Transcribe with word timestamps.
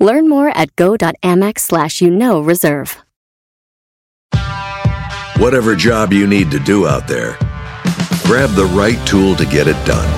Learn 0.00 0.28
more 0.28 0.48
at 0.56 0.74
go.amex 0.76 1.58
slash 1.60 2.00
you 2.00 2.10
know 2.10 2.40
reserve. 2.40 2.96
Whatever 5.36 5.76
job 5.76 6.12
you 6.12 6.26
need 6.26 6.50
to 6.50 6.58
do 6.58 6.86
out 6.86 7.06
there, 7.06 7.36
grab 8.24 8.50
the 8.50 8.68
right 8.74 8.98
tool 9.06 9.34
to 9.36 9.44
get 9.44 9.68
it 9.68 9.86
done. 9.86 10.08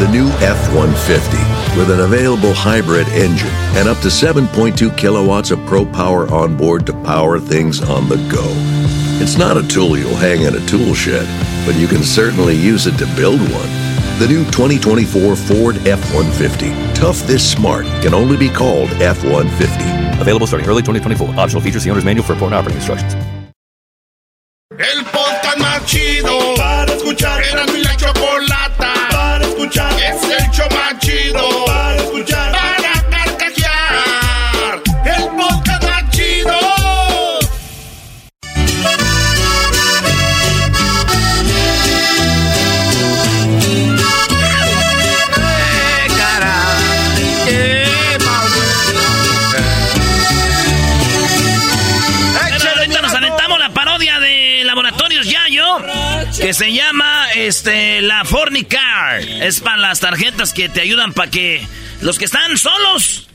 The 0.00 0.10
new 0.10 0.28
F 0.38 0.72
150 0.74 1.36
with 1.78 1.90
an 1.90 2.00
available 2.00 2.52
hybrid 2.54 3.08
engine 3.08 3.50
and 3.76 3.88
up 3.88 3.98
to 3.98 4.08
7.2 4.08 4.96
kilowatts 4.96 5.50
of 5.50 5.64
pro 5.66 5.84
power 5.84 6.28
on 6.32 6.56
board 6.56 6.86
to 6.86 6.92
power 7.04 7.38
things 7.38 7.82
on 7.82 8.08
the 8.08 8.16
go. 8.30 8.44
It's 9.20 9.36
not 9.36 9.56
a 9.56 9.66
tool 9.66 9.98
you'll 9.98 10.14
hang 10.14 10.42
in 10.42 10.54
a 10.54 10.66
tool 10.66 10.94
shed, 10.94 11.26
but 11.66 11.76
you 11.76 11.88
can 11.88 12.02
certainly 12.02 12.54
use 12.54 12.86
it 12.86 12.96
to 12.98 13.06
build 13.16 13.40
one. 13.40 13.87
The 14.18 14.26
new 14.26 14.42
2024 14.46 15.36
Ford 15.36 15.76
F 15.86 16.02
150. 16.12 16.74
Tough 16.98 17.24
this 17.28 17.52
smart 17.52 17.86
can 18.02 18.14
only 18.14 18.36
be 18.36 18.48
called 18.48 18.90
F 19.00 19.22
150. 19.22 20.20
Available 20.20 20.44
starting 20.44 20.68
early 20.68 20.82
2024. 20.82 21.38
Optional 21.38 21.62
features, 21.62 21.84
the 21.84 21.90
owner's 21.90 22.04
manual 22.04 22.26
for 22.26 22.32
important 22.32 22.58
operating 22.58 22.78
instructions. 22.78 23.14
El 24.76 25.04
podcast 25.04 25.58
más 25.58 25.84
chido 25.86 26.36
para 26.56 26.92
escuchar. 26.92 27.44
Era 27.44 27.64
mi 27.66 27.80
la 27.80 27.96
chocolata 27.96 28.92
para 29.12 29.44
escuchar. 29.44 29.92
Es 29.92 30.22
el 30.24 30.50
show 30.50 30.68
más 30.70 30.98
chido 30.98 31.57
que 56.40 56.54
se 56.54 56.72
llama 56.72 57.26
este 57.34 58.00
la 58.02 58.24
Fornicar. 58.24 59.20
Es 59.20 59.60
para 59.60 59.76
las 59.76 60.00
tarjetas 60.00 60.52
que 60.52 60.68
te 60.68 60.80
ayudan 60.80 61.12
para 61.12 61.30
que 61.30 61.66
los 62.00 62.18
que 62.18 62.26
están 62.26 62.56
solos 62.58 63.28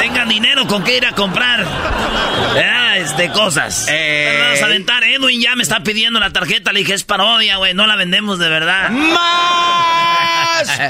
tengan 0.00 0.28
dinero 0.28 0.66
con 0.66 0.82
que 0.82 0.96
ir 0.96 1.06
a 1.06 1.12
comprar 1.12 1.64
ah, 1.64 2.98
este, 2.98 3.30
cosas. 3.30 3.86
Vamos 3.86 4.62
a 4.62 4.64
aventar. 4.64 5.04
Edwin 5.04 5.40
ya 5.40 5.54
me 5.54 5.62
está 5.62 5.82
pidiendo 5.82 6.18
la 6.18 6.30
tarjeta. 6.30 6.72
Le 6.72 6.80
dije, 6.80 6.94
es 6.94 7.04
parodia, 7.04 7.58
güey. 7.58 7.74
No 7.74 7.86
la 7.86 7.96
vendemos 7.96 8.38
de 8.38 8.48
verdad. 8.48 8.90
¡Más! 8.90 10.68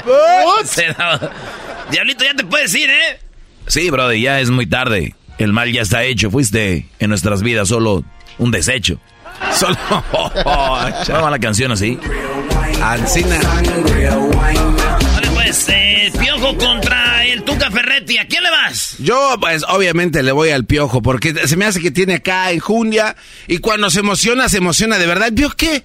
Diablito, 1.91 2.23
ya 2.23 2.33
te 2.33 2.45
puedes 2.45 2.73
ir, 2.73 2.89
¿eh? 2.89 3.19
Sí, 3.67 3.89
brother, 3.91 4.17
ya 4.17 4.39
es 4.39 4.49
muy 4.49 4.65
tarde. 4.65 5.13
El 5.37 5.53
mal 5.53 5.71
ya 5.71 5.83
está 5.83 6.03
hecho. 6.03 6.31
Fuiste 6.31 6.87
en 6.99 7.09
nuestras 7.09 7.43
vidas 7.43 7.67
solo 7.67 8.03
un 8.39 8.51
desecho. 8.51 8.99
Solo. 9.53 9.77
¿Cómo 10.11 11.21
va 11.21 11.29
la 11.31 11.39
canción 11.39 11.71
así? 11.71 11.97
Ancina. 12.81 13.39
Vale, 15.13 15.27
pues, 15.33 15.65
eh, 15.69 16.11
Piojo 16.19 16.55
contra 16.57 17.25
el 17.25 17.43
Tuca 17.43 17.69
Ferretti. 17.71 18.17
¿A 18.17 18.27
quién 18.27 18.43
le 18.43 18.51
vas? 18.51 18.95
Yo, 18.99 19.35
pues, 19.39 19.63
obviamente 19.67 20.23
le 20.23 20.31
voy 20.31 20.49
al 20.51 20.65
piojo, 20.65 21.01
porque 21.01 21.33
se 21.47 21.55
me 21.57 21.65
hace 21.65 21.79
que 21.81 21.91
tiene 21.91 22.15
acá 22.15 22.51
enjundia, 22.51 23.15
y 23.47 23.57
cuando 23.59 23.89
se 23.89 23.99
emociona, 23.99 24.47
se 24.49 24.57
emociona 24.57 24.97
de 24.97 25.07
verdad. 25.07 25.31
¿Piojo 25.33 25.55
qué? 25.55 25.83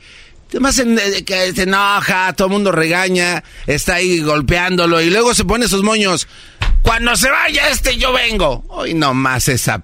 Además, 0.50 0.78
en- 0.78 0.98
eh, 0.98 1.24
que 1.24 1.52
se 1.52 1.62
enoja, 1.62 2.32
todo 2.34 2.46
el 2.48 2.52
mundo 2.52 2.70
regaña, 2.70 3.42
está 3.66 3.94
ahí 3.96 4.20
golpeándolo, 4.20 5.00
y 5.00 5.10
luego 5.10 5.34
se 5.34 5.44
pone 5.44 5.66
sus 5.66 5.82
moños. 5.82 6.28
Cuando 6.82 7.16
se 7.16 7.30
vaya 7.30 7.68
este, 7.70 7.96
yo 7.96 8.12
vengo. 8.12 8.64
Hoy 8.68 8.94
no 8.94 9.14
más 9.14 9.48
esa... 9.48 9.82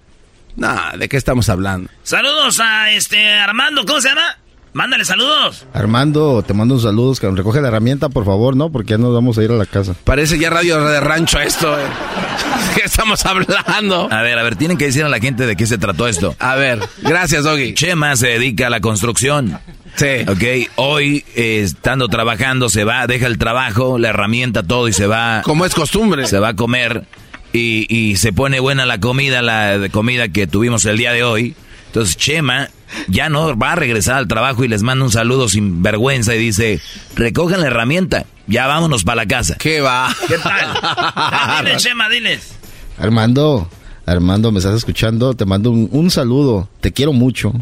No, 0.60 0.76
¿de 0.98 1.09
qué 1.09 1.16
estamos 1.16 1.48
hablando? 1.48 1.88
Saludos 2.03 2.60
a 2.60 2.91
este 2.91 3.32
Armando, 3.32 3.87
¿cómo 3.87 3.98
se 4.03 4.10
llama? 4.10 4.37
Mándale 4.75 5.06
saludos. 5.06 5.66
Armando, 5.72 6.44
te 6.47 6.53
mando 6.53 6.75
un 6.75 6.82
saludo, 6.82 7.15
que 7.15 7.28
recoge 7.31 7.62
la 7.62 7.69
herramienta, 7.69 8.10
por 8.10 8.26
favor, 8.26 8.54
¿no? 8.54 8.71
Porque 8.71 8.91
ya 8.91 8.98
nos 8.98 9.15
vamos 9.15 9.38
a 9.38 9.43
ir 9.43 9.50
a 9.50 9.54
la 9.54 9.65
casa. 9.65 9.94
Parece 10.04 10.38
ya 10.38 10.50
radio 10.50 10.84
de 10.84 11.00
rancho 11.00 11.41
esto, 11.41 11.76
eh. 11.78 11.82
¿De 12.69 12.75
qué 12.75 12.87
estamos 12.87 13.25
hablando? 13.25 14.12
A 14.12 14.21
ver, 14.21 14.38
a 14.38 14.43
ver, 14.43 14.56
tienen 14.56 14.76
que 14.76 14.84
decir 14.84 15.03
a 15.03 15.09
la 15.09 15.19
gente 15.19 15.47
de 15.47 15.56
qué 15.56 15.65
se 15.65 15.78
trató 15.78 16.06
esto. 16.06 16.37
A 16.38 16.56
ver, 16.56 16.78
gracias, 17.03 17.42
Doggy. 17.42 17.72
Chema 17.72 18.15
se 18.16 18.28
dedica 18.28 18.66
a 18.66 18.71
la 18.71 18.81
construcción. 18.81 19.59
Sí. 19.97 20.25
Ok, 20.28 20.71
hoy 20.77 21.25
eh, 21.34 21.62
estando 21.62 22.09
trabajando 22.09 22.69
se 22.69 22.84
va, 22.84 23.06
deja 23.06 23.27
el 23.27 23.38
trabajo, 23.38 23.98
la 23.98 24.10
herramienta, 24.10 24.62
todo 24.62 24.88
y 24.88 24.92
se 24.92 25.06
va. 25.06 25.41
Como 25.42 25.65
es 25.65 25.75
costumbre. 25.75 26.27
Se 26.27 26.38
va 26.38 26.48
a 26.48 26.54
comer 26.54 27.06
y, 27.52 27.86
y 27.94 28.16
se 28.16 28.32
pone 28.32 28.60
buena 28.60 28.86
la 28.86 28.98
comida, 28.98 29.42
la 29.42 29.78
de 29.78 29.90
comida 29.90 30.28
que 30.28 30.46
tuvimos 30.46 30.84
el 30.84 30.98
día 30.98 31.12
de 31.12 31.22
hoy. 31.24 31.54
Entonces 31.86 32.16
Chema 32.16 32.70
ya 33.08 33.28
no 33.28 33.56
va 33.56 33.72
a 33.72 33.76
regresar 33.76 34.16
al 34.16 34.28
trabajo 34.28 34.64
y 34.64 34.68
les 34.68 34.82
manda 34.82 35.04
un 35.04 35.10
saludo 35.10 35.48
sin 35.48 35.82
vergüenza 35.82 36.34
y 36.34 36.38
dice, 36.38 36.80
recojan 37.16 37.60
la 37.60 37.66
herramienta, 37.66 38.26
ya 38.46 38.66
vámonos 38.66 39.04
para 39.04 39.16
la 39.22 39.26
casa. 39.26 39.56
¿Qué 39.58 39.80
va? 39.80 40.14
¿Qué 40.28 40.38
tal? 40.38 40.78
Ya, 41.16 41.62
diles, 41.64 41.82
Chema, 41.82 42.08
diles. 42.08 42.52
Armando, 42.98 43.68
Armando, 44.06 44.52
¿me 44.52 44.58
estás 44.58 44.74
escuchando? 44.76 45.34
Te 45.34 45.44
mando 45.44 45.70
un, 45.70 45.88
un 45.92 46.10
saludo. 46.10 46.68
Te 46.80 46.92
quiero 46.92 47.12
mucho. 47.12 47.52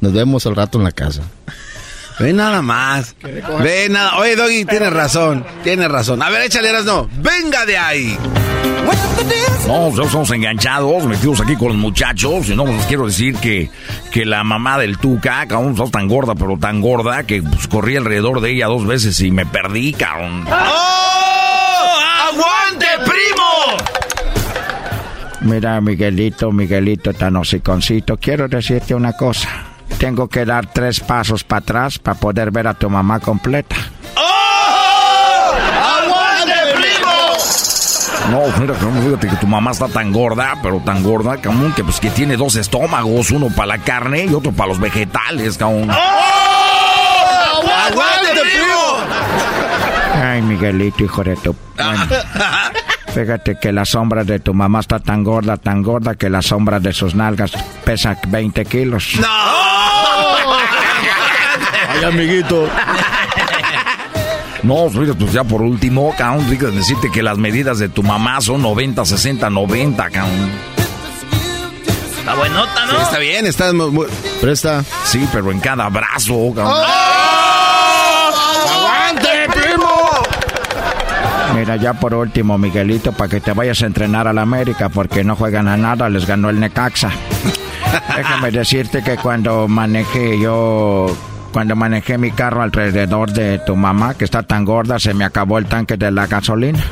Nos 0.00 0.12
vemos 0.12 0.46
al 0.46 0.56
rato 0.56 0.78
en 0.78 0.84
la 0.84 0.92
casa. 0.92 1.22
Ve 2.18 2.32
nada 2.32 2.62
más. 2.62 3.16
Ve 3.22 3.88
nada. 3.90 4.18
Oye, 4.18 4.36
Doggy, 4.36 4.64
tienes 4.64 4.92
razón. 4.92 5.44
Tienes 5.62 5.90
razón. 5.90 6.22
A 6.22 6.30
ver, 6.30 6.42
échale, 6.42 6.70
no. 6.84 7.08
Venga 7.16 7.66
de 7.66 7.76
ahí. 7.76 8.16
No, 9.66 9.84
nosotros 9.84 10.06
estamos 10.06 10.30
enganchados, 10.30 11.04
metidos 11.04 11.40
aquí 11.40 11.56
con 11.56 11.68
los 11.68 11.76
muchachos. 11.76 12.48
Y 12.48 12.56
no 12.56 12.66
les 12.66 12.84
quiero 12.86 13.06
decir 13.06 13.36
que, 13.36 13.70
que 14.12 14.26
la 14.26 14.44
mamá 14.44 14.78
del 14.78 14.98
Tuca, 14.98 15.46
cabrón, 15.46 15.72
está 15.72 15.86
tan 15.86 16.06
gorda, 16.06 16.34
pero 16.34 16.58
tan 16.58 16.80
gorda, 16.82 17.22
que 17.24 17.42
pues, 17.42 17.66
corrí 17.66 17.96
alrededor 17.96 18.40
de 18.42 18.52
ella 18.52 18.66
dos 18.66 18.86
veces 18.86 19.18
y 19.20 19.30
me 19.30 19.46
perdí, 19.46 19.94
cabrón. 19.94 20.46
¡Oh! 20.48 21.94
¡Aguante, 22.28 22.86
primo! 23.04 23.78
Mira, 25.40 25.80
Miguelito, 25.80 26.52
Miguelito 26.52 27.12
tan 27.14 27.36
hociconcito, 27.36 28.16
quiero 28.18 28.48
decirte 28.48 28.94
una 28.94 29.14
cosa. 29.14 29.48
Tengo 29.98 30.28
que 30.28 30.44
dar 30.44 30.66
tres 30.72 31.00
pasos 31.00 31.44
para 31.44 31.60
atrás 31.60 31.98
para 31.98 32.18
poder 32.18 32.50
ver 32.50 32.66
a 32.66 32.74
tu 32.74 32.90
mamá 32.90 33.20
completa. 33.20 33.76
¡Oh! 34.16 35.52
¡Aguante, 35.82 36.52
primo! 36.74 37.14
No, 38.30 38.40
mira, 38.58 38.74
fíjate 38.74 39.28
que 39.28 39.36
tu 39.36 39.46
mamá 39.46 39.72
está 39.72 39.86
tan 39.88 40.12
gorda, 40.12 40.54
pero 40.62 40.80
tan 40.80 41.02
gorda, 41.02 41.36
cabrón, 41.36 41.72
que 41.74 41.84
pues 41.84 42.00
que 42.00 42.10
tiene 42.10 42.36
dos 42.36 42.56
estómagos, 42.56 43.30
uno 43.30 43.48
para 43.54 43.66
la 43.66 43.78
carne 43.78 44.24
y 44.24 44.34
otro 44.34 44.50
para 44.52 44.68
los 44.68 44.80
vegetales, 44.80 45.58
cabrón. 45.58 45.90
¡Oh! 45.90 47.62
¡Aguante, 47.86 48.40
primo! 48.40 48.96
Ay, 50.22 50.42
Miguelito, 50.42 51.04
hijo 51.04 51.22
de 51.22 51.36
tu... 51.36 51.54
Bueno, 51.76 52.06
fíjate 53.12 53.58
que 53.60 53.72
la 53.72 53.84
sombra 53.84 54.24
de 54.24 54.40
tu 54.40 54.54
mamá 54.54 54.80
está 54.80 54.98
tan 54.98 55.22
gorda, 55.22 55.56
tan 55.58 55.82
gorda, 55.82 56.14
que 56.14 56.30
la 56.30 56.40
sombra 56.40 56.80
de 56.80 56.92
sus 56.92 57.14
nalgas 57.14 57.52
pesa 57.84 58.16
20 58.26 58.64
kilos. 58.64 59.16
¡No! 59.20 59.28
Ay, 61.88 62.04
amiguito. 62.04 62.68
No, 64.64 64.88
fíjate, 64.88 65.14
pues 65.14 65.32
ya 65.32 65.44
por 65.44 65.60
último, 65.62 66.14
cabrón, 66.16 66.46
fíjate, 66.48 66.72
decirte 66.72 67.10
que 67.10 67.22
las 67.22 67.36
medidas 67.38 67.78
de 67.78 67.88
tu 67.90 68.02
mamá 68.02 68.40
son 68.40 68.62
90, 68.62 69.04
60, 69.04 69.50
90, 69.50 70.10
cabrón. 70.10 70.50
Está 72.18 72.34
buenota, 72.34 72.86
¿no? 72.86 72.92
Sí, 72.92 72.96
está 73.02 73.18
bien, 73.18 73.46
está 73.46 73.72
muy... 73.74 73.90
muy- 73.90 74.06
Presta. 74.40 74.82
Sí, 75.04 75.28
pero 75.32 75.50
en 75.52 75.60
cada 75.60 75.88
brazo, 75.90 76.52
cabrón. 76.56 76.82
¡Aguante, 78.70 79.28
primo! 79.52 79.90
Mira, 81.54 81.76
ya 81.76 81.92
por 81.94 82.14
último, 82.14 82.56
Miguelito, 82.56 83.12
para 83.12 83.28
que 83.28 83.40
te 83.40 83.52
vayas 83.52 83.82
a 83.82 83.86
entrenar 83.86 84.26
a 84.26 84.32
la 84.32 84.42
América, 84.42 84.88
porque 84.88 85.22
no 85.24 85.36
juegan 85.36 85.68
a 85.68 85.76
nada, 85.76 86.08
les 86.08 86.26
ganó 86.26 86.48
el 86.48 86.58
Necaxa. 86.58 87.10
Déjame 88.16 88.50
decirte 88.50 89.02
que 89.04 89.16
cuando 89.18 89.68
manejé 89.68 90.40
yo, 90.40 91.14
cuando 91.54 91.76
manejé 91.76 92.18
mi 92.18 92.32
carro 92.32 92.62
alrededor 92.62 93.30
de 93.30 93.60
tu 93.60 93.76
mamá, 93.76 94.14
que 94.14 94.24
está 94.24 94.42
tan 94.42 94.64
gorda, 94.64 94.98
se 94.98 95.14
me 95.14 95.24
acabó 95.24 95.56
el 95.58 95.66
tanque 95.66 95.96
de 95.96 96.10
la 96.10 96.26
gasolina. 96.26 96.84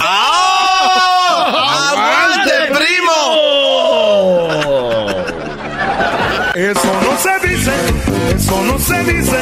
¡Oh! 0.00 1.52
¡Aguante, 1.92 2.50
primo! 2.72 3.12
Eso 6.54 7.00
no 7.02 7.18
se 7.18 7.46
dice, 7.46 7.72
eso 8.34 8.64
no 8.64 8.78
se 8.78 9.04
dice, 9.04 9.36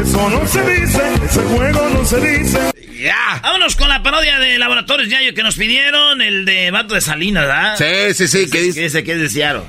eso 0.00 0.30
no 0.30 0.46
se 0.46 0.62
dice, 0.70 1.02
ese 1.24 1.40
juego 1.40 1.88
no 1.92 2.04
se 2.04 2.20
dice. 2.20 2.60
Ya. 3.02 3.40
Vámonos 3.42 3.74
con 3.74 3.88
la 3.88 4.04
parodia 4.04 4.38
de 4.38 4.56
Laboratorios 4.56 5.08
Yayo 5.08 5.34
que 5.34 5.42
nos 5.42 5.56
pidieron, 5.56 6.22
el 6.22 6.44
de 6.44 6.70
Vato 6.70 6.94
de 6.94 7.00
Salinas, 7.00 7.48
¿verdad? 7.48 7.74
Sí, 7.76 8.14
sí, 8.14 8.28
sí, 8.28 8.48
¿qué 8.48 8.60
dice? 8.62 8.78
¿Qué 8.78 8.84
dice 8.84 9.02
que 9.02 9.14
es 9.14 9.20
de 9.20 9.28
Ciaro? 9.28 9.66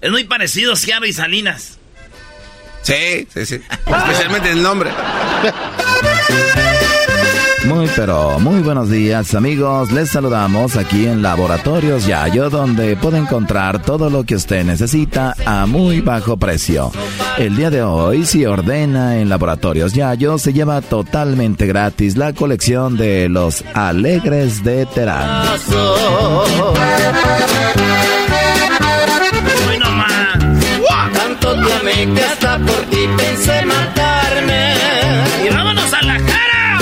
Es 0.00 0.10
muy 0.10 0.24
parecido 0.24 0.74
Ciaro 0.74 1.04
y 1.04 1.12
Salinas. 1.12 1.78
Sí, 2.84 3.26
sí, 3.32 3.46
sí. 3.46 3.60
Especialmente 3.86 4.50
el 4.50 4.62
nombre. 4.62 4.90
Muy 7.66 7.88
pero 7.96 8.38
muy 8.40 8.60
buenos 8.60 8.90
días 8.90 9.34
amigos, 9.34 9.90
les 9.90 10.10
saludamos 10.10 10.76
aquí 10.76 11.06
en 11.06 11.22
Laboratorios 11.22 12.06
Yayo 12.06 12.50
donde 12.50 12.94
puede 12.94 13.16
encontrar 13.16 13.80
todo 13.80 14.10
lo 14.10 14.24
que 14.24 14.34
usted 14.34 14.64
necesita 14.64 15.34
a 15.46 15.64
muy 15.64 16.02
bajo 16.02 16.36
precio. 16.36 16.92
El 17.38 17.56
día 17.56 17.70
de 17.70 17.82
hoy 17.82 18.26
si 18.26 18.44
ordena 18.44 19.16
en 19.16 19.30
Laboratorios 19.30 19.94
Yayo 19.94 20.36
se 20.36 20.52
lleva 20.52 20.82
totalmente 20.82 21.66
gratis 21.66 22.18
la 22.18 22.34
colección 22.34 22.98
de 22.98 23.30
los 23.30 23.64
Alegres 23.72 24.62
de 24.62 24.84
Terán. 24.84 25.46
Que 32.14 32.22
hasta 32.22 32.58
por 32.58 32.80
ti 32.86 33.08
pensé 33.16 33.64
matarme. 33.64 34.74
Y 35.44 35.48
vámonos 35.54 35.92
a 35.92 36.02
la 36.02 36.16
cara. 36.16 36.78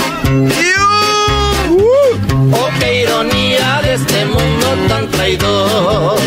Oh, 2.51 2.69
qué 2.79 3.03
ironía 3.03 3.81
de 3.83 3.93
este 3.93 4.25
mundo 4.25 4.67
tan 4.87 5.07
traidor. 5.11 6.19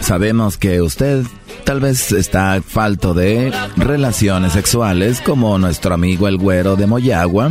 Sabemos 0.00 0.56
que 0.56 0.80
usted 0.80 1.24
tal 1.66 1.80
vez 1.80 2.12
está 2.12 2.62
falto 2.64 3.12
de 3.12 3.52
relaciones 3.76 4.52
sexuales 4.52 5.20
como 5.20 5.58
nuestro 5.58 5.94
amigo 5.94 6.28
el 6.28 6.38
güero 6.38 6.76
de 6.76 6.86
Moyagua. 6.86 7.50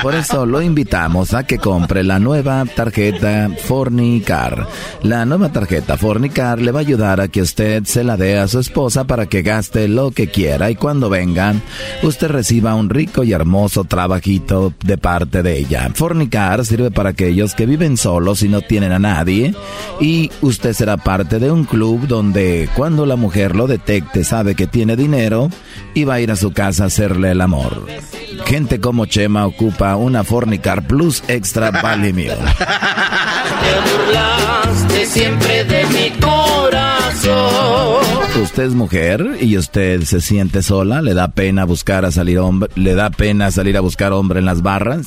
Por 0.00 0.14
eso 0.14 0.46
lo 0.46 0.62
invitamos 0.62 1.34
a 1.34 1.44
que 1.44 1.58
compre 1.58 2.04
la 2.04 2.20
nueva 2.20 2.64
tarjeta 2.66 3.50
Fornicar. 3.64 4.68
La 5.02 5.24
nueva 5.24 5.50
tarjeta 5.50 5.96
Fornicar 5.96 6.60
le 6.60 6.70
va 6.70 6.78
a 6.78 6.82
ayudar 6.82 7.20
a 7.20 7.26
que 7.26 7.42
usted 7.42 7.82
se 7.82 8.04
la 8.04 8.16
dé 8.16 8.38
a 8.38 8.46
su 8.46 8.60
esposa 8.60 9.08
para 9.08 9.26
que 9.26 9.42
gaste 9.42 9.88
lo 9.88 10.12
que 10.12 10.28
quiera 10.28 10.70
y 10.70 10.76
cuando 10.76 11.10
venga 11.10 11.52
usted 12.04 12.28
reciba 12.28 12.76
un 12.76 12.88
rico 12.88 13.24
y 13.24 13.32
hermoso 13.32 13.82
trabajito 13.82 14.72
de 14.84 14.98
parte 14.98 15.42
de 15.42 15.58
ella. 15.58 15.90
Fornicar 15.94 16.64
sirve 16.64 16.92
para 16.92 17.10
aquellos 17.10 17.56
que 17.56 17.66
viven 17.66 17.96
solos 17.96 18.44
y 18.44 18.48
no 18.48 18.60
tienen 18.60 18.92
a 18.92 19.00
nadie 19.00 19.52
y 20.00 20.30
usted 20.42 20.74
será 20.74 20.96
parte 20.96 21.40
de 21.40 21.50
un 21.50 21.64
club 21.64 22.06
donde 22.06 22.68
cuando 22.76 23.04
la 23.04 23.16
mujer 23.16 23.47
lo 23.54 23.66
detecte 23.66 24.24
sabe 24.24 24.54
que 24.54 24.66
tiene 24.66 24.96
dinero 24.96 25.50
y 25.94 26.04
va 26.04 26.14
a 26.14 26.20
ir 26.20 26.30
a 26.30 26.36
su 26.36 26.52
casa 26.52 26.84
a 26.84 26.86
hacerle 26.88 27.32
el 27.32 27.40
amor. 27.40 27.86
Gente 28.46 28.80
como 28.80 29.06
Chema 29.06 29.46
ocupa 29.46 29.96
una 29.96 30.24
Fornicar 30.24 30.86
Plus 30.86 31.22
Extra 31.28 31.70
Valimio. 31.82 32.34
Te 32.34 33.72
burlaste 33.90 35.06
siempre 35.06 35.64
de 35.64 35.84
mi 35.86 36.10
corazón. 36.20 36.68
Usted 38.42 38.62
es 38.62 38.74
mujer 38.74 39.38
y 39.40 39.56
usted 39.56 40.02
se 40.02 40.20
siente 40.20 40.62
sola, 40.62 41.02
le 41.02 41.14
da 41.14 41.28
pena 41.28 41.64
buscar 41.64 42.04
a 42.04 42.12
salir 42.12 42.38
hombre, 42.38 42.70
le 42.76 42.94
da 42.94 43.10
pena 43.10 43.50
salir 43.50 43.76
a 43.76 43.80
buscar 43.80 44.12
hombre 44.12 44.38
en 44.38 44.46
las 44.46 44.62
barras. 44.62 45.06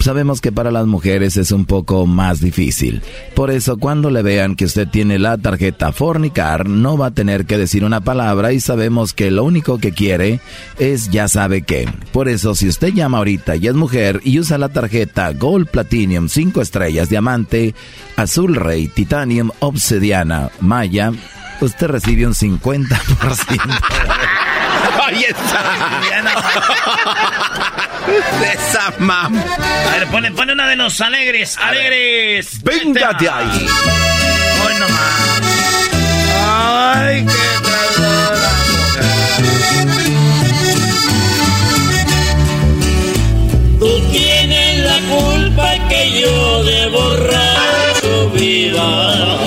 Sabemos 0.00 0.40
que 0.40 0.52
para 0.52 0.70
las 0.70 0.86
mujeres 0.86 1.36
es 1.36 1.50
un 1.50 1.64
poco 1.64 2.06
más 2.06 2.40
difícil. 2.40 3.02
Por 3.34 3.50
eso 3.50 3.76
cuando 3.76 4.10
le 4.10 4.22
vean 4.22 4.54
que 4.54 4.66
usted 4.66 4.88
tiene 4.88 5.18
la 5.18 5.38
tarjeta 5.38 5.92
Fornicar, 5.92 6.68
no 6.68 6.96
va 6.96 7.06
a 7.06 7.14
tener 7.14 7.46
que 7.46 7.58
decir 7.58 7.84
una 7.84 8.00
palabra 8.00 8.52
y 8.52 8.60
sabemos 8.60 9.12
que 9.12 9.30
lo 9.30 9.44
único 9.44 9.78
que 9.78 9.92
quiere 9.92 10.40
es 10.78 11.10
ya 11.10 11.28
sabe 11.28 11.62
qué. 11.62 11.88
Por 12.12 12.28
eso 12.28 12.54
si 12.54 12.68
usted 12.68 12.92
llama 12.92 13.18
ahorita 13.18 13.56
y 13.56 13.66
es 13.66 13.74
mujer 13.74 14.20
y 14.22 14.38
usa 14.38 14.58
la 14.58 14.68
tarjeta 14.68 15.32
Gold 15.32 15.68
Platinum 15.68 16.28
5 16.28 16.60
estrellas 16.60 17.08
diamante, 17.08 17.74
azul 18.16 18.54
rey, 18.54 18.88
titanium, 18.88 19.50
obsidiana, 19.60 20.50
maya, 20.60 21.12
usted 21.60 21.88
recibe 21.88 22.26
un 22.26 22.34
50%. 22.34 22.96
Ahí 25.06 25.24
está. 25.24 25.62
De 28.40 28.52
esa 28.52 28.92
mam. 28.98 29.36
A 29.36 29.98
ver, 29.98 30.06
pone, 30.08 30.30
pone 30.30 30.52
una 30.52 30.68
de 30.68 30.76
los 30.76 31.00
alegres, 31.00 31.56
alegres. 31.58 32.62
Venga 32.62 33.12
de 33.14 33.28
ahí. 33.28 33.66
Hoy 34.64 34.74
nomás. 34.78 35.40
Ay, 36.48 37.26
qué 37.26 37.66
traidora. 37.66 38.50
Tú 43.78 44.00
tienes 44.10 44.78
la 44.84 44.98
culpa 45.14 45.88
que 45.88 46.20
yo 46.20 46.64
de 46.64 46.86
borracho 46.88 48.30
viva. 48.34 49.38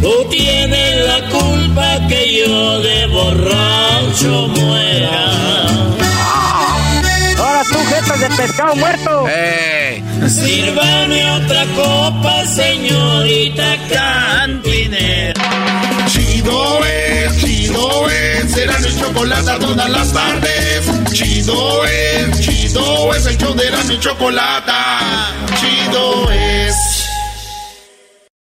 Tú 0.00 0.26
tienes 0.30 1.06
la 1.06 1.28
culpa 1.28 2.08
que 2.08 2.38
yo 2.38 2.80
de 2.80 3.06
borracho. 3.06 4.59
Pescado 8.40 8.74
muerto. 8.76 9.26
¡Eh! 9.28 10.02
Sírvame 10.28 11.30
otra 11.30 11.64
copa, 11.76 12.46
señorita 12.46 13.76
cantinera. 13.92 15.34
Chido 16.06 16.84
es, 16.84 17.36
chido 17.38 18.10
es, 18.10 18.52
será 18.52 18.78
mi 18.78 18.96
chocolate 18.98 19.58
todas 19.60 19.90
las 19.90 20.12
tardes. 20.12 21.12
Chido 21.12 21.84
es, 21.84 22.40
chido 22.40 23.14
es, 23.14 23.26
el 23.26 23.36
show 23.36 23.54
de 23.54 23.70
la 23.70 23.84
mi 23.84 23.98
chocolate. 23.98 24.72
Chido 25.60 26.30
es. 26.30 26.89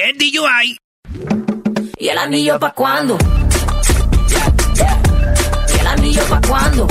get 0.00 0.16
DUI. 0.16 0.78
¿Y 1.98 2.08
el 2.08 2.18
anillo 2.18 2.58
pa' 2.58 2.72
cuándo? 2.72 3.18
¿Y 5.74 5.78
el 5.78 5.86
anillo 5.86 6.22
pa' 6.28 6.40
cuándo? 6.40 6.88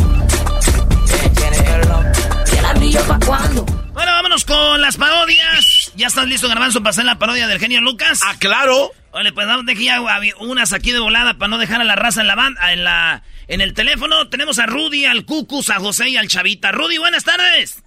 ¿Y 2.54 2.58
el 2.58 2.66
anillo 2.66 3.01
pa' 3.08 3.20
cuándo? 3.25 3.66
Bueno, 3.94 4.12
vámonos 4.12 4.46
con 4.46 4.82
las 4.82 4.98
parodias. 4.98 5.92
¿Ya 5.96 6.08
estás 6.08 6.28
listo, 6.28 6.48
Garbanzo, 6.48 6.80
para 6.82 6.92
hacer 6.92 7.06
la 7.06 7.18
parodia 7.18 7.48
del 7.48 7.60
genio 7.60 7.82
Lucas? 7.82 8.22
Ah, 8.24 8.36
claro. 8.38 8.92
Vale, 9.12 9.34
pues 9.34 9.48
vamos, 9.48 9.66
deje 9.66 9.86
ya 9.86 10.00
unas 10.39 10.72
aquí 10.74 10.92
de 10.92 11.00
volada 11.00 11.34
para 11.34 11.50
no 11.50 11.58
dejar 11.58 11.82
a 11.82 11.86
la 11.86 11.96
raza 11.96 12.22
en 12.22 12.28
la 12.28 12.36
banda, 12.36 12.72
en 12.72 12.84
la, 12.84 13.24
en 13.48 13.62
el 13.62 13.74
teléfono. 13.74 14.30
Tenemos 14.30 14.60
a 14.60 14.68
Rudy, 14.68 15.06
al 15.06 15.25
Cucus, 15.25 15.72
a 15.72 15.80
José 15.80 16.10
y 16.10 16.18
al 16.18 16.28
Chavita. 16.28 16.72
Rudy, 16.72 17.00
buenas 17.00 17.24
tardes. 17.24 17.82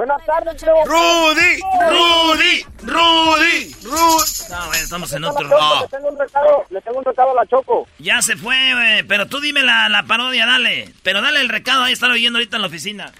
Buenas 0.00 0.24
tardes. 0.24 0.62
Rudy, 0.86 1.60
Rudy, 1.90 2.64
Rudy, 2.84 3.74
Rudy. 3.84 4.34
No, 4.50 4.66
güey, 4.68 4.80
estamos 4.80 5.12
en 5.12 5.24
otro... 5.24 5.46
Choco, 5.46 5.60
No. 5.60 5.80
Le 5.82 5.88
tengo 5.88 6.08
un 6.08 6.18
recado, 6.18 6.64
le 6.70 6.80
tengo 6.80 6.98
un 7.00 7.04
recado 7.04 7.30
a 7.32 7.34
la 7.34 7.46
Choco. 7.46 7.86
Ya 7.98 8.22
se 8.22 8.34
fue, 8.38 8.56
güey. 8.72 9.02
Pero 9.02 9.26
tú 9.26 9.40
dime 9.40 9.62
la, 9.62 9.90
la 9.90 10.04
parodia, 10.04 10.46
dale. 10.46 10.88
Pero 11.02 11.20
dale 11.20 11.42
el 11.42 11.50
recado, 11.50 11.82
ahí 11.84 11.92
están 11.92 12.12
oyendo 12.12 12.38
ahorita 12.38 12.56
en 12.56 12.62
la 12.62 12.68
oficina. 12.68 13.12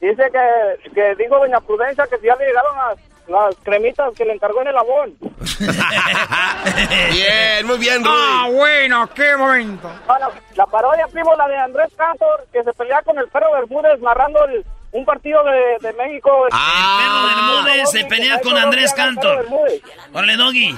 Dice 0.00 0.22
que, 0.32 0.90
que 0.94 1.14
dijo 1.22 1.36
Doña 1.36 1.60
Prudencia 1.60 2.06
que 2.08 2.16
si 2.16 2.28
ya 2.28 2.36
le 2.36 2.46
llegaron 2.46 2.74
las, 2.78 2.98
las 3.28 3.54
cremitas 3.62 4.14
que 4.16 4.24
le 4.24 4.32
encargó 4.32 4.62
en 4.62 4.68
el 4.68 4.78
abón. 4.78 5.14
Bien, 7.12 7.66
muy 7.66 7.76
bien, 7.76 8.02
Rudy. 8.02 8.16
Ah, 8.18 8.48
bueno, 8.50 9.10
qué 9.14 9.36
momento. 9.36 9.90
La, 10.08 10.30
la 10.56 10.64
parodia, 10.66 11.06
primo, 11.08 11.34
la 11.36 11.46
de 11.46 11.58
Andrés 11.58 11.92
Cantor, 11.94 12.46
que 12.50 12.62
se 12.64 12.72
pelea 12.72 13.02
con 13.02 13.18
el 13.18 13.28
perro 13.28 13.52
Bermúdez 13.52 14.00
narrando 14.00 14.42
el- 14.46 14.64
un 14.94 15.04
partido 15.04 15.40
de, 15.44 15.88
de 15.88 15.92
México. 15.94 16.30
Perro 16.50 17.26
Bermúdez 17.26 17.90
se 17.90 18.04
pelea 18.04 18.40
con 18.40 18.56
Andrés 18.56 18.94
Cantor. 18.94 19.46
Órale, 20.12 20.36
Doggy. 20.36 20.74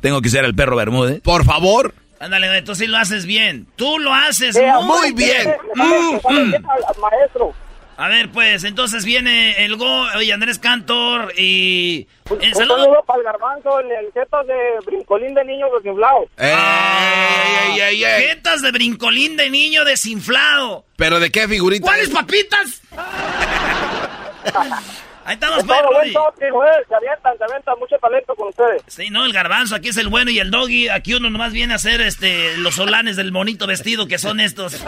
Tengo 0.00 0.20
que 0.20 0.28
ser 0.28 0.44
el 0.44 0.54
perro 0.54 0.76
Bermúdez. 0.76 1.20
Por 1.22 1.44
favor. 1.44 1.94
Ándale, 2.20 2.62
tú 2.62 2.74
sí 2.74 2.86
lo 2.86 2.98
haces 2.98 3.24
bien. 3.26 3.66
Tú 3.76 3.98
lo 3.98 4.12
haces 4.12 4.56
muy, 4.82 4.84
muy 4.84 5.12
bien. 5.12 5.56
Mm, 5.74 6.16
mm. 6.16 6.54
Maestro. 7.00 7.54
A 8.00 8.06
ver, 8.06 8.30
pues, 8.30 8.62
entonces 8.62 9.04
viene 9.04 9.64
el 9.64 9.74
Go 9.74 10.06
y 10.22 10.30
Andrés 10.30 10.60
Cantor 10.60 11.32
y... 11.36 12.06
Un, 12.30 12.40
el 12.40 12.50
un 12.50 12.54
saludo... 12.54 13.02
para 13.04 13.18
el 13.18 13.24
garbanzo, 13.24 13.80
el, 13.80 13.90
el 13.90 14.12
jetas 14.12 14.46
de 14.46 14.54
brincolín 14.86 15.34
de 15.34 15.44
niño 15.44 15.66
desinflado. 15.76 16.28
¡Ey, 16.36 17.72
ey, 17.72 17.80
ey, 17.80 18.04
ey! 18.04 18.28
Jetas 18.28 18.62
de 18.62 18.70
brincolín 18.70 19.36
de 19.36 19.50
niño 19.50 19.84
desinflado. 19.84 20.84
¿Pero 20.94 21.18
de 21.18 21.32
qué 21.32 21.48
figurita? 21.48 21.86
¿Cuáles 21.86 22.06
es? 22.06 22.14
papitas? 22.14 22.82
Ahí 25.28 25.34
estamos, 25.34 25.58
Es 25.58 25.64
pues, 25.66 25.78
todo 25.78 25.92
buen 25.92 26.12
toque, 26.14 26.50
güey. 26.50 26.70
Se 26.88 26.94
avientan, 26.94 27.36
se 27.36 27.44
avientan 27.44 27.78
mucho 27.78 27.96
talento 28.00 28.34
con 28.34 28.48
ustedes. 28.48 28.82
Sí, 28.86 29.10
no, 29.10 29.26
el 29.26 29.32
garbanzo, 29.34 29.74
aquí 29.74 29.90
es 29.90 29.98
el 29.98 30.08
bueno 30.08 30.30
y 30.30 30.38
el 30.38 30.50
doggy. 30.50 30.88
Aquí 30.88 31.12
uno 31.12 31.28
nomás 31.28 31.52
viene 31.52 31.74
a 31.74 31.76
hacer 31.76 32.00
este 32.00 32.56
los 32.56 32.76
solanes 32.76 33.16
del 33.16 33.30
monito 33.30 33.66
vestido 33.66 34.08
que 34.08 34.16
son 34.16 34.40
estos. 34.40 34.82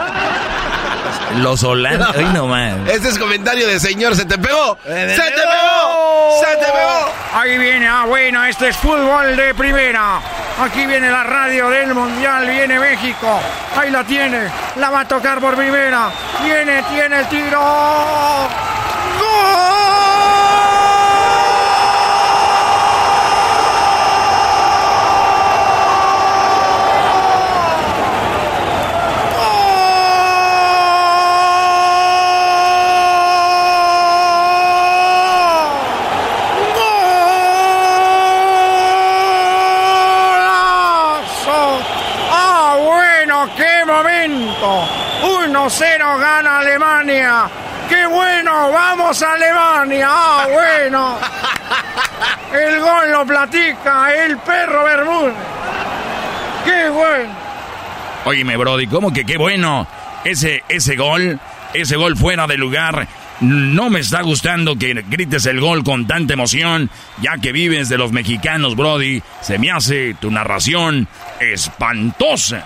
Los 1.37 1.63
holandes. 1.63 2.07
Ay, 2.17 2.25
no 2.33 2.47
man. 2.47 2.87
Este 2.87 3.09
es 3.09 3.19
comentario 3.19 3.67
de 3.67 3.79
señor, 3.79 4.15
¿se 4.15 4.25
te 4.25 4.39
pegó? 4.39 4.79
Eh, 4.87 5.15
¡Se 5.15 5.21
te 5.21 5.41
pegó! 5.41 6.41
¡Se 6.43 6.57
te 6.57 6.65
pegó! 6.65 7.13
Ahí 7.33 7.59
viene, 7.59 7.87
ah, 7.87 8.05
bueno, 8.07 8.43
este 8.43 8.69
es 8.69 8.77
fútbol 8.77 9.35
de 9.35 9.53
primera. 9.53 10.19
Aquí 10.59 10.87
viene 10.87 11.11
la 11.11 11.23
radio 11.23 11.69
del 11.69 11.93
Mundial, 11.93 12.47
viene 12.49 12.79
México. 12.79 13.39
Ahí 13.77 13.91
la 13.91 14.03
tiene, 14.03 14.49
la 14.77 14.89
va 14.89 15.01
a 15.01 15.07
tocar 15.07 15.39
por 15.39 15.55
primera. 15.55 16.09
Viene, 16.43 16.81
tiene 16.91 17.19
el 17.19 17.27
tiro. 17.27 17.61
¡Golazo! 19.19 19.80
1-0 45.69 46.19
gana 46.19 46.59
Alemania. 46.59 47.49
¡Qué 47.87 48.07
bueno! 48.07 48.71
¡Vamos 48.71 49.21
a 49.21 49.33
Alemania! 49.33 50.07
¡Ah, 50.09 50.47
bueno! 50.51 51.19
El 52.51 52.79
gol 52.79 53.11
lo 53.11 53.25
platica 53.27 54.11
el 54.11 54.37
perro 54.39 54.83
Bermúdez. 54.83 55.35
¡Qué 56.65 56.89
bueno! 56.89 57.35
Óyeme, 58.25 58.57
Brody, 58.57 58.87
¿cómo 58.87 59.13
que 59.13 59.23
qué 59.23 59.37
bueno? 59.37 59.87
Ese, 60.23 60.63
ese 60.67 60.95
gol, 60.95 61.39
ese 61.75 61.95
gol 61.95 62.17
fuera 62.17 62.47
de 62.47 62.57
lugar. 62.57 63.07
No 63.41 63.91
me 63.91 63.99
está 63.99 64.21
gustando 64.21 64.75
que 64.77 64.93
grites 65.07 65.45
el 65.45 65.59
gol 65.59 65.83
con 65.83 66.07
tanta 66.07 66.33
emoción, 66.33 66.89
ya 67.21 67.37
que 67.37 67.51
vives 67.51 67.87
de 67.87 67.99
los 67.99 68.11
mexicanos, 68.11 68.75
Brody. 68.75 69.21
Se 69.41 69.59
me 69.59 69.69
hace 69.69 70.15
tu 70.15 70.31
narración 70.31 71.07
espantosa. 71.39 72.65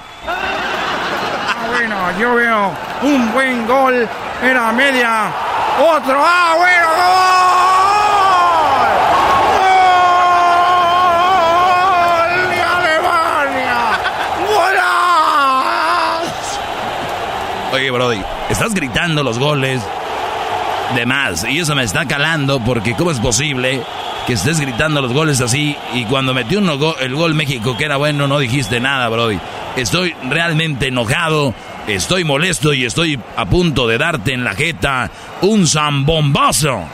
Bueno, 1.75 2.17
yo 2.17 2.35
veo 2.35 2.71
un 3.01 3.33
buen 3.33 3.67
gol. 3.67 4.07
Era 4.41 4.71
media. 4.71 5.29
Otro. 5.77 6.17
¡Ah, 6.23 6.53
bueno! 6.57 6.87
¡Gol! 11.91 12.39
¡Gol 12.39 12.49
de 12.49 12.61
Alemania! 12.61 13.77
¡Golazo! 14.47 16.31
Oye, 17.73 17.91
Brody, 17.91 18.23
estás 18.49 18.73
gritando 18.73 19.21
los 19.21 19.37
goles 19.37 19.81
de 20.95 21.05
más. 21.05 21.43
Y 21.43 21.59
eso 21.59 21.75
me 21.75 21.83
está 21.83 22.05
calando 22.05 22.61
porque 22.61 22.95
¿cómo 22.95 23.11
es 23.11 23.19
posible 23.19 23.83
que 24.25 24.33
estés 24.33 24.59
gritando 24.59 25.01
los 25.01 25.13
goles 25.13 25.39
así 25.41 25.77
y 25.93 26.05
cuando 26.05 26.33
metió 26.33 26.59
el 26.99 27.15
gol 27.15 27.35
México 27.35 27.77
que 27.77 27.85
era 27.85 27.97
bueno 27.97 28.27
no 28.27 28.39
dijiste 28.39 28.79
nada, 28.79 29.07
Brody? 29.09 29.39
Estoy 29.75 30.15
realmente 30.29 30.87
enojado, 30.87 31.53
estoy 31.87 32.23
molesto 32.23 32.73
y 32.73 32.85
estoy 32.85 33.19
a 33.35 33.45
punto 33.45 33.87
de 33.87 33.97
darte 33.97 34.33
en 34.33 34.43
la 34.43 34.55
jeta 34.55 35.09
un 35.41 35.67
zambombazo. 35.67 36.85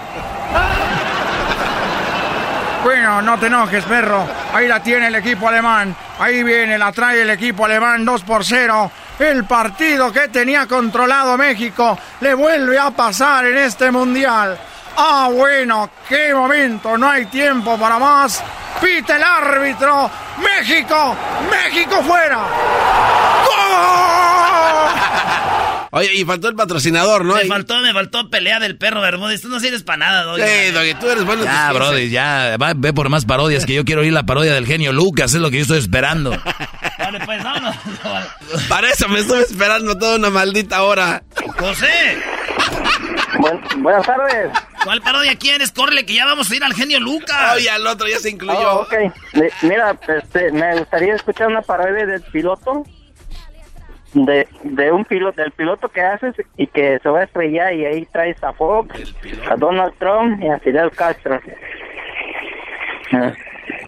Bueno, 2.84 3.22
no 3.22 3.38
te 3.38 3.48
enojes, 3.48 3.84
perro. 3.86 4.26
Ahí 4.54 4.68
la 4.68 4.82
tiene 4.82 5.08
el 5.08 5.16
equipo 5.16 5.48
alemán. 5.48 5.96
Ahí 6.20 6.44
viene, 6.44 6.78
la 6.78 6.92
trae 6.92 7.22
el 7.22 7.30
equipo 7.30 7.66
alemán 7.66 8.04
2 8.04 8.24
por 8.24 8.44
0. 8.44 8.92
El 9.20 9.46
partido 9.46 10.12
que 10.12 10.30
tenía 10.30 10.66
controlado 10.66 11.38
México 11.38 11.98
le 12.22 12.34
vuelve 12.34 12.80
a 12.80 12.90
pasar 12.90 13.46
en 13.46 13.58
este 13.60 13.92
mundial. 13.92 14.58
Ah, 15.04 15.30
bueno, 15.34 15.90
qué 16.08 16.32
momento. 16.32 16.96
No 16.96 17.10
hay 17.10 17.26
tiempo 17.26 17.76
para 17.76 17.98
más. 17.98 18.44
Pita 18.80 19.16
el 19.18 19.24
árbitro. 19.24 20.12
México, 20.38 21.18
México 21.50 22.04
fuera. 22.04 22.38
¡Gol! 23.48 25.02
Oye, 25.94 26.14
y 26.14 26.24
faltó 26.24 26.50
el 26.50 26.56
patrocinador, 26.56 27.26
¿no? 27.26 27.34
Me 27.34 27.46
faltó, 27.46 27.80
me 27.80 27.92
faltó 27.94 28.30
pelea 28.30 28.60
del 28.60 28.78
perro 28.78 29.02
Bermúdez. 29.02 29.42
Tú 29.42 29.50
no 29.50 29.60
sirves 29.60 29.82
para 29.82 29.98
nada, 29.98 30.24
doggy. 30.24 30.44
Sí, 30.44 30.72
Doggy, 30.72 30.94
tú 30.94 31.10
eres 31.10 31.26
bueno. 31.26 31.42
en 31.42 31.48
Ya, 31.50 31.70
tus 31.70 31.78
Brody, 31.80 32.10
ya, 32.12 32.58
va, 32.62 32.74
ve 32.76 32.94
por 32.94 33.10
más 33.10 33.26
parodias 33.26 33.66
que 33.66 33.74
yo 33.74 33.84
quiero 33.84 34.02
oír 34.02 34.14
la 34.14 34.24
parodia 34.24 34.54
del 34.54 34.68
genio 34.68 34.94
Lucas, 34.94 35.34
es 35.34 35.42
lo 35.42 35.50
que 35.50 35.58
yo 35.58 35.62
estoy 35.64 35.80
esperando. 35.80 36.30
Vale, 37.00 37.20
pues 37.26 37.44
vámonos. 37.44 37.76
Para 38.70 38.90
eso 38.92 39.10
me 39.10 39.20
estuve 39.20 39.42
esperando 39.42 39.98
toda 39.98 40.16
una 40.18 40.30
maldita 40.30 40.84
hora. 40.84 41.24
José, 41.58 42.22
buenas 43.78 44.06
tardes. 44.06 44.52
¿cuál 44.84 45.02
parodia 45.02 45.36
quieres? 45.38 45.72
Corre, 45.72 46.06
que 46.06 46.16
ya 46.16 46.26
vamos 46.26 46.50
a 46.52 46.56
ir 46.56 46.64
al 46.64 46.74
genio 46.74 47.00
Lucas. 47.00 47.56
Oye, 47.56 47.70
al 47.70 47.86
otro 47.88 48.08
ya 48.08 48.18
se 48.20 48.30
incluyó. 48.32 48.82
Oh, 48.82 48.88
Mira, 49.62 49.98
este, 50.08 50.52
me 50.52 50.78
gustaría 50.80 51.16
escuchar 51.16 51.48
una 51.48 51.62
parodia 51.62 52.06
del 52.06 52.22
piloto. 52.22 52.84
De, 54.14 54.46
de 54.64 54.92
un 54.92 55.06
piloto, 55.06 55.42
del 55.42 55.52
piloto 55.54 55.88
que 55.88 56.02
haces 56.02 56.36
y 56.58 56.68
que 56.68 57.00
se 57.02 57.08
va 57.10 57.22
a 57.22 57.24
estrellar 57.24 57.74
y 57.74 57.86
ahí 57.86 58.06
traes 58.12 58.44
a 58.44 58.52
Fox, 58.52 59.16
a 59.50 59.56
Donald 59.56 59.94
Trump 60.00 60.44
y 60.44 60.50
a 60.50 60.60
Fidel 60.60 60.92
Castro. 60.92 61.40
Ah, 63.14 63.32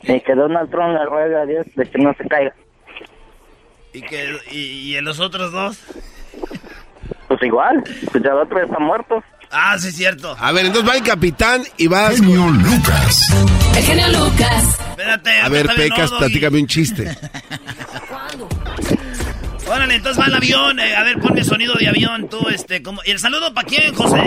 Y 0.04 0.22
que 0.22 0.34
Donald 0.34 0.70
Trump 0.72 0.98
le 0.98 1.06
ruega 1.08 1.42
a 1.42 1.46
Dios 1.46 1.66
de 1.76 1.86
que 1.90 1.98
no 1.98 2.14
se 2.14 2.26
caiga. 2.30 2.54
¿Y, 3.92 4.02
que, 4.02 4.34
y, 4.50 4.60
y 4.92 4.96
en 4.96 5.04
los 5.04 5.20
otros 5.20 5.52
dos? 5.52 5.84
Pues 7.28 7.44
igual, 7.44 7.84
pues 8.12 8.24
ya 8.24 8.32
el 8.32 8.38
otro 8.38 8.62
está 8.64 8.80
muerto. 8.80 9.22
Ah, 9.54 9.78
sí, 9.78 9.90
es 9.90 9.96
cierto. 9.96 10.36
A 10.40 10.52
ver, 10.52 10.66
entonces 10.66 10.90
va 10.90 10.96
el 10.98 11.04
capitán 11.04 11.62
y 11.78 11.88
vas. 11.88 12.16
Genio 12.20 12.48
Lucas. 12.50 13.22
El 13.76 13.84
genio 13.84 14.08
Lucas. 14.10 14.80
Espérate. 14.90 15.40
A 15.42 15.50
ver, 15.50 15.68
Pecas, 15.76 16.12
no, 16.12 16.18
platícame 16.18 16.60
un 16.60 16.68
chiste. 16.68 17.16
¿Cuándo? 18.10 18.50
Órale, 19.70 19.96
entonces 19.96 20.22
va 20.22 20.28
el 20.28 20.36
avión. 20.36 20.80
eh, 20.80 20.96
a 20.96 21.04
ver, 21.04 21.20
ponme 21.20 21.44
sonido 21.44 21.74
de 21.76 21.88
avión, 21.88 22.28
tú, 22.30 22.48
este, 22.50 22.84
como... 22.84 23.02
¿Y 23.06 23.12
el 23.12 23.20
saludo 23.20 23.54
para 23.54 23.66
quién, 23.68 23.94
José? 23.94 24.22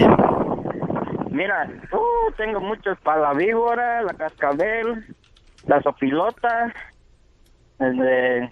Mira, 1.31 1.69
uh, 1.93 2.33
tengo 2.37 2.61
muchos 2.61 2.99
para 3.01 3.21
la 3.21 3.33
víbora, 3.35 4.03
la 4.03 4.15
cascabel, 4.15 5.05
la 5.67 5.83
sopilota, 5.83 6.73
el 7.79 7.97
de 7.99 8.51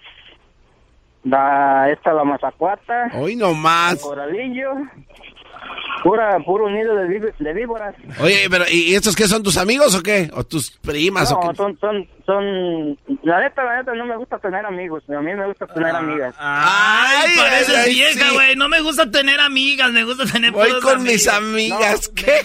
la 1.25 1.89
esta 1.91 2.13
la 2.13 2.25
mazacuata, 2.25 3.09
Hoy 3.15 3.35
nomás. 3.37 3.95
el 3.95 4.01
coralillo, 4.01 4.73
pura 6.03 6.39
puro 6.45 6.69
nido 6.71 6.95
de, 6.97 7.33
de 7.39 7.53
víboras. 7.55 7.95
Oye, 8.21 8.47
pero 8.51 8.65
¿y 8.71 8.95
estos 8.95 9.17
qué 9.17 9.27
son 9.27 9.43
tus 9.43 9.57
amigos 9.57 9.95
o 9.95 10.03
qué? 10.03 10.31
¿O 10.35 10.45
tus 10.45 10.71
primas 10.71 11.33
o 11.33 11.41
No, 11.43 11.51
qué? 11.51 11.57
son, 11.57 11.79
son, 11.79 12.09
son, 12.27 12.99
la 13.23 13.41
neta, 13.41 13.65
la 13.65 13.79
neta, 13.79 13.95
no 13.95 14.05
me 14.05 14.17
gusta 14.17 14.39
tener 14.39 14.65
amigos, 14.67 15.03
a 15.09 15.21
mí 15.21 15.35
me 15.35 15.47
gusta 15.47 15.67
tener 15.67 15.95
amigas. 15.95 16.35
Ay, 16.39 17.27
Ay, 17.31 17.37
pareces 17.39 17.77
ay, 17.77 17.95
vieja, 17.95 18.29
sí. 18.29 18.35
güey. 18.35 18.57
No 18.57 18.69
me 18.69 18.81
gusta 18.81 19.11
tener 19.11 19.41
amigas, 19.41 19.91
me 19.93 20.05
gusta 20.05 20.25
tener 20.27 20.53
Voy 20.53 20.79
con 20.81 21.03
mis 21.03 21.27
amigos. 21.29 21.81
amigas. 21.81 22.09
No, 22.09 22.15
¿Qué? 22.15 22.41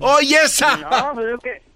Oye, 0.00 0.36
esa. 0.44 0.76
No, 0.78 1.12
pues 1.14 1.26
es 1.34 1.40
que, 1.42 1.69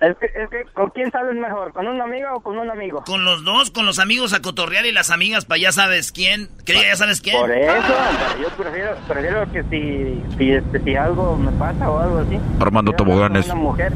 es 0.00 0.16
que, 0.16 0.26
es 0.26 0.48
que, 0.48 0.64
¿con 0.72 0.90
quién 0.90 1.10
sales 1.10 1.34
mejor? 1.34 1.72
¿Con 1.72 1.86
una 1.86 2.04
amiga 2.04 2.34
o 2.34 2.40
con 2.40 2.56
un 2.58 2.70
amigo? 2.70 3.02
Con 3.04 3.24
los 3.24 3.44
dos, 3.44 3.70
con 3.70 3.84
los 3.84 3.98
amigos 3.98 4.32
a 4.32 4.40
cotorrear 4.40 4.86
y 4.86 4.92
las 4.92 5.10
amigas 5.10 5.44
para 5.44 5.60
ya 5.60 5.72
sabes 5.72 6.10
quién. 6.10 6.48
¿Qué 6.64 6.72
ya 6.74 6.96
sabes 6.96 7.20
quién? 7.20 7.38
Por 7.38 7.50
eso, 7.50 7.94
yo 8.40 8.48
prefiero, 8.56 8.96
prefiero 9.06 9.52
que 9.52 9.62
si, 9.64 10.36
si, 10.38 10.52
este, 10.52 10.82
si 10.82 10.96
algo 10.96 11.36
me 11.36 11.52
pasa 11.52 11.90
o 11.90 11.98
algo 11.98 12.18
así. 12.18 12.38
Armando 12.58 12.92
Toboganes. 12.92 13.44
Una 13.46 13.54
mujer. 13.56 13.92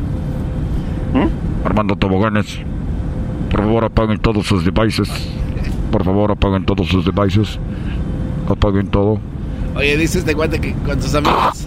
Armando 1.65 1.97
Toboganes. 1.97 2.61
Por 3.51 3.61
favor, 3.61 3.85
apaguen 3.85 4.19
todos 4.19 4.47
sus 4.47 4.65
devices. 4.65 5.09
Por 5.91 6.05
favor, 6.05 6.33
apaguen 6.33 6.67
todos 6.67 6.87
sus 6.89 7.05
devices. 7.05 7.59
Apaguen 8.49 8.89
todo. 8.89 9.21
Oye, 9.75 9.97
dice 9.97 10.19
este 10.19 10.35
cuate 10.35 10.61
que 10.61 10.75
con 10.75 11.01
sus 11.01 11.15
amigas. 11.15 11.67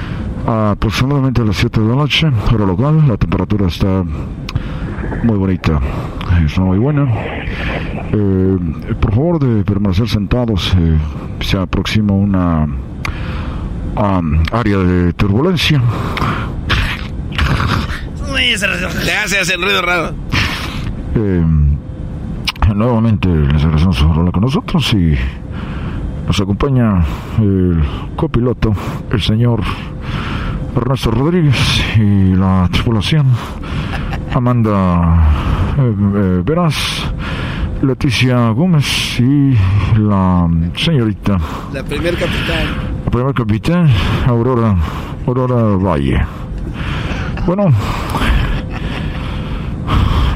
aproximadamente 0.45 1.41
a 1.41 1.45
las 1.45 1.57
7 1.57 1.81
de 1.81 1.87
la 1.87 1.95
noche, 1.95 2.27
hora 2.53 2.65
local. 2.65 3.07
La 3.07 3.17
temperatura 3.17 3.67
está 3.67 4.03
muy 5.23 5.37
bonita, 5.37 5.79
está 6.45 6.61
muy 6.61 6.77
buena. 6.77 7.07
Eh, 8.13 8.57
por 8.99 9.13
favor 9.13 9.39
de 9.39 9.63
permanecer 9.63 10.09
sentados, 10.09 10.73
eh, 10.77 10.97
se 11.41 11.57
aproxima 11.57 12.13
una 12.13 12.65
um, 12.65 14.43
área 14.51 14.77
de 14.77 15.13
turbulencia. 15.13 15.81
Te 19.05 19.13
hace 19.13 19.39
hacer 19.39 19.59
ruido 19.59 19.81
raro. 19.81 20.13
Eh, 21.15 21.43
nuevamente 22.75 23.27
les 23.29 23.63
agradecemos 23.63 24.01
por 24.01 24.17
hablar 24.17 24.33
con 24.33 24.41
nosotros 24.41 24.93
y 24.93 25.15
nos 26.27 26.39
acompaña 26.39 27.03
el 27.39 27.83
copiloto, 28.15 28.73
el 29.11 29.21
señor 29.21 29.61
Ernesto 30.75 31.11
Rodríguez 31.11 31.83
y 31.97 32.33
la 32.35 32.67
tripulación 32.71 33.27
Amanda 34.33 35.73
eh, 35.77 35.95
eh, 36.15 36.41
Veras, 36.45 37.11
Leticia 37.81 38.49
Gómez 38.51 39.19
y 39.19 39.57
la 39.97 40.47
señorita, 40.75 41.37
La 41.73 41.83
primer 41.83 42.13
capitán. 42.15 42.67
la 43.05 43.11
primer 43.11 43.33
capitán 43.33 43.89
Aurora, 44.27 44.75
Aurora 45.27 45.75
Valle. 45.75 46.25
Bueno, 47.45 47.67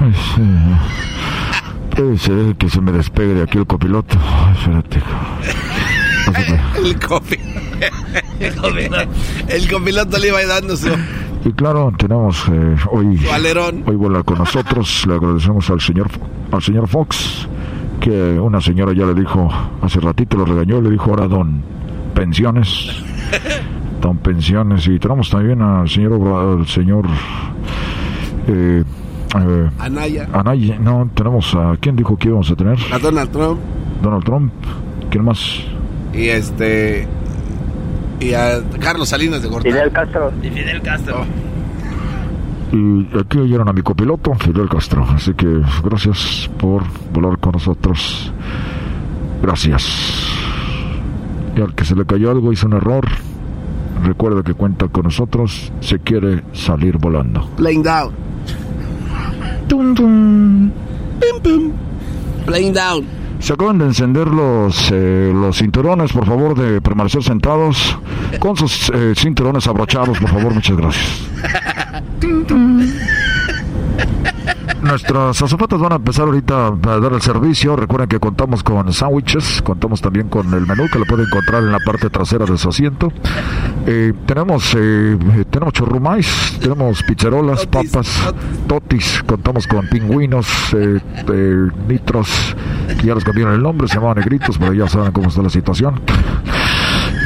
es, 0.10 0.38
eh, 0.40 1.96
puede 1.96 2.18
ser 2.18 2.56
que 2.56 2.70
se 2.70 2.82
me 2.82 2.92
despegue 2.92 3.34
de 3.34 3.44
aquí 3.44 3.58
el 3.58 3.66
copiloto. 3.68 4.18
Espérate. 4.58 5.02
El 6.84 7.00
copi. 7.00 7.38
El 8.40 8.56
copiloto. 8.56 9.12
El 9.48 9.72
copiloto 9.72 10.18
le 10.18 10.28
iba 10.28 10.46
dando 10.46 10.76
su. 10.78 10.90
Y 11.46 11.52
claro, 11.54 11.94
tenemos 11.98 12.44
eh, 12.52 12.76
hoy, 12.92 13.20
hoy 13.86 13.96
vuela 13.96 14.24
con 14.24 14.40
nosotros. 14.40 15.06
Le 15.08 15.14
agradecemos 15.14 15.70
al 15.70 15.80
señor, 15.80 16.08
al 16.52 16.62
señor 16.62 16.88
Fox, 16.88 17.48
que 18.02 18.40
una 18.40 18.60
señora 18.60 18.94
ya 18.94 19.06
le 19.06 19.14
dijo, 19.14 19.50
hace 19.82 20.00
ratito 20.00 20.38
lo 20.38 20.46
regañó, 20.46 20.82
le 20.82 20.90
dijo 20.90 21.12
ahora 21.12 21.28
don 21.28 21.62
pensiones. 22.16 22.90
Don 24.02 24.18
pensiones. 24.18 24.86
Y 24.88 25.00
tenemos 25.00 25.30
también 25.30 25.62
al 25.62 25.90
señor, 25.90 26.14
al 26.28 26.68
señor 26.68 27.06
eh, 28.48 28.84
eh, 29.36 29.70
Anaya. 29.80 30.30
Anaya. 30.32 30.78
No, 30.80 31.10
tenemos 31.14 31.56
a, 31.56 31.76
¿quién 31.80 31.96
dijo 31.96 32.16
que 32.18 32.28
íbamos 32.28 32.52
a 32.52 32.56
tener? 32.56 32.78
A 32.92 33.00
Donald 33.00 33.32
Trump. 33.32 33.60
Donald 34.04 34.24
Trump. 34.24 34.54
¿Quién 35.10 35.24
más? 35.24 35.62
Y 36.16 36.30
este. 36.30 37.08
Y 38.20 38.34
a 38.34 38.62
Carlos 38.80 39.10
Salinas 39.10 39.42
de 39.42 39.50
Gortari. 39.50 39.74
Fidel 39.74 39.92
Castro. 39.92 40.32
Y 40.42 40.50
Fidel 40.50 40.82
Castro. 40.82 41.26
Y 42.72 43.08
aquí 43.18 43.38
oyeron 43.38 43.70
a 43.70 43.74
mi 43.74 43.82
copiloto, 43.82 44.34
Fidel 44.36 44.70
Castro. 44.70 45.04
Así 45.04 45.34
que 45.34 45.62
gracias 45.84 46.50
por 46.58 46.84
volar 47.14 47.38
con 47.40 47.54
nosotros. 47.54 48.32
Gracias. 49.42 50.32
Y 51.56 51.62
al 51.62 51.76
que 51.76 51.86
se 51.86 51.96
le 51.96 52.06
cayó 52.06 52.32
algo, 52.32 52.52
hizo 52.52 52.68
un 52.68 52.74
error. 52.74 53.06
Recuerda 54.04 54.44
que 54.44 54.54
cuenta 54.54 54.88
con 54.88 55.04
nosotros. 55.04 55.72
Se 55.82 56.00
quiere 56.00 56.44
salir 56.54 56.98
volando. 56.98 57.50
Playing 57.58 57.84
down. 57.84 58.12
Tum, 59.68 59.96
tum. 59.96 60.72
Pim, 61.20 61.42
pim. 61.42 61.72
Playing 62.46 62.74
down. 62.74 63.25
Se 63.46 63.54
acaban 63.54 63.78
de 63.78 63.86
encender 63.86 64.26
los, 64.26 64.90
eh, 64.92 65.32
los 65.32 65.60
cinturones, 65.60 66.12
por 66.12 66.26
favor, 66.26 66.58
de 66.58 66.82
permanecer 66.82 67.22
sentados 67.22 67.96
con 68.40 68.58
sus 68.58 68.90
eh, 68.90 69.14
cinturones 69.16 69.68
abrochados, 69.68 70.18
por 70.18 70.32
favor, 70.32 70.52
muchas 70.52 70.76
gracias. 70.76 71.30
Nuestras 74.86 75.42
azafatas 75.42 75.80
van 75.80 75.94
a 75.94 75.96
empezar 75.96 76.26
ahorita 76.26 76.68
a 76.68 77.00
dar 77.00 77.12
el 77.12 77.22
servicio. 77.22 77.76
Recuerden 77.76 78.08
que 78.08 78.20
contamos 78.20 78.62
con 78.62 78.94
sándwiches, 78.94 79.64
contamos 79.64 80.00
también 80.00 80.30
con 80.30 80.54
el 80.54 80.68
menú 80.68 80.88
que 80.92 81.00
lo 81.00 81.06
pueden 81.06 81.26
encontrar 81.26 81.64
en 81.64 81.72
la 81.72 81.80
parte 81.80 82.12
trasera 82.12 82.46
de 82.46 82.56
su 82.56 82.70
asiento. 82.70 83.12
Eh, 83.88 84.14
tenemos 84.28 84.76
eh, 84.76 85.18
eh, 85.38 85.46
tenemos 85.50 85.74
churrumais, 85.74 86.60
tenemos 86.62 87.02
pizzerolas, 87.02 87.66
papas, 87.66 88.32
totis, 88.68 89.24
contamos 89.26 89.66
con 89.66 89.88
pingüinos, 89.88 90.48
eh, 90.76 91.00
eh, 91.34 91.68
nitros, 91.88 92.56
que 93.00 93.08
ya 93.08 93.16
les 93.16 93.24
cambiaron 93.24 93.56
el 93.56 93.64
nombre, 93.64 93.88
se 93.88 93.96
llamaban 93.96 94.20
negritos, 94.20 94.58
pero 94.60 94.72
ya 94.74 94.88
saben 94.88 95.12
cómo 95.12 95.30
está 95.30 95.42
la 95.42 95.50
situación. 95.50 96.00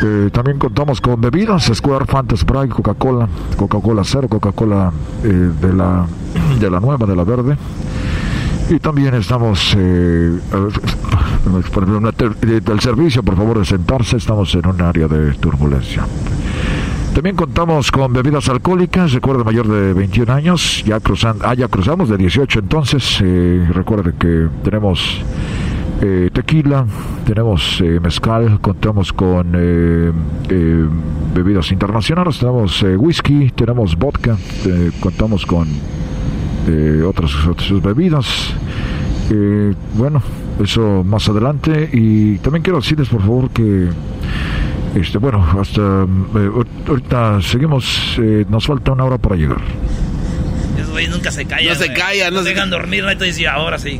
Eh, 0.02 0.30
también 0.32 0.58
contamos 0.58 1.02
con 1.02 1.20
bebidas, 1.20 1.70
Square, 1.74 2.06
Fanta, 2.06 2.38
Sprite, 2.38 2.70
Coca-Cola, 2.70 3.28
Coca-Cola 3.58 4.04
cero, 4.06 4.28
Coca-Cola 4.30 4.92
eh, 5.24 5.28
de 5.28 5.74
la 5.74 6.06
de 6.60 6.70
la 6.70 6.80
nueva, 6.80 7.06
de 7.06 7.16
la 7.16 7.24
verde. 7.24 7.58
Y 8.70 8.80
también 8.80 9.16
estamos 9.16 9.76
eh, 9.78 10.40
del 12.44 12.80
servicio, 12.80 13.24
por 13.24 13.36
favor 13.36 13.60
de 13.60 13.66
sentarse, 13.66 14.18
estamos 14.18 14.54
en 14.54 14.68
un 14.68 14.82
área 14.82 15.08
de 15.08 15.34
turbulencia. 15.34 16.06
También 17.14 17.36
contamos 17.36 17.92
con 17.92 18.14
bebidas 18.14 18.48
alcohólicas, 18.48 19.12
recuerde 19.12 19.44
mayor 19.44 19.68
de 19.68 19.94
21 19.94 20.32
años, 20.32 20.84
ya, 20.86 21.00
cruzan, 21.00 21.38
ah, 21.44 21.56
ya 21.56 21.68
cruzamos 21.68 22.10
de 22.10 22.18
18 22.18 22.60
entonces, 22.60 23.20
eh, 23.24 23.68
recuerde 23.74 24.14
que 24.18 24.48
tenemos 24.64 25.22
eh, 26.02 26.30
tequila, 26.32 26.86
tenemos 27.26 27.82
eh, 27.82 28.00
mezcal, 28.00 28.60
contamos 28.62 29.12
con 29.12 29.54
eh, 29.56 30.12
eh, 30.50 30.86
bebidas 31.34 31.72
internacionales, 31.72 32.40
tenemos 32.40 32.82
eh, 32.84 32.96
whisky, 32.96 33.52
tenemos 33.52 33.98
vodka, 33.98 34.38
eh, 34.66 34.92
contamos 35.00 35.46
con 35.46 35.68
eh, 36.68 37.04
otras, 37.06 37.34
otras 37.46 37.82
bebidas. 37.82 38.54
Eh, 39.32 39.74
bueno, 39.96 40.22
eso 40.64 41.04
más 41.04 41.28
adelante. 41.30 41.90
Y 41.92 42.38
también 42.40 42.64
quiero 42.64 42.80
decirles, 42.80 43.10
por 43.10 43.22
favor, 43.22 43.50
que 43.52 43.90
este, 44.96 45.18
bueno, 45.18 45.46
hasta 45.60 46.04
eh, 46.04 46.50
ahorita 46.88 47.42
seguimos, 47.42 48.18
eh, 48.20 48.46
nos 48.50 48.66
falta 48.66 48.92
una 48.92 49.06
hora 49.06 49.18
para 49.18 49.36
llegar. 49.36 49.62
Esos 50.78 50.92
güeyes 50.92 51.12
nunca 51.12 51.32
se 51.32 51.46
callan. 51.46 51.74
No 51.74 51.76
se 51.76 51.94
callan, 51.94 52.34
no 52.34 52.44
se 52.44 52.50
dejan 52.50 52.70
dormir, 52.70 53.04
¿no? 53.04 53.12
Entonces, 53.12 53.38
ya, 53.38 53.54
ahora 53.54 53.78
sí. 53.78 54.00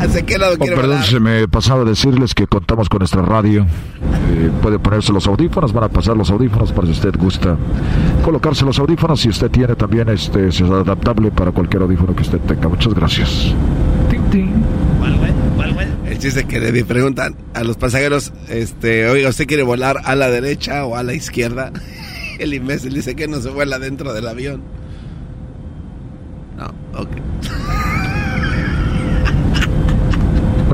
¿Hacia 0.00 0.22
qué 0.22 0.38
lado 0.38 0.56
Oh, 0.58 0.64
perdón, 0.64 1.02
se 1.02 1.20
me 1.20 1.46
pasaba 1.48 1.84
decirles 1.84 2.34
que 2.34 2.46
contamos 2.46 2.88
con 2.88 2.98
nuestra 2.98 3.22
radio. 3.22 3.66
Eh, 4.32 4.50
puede 4.62 4.78
ponerse 4.78 5.12
los 5.12 5.26
audífonos, 5.26 5.72
van 5.72 5.84
a 5.84 5.88
pasar 5.88 6.16
los 6.16 6.30
audífonos 6.30 6.72
para 6.72 6.86
si 6.86 6.92
usted 6.92 7.14
gusta 7.16 7.56
colocarse 8.24 8.64
los 8.64 8.78
audífonos. 8.78 9.20
Si 9.20 9.28
usted 9.28 9.50
tiene 9.50 9.74
también 9.76 10.08
este, 10.08 10.48
es 10.48 10.60
adaptable 10.60 11.30
para 11.30 11.52
cualquier 11.52 11.82
audífono 11.82 12.14
que 12.14 12.22
usted 12.22 12.38
tenga. 12.40 12.68
Muchas 12.68 12.94
gracias. 12.94 13.54
¿Cuál, 14.98 15.16
güey? 15.18 15.32
¿Cuál, 15.56 15.74
güey? 15.74 15.86
El 16.06 16.18
chiste 16.18 16.44
que 16.44 16.58
le 16.58 16.84
preguntan 16.84 17.36
a 17.54 17.62
los 17.62 17.76
pasajeros, 17.76 18.32
este, 18.48 19.08
oiga, 19.08 19.28
¿usted 19.28 19.46
quiere 19.46 19.62
volar 19.62 20.00
a 20.04 20.16
la 20.16 20.28
derecha 20.28 20.84
o 20.86 20.96
a 20.96 21.02
la 21.02 21.14
izquierda? 21.14 21.72
El 22.38 22.52
imbécil 22.52 22.94
dice 22.94 23.14
que 23.14 23.28
no 23.28 23.40
se 23.40 23.50
vuela 23.50 23.78
dentro 23.78 24.12
del 24.12 24.26
avión. 24.26 24.62
No, 26.56 26.66
ok. 27.00 27.10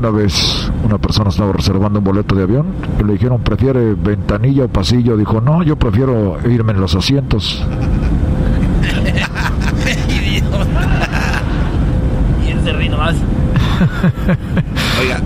Una 0.01 0.09
vez 0.09 0.71
una 0.83 0.97
persona 0.97 1.29
estaba 1.29 1.53
reservando 1.53 1.99
un 1.99 2.03
boleto 2.03 2.33
de 2.33 2.41
avión 2.41 2.65
y 2.99 3.03
le 3.03 3.13
dijeron, 3.13 3.39
¿prefiere 3.41 3.93
ventanilla 3.93 4.65
o 4.65 4.67
pasillo? 4.67 5.15
Dijo, 5.15 5.39
no, 5.41 5.61
yo 5.61 5.75
prefiero 5.75 6.39
irme 6.49 6.71
en 6.71 6.81
los 6.81 6.95
asientos. 6.95 7.63
y 12.43 12.49
él 12.49 12.61
se 12.63 12.73
ríe 12.73 12.89
nomás. 12.89 13.15
Oiga, 14.99 15.21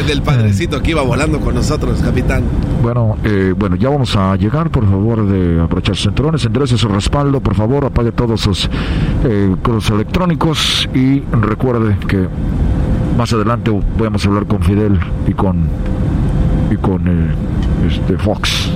el 0.00 0.06
del 0.06 0.22
padrecito 0.22 0.82
que 0.82 0.90
iba 0.92 1.02
volando 1.02 1.40
con 1.40 1.54
nosotros, 1.54 2.00
capitán. 2.00 2.42
Bueno, 2.82 3.18
eh, 3.24 3.52
bueno, 3.56 3.76
ya 3.76 3.88
vamos 3.90 4.16
a 4.16 4.34
llegar, 4.36 4.70
por 4.70 4.84
favor, 4.88 5.26
de 5.26 5.60
aprovechar 5.62 5.94
sus 5.96 6.04
cinturones, 6.06 6.44
enderece 6.44 6.78
su 6.78 6.88
respaldo, 6.88 7.40
por 7.40 7.54
favor, 7.54 7.84
apague 7.84 8.12
todos 8.12 8.40
sus 8.40 8.68
eh, 9.24 9.54
electrónicos 9.90 10.88
y 10.94 11.20
recuerde 11.32 11.96
que 12.08 12.26
más 13.16 13.32
adelante 13.32 13.70
podemos 13.98 14.24
hablar 14.26 14.46
con 14.46 14.62
Fidel 14.62 14.98
y 15.26 15.32
con 15.34 15.68
y 16.70 16.76
con 16.76 17.06
eh, 17.06 17.34
este 17.88 18.16
Fox. 18.18 18.70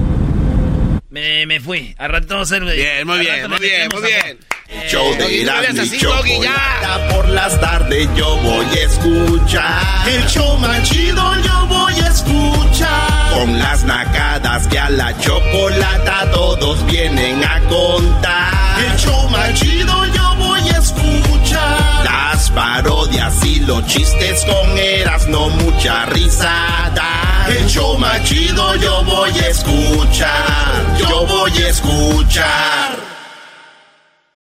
Me, 1.11 1.47
me 1.47 1.61
fui. 1.61 1.95
Al 1.99 2.11
rato 2.11 2.27
vamos 2.31 2.51
a 2.53 2.57
hacer. 2.57 2.65
Bien, 2.69 3.07
muy 3.07 3.21
bien, 3.21 3.49
muy 3.49 3.59
bien, 3.61 3.89
muy 3.95 4.11
a- 4.13 4.54
Show 4.89 5.13
Eh, 5.13 5.17
de 5.17 5.45
no 5.45 5.53
Erasmo 5.53 5.83
y. 5.83 5.99
Chocolata 5.99 7.09
por 7.11 7.29
las 7.29 7.61
tardes 7.61 8.09
yo 8.17 8.37
voy 8.39 8.67
a 8.67 8.85
escuchar. 8.85 10.09
El 10.09 10.27
show 10.27 10.57
más 10.59 10.83
chido 10.89 11.35
yo 11.43 11.67
voy 11.67 11.95
a 12.01 12.09
escuchar. 12.09 13.35
Con 13.35 13.59
las 13.59 13.85
nacadas 13.85 14.67
que 14.69 14.79
a 14.79 14.89
la 14.89 15.17
chocolata 15.19 16.31
todos 16.33 16.85
vienen 16.87 17.45
a 17.45 17.61
contar. 17.69 18.81
El 18.91 18.99
show 18.99 19.29
más 19.29 19.53
chido 19.55 20.07
yo 20.07 20.35
voy 20.37 20.61
a 20.71 20.79
escuchar. 20.79 22.05
Las 22.05 22.51
parodias 22.51 23.45
y 23.45 23.61
los 23.61 23.87
chistes 23.87 24.45
con 24.47 24.79
Erasmo 24.79 25.51
mucha 25.51 26.07
risada. 26.07 27.47
El 27.49 27.67
show 27.69 27.99
más 27.99 28.23
chido 28.25 28.75
yo 28.77 29.05
voy 29.05 29.31
a 29.31 29.49
escuchar. 29.49 30.97
Yo 30.99 31.27
voy 31.27 31.53
a 31.63 31.69
escuchar. 31.69 33.14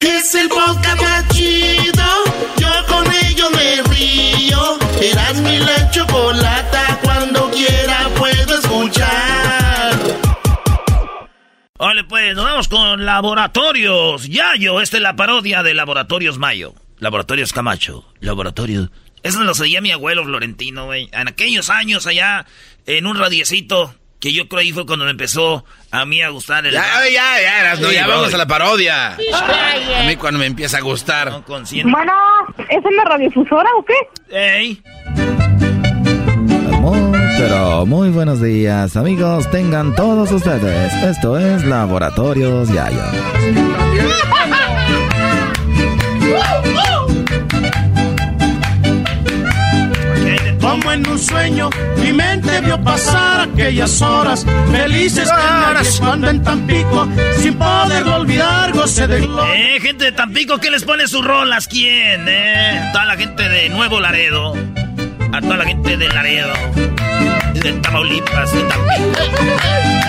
Es 0.00 0.34
el 0.34 0.48
podcast 0.50 1.00
más 1.00 1.28
chido. 1.28 2.04
Yo 2.58 2.68
con 2.86 3.06
ello 3.24 3.50
me 3.50 3.82
río. 3.94 4.78
Eras 5.00 5.40
mi 5.40 5.58
la 5.58 5.90
chocolata. 5.90 7.00
Cuando 7.02 7.50
quiera 7.50 8.06
puedo 8.18 8.58
escuchar. 8.58 9.94
Vale, 11.78 12.04
pues 12.04 12.34
nos 12.36 12.44
vamos 12.44 12.68
con 12.68 13.06
Laboratorios 13.06 14.28
Yayo. 14.28 14.82
Esta 14.82 14.98
es 14.98 15.02
la 15.02 15.16
parodia 15.16 15.62
de 15.62 15.72
Laboratorios 15.72 16.36
Mayo. 16.36 16.74
Laboratorios 16.98 17.54
Camacho. 17.54 18.06
Laboratorios. 18.20 18.90
Eso 19.22 19.42
lo 19.44 19.54
seguía 19.54 19.80
mi 19.80 19.92
abuelo 19.92 20.24
Florentino, 20.24 20.84
güey. 20.84 21.08
En 21.12 21.26
aquellos 21.28 21.70
años 21.70 22.06
allá, 22.06 22.44
en 22.84 23.06
un 23.06 23.16
radiecito, 23.16 23.94
que 24.26 24.32
yo 24.32 24.48
creo 24.48 24.60
ahí 24.60 24.72
fue 24.72 24.84
cuando 24.84 25.04
me 25.04 25.12
empezó 25.12 25.64
a 25.92 26.04
mí 26.04 26.20
a 26.20 26.30
gustar 26.30 26.66
el. 26.66 26.72
Ya, 26.72 26.82
ya, 27.12 27.40
ya, 27.40 27.76
Sí, 27.76 27.94
ya 27.94 28.08
vamos 28.08 28.34
a 28.34 28.36
la 28.36 28.46
parodia. 28.46 29.12
A 29.12 29.16
mí 30.04 30.16
cuando 30.16 30.40
me 30.40 30.46
empieza 30.46 30.78
a 30.78 30.80
gustar. 30.80 31.44
Bueno, 31.46 32.12
¿es 32.68 32.84
en 32.84 32.96
la 32.96 33.04
radiodifusora 33.04 33.70
o 33.78 33.84
qué? 33.84 33.94
¡Ey! 34.30 34.82
Muy, 36.80 36.98
pero 37.38 37.86
muy 37.86 38.10
buenos 38.10 38.42
días, 38.42 38.96
amigos. 38.96 39.48
Tengan 39.52 39.94
todos 39.94 40.32
ustedes. 40.32 40.92
Esto 41.04 41.38
es 41.38 41.64
Laboratorios 41.64 42.68
Yayo. 42.70 43.02
Como 50.76 50.92
en 50.92 51.08
un 51.08 51.18
sueño, 51.18 51.70
mi 52.02 52.12
mente 52.12 52.60
vio 52.60 52.78
pasar 52.82 53.48
aquellas 53.48 54.02
horas 54.02 54.44
felices 54.70 55.26
que 55.30 55.98
cuando 55.98 56.28
en 56.28 56.42
Tampico, 56.42 57.08
sin 57.38 57.54
poderlo 57.54 58.16
olvidar, 58.16 58.72
goce 58.74 59.06
de 59.06 59.20
gloria. 59.20 59.54
Eh, 59.54 59.80
gente 59.80 60.04
de 60.04 60.12
Tampico, 60.12 60.58
¿qué 60.58 60.70
les 60.70 60.84
pone 60.84 61.08
sus 61.08 61.24
rolas? 61.24 61.66
¿Quién? 61.66 62.26
Eh? 62.28 62.90
Toda 62.92 63.06
la 63.06 63.16
gente 63.16 63.48
de 63.48 63.70
Nuevo 63.70 64.00
Laredo. 64.00 64.52
A 65.36 65.40
toda 65.42 65.58
la 65.58 65.66
gente 65.66 65.98
de 65.98 66.08
Laredo. 66.08 66.54
De 67.62 67.72
Tamaulipas, 67.82 68.54
de 68.54 68.62
Tampico. 68.62 70.06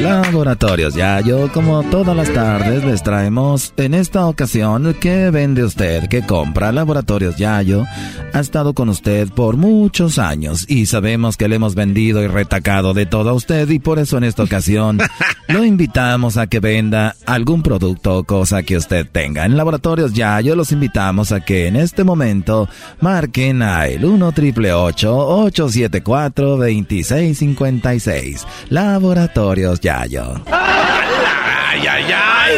Laboratorios 0.00 0.94
Yayo, 0.94 1.50
como 1.52 1.82
todas 1.82 2.16
las 2.16 2.32
tardes, 2.32 2.84
les 2.84 3.02
traemos 3.02 3.72
en 3.76 3.94
esta 3.94 4.26
ocasión 4.26 4.94
¿qué 5.00 5.30
vende 5.30 5.64
usted? 5.64 6.08
¿Qué 6.08 6.22
compra? 6.22 6.70
Laboratorios 6.70 7.36
Yayo 7.36 7.84
ha 8.32 8.38
estado 8.38 8.74
con 8.74 8.88
usted 8.88 9.28
por 9.28 9.56
muchos 9.56 10.20
años 10.20 10.66
y 10.68 10.86
sabemos 10.86 11.36
que 11.36 11.48
le 11.48 11.56
hemos 11.56 11.74
vendido 11.74 12.22
y 12.22 12.28
retacado 12.28 12.94
de 12.94 13.06
todo 13.06 13.30
a 13.30 13.32
usted 13.32 13.68
y 13.70 13.80
por 13.80 13.98
eso 13.98 14.16
en 14.18 14.24
esta 14.24 14.44
ocasión 14.44 14.98
lo 15.48 15.64
invitamos 15.64 16.36
a 16.36 16.46
que 16.46 16.60
venda 16.60 17.16
algún 17.26 17.62
producto 17.62 18.18
o 18.18 18.24
cosa 18.24 18.62
que 18.62 18.76
usted 18.76 19.04
tenga. 19.10 19.46
En 19.46 19.56
Laboratorios 19.56 20.12
Yayo 20.12 20.54
los 20.54 20.70
invitamos 20.70 21.32
a 21.32 21.40
que 21.40 21.66
en 21.66 21.74
este 21.74 22.04
momento 22.04 22.68
marquen 23.00 23.62
a 23.62 23.88
el 23.88 24.04
1 24.04 24.30
triple 24.58 24.72
874 24.72 26.56
2656. 26.56 28.46
Laboratorios 28.70 29.80
Yayo. 29.80 30.34
Ay, 30.46 31.86
ay, 31.86 32.04
ay. 32.12 32.54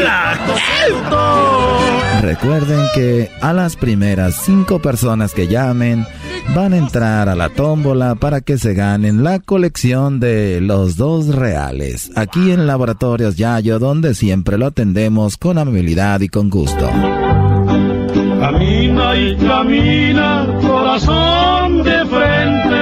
Recuerden 2.22 2.80
que 2.94 3.30
a 3.40 3.52
las 3.52 3.76
primeras 3.76 4.42
cinco 4.44 4.80
personas 4.80 5.34
que 5.34 5.46
llamen 5.48 6.06
van 6.54 6.72
a 6.72 6.78
entrar 6.78 7.28
a 7.28 7.34
la 7.34 7.50
tómbola 7.50 8.14
para 8.14 8.40
que 8.40 8.56
se 8.58 8.74
ganen 8.74 9.22
la 9.24 9.38
colección 9.40 10.20
de 10.20 10.60
los 10.60 10.96
dos 10.96 11.34
reales. 11.34 12.10
Aquí 12.16 12.50
en 12.50 12.66
Laboratorios 12.66 13.36
Yayo, 13.36 13.78
donde 13.78 14.14
siempre 14.14 14.58
lo 14.58 14.66
atendemos 14.66 15.36
con 15.36 15.58
amabilidad 15.58 16.20
y 16.20 16.28
con 16.28 16.50
gusto. 16.50 16.88
Camina 18.40 19.16
y 19.16 19.36
camina, 19.36 20.46
corazón 20.90 21.84
de 21.84 22.04
frente. 22.06 22.80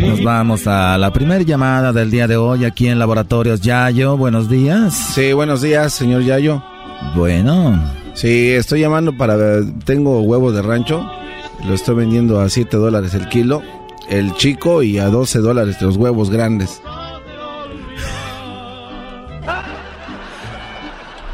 Nos 0.00 0.22
vamos 0.24 0.66
a 0.66 0.98
la 0.98 1.12
primera 1.12 1.44
llamada 1.44 1.92
del 1.92 2.10
día 2.10 2.26
de 2.26 2.36
hoy 2.36 2.64
aquí 2.64 2.88
en 2.88 2.98
Laboratorios 2.98 3.60
Yayo. 3.60 4.16
Buenos 4.16 4.48
días. 4.48 4.94
Sí, 5.14 5.32
buenos 5.32 5.62
días, 5.62 5.92
señor 5.92 6.22
Yayo. 6.22 6.60
Bueno. 7.14 7.80
Sí, 8.14 8.50
estoy 8.50 8.80
llamando 8.80 9.16
para... 9.16 9.36
Tengo 9.84 10.22
huevos 10.22 10.54
de 10.54 10.62
rancho. 10.62 11.08
Lo 11.64 11.74
estoy 11.74 11.94
vendiendo 11.94 12.40
a 12.40 12.48
7 12.48 12.76
dólares 12.76 13.14
el 13.14 13.28
kilo. 13.28 13.62
El 14.08 14.34
chico 14.34 14.82
y 14.82 14.98
a 14.98 15.06
12 15.06 15.38
dólares 15.38 15.80
los 15.80 15.96
huevos 15.96 16.30
grandes. 16.30 16.82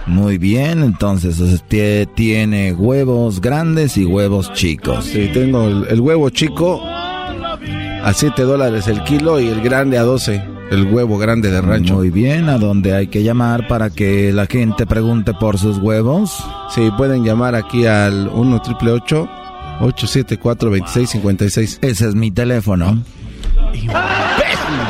Muy 0.07 0.39
bien, 0.39 0.83
entonces 0.83 1.41
usted 1.41 2.07
tiene 2.15 2.73
huevos 2.73 3.41
grandes 3.41 3.97
y 3.97 4.05
huevos 4.05 4.53
chicos. 4.53 5.07
Sí, 5.07 5.31
tengo 5.33 5.67
el, 5.67 5.87
el 5.89 6.01
huevo 6.01 6.29
chico 6.31 6.81
a 6.85 8.13
7 8.13 8.43
dólares 8.43 8.87
el 8.87 9.03
kilo 9.05 9.41
y 9.41 9.49
el 9.49 9.63
grande 9.63 9.97
a 9.97 10.03
12. 10.03 10.43
El 10.71 10.93
huevo 10.93 11.19
grande 11.19 11.51
de 11.51 11.61
rancho. 11.61 11.95
Muy 11.95 12.11
bien, 12.11 12.49
¿a 12.49 12.59
dónde 12.59 12.95
hay 12.95 13.07
que 13.07 13.23
llamar 13.23 13.67
para 13.69 13.91
que 13.91 14.33
la 14.33 14.47
gente 14.47 14.87
pregunte 14.87 15.33
por 15.35 15.59
sus 15.59 15.79
huevos? 15.79 16.45
Sí, 16.71 16.91
pueden 16.97 17.25
llamar 17.25 17.55
aquí 17.55 17.87
al 17.87 18.29
1 18.29 18.63
triple 18.63 18.93
874 18.93 20.71
2656. 20.71 21.79
Ese 21.83 22.09
es 22.09 22.15
mi 22.15 22.31
teléfono. 22.31 23.03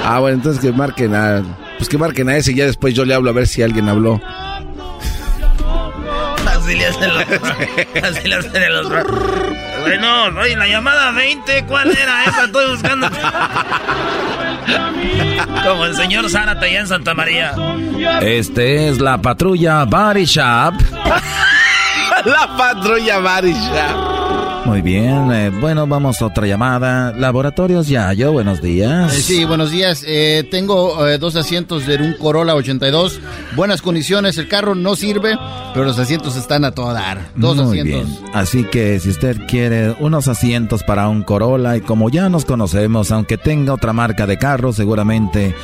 Ah, 0.05 0.18
bueno, 0.20 0.37
entonces 0.37 0.61
que 0.61 0.72
marquen 0.72 1.14
a. 1.14 1.42
Pues 1.79 1.88
que 1.88 1.98
marquen 1.98 2.29
a 2.29 2.37
ese 2.37 2.53
y 2.53 2.57
ya 2.57 2.66
después 2.66 2.94
yo 2.94 3.05
le 3.05 3.14
hablo 3.14 3.31
a 3.31 3.33
ver 3.33 3.46
si 3.46 3.62
alguien 3.62 3.88
habló. 3.88 4.20
Así 6.64 6.77
le 6.77 6.87
hacen 6.87 7.12
los. 7.12 7.24
Así 8.03 8.27
le 8.27 8.37
hacen 8.37 8.72
los. 8.72 8.88
Bueno, 9.83 10.24
oye, 10.40 10.57
la 10.57 10.66
llamada 10.66 11.11
20, 11.11 11.66
¿cuál 11.66 11.90
era 11.90 12.24
esa? 12.24 12.44
Estoy 12.44 12.70
buscando. 12.70 13.07
Como 15.62 15.85
el 15.85 15.94
señor 15.94 16.31
Zárate 16.31 16.64
allá 16.64 16.81
en 16.81 16.87
Santa 16.87 17.12
María. 17.12 17.55
Este 18.22 18.88
es 18.88 18.98
la 18.98 19.20
patrulla 19.20 19.85
Body 19.85 20.24
Shop. 20.24 20.74
la 22.24 22.57
patrulla 22.57 23.18
Body 23.18 23.53
Shop. 23.53 24.13
Muy 24.64 24.81
bien, 24.81 25.31
eh, 25.31 25.50
bueno, 25.61 25.87
vamos 25.87 26.22
a 26.22 26.27
otra 26.27 26.46
llamada. 26.46 27.12
Laboratorios 27.12 27.87
Yayo, 27.87 28.33
buenos 28.33 28.62
días. 28.62 29.14
Eh, 29.14 29.20
sí, 29.20 29.44
buenos 29.44 29.70
días. 29.70 30.03
Eh, 30.07 30.48
tengo 30.50 31.07
eh, 31.07 31.18
dos 31.18 31.37
asientos 31.37 31.87
de 31.87 31.96
un 31.96 32.14
Corolla 32.14 32.55
82. 32.55 33.20
Buenas 33.57 33.83
condiciones. 33.83 34.38
El 34.38 34.48
carro 34.48 34.74
no 34.74 34.96
sirve, 34.96 35.37
pero 35.74 35.85
los 35.85 35.98
asientos 35.98 36.35
están 36.37 36.64
a 36.64 36.70
todo 36.72 36.94
dar. 36.94 37.29
Dos 37.37 37.57
Muy 37.57 37.79
asientos. 37.81 38.09
bien. 38.20 38.31
Así 38.33 38.64
que 38.64 38.98
si 39.00 39.11
usted 39.11 39.37
quiere 39.46 39.94
unos 40.00 40.29
asientos 40.29 40.83
para 40.83 41.09
un 41.11 41.22
Corolla 41.24 41.77
y 41.77 41.83
como 41.83 42.09
ya 42.09 42.31
nos 42.31 42.46
conocemos, 42.46 43.11
aunque 43.12 43.37
tenga 43.37 43.74
otra 43.74 43.92
marca 43.92 44.27
de 44.27 44.38
carro, 44.38 44.72
seguramente 44.72 45.55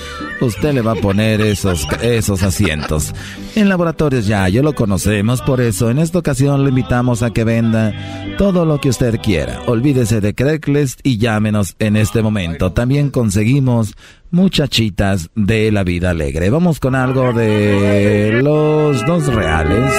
usted 0.42 0.74
le 0.74 0.82
va 0.82 0.92
a 0.92 0.96
poner 0.96 1.40
esos, 1.40 1.86
esos 2.02 2.42
asientos. 2.42 3.14
En 3.56 3.70
Laboratorios 3.70 4.26
Yayo 4.26 4.62
lo 4.62 4.74
conocemos, 4.74 5.40
por 5.40 5.62
eso 5.62 5.88
en 5.90 5.98
esta 5.98 6.18
ocasión 6.18 6.62
le 6.64 6.68
invitamos 6.68 7.22
a 7.22 7.30
que 7.30 7.44
venda 7.44 7.92
todo 8.38 8.64
lo 8.64 8.78
que 8.80 8.89
usted 8.90 9.20
quiera. 9.20 9.60
Olvídese 9.66 10.20
de 10.20 10.34
Craigslist 10.34 11.00
y 11.04 11.18
llámenos 11.18 11.76
en 11.78 11.96
este 11.96 12.22
momento. 12.22 12.72
También 12.72 13.10
conseguimos 13.10 13.94
muchachitas 14.30 15.30
de 15.34 15.70
la 15.72 15.84
vida 15.84 16.10
alegre. 16.10 16.50
Vamos 16.50 16.80
con 16.80 16.94
algo 16.94 17.32
de 17.32 18.40
los 18.42 19.06
dos 19.06 19.32
reales 19.32 19.92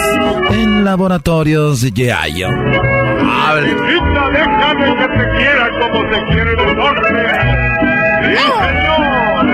en 0.52 0.84
Laboratorios 0.84 1.82
Yayo. 1.82 2.50
Chiquita, 3.64 4.30
déjame 4.34 4.96
que 4.98 5.08
te 5.08 5.26
quiera 5.38 5.70
como 5.80 6.00
se 6.14 6.24
quiere 6.26 6.52
el 6.52 6.76
norte. 6.76 7.08
Sí, 8.24 8.36
señor. 8.60 9.46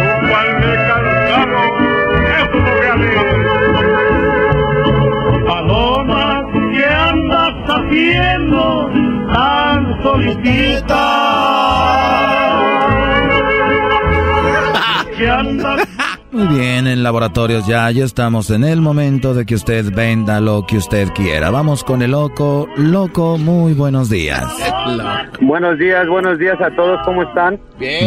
Tú 0.00 0.28
cual 0.28 0.48
me 0.60 0.74
cansaron, 0.86 1.70
eso 2.36 2.58
no 2.60 3.29
tan 9.32 10.02
solicita? 10.02 11.02
¿Qué 15.16 15.28
andas 15.28 15.88
Muy 16.32 16.46
bien, 16.48 16.86
en 16.86 17.02
Laboratorios 17.02 17.66
Yayo 17.66 18.04
estamos 18.04 18.50
en 18.50 18.64
el 18.64 18.80
momento 18.80 19.34
de 19.34 19.44
que 19.46 19.54
usted 19.54 19.92
venda 19.92 20.40
lo 20.40 20.66
que 20.66 20.78
usted 20.78 21.08
quiera. 21.14 21.50
Vamos 21.50 21.84
con 21.84 22.02
el 22.02 22.12
loco. 22.12 22.68
Loco, 22.76 23.38
muy 23.38 23.74
buenos 23.74 24.08
días. 24.10 24.44
Buenos 25.40 25.78
días, 25.78 26.08
buenos 26.08 26.38
días 26.38 26.60
a 26.60 26.70
todos, 26.74 27.00
¿cómo 27.04 27.22
están? 27.22 27.60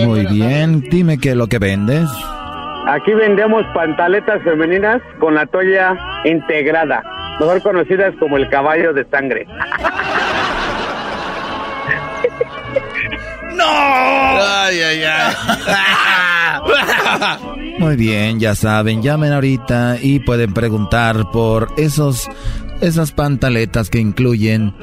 Muy 0.05 0.25
bien, 0.25 0.81
dime 0.81 1.17
qué 1.17 1.31
es 1.31 1.35
lo 1.35 1.47
que 1.47 1.59
vendes. 1.59 2.09
Aquí 2.85 3.13
vendemos 3.13 3.63
pantaletas 3.73 4.41
femeninas 4.43 5.01
con 5.19 5.35
la 5.35 5.45
toalla 5.45 5.97
integrada, 6.25 7.01
mejor 7.39 7.61
conocidas 7.61 8.13
como 8.19 8.37
el 8.37 8.49
caballo 8.49 8.93
de 8.93 9.05
sangre. 9.05 9.47
¡No! 13.55 13.65
Ay, 13.65 14.81
ay, 14.81 15.03
ay. 15.03 15.35
Muy 17.79 17.95
bien, 17.95 18.39
ya 18.39 18.55
saben, 18.55 19.01
llamen 19.01 19.33
ahorita 19.33 19.97
y 20.01 20.19
pueden 20.19 20.53
preguntar 20.53 21.31
por 21.31 21.69
esos 21.77 22.29
esas 22.81 23.11
pantaletas 23.11 23.89
que 23.89 23.99
incluyen 23.99 24.73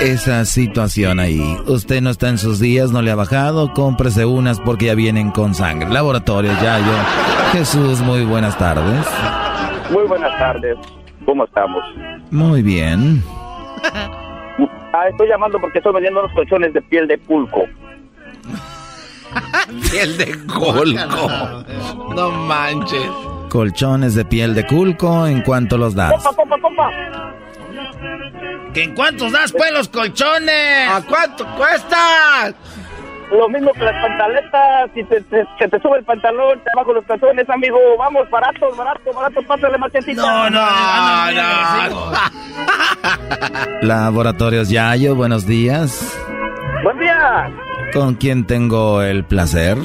esa 0.00 0.44
situación 0.44 1.18
ahí. 1.18 1.42
Usted 1.66 2.00
no 2.00 2.10
está 2.10 2.28
en 2.28 2.38
sus 2.38 2.60
días, 2.60 2.90
no 2.92 3.02
le 3.02 3.10
ha 3.10 3.14
bajado, 3.14 3.72
cómprese 3.72 4.24
unas 4.24 4.60
porque 4.60 4.86
ya 4.86 4.94
vienen 4.94 5.30
con 5.30 5.54
sangre. 5.54 5.88
Laboratorio 5.88 6.52
Yayo. 6.62 6.92
Jesús, 7.52 8.00
muy 8.00 8.24
buenas 8.24 8.56
tardes. 8.58 9.06
Muy 9.90 10.06
buenas 10.06 10.38
tardes, 10.38 10.76
¿cómo 11.28 11.44
estamos? 11.44 11.84
Muy 12.30 12.62
bien. 12.62 13.22
Ah, 14.94 15.08
estoy 15.10 15.28
llamando 15.28 15.60
porque 15.60 15.76
estoy 15.76 15.92
vendiendo 15.92 16.20
unos 16.20 16.32
colchones 16.32 16.72
de 16.72 16.80
piel 16.80 17.06
de 17.06 17.18
pulco. 17.18 17.66
Piel 19.90 20.16
de 20.16 20.34
colco. 20.46 21.28
No 22.14 22.30
manches. 22.30 23.10
Colchones 23.50 24.14
de 24.14 24.24
piel 24.24 24.54
de 24.54 24.66
culco, 24.66 25.26
¿en 25.26 25.42
cuánto 25.42 25.76
los 25.76 25.94
das? 25.94 26.12
¡Compa, 26.12 26.34
compa, 26.34 26.60
compa! 26.60 26.90
¿Que 28.72 28.84
en 28.84 28.94
cuántos 28.94 29.30
das, 29.30 29.52
pues, 29.52 29.70
los 29.70 29.88
colchones? 29.90 30.88
¿A 30.88 31.02
cuánto 31.02 31.46
cuesta? 31.56 32.54
Lo 33.30 33.48
mismo 33.48 33.72
que 33.74 33.80
las 33.84 33.94
pantaletas, 34.02 34.90
si 34.94 35.04
te, 35.04 35.20
te- 35.22 35.44
se 35.58 35.68
te 35.68 35.78
sube 35.80 35.98
el 35.98 36.04
pantalón, 36.04 36.58
te 36.60 36.70
bajo 36.74 36.92
los 36.94 37.04
calzones, 37.04 37.48
amigo. 37.50 37.78
Vamos, 37.98 38.28
barato, 38.30 38.74
barato, 38.76 39.12
barato, 39.12 39.42
pásale 39.42 39.76
machetita. 39.78 40.22
No, 40.22 40.50
no, 40.50 40.60
No, 41.32 42.10
no. 42.10 42.12
Laboratorios 43.82 44.68
Yayo, 44.70 45.14
buenos 45.14 45.46
días. 45.46 46.18
Buen 46.82 46.98
día, 46.98 47.50
¿Con 47.92 48.14
quién 48.14 48.46
tengo 48.46 49.02
el 49.02 49.24
placer? 49.24 49.76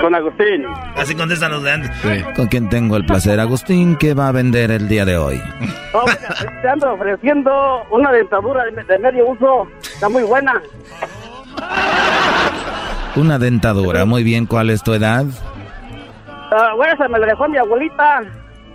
con 0.00 0.14
Agustín. 0.14 0.64
Así 0.94 1.14
contestan 1.14 1.52
los 1.52 1.62
de 1.62 1.72
antes. 1.72 1.90
¿Con 2.36 2.46
quién 2.48 2.68
tengo 2.68 2.96
el 2.96 3.06
placer? 3.06 3.40
Agustín, 3.40 3.96
¿qué 3.96 4.12
va 4.12 4.28
a 4.28 4.32
vender 4.32 4.70
el 4.70 4.88
día 4.88 5.06
de 5.06 5.16
hoy? 5.16 5.40
Oh, 5.94 6.04
mira, 6.04 6.60
te 6.60 6.68
ando 6.68 6.92
ofreciendo 6.92 7.82
una 7.90 8.12
dentadura 8.12 8.64
de, 8.64 8.82
de 8.84 8.98
medio 8.98 9.26
uso. 9.28 9.66
Está 9.82 10.08
muy 10.10 10.22
buena. 10.24 10.52
Una 13.16 13.38
dentadura. 13.38 14.04
Muy 14.04 14.22
bien, 14.22 14.46
¿cuál 14.46 14.70
es 14.70 14.82
tu 14.82 14.92
edad? 14.92 15.24
Ah, 16.52 16.72
bueno, 16.76 16.94
esa 16.94 17.08
me 17.08 17.18
la 17.18 17.26
dejó 17.26 17.48
mi 17.48 17.58
abuelita. 17.58 18.20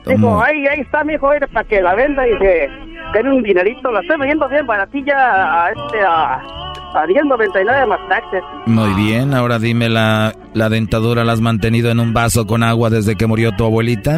Dijo, 0.05 0.19
¿Cómo? 0.21 0.41
ahí, 0.41 0.65
ahí 0.67 0.79
está, 0.81 1.03
mi 1.03 1.13
hijo, 1.13 1.29
para 1.53 1.67
que 1.67 1.79
la 1.81 1.93
venda 1.93 2.27
y 2.27 2.37
que 2.39 2.69
tiene 3.13 3.29
un 3.31 3.43
dinerito. 3.43 3.91
La 3.91 4.01
estoy 4.01 4.17
vendiendo 4.17 4.49
bien 4.49 4.65
baratilla 4.65 5.65
a, 5.65 5.69
este, 5.69 6.01
a, 6.01 6.33
a 6.35 7.05
10.99 7.05 7.87
más 7.87 7.99
taxes. 8.09 8.43
Muy 8.65 8.93
bien, 8.95 9.33
ahora 9.33 9.59
dime, 9.59 9.89
¿la, 9.89 10.33
¿la 10.53 10.69
dentadura 10.69 11.23
la 11.23 11.33
has 11.33 11.41
mantenido 11.41 11.91
en 11.91 11.99
un 11.99 12.13
vaso 12.13 12.47
con 12.47 12.63
agua 12.63 12.89
desde 12.89 13.15
que 13.15 13.27
murió 13.27 13.51
tu 13.55 13.63
abuelita? 13.65 14.17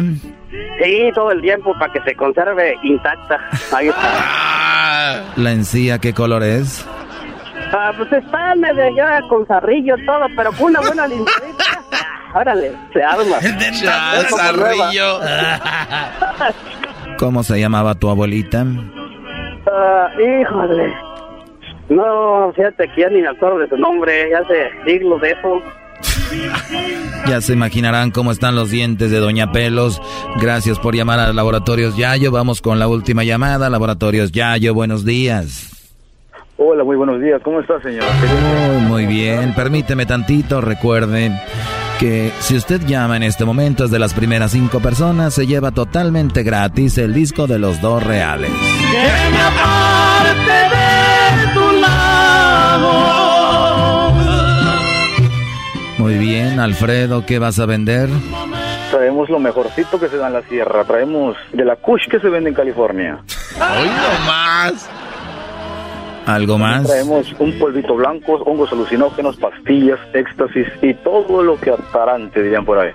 Sí, 0.82 1.10
todo 1.14 1.30
el 1.30 1.40
tiempo 1.42 1.72
para 1.78 1.92
que 1.92 2.00
se 2.00 2.16
conserve 2.16 2.74
intacta. 2.82 3.38
Ahí 3.72 3.88
está. 3.88 5.22
¿La 5.36 5.52
encía 5.52 5.98
qué 5.98 6.12
color 6.14 6.42
es? 6.42 6.84
Ah, 7.76 7.92
pues 7.96 8.12
está 8.12 8.54
medio 8.54 8.94
ya 8.94 9.20
con 9.28 9.44
zarrillo 9.46 9.96
todo, 10.06 10.26
pero 10.36 10.52
con 10.52 10.66
una 10.66 10.80
buena 10.80 11.08
limpiadita. 11.08 11.64
órale, 12.34 12.72
se 12.92 13.02
arma. 13.02 13.38
Chazarrillo. 13.80 15.18
¿Cómo 17.18 17.42
se 17.42 17.58
llamaba 17.58 17.96
tu 17.96 18.08
abuelita? 18.08 18.64
Ah, 19.66 20.08
híjole. 20.14 20.94
No, 21.88 22.52
fíjate 22.54 22.88
que 22.94 23.00
ya 23.00 23.08
ni 23.08 23.22
me 23.22 23.28
acuerdo 23.28 23.58
de 23.58 23.68
su 23.68 23.76
nombre, 23.76 24.30
ya 24.30 24.38
hace 24.38 24.70
siglos 24.86 25.20
de 25.20 25.32
eso. 25.32 25.60
Ya 27.26 27.40
se 27.40 27.54
imaginarán 27.54 28.12
cómo 28.12 28.30
están 28.30 28.54
los 28.54 28.70
dientes 28.70 29.10
de 29.10 29.18
Doña 29.18 29.50
Pelos. 29.50 30.00
Gracias 30.40 30.78
por 30.78 30.94
llamar 30.94 31.18
a 31.18 31.32
Laboratorios 31.32 31.96
Yayo. 31.96 32.30
Vamos 32.30 32.62
con 32.62 32.78
la 32.78 32.86
última 32.86 33.24
llamada. 33.24 33.68
Laboratorios 33.68 34.30
Yayo, 34.30 34.74
buenos 34.74 35.04
días. 35.04 35.73
Hola, 36.56 36.84
muy 36.84 36.96
buenos 36.96 37.20
días. 37.20 37.40
¿Cómo 37.42 37.58
está, 37.60 37.80
señor? 37.80 38.04
Muy, 38.72 38.82
muy 38.86 39.06
bien. 39.06 39.54
Permíteme 39.54 40.06
tantito. 40.06 40.60
Recuerde 40.60 41.32
que 41.98 42.30
si 42.38 42.56
usted 42.56 42.80
llama 42.86 43.16
en 43.16 43.24
este 43.24 43.44
momento 43.44 43.84
es 43.84 43.90
de 43.90 43.98
las 43.98 44.14
primeras 44.14 44.52
cinco 44.52 44.78
personas, 44.78 45.34
se 45.34 45.48
lleva 45.48 45.72
totalmente 45.72 46.44
gratis 46.44 46.96
el 46.98 47.12
disco 47.12 47.48
de 47.48 47.58
los 47.58 47.80
dos 47.80 48.04
reales. 48.04 48.50
Muy 55.98 56.18
bien, 56.18 56.60
Alfredo, 56.60 57.26
¿qué 57.26 57.40
vas 57.40 57.58
a 57.58 57.66
vender? 57.66 58.08
Traemos 58.92 59.28
lo 59.28 59.40
mejorcito 59.40 59.98
que 59.98 60.06
se 60.08 60.18
da 60.18 60.28
en 60.28 60.34
la 60.34 60.42
sierra. 60.42 60.84
Traemos 60.84 61.36
de 61.52 61.64
la 61.64 61.74
Kush 61.74 62.06
que 62.08 62.20
se 62.20 62.28
vende 62.28 62.50
en 62.50 62.54
California. 62.54 63.18
Hoy 63.56 63.88
no 63.88 64.26
más. 64.26 64.88
¿Algo 66.26 66.58
más? 66.58 66.86
Traemos 66.86 67.32
un 67.38 67.52
polvito 67.58 67.94
blanco, 67.96 68.34
hongos 68.46 68.72
alucinógenos, 68.72 69.36
pastillas, 69.36 69.98
éxtasis 70.14 70.66
y 70.82 70.94
todo 70.94 71.42
lo 71.42 71.60
que 71.60 71.70
atarante, 71.70 72.42
dirían 72.42 72.64
por 72.64 72.78
ahí. 72.78 72.90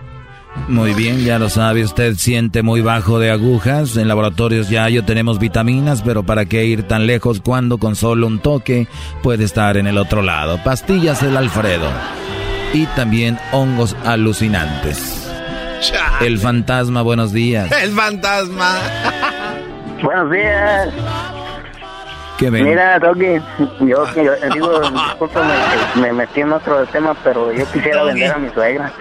Muy 0.68 0.94
bien, 0.94 1.20
ya 1.20 1.39
lo 1.39 1.50
sabe, 1.50 1.84
usted 1.84 2.15
siente 2.15 2.63
muy 2.63 2.82
bajo 2.82 3.20
de 3.20 3.32
agujas. 3.32 3.98
En 3.98 4.08
laboratorios 4.08 4.70
Yayo 4.70 5.06
tenemos 5.06 5.39
vitaminas, 5.39 6.02
pero 6.02 6.24
¿para 6.24 6.46
qué 6.46 6.65
ir 6.65 6.84
tan 6.84 7.06
lejos 7.06 7.39
cuando 7.39 7.78
con 7.78 7.96
solo 7.96 8.28
un 8.28 8.39
toque 8.39 8.88
puede 9.22 9.44
estar 9.44 9.78
en 9.78 9.88
el 9.88 9.98
otro 9.98 10.22
lado? 10.22 10.60
Pastillas 10.63 11.24
el 11.24 11.38
Alfredo. 11.38 11.88
Y 12.74 12.86
también 12.88 13.38
hongos 13.52 13.96
alucinantes. 14.06 15.28
El 16.22 16.38
fantasma, 16.38 17.02
buenos 17.02 17.32
días. 17.32 17.72
El 17.84 17.92
fantasma. 17.92 18.76
Buenos 20.04 20.32
días. 20.32 20.89
¿Qué 22.39 22.49
ven? 22.49 22.63
Mira, 22.63 22.97
Doggy, 22.99 23.41
yo, 23.82 24.06
yo 24.15 24.36
digo, 24.54 24.80
discúlpame, 24.80 25.54
me 25.95 26.13
metí 26.13 26.39
en 26.39 26.54
otro 26.54 26.86
tema, 26.86 27.13
pero 27.21 27.52
yo 27.52 27.69
quisiera 27.69 27.99
Doggy. 27.99 28.13
vender 28.13 28.32
a 28.32 28.38
mi 28.38 28.49
suegra. 28.52 28.93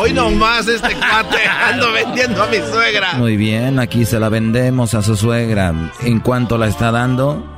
Hoy 0.00 0.12
nomás 0.12 0.66
este 0.66 0.94
cuate 0.96 1.38
ando 1.70 1.92
vendiendo 1.92 2.42
a 2.42 2.46
mi 2.48 2.56
suegra. 2.56 3.12
Muy 3.14 3.36
bien, 3.36 3.78
aquí 3.78 4.04
se 4.04 4.18
la 4.18 4.28
vendemos 4.28 4.94
a 4.94 5.02
su 5.02 5.14
suegra. 5.16 5.72
¿En 6.02 6.18
cuánto 6.18 6.58
la 6.58 6.66
está 6.66 6.90
dando? 6.90 7.52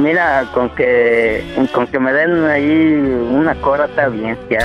Mira, 0.00 0.44
con 0.54 0.70
que 0.70 1.44
con 1.72 1.86
que 1.88 1.98
me 1.98 2.12
den 2.12 2.44
ahí 2.44 2.94
una 3.30 3.54
cora 3.56 3.86
está 3.86 4.06
bien, 4.08 4.38
ya. 4.48 4.60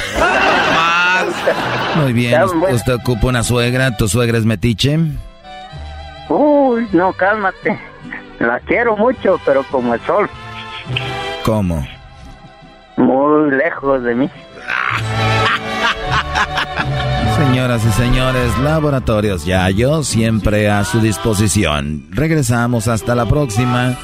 Muy 1.95 2.13
bien, 2.13 2.31
Ya, 2.31 2.45
¿usted- 2.45 2.57
bueno. 2.59 2.75
¿usted 2.75 2.93
ocupa 2.93 3.27
una 3.27 3.43
suegra? 3.43 3.97
¿Tu 3.97 4.07
suegra 4.07 4.37
es 4.37 4.45
metiche? 4.45 4.97
Uy, 6.29 6.87
no, 6.91 7.11
cálmate. 7.13 7.79
La 8.39 8.59
quiero 8.61 8.95
mucho, 8.97 9.39
pero 9.45 9.63
como 9.63 9.93
el 9.93 9.99
sol, 10.01 10.29
¿Cómo? 11.43 11.85
muy 12.97 13.51
lejos 13.51 14.03
de 14.03 14.15
mí. 14.15 14.29
Señoras 17.37 17.85
y 17.85 17.91
señores, 17.91 18.57
Laboratorios 18.59 19.45
Yayo 19.45 20.03
siempre 20.03 20.69
a 20.69 20.83
su 20.83 20.99
disposición. 20.99 22.05
Regresamos 22.11 22.87
hasta 22.89 23.15
la 23.15 23.25
próxima. 23.25 23.95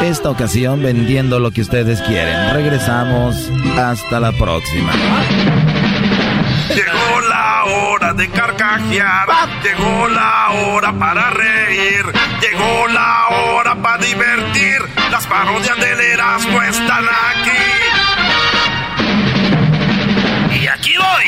Esta 0.00 0.30
ocasión 0.30 0.80
vendiendo 0.82 1.40
lo 1.40 1.50
que 1.50 1.62
ustedes 1.62 2.00
quieren. 2.02 2.54
Regresamos 2.54 3.50
hasta 3.76 4.20
la 4.20 4.30
próxima. 4.32 4.92
Hora 7.94 8.12
de 8.12 8.28
carcajear, 8.28 9.28
llegó 9.62 10.08
la 10.08 10.50
hora 10.50 10.92
para 10.98 11.30
reír, 11.30 12.04
llegó 12.40 12.88
la 12.88 13.28
hora 13.28 13.76
para 13.76 13.98
divertir. 13.98 14.80
Las 15.12 15.24
parodias 15.28 15.78
del 15.78 16.00
Erasmo 16.00 16.60
están 16.62 17.04
aquí. 17.04 17.52
Y 20.60 20.66
aquí 20.66 20.94
voy. 20.98 21.24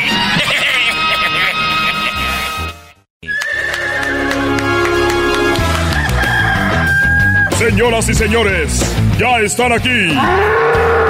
Señoras 7.58 8.08
y 8.08 8.14
señores, 8.14 8.92
ya 9.18 9.38
están 9.38 9.72
aquí 9.72 10.18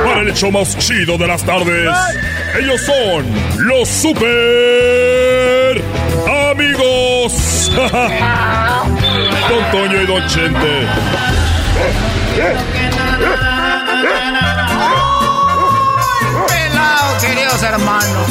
para 0.04 0.20
el 0.20 0.28
hecho 0.28 0.50
más 0.50 0.76
chido 0.76 1.16
de 1.16 1.26
las 1.26 1.42
tardes. 1.44 1.88
Ellos 2.58 2.80
son 2.82 3.24
los 3.66 3.88
super 3.88 5.35
amigos. 6.50 7.70
Don 9.48 9.70
Toño 9.72 10.02
y 10.02 10.06
Don 10.06 10.26
Chente. 10.28 10.86
Pelao, 16.48 17.18
queridos 17.20 17.62
hermanos. 17.62 18.26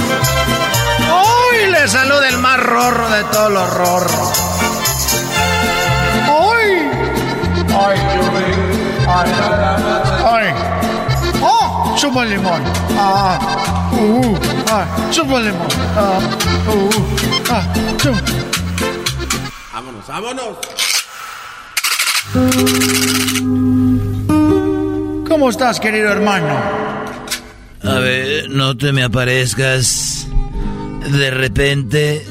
Hoy 1.11 1.71
les 1.71 1.91
saluda 1.91 2.29
el 2.29 2.37
más 2.39 2.59
rorro 2.59 3.09
de 3.09 3.23
todos 3.25 3.51
los 3.51 3.73
rorros. 3.73 4.31
Hoy. 6.29 6.89
Ay, 7.77 7.97
ay, 9.07 9.31
ay. 10.25 10.53
Oh, 11.41 11.95
chupa 11.97 12.23
el 12.23 12.29
limón. 12.31 12.63
Ah, 12.97 13.37
uh, 13.97 14.37
ah. 14.69 14.85
Ah, 15.95 16.19
uh, 16.67 16.89
ah. 17.49 17.63
Vámonos, 19.73 20.07
vámonos. 20.07 20.57
¿Cómo 25.27 25.49
estás, 25.49 25.79
querido 25.79 26.09
hermano? 26.09 26.59
A 27.83 27.99
ver, 27.99 28.49
no 28.49 28.75
te 28.75 28.91
me 28.91 29.03
aparezcas 29.03 30.27
de 31.11 31.31
repente. 31.31 32.25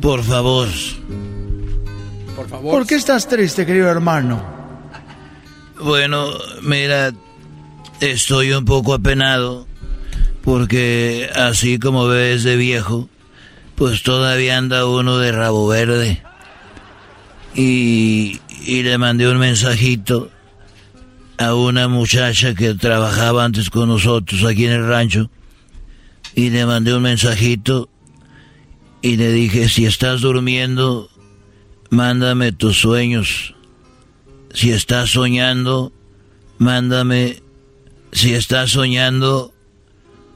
Por 0.00 0.22
favor. 0.22 0.68
Por 2.36 2.48
favor. 2.48 2.72
¿Por 2.72 2.86
qué 2.86 2.94
estás 2.94 3.28
triste, 3.28 3.66
querido 3.66 3.88
hermano? 3.88 4.42
Bueno, 5.82 6.28
mira, 6.62 7.12
estoy 8.00 8.52
un 8.52 8.64
poco 8.64 8.94
apenado 8.94 9.66
porque 10.50 11.30
así 11.32 11.78
como 11.78 12.08
ves 12.08 12.42
de 12.42 12.56
viejo, 12.56 13.08
pues 13.76 14.02
todavía 14.02 14.58
anda 14.58 14.84
uno 14.84 15.16
de 15.18 15.30
rabo 15.30 15.68
verde. 15.68 16.24
Y, 17.54 18.40
y 18.66 18.82
le 18.82 18.98
mandé 18.98 19.28
un 19.28 19.38
mensajito 19.38 20.28
a 21.38 21.54
una 21.54 21.86
muchacha 21.86 22.56
que 22.56 22.74
trabajaba 22.74 23.44
antes 23.44 23.70
con 23.70 23.90
nosotros 23.90 24.42
aquí 24.42 24.66
en 24.66 24.72
el 24.72 24.88
rancho. 24.88 25.30
Y 26.34 26.50
le 26.50 26.66
mandé 26.66 26.94
un 26.94 27.02
mensajito 27.02 27.88
y 29.02 29.18
le 29.18 29.30
dije, 29.30 29.68
si 29.68 29.86
estás 29.86 30.20
durmiendo, 30.20 31.10
mándame 31.90 32.50
tus 32.50 32.80
sueños. 32.80 33.54
Si 34.52 34.72
estás 34.72 35.10
soñando, 35.10 35.92
mándame. 36.58 37.40
Si 38.10 38.34
estás 38.34 38.72
soñando, 38.72 39.54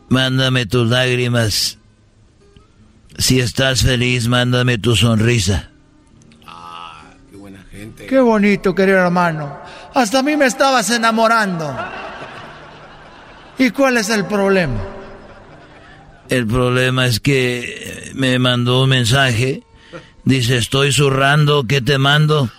mándame 0.09 0.67
tus 0.67 0.88
lágrimas. 0.88 1.79
Si 3.17 3.40
estás 3.40 3.83
feliz, 3.83 4.29
mándame 4.29 4.79
tu 4.79 4.97
sonrisa. 4.97 5.71
Qué 7.31 7.37
buena 7.37 7.64
gente. 7.71 8.07
Qué 8.07 8.21
bonito, 8.21 8.75
querido 8.75 8.99
hermano. 8.99 9.59
Hasta 9.94 10.19
a 10.19 10.23
mí 10.23 10.37
me 10.37 10.46
estabas 10.46 10.90
enamorando. 10.90 11.77
¿Y 13.59 13.71
cuál 13.71 13.98
es 13.98 14.09
el 14.11 14.25
problema? 14.25 14.81
El 16.29 16.46
problema 16.46 17.07
es 17.07 17.21
que 17.21 18.11
me 18.15 18.38
mandó 18.38 18.83
un 18.83 18.90
mensaje. 18.90 19.63
Dice, 20.25 20.57
estoy 20.57 20.92
zurrando, 20.92 21.65
¿qué 21.65 21.81
te 21.81 21.98
mando? 21.98 22.48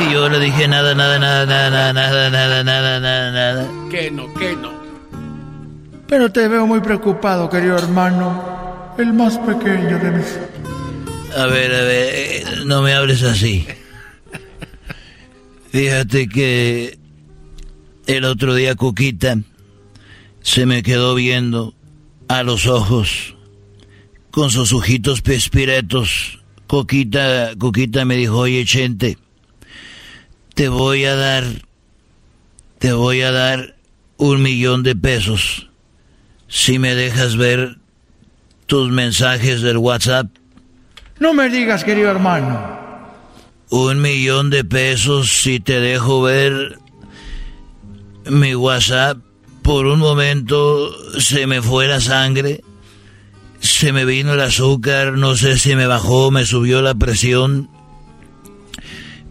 Y 0.00 0.12
yo 0.12 0.28
le 0.28 0.38
dije, 0.38 0.68
nada, 0.68 0.94
nada, 0.94 1.18
nada, 1.18 1.44
nada, 1.44 1.92
nada, 1.92 2.30
nada, 2.30 2.62
nada, 2.62 3.00
nada, 3.00 3.32
nada. 3.32 3.68
Que 3.90 4.10
no, 4.12 4.32
que 4.34 4.54
no. 4.54 4.77
Pero 6.08 6.32
te 6.32 6.48
veo 6.48 6.66
muy 6.66 6.80
preocupado, 6.80 7.50
querido 7.50 7.76
hermano. 7.76 8.94
El 8.96 9.12
más 9.12 9.36
pequeño 9.38 9.98
de 9.98 10.10
mis... 10.10 10.38
A 11.36 11.46
ver, 11.46 11.74
a 11.74 11.82
ver, 11.82 12.66
no 12.66 12.80
me 12.80 12.94
hables 12.94 13.22
así. 13.22 13.66
Fíjate 15.70 16.26
que 16.28 16.98
el 18.06 18.24
otro 18.24 18.54
día 18.54 18.74
Cuquita 18.74 19.36
se 20.40 20.64
me 20.64 20.82
quedó 20.82 21.14
viendo 21.14 21.74
a 22.26 22.42
los 22.42 22.66
ojos, 22.66 23.34
con 24.30 24.50
sus 24.50 24.72
ojitos 24.72 25.20
pespiretos. 25.20 26.40
Coquita, 26.66 27.50
Coquita 27.58 28.06
me 28.06 28.16
dijo, 28.16 28.38
oye, 28.38 28.64
Chente, 28.64 29.18
te 30.54 30.68
voy 30.68 31.04
a 31.04 31.14
dar, 31.14 31.44
te 32.78 32.94
voy 32.94 33.20
a 33.20 33.30
dar 33.30 33.76
un 34.16 34.40
millón 34.42 34.82
de 34.82 34.96
pesos 34.96 35.67
si 36.48 36.78
me 36.78 36.94
dejas 36.94 37.36
ver 37.36 37.76
tus 38.66 38.90
mensajes 38.90 39.62
del 39.62 39.76
WhatsApp. 39.76 40.26
No 41.18 41.34
me 41.34 41.48
digas, 41.48 41.84
querido 41.84 42.10
hermano. 42.10 42.78
Un 43.70 44.00
millón 44.00 44.50
de 44.50 44.64
pesos 44.64 45.30
si 45.30 45.60
te 45.60 45.78
dejo 45.80 46.22
ver 46.22 46.78
mi 48.26 48.54
WhatsApp. 48.54 49.18
Por 49.62 49.86
un 49.86 49.98
momento 49.98 50.90
se 51.20 51.46
me 51.46 51.60
fue 51.60 51.86
la 51.86 52.00
sangre, 52.00 52.64
se 53.60 53.92
me 53.92 54.06
vino 54.06 54.32
el 54.32 54.40
azúcar, 54.40 55.12
no 55.12 55.36
sé 55.36 55.58
si 55.58 55.76
me 55.76 55.86
bajó, 55.86 56.30
me 56.30 56.46
subió 56.46 56.80
la 56.80 56.94
presión. 56.94 57.68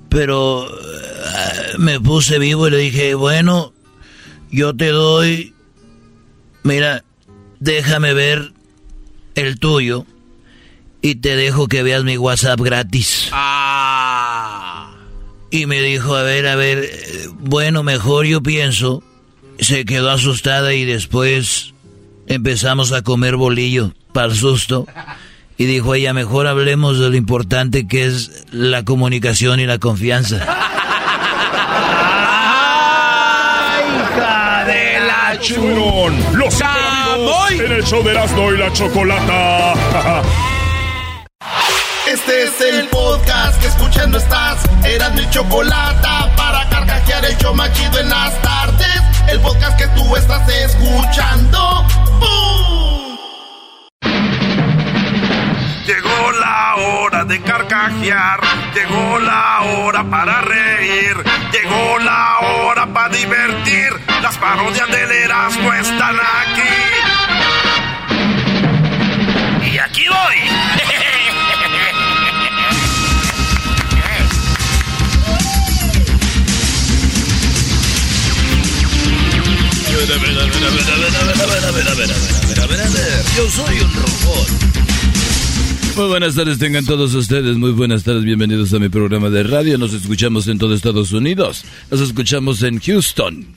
Pero 0.10 0.68
eh, 0.68 1.74
me 1.80 2.00
puse 2.00 2.38
vivo 2.38 2.68
y 2.68 2.72
le 2.72 2.78
dije, 2.78 3.16
bueno, 3.16 3.74
yo 4.52 4.76
te 4.76 4.90
doy, 4.90 5.56
mira, 6.62 7.04
déjame 7.60 8.14
ver 8.14 8.54
el 9.36 9.60
tuyo 9.60 10.06
y 11.02 11.16
te 11.16 11.36
dejo 11.36 11.68
que 11.68 11.84
veas 11.84 12.04
mi 12.04 12.18
WhatsApp 12.18 12.60
gratis. 12.60 13.30
Y 15.50 15.66
me 15.66 15.82
dijo, 15.82 16.16
a 16.16 16.24
ver, 16.24 16.48
a 16.48 16.56
ver, 16.56 16.80
eh, 16.80 17.28
bueno, 17.40 17.84
mejor 17.84 18.26
yo 18.26 18.42
pienso. 18.42 19.04
Se 19.60 19.86
quedó 19.86 20.12
asustada 20.12 20.74
y 20.74 20.86
después 20.86 21.74
empezamos 22.28 22.92
a 22.92 23.02
comer 23.02 23.38
bolillo 23.38 23.94
para 24.12 24.28
el 24.28 24.36
susto. 24.36 24.86
Y 25.58 25.66
dijo 25.66 25.96
ella, 25.96 26.14
mejor 26.14 26.46
hablemos 26.48 27.00
de 27.00 27.10
lo 27.10 27.16
importante 27.16 27.88
que 27.88 28.06
es 28.06 28.46
la 28.52 28.84
comunicación 28.84 29.60
y 29.60 29.66
la 29.66 29.80
confianza. 29.80 30.36
hija 33.88 34.66
de 34.66 35.00
la 35.08 35.40
churón. 35.40 36.16
Los 36.36 36.62
en 37.52 37.72
el 37.72 37.84
show 37.84 38.04
de 38.04 38.12
Erasmo 38.12 38.52
y 38.52 38.58
la 38.58 38.72
Chocolata. 38.74 39.74
Este 42.08 42.44
es 42.44 42.62
el 42.62 42.88
podcast 42.88 43.60
que 43.60 43.68
escuchando 43.68 44.18
estás. 44.18 44.64
Eran 44.86 45.14
mi 45.16 45.30
chocolata 45.30 46.34
para 46.38 46.68
carcajear 46.70 47.26
el 47.26 47.38
show 47.38 47.54
machido 47.54 48.00
en 48.00 48.10
las 48.10 48.42
tardes. 48.42 49.02
El 49.30 49.42
podcast 49.42 49.78
que 49.78 49.88
tú 49.90 50.16
estás 50.16 50.48
escuchando. 50.50 51.86
¡Bum! 52.20 53.18
Llegó 55.86 56.32
la 56.40 56.76
hora 56.76 57.26
de 57.26 57.42
carcajear, 57.42 58.40
llegó 58.74 59.20
la 59.20 59.62
hora 59.64 60.04
para 60.10 60.42
reír, 60.42 61.18
llegó 61.52 62.00
la 62.00 62.40
hora 62.40 62.88
para 62.88 63.10
divertir. 63.10 63.90
Las 64.22 64.38
parodias 64.38 64.90
del 64.90 65.12
Erasmo 65.12 65.74
están 65.74 66.16
aquí. 66.16 67.07
Aquí 69.98 70.06
voy. 70.10 70.16
Yo 83.36 83.50
soy 83.50 83.80
un 83.80 83.94
robot. 83.96 84.48
Muy 85.96 86.08
buenas 86.08 86.36
tardes, 86.36 86.60
tengan 86.60 86.86
todos 86.86 87.16
ustedes. 87.16 87.58
Muy 87.58 87.72
buenas 87.72 88.04
tardes, 88.04 88.24
bienvenidos 88.24 88.72
a 88.74 88.80
mi 88.80 88.90
programa 88.90 89.32
de 89.32 89.42
radio. 89.42 89.80
Nos 89.80 89.94
escuchamos 89.94 90.48
en 90.48 90.60
todo 90.60 90.76
Estados 90.76 91.12
Unidos. 91.12 91.66
Nos 91.90 92.02
escuchamos 92.02 92.62
en 92.62 92.80
Houston. 92.80 93.48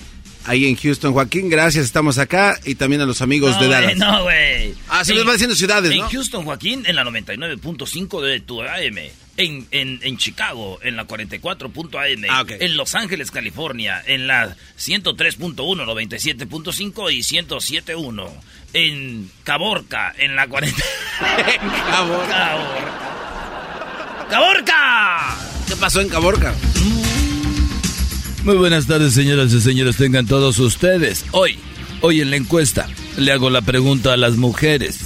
Ahí 0.50 0.66
en 0.66 0.74
Houston, 0.74 1.12
Joaquín, 1.12 1.48
gracias, 1.48 1.84
estamos 1.84 2.18
acá. 2.18 2.58
Y 2.64 2.74
también 2.74 3.00
a 3.02 3.06
los 3.06 3.22
amigos 3.22 3.54
No, 3.54 3.62
de 3.62 3.68
Dallas. 3.68 3.96
no, 3.96 4.24
güey. 4.24 4.74
Ah, 4.88 5.04
se 5.04 5.12
En- 5.12 5.18
les 5.18 5.28
va 5.28 5.32
diciendo 5.32 5.54
ciudades, 5.54 5.92
En 5.92 5.98
¿no? 5.98 6.10
Houston, 6.10 6.44
Joaquín, 6.44 6.82
en 6.86 6.96
la 6.96 7.04
99.5 7.04 8.20
de 8.20 8.40
tu 8.40 8.60
AM. 8.60 8.98
En, 9.36 9.66
en, 9.70 10.00
en 10.02 10.16
Chicago, 10.18 10.80
en 10.82 10.96
la 10.96 11.06
44.am. 11.06 12.24
Ah, 12.28 12.42
ok. 12.42 12.50
En 12.58 12.76
Los 12.76 12.96
Ángeles, 12.96 13.30
California, 13.30 14.02
en 14.04 14.26
la 14.26 14.56
103.1, 14.76 15.54
97.5 15.54 17.12
y 17.12 17.20
107.1. 17.20 18.28
En 18.72 19.30
Caborca, 19.44 20.12
en 20.18 20.34
la 20.34 20.48
40. 20.48 20.76
Caborca. 21.90 22.58
¡Caborca! 24.28 25.36
¿Qué 25.68 25.76
pasó 25.76 26.00
en 26.00 26.08
Caborca? 26.08 26.54
Muy 28.44 28.56
buenas 28.56 28.86
tardes, 28.86 29.12
señoras 29.12 29.52
y 29.52 29.60
señores, 29.60 29.96
tengan 29.96 30.26
todos 30.26 30.58
ustedes. 30.60 31.26
Hoy, 31.32 31.58
hoy 32.00 32.22
en 32.22 32.30
la 32.30 32.36
encuesta, 32.36 32.88
le 33.18 33.32
hago 33.32 33.50
la 33.50 33.60
pregunta 33.60 34.14
a 34.14 34.16
las 34.16 34.36
mujeres. 34.36 34.98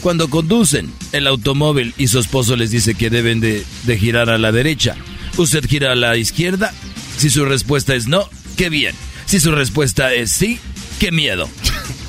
Cuando 0.00 0.28
conducen 0.28 0.92
el 1.12 1.28
automóvil 1.28 1.94
y 1.98 2.08
su 2.08 2.18
esposo 2.18 2.56
les 2.56 2.72
dice 2.72 2.96
que 2.96 3.08
deben 3.08 3.38
de, 3.40 3.64
de 3.84 3.98
girar 3.98 4.28
a 4.28 4.38
la 4.38 4.50
derecha, 4.50 4.96
¿usted 5.36 5.64
gira 5.68 5.92
a 5.92 5.94
la 5.94 6.16
izquierda? 6.16 6.72
Si 7.16 7.30
su 7.30 7.44
respuesta 7.44 7.94
es 7.94 8.08
no, 8.08 8.28
qué 8.56 8.70
bien. 8.70 8.96
Si 9.26 9.38
su 9.38 9.52
respuesta 9.52 10.12
es 10.12 10.32
sí, 10.32 10.58
qué 10.98 11.12
miedo. 11.12 11.48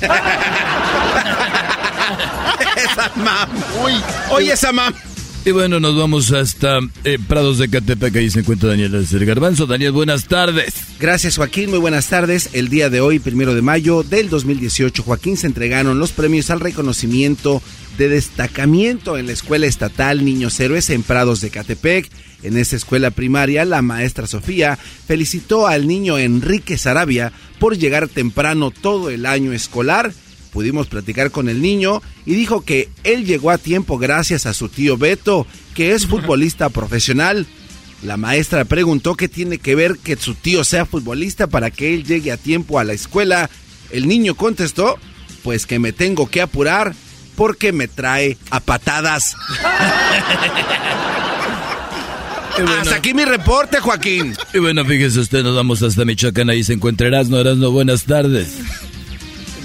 esa 2.76 3.12
mam. 3.16 3.48
Uy, 3.84 3.92
oye 4.30 4.52
esa 4.52 4.72
mam. 4.72 4.92
Y 5.44 5.50
bueno, 5.50 5.80
nos 5.80 5.96
vamos 5.96 6.30
hasta 6.30 6.78
eh, 7.02 7.18
Prados 7.26 7.58
de 7.58 7.68
Catepec, 7.68 8.14
ahí 8.14 8.30
se 8.30 8.40
encuentra 8.40 8.68
Daniel 8.68 8.94
Alcer 8.94 9.26
Garbanzo. 9.26 9.66
Daniel, 9.66 9.90
buenas 9.90 10.28
tardes. 10.28 10.72
Gracias 11.00 11.36
Joaquín, 11.36 11.70
muy 11.70 11.80
buenas 11.80 12.06
tardes. 12.06 12.50
El 12.52 12.68
día 12.68 12.90
de 12.90 13.00
hoy, 13.00 13.18
primero 13.18 13.52
de 13.52 13.60
mayo 13.60 14.04
del 14.04 14.30
2018, 14.30 15.02
Joaquín 15.02 15.36
se 15.36 15.48
entregaron 15.48 15.98
los 15.98 16.12
premios 16.12 16.50
al 16.50 16.60
reconocimiento 16.60 17.60
de 17.98 18.08
destacamiento 18.08 19.18
en 19.18 19.26
la 19.26 19.32
Escuela 19.32 19.66
Estatal 19.66 20.24
Niños 20.24 20.60
Héroes 20.60 20.90
en 20.90 21.02
Prados 21.02 21.40
de 21.40 21.50
Catepec. 21.50 22.08
En 22.44 22.56
esta 22.56 22.76
escuela 22.76 23.10
primaria, 23.10 23.64
la 23.64 23.82
maestra 23.82 24.28
Sofía 24.28 24.78
felicitó 25.08 25.66
al 25.66 25.88
niño 25.88 26.18
Enrique 26.18 26.78
Sarabia 26.78 27.32
por 27.58 27.76
llegar 27.76 28.06
temprano 28.06 28.70
todo 28.70 29.10
el 29.10 29.26
año 29.26 29.52
escolar. 29.52 30.12
Pudimos 30.52 30.86
platicar 30.86 31.30
con 31.30 31.48
el 31.48 31.62
niño 31.62 32.02
y 32.26 32.34
dijo 32.34 32.60
que 32.60 32.90
él 33.04 33.24
llegó 33.24 33.50
a 33.50 33.58
tiempo 33.58 33.96
gracias 33.96 34.44
a 34.44 34.52
su 34.52 34.68
tío 34.68 34.98
Beto, 34.98 35.46
que 35.74 35.92
es 35.92 36.06
futbolista 36.06 36.68
profesional. 36.68 37.46
La 38.02 38.18
maestra 38.18 38.64
preguntó 38.66 39.14
qué 39.14 39.28
tiene 39.28 39.58
que 39.58 39.74
ver 39.74 39.96
que 39.96 40.16
su 40.16 40.34
tío 40.34 40.62
sea 40.64 40.84
futbolista 40.84 41.46
para 41.46 41.70
que 41.70 41.94
él 41.94 42.04
llegue 42.04 42.32
a 42.32 42.36
tiempo 42.36 42.78
a 42.78 42.84
la 42.84 42.92
escuela. 42.92 43.48
El 43.90 44.08
niño 44.08 44.34
contestó, 44.34 44.98
pues 45.42 45.64
que 45.64 45.78
me 45.78 45.92
tengo 45.92 46.28
que 46.28 46.42
apurar 46.42 46.94
porque 47.34 47.72
me 47.72 47.88
trae 47.88 48.36
a 48.50 48.60
patadas. 48.60 49.36
Hasta 52.80 52.96
aquí 52.96 53.14
mi 53.14 53.24
reporte, 53.24 53.80
Joaquín. 53.80 54.34
Y 54.52 54.58
bueno, 54.58 54.84
fíjese 54.84 55.20
usted, 55.20 55.42
nos 55.42 55.56
vamos 55.56 55.82
hasta 55.82 56.04
Michoacán, 56.04 56.50
ahí 56.50 56.62
se 56.62 56.74
encuentra 56.74 57.06
Erasno, 57.06 57.40
Erasno, 57.40 57.70
buenas 57.70 58.04
tardes. 58.04 58.48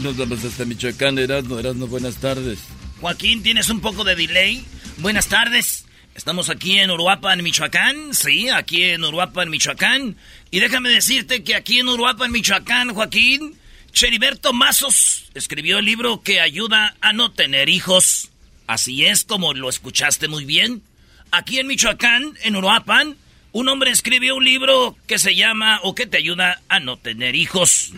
Nos 0.02 0.16
vamos 0.16 0.44
hasta 0.46 0.64
Michoacán, 0.64 1.18
Erasno, 1.18 1.60
Erasno, 1.60 1.88
buenas 1.88 2.18
tardes. 2.18 2.60
Joaquín, 3.02 3.42
¿tienes 3.42 3.70
un 3.70 3.82
poco 3.82 4.04
de 4.04 4.16
delay? 4.16 4.64
Buenas 4.98 5.28
tardes. 5.28 5.86
Estamos 6.14 6.50
aquí 6.50 6.78
en 6.78 6.92
Uruapan, 6.92 7.42
Michoacán. 7.42 8.14
Sí, 8.14 8.50
aquí 8.50 8.84
en 8.84 9.04
Uruapan, 9.04 9.50
Michoacán. 9.50 10.16
Y 10.52 10.60
déjame 10.60 10.90
decirte 10.90 11.44
que 11.44 11.56
aquí 11.56 11.80
en 11.80 11.90
Uruapan, 11.90 12.32
Michoacán, 12.32 12.94
Joaquín, 12.94 13.58
Cheriberto 13.92 14.54
Mazos 14.54 15.26
escribió 15.34 15.80
el 15.80 15.86
libro 15.86 16.22
que 16.22 16.42
ayuda 16.42 16.96
a 17.02 17.14
no 17.14 17.32
tener 17.32 17.68
hijos. 17.68 18.30
Así 18.68 19.06
es 19.06 19.24
como 19.24 19.54
lo 19.54 19.68
escuchaste 19.68 20.28
muy 20.28 20.46
bien. 20.46 20.84
Aquí 21.32 21.58
en 21.58 21.68
Michoacán, 21.68 22.38
en 22.44 22.56
Uruapan, 22.56 23.18
un 23.52 23.68
hombre 23.68 23.90
escribió 23.90 24.36
un 24.36 24.44
libro 24.44 24.96
que 25.08 25.18
se 25.18 25.36
llama 25.36 25.80
o 25.82 25.96
que 25.96 26.06
te 26.06 26.18
ayuda 26.18 26.62
a 26.70 26.80
no 26.80 26.98
tener 26.98 27.36
hijos. 27.36 27.94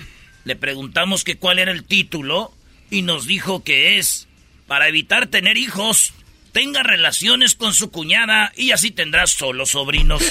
Le 0.49 0.55
preguntamos 0.55 1.23
que 1.23 1.37
cuál 1.37 1.59
era 1.59 1.71
el 1.71 1.83
título 1.83 2.51
y 2.89 3.03
nos 3.03 3.27
dijo 3.27 3.63
que 3.63 3.99
es 3.99 4.27
para 4.65 4.87
evitar 4.87 5.27
tener 5.27 5.57
hijos, 5.57 6.13
tenga 6.53 6.81
relaciones 6.81 7.53
con 7.53 7.75
su 7.75 7.91
cuñada 7.91 8.51
y 8.55 8.71
así 8.71 8.89
tendrás 8.89 9.29
solo 9.29 9.67
sobrinos. 9.67 10.23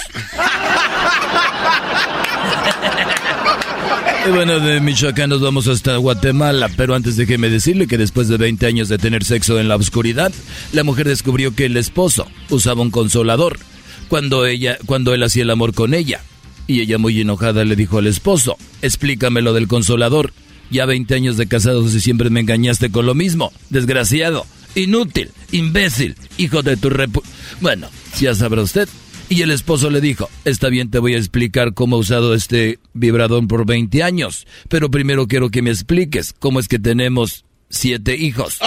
Y 4.27 4.31
bueno, 4.31 4.59
de 4.59 4.81
Michoacán 4.81 5.31
nos 5.31 5.41
vamos 5.41 5.69
hasta 5.69 5.97
Guatemala, 5.99 6.69
pero 6.77 6.97
antes 6.97 7.17
déjeme 7.17 7.49
decirle 7.49 7.87
que 7.87 7.97
después 7.97 8.27
de 8.27 8.39
20 8.39 8.67
años 8.67 8.89
de 8.89 8.99
tener 8.99 9.23
sexo 9.23 9.61
en 9.61 9.69
la 9.69 9.77
oscuridad, 9.77 10.33
la 10.73 10.83
mujer 10.83 11.07
descubrió 11.07 11.55
que 11.55 11.67
el 11.67 11.77
esposo 11.77 12.27
usaba 12.51 12.83
un 12.83 12.91
consolador 12.91 13.61
cuando 14.09 14.47
ella, 14.47 14.79
cuando 14.85 15.15
él 15.15 15.23
hacía 15.23 15.45
el 15.45 15.51
amor 15.51 15.75
con 15.75 15.95
ella. 15.95 16.23
Y 16.69 16.83
ella 16.83 16.99
muy 16.99 17.21
enojada 17.21 17.65
le 17.65 17.75
dijo 17.75 17.99
al 17.99 18.07
esposo, 18.07 18.57
explícame 18.83 19.43
lo 19.43 19.55
del 19.55 19.67
consolador. 19.67 20.33
Ya 20.71 20.85
20 20.85 21.15
años 21.15 21.39
de 21.39 21.49
casados 21.49 21.95
y 21.95 22.01
siempre 22.01 22.29
me 22.29 22.41
engañaste 22.41 22.91
con 22.91 23.07
lo 23.07 23.15
mismo. 23.15 23.53
Desgraciado, 23.71 24.47
inútil, 24.75 25.31
imbécil, 25.51 26.15
hijo 26.37 26.63
de 26.63 26.77
tu 26.77 26.91
repu... 26.91 27.23
Bueno, 27.63 27.89
ya 28.21 28.35
sabrá 28.35 28.61
usted. 28.61 28.87
Y 29.31 29.43
el 29.43 29.51
esposo 29.51 29.89
le 29.89 30.03
dijo, 30.03 30.29
está 30.45 30.69
bien, 30.69 30.91
te 30.91 30.99
voy 30.99 31.15
a 31.15 31.19
explicar 31.19 31.73
cómo 31.73 31.97
he 31.97 32.01
usado 32.01 32.35
este 32.35 32.79
vibrador 32.93 33.49
por 33.49 33.67
20 33.67 34.03
años, 34.03 34.47
pero 34.69 34.91
primero 34.91 35.27
quiero 35.27 35.51
que 35.51 35.63
me 35.63 35.71
expliques 35.71 36.35
cómo 36.39 36.61
es 36.61 36.69
que 36.69 36.79
tenemos 36.79 37.45
siete 37.71 38.17
hijos. 38.17 38.59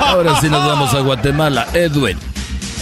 Ahora 0.00 0.40
sí 0.40 0.48
nos 0.48 0.66
vamos 0.66 0.94
a 0.94 1.00
Guatemala. 1.00 1.68
Edwin. 1.74 2.16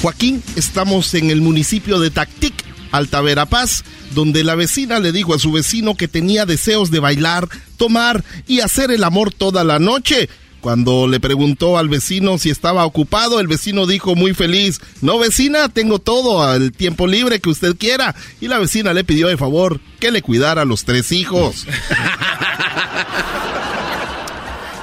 Joaquín, 0.02 0.42
estamos 0.56 1.14
en 1.14 1.30
el 1.30 1.40
municipio 1.40 2.00
de 2.00 2.10
Tactic, 2.10 2.52
Alta 2.90 3.20
Verapaz, 3.20 3.84
donde 4.16 4.42
la 4.42 4.56
vecina 4.56 4.98
le 4.98 5.12
dijo 5.12 5.32
a 5.32 5.38
su 5.38 5.52
vecino 5.52 5.94
que 5.94 6.08
tenía 6.08 6.44
deseos 6.44 6.90
de 6.90 6.98
bailar, 6.98 7.48
tomar 7.76 8.24
y 8.48 8.60
hacer 8.60 8.90
el 8.90 9.04
amor 9.04 9.32
toda 9.32 9.62
la 9.62 9.78
noche. 9.78 10.28
Cuando 10.60 11.06
le 11.06 11.20
preguntó 11.20 11.78
al 11.78 11.88
vecino 11.88 12.36
si 12.38 12.50
estaba 12.50 12.84
ocupado, 12.84 13.38
el 13.38 13.46
vecino 13.46 13.86
dijo 13.86 14.16
muy 14.16 14.34
feliz, 14.34 14.80
no 15.02 15.20
vecina, 15.20 15.68
tengo 15.68 16.00
todo 16.00 16.52
el 16.52 16.72
tiempo 16.72 17.06
libre 17.06 17.38
que 17.38 17.50
usted 17.50 17.76
quiera. 17.76 18.16
Y 18.40 18.48
la 18.48 18.58
vecina 18.58 18.92
le 18.92 19.04
pidió 19.04 19.28
de 19.28 19.36
favor 19.36 19.80
que 20.00 20.10
le 20.10 20.20
cuidara 20.20 20.62
a 20.62 20.64
los 20.64 20.84
tres 20.84 21.12
hijos. 21.12 21.64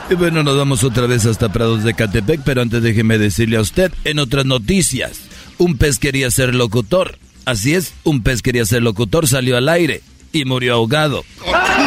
Y 0.10 0.16
bueno, 0.16 0.42
nos 0.44 0.58
vamos 0.58 0.84
otra 0.84 1.06
vez 1.06 1.28
hasta 1.28 1.50
Prados 1.50 1.84
de 1.84 1.94
Catepec, 1.94 2.42
pero 2.44 2.64
antes 2.64 2.82
déjeme 2.82 3.20
decirle 3.20 3.58
a 3.58 3.62
usted, 3.62 3.92
en 4.06 4.18
otras 4.18 4.44
noticias, 4.44 5.20
un 5.60 5.78
pez 5.78 6.00
quería 6.00 6.32
ser 6.32 6.56
locutor. 6.56 7.20
Así 7.46 7.76
es, 7.76 7.94
un 8.04 8.24
pez 8.24 8.42
quería 8.42 8.66
ser 8.66 8.82
locutor, 8.82 9.28
salió 9.28 9.56
al 9.56 9.70
aire 9.70 10.02
y 10.34 10.46
murió 10.46 10.74
ahogado. 10.74 11.24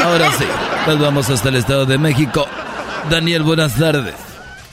Ahora 0.04 0.30
sí, 0.38 0.44
nos 0.86 1.00
vamos 1.00 1.30
hasta 1.30 1.48
el 1.48 1.56
Estado 1.56 1.84
de 1.84 1.98
México. 1.98 2.46
Daniel, 3.10 3.42
buenas 3.42 3.76
tardes. 3.76 4.14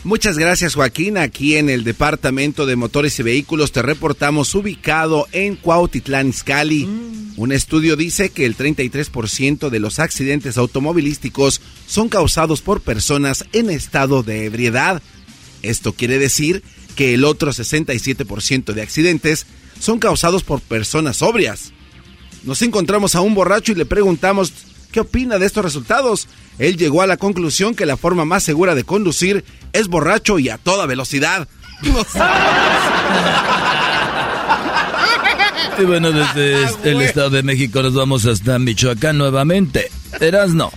Muchas 0.04 0.38
gracias 0.38 0.76
Joaquín. 0.76 1.18
Aquí 1.18 1.58
en 1.58 1.70
el 1.70 1.84
Departamento 1.84 2.66
de 2.66 2.76
Motores 2.76 3.20
y 3.20 3.24
Vehículos 3.24 3.72
te 3.72 3.82
reportamos 3.82 4.54
ubicado 4.56 5.28
en 5.32 5.56
Cuautitlán, 5.56 6.30
Izcalli. 6.30 6.88
Un 7.36 7.52
estudio 7.52 7.96
dice 7.96 8.30
que 8.30 8.46
el 8.46 8.56
33% 8.56 9.70
de 9.70 9.80
los 9.80 10.00
accidentes 10.00 10.58
automovilísticos 10.58 11.62
son 11.90 12.08
causados 12.08 12.62
por 12.62 12.82
personas 12.82 13.46
en 13.52 13.72
estado 13.72 14.22
de 14.22 14.46
ebriedad. 14.46 15.02
Esto 15.64 15.94
quiere 15.94 16.20
decir 16.20 16.64
que 16.96 17.16
el 17.16 17.26
otro 17.26 17.52
67% 17.52 18.74
de 18.74 18.82
accidentes 18.84 19.48
son 19.80 19.98
causados 19.98 20.44
por 20.44 20.62
personas 20.62 21.18
sobrias. 21.18 21.74
Nos 22.44 22.62
encontramos 22.62 23.16
a 23.16 23.22
un 23.22 23.34
borracho 23.34 23.72
y 23.72 23.76
le 23.76 23.86
preguntamos 23.86 24.54
qué 24.92 25.00
opina 25.00 25.40
de 25.40 25.48
estos 25.48 25.66
resultados. 25.66 26.28
Él 26.60 26.78
llegó 26.78 27.02
a 27.02 27.08
la 27.08 27.18
conclusión 27.18 27.74
que 27.74 27.88
la 27.88 27.98
forma 27.98 28.24
más 28.24 28.44
segura 28.44 28.76
de 28.76 28.84
conducir 28.84 29.44
es 29.74 29.88
borracho 29.88 30.38
y 30.38 30.50
a 30.50 30.60
toda 30.60 30.86
velocidad. 30.86 31.48
Y 35.80 35.86
bueno, 35.86 36.12
desde 36.12 36.92
el 36.92 37.02
Estado 37.02 37.32
de 37.32 37.42
México 37.42 37.82
nos 37.82 37.96
vamos 37.96 38.26
hasta 38.26 38.60
Michoacán 38.60 39.18
nuevamente. 39.18 39.90
Erasno. 40.20 40.72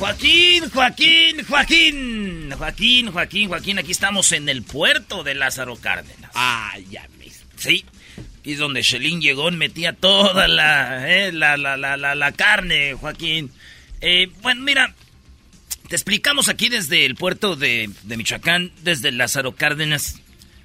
Joaquín, 0.00 0.70
Joaquín, 0.70 1.44
Joaquín. 1.46 2.50
Joaquín, 2.56 3.12
Joaquín, 3.12 3.48
Joaquín. 3.48 3.78
Aquí 3.78 3.92
estamos 3.92 4.32
en 4.32 4.48
el 4.48 4.62
puerto 4.62 5.22
de 5.22 5.34
Lázaro 5.34 5.76
Cárdenas. 5.76 6.30
Ah, 6.34 6.72
ya 6.90 7.06
mismo. 7.18 7.44
Sí. 7.56 7.84
Y 8.42 8.52
es 8.52 8.58
donde 8.58 8.80
Shelin 8.80 9.20
llegó 9.20 9.50
y 9.50 9.56
metía 9.56 9.92
toda 9.92 10.48
la, 10.48 11.06
eh, 11.06 11.32
la, 11.32 11.58
la, 11.58 11.76
la, 11.76 11.98
la, 11.98 12.14
la 12.14 12.32
carne, 12.32 12.94
Joaquín. 12.94 13.50
Eh, 14.00 14.30
bueno, 14.40 14.62
mira, 14.62 14.94
te 15.88 15.96
explicamos 15.96 16.48
aquí 16.48 16.70
desde 16.70 17.04
el 17.04 17.14
puerto 17.14 17.54
de, 17.54 17.90
de 18.04 18.16
Michoacán, 18.16 18.72
desde 18.82 19.12
Lázaro 19.12 19.52
Cárdenas. 19.52 20.18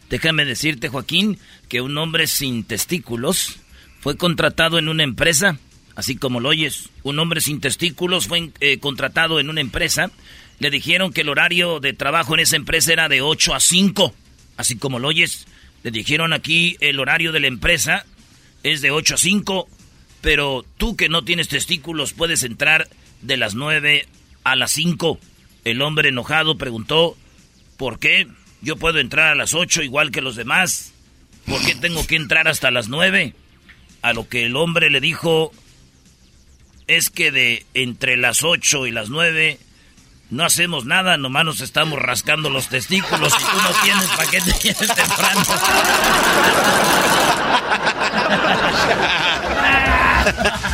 Déjame 0.09 0.45
decirte, 0.45 0.87
Joaquín, 0.87 1.39
que 1.67 1.81
un 1.81 1.97
hombre 1.97 2.27
sin 2.27 2.63
testículos 2.63 3.57
fue 3.99 4.15
contratado 4.15 4.79
en 4.79 4.87
una 4.87 5.03
empresa, 5.03 5.57
así 5.95 6.15
como 6.15 6.39
lo 6.39 6.49
oyes. 6.49 6.89
Un 7.03 7.19
hombre 7.19 7.41
sin 7.41 7.61
testículos 7.61 8.27
fue 8.27 8.51
eh, 8.59 8.79
contratado 8.79 9.39
en 9.39 9.49
una 9.49 9.61
empresa. 9.61 10.11
Le 10.59 10.69
dijeron 10.69 11.11
que 11.11 11.21
el 11.21 11.29
horario 11.29 11.79
de 11.79 11.93
trabajo 11.93 12.33
en 12.33 12.41
esa 12.41 12.55
empresa 12.55 12.93
era 12.93 13.09
de 13.09 13.21
8 13.21 13.55
a 13.55 13.59
5, 13.59 14.13
así 14.57 14.77
como 14.77 14.99
lo 14.99 15.09
oyes. 15.09 15.47
Le 15.83 15.91
dijeron 15.91 16.33
aquí 16.33 16.77
el 16.79 16.99
horario 16.99 17.31
de 17.31 17.39
la 17.39 17.47
empresa 17.47 18.05
es 18.63 18.81
de 18.81 18.91
8 18.91 19.15
a 19.15 19.17
5, 19.17 19.69
pero 20.21 20.65
tú 20.77 20.95
que 20.95 21.09
no 21.09 21.23
tienes 21.23 21.47
testículos 21.47 22.13
puedes 22.13 22.43
entrar 22.43 22.89
de 23.21 23.37
las 23.37 23.55
9 23.55 24.07
a 24.43 24.55
las 24.55 24.71
5. 24.71 25.19
El 25.63 25.81
hombre 25.81 26.09
enojado 26.09 26.57
preguntó, 26.57 27.17
¿por 27.77 27.99
qué? 27.99 28.27
Yo 28.61 28.77
puedo 28.77 28.99
entrar 28.99 29.27
a 29.27 29.35
las 29.35 29.53
8 29.53 29.83
igual 29.83 30.11
que 30.11 30.21
los 30.21 30.35
demás. 30.35 30.93
¿Por 31.45 31.63
qué 31.63 31.75
tengo 31.75 32.07
que 32.07 32.15
entrar 32.15 32.47
hasta 32.47 32.71
las 32.71 32.87
9? 32.87 33.35
A 34.01 34.13
lo 34.13 34.27
que 34.27 34.45
el 34.45 34.55
hombre 34.55 34.89
le 34.89 34.99
dijo, 35.01 35.51
es 36.87 37.09
que 37.09 37.31
de 37.31 37.65
entre 37.73 38.17
las 38.17 38.43
8 38.43 38.87
y 38.87 38.91
las 38.91 39.09
9 39.09 39.59
no 40.29 40.43
hacemos 40.43 40.85
nada, 40.85 41.17
nomás 41.17 41.45
nos 41.45 41.61
estamos 41.61 41.99
rascando 41.99 42.49
los 42.49 42.67
testículos 42.67 43.33
y 43.33 43.43
tú 43.43 43.57
no 43.61 43.69
tienes 43.83 44.07
para 44.07 44.29
qué 44.29 44.41
te 44.41 44.53
tienes 44.53 44.93
temprano. 44.95 45.45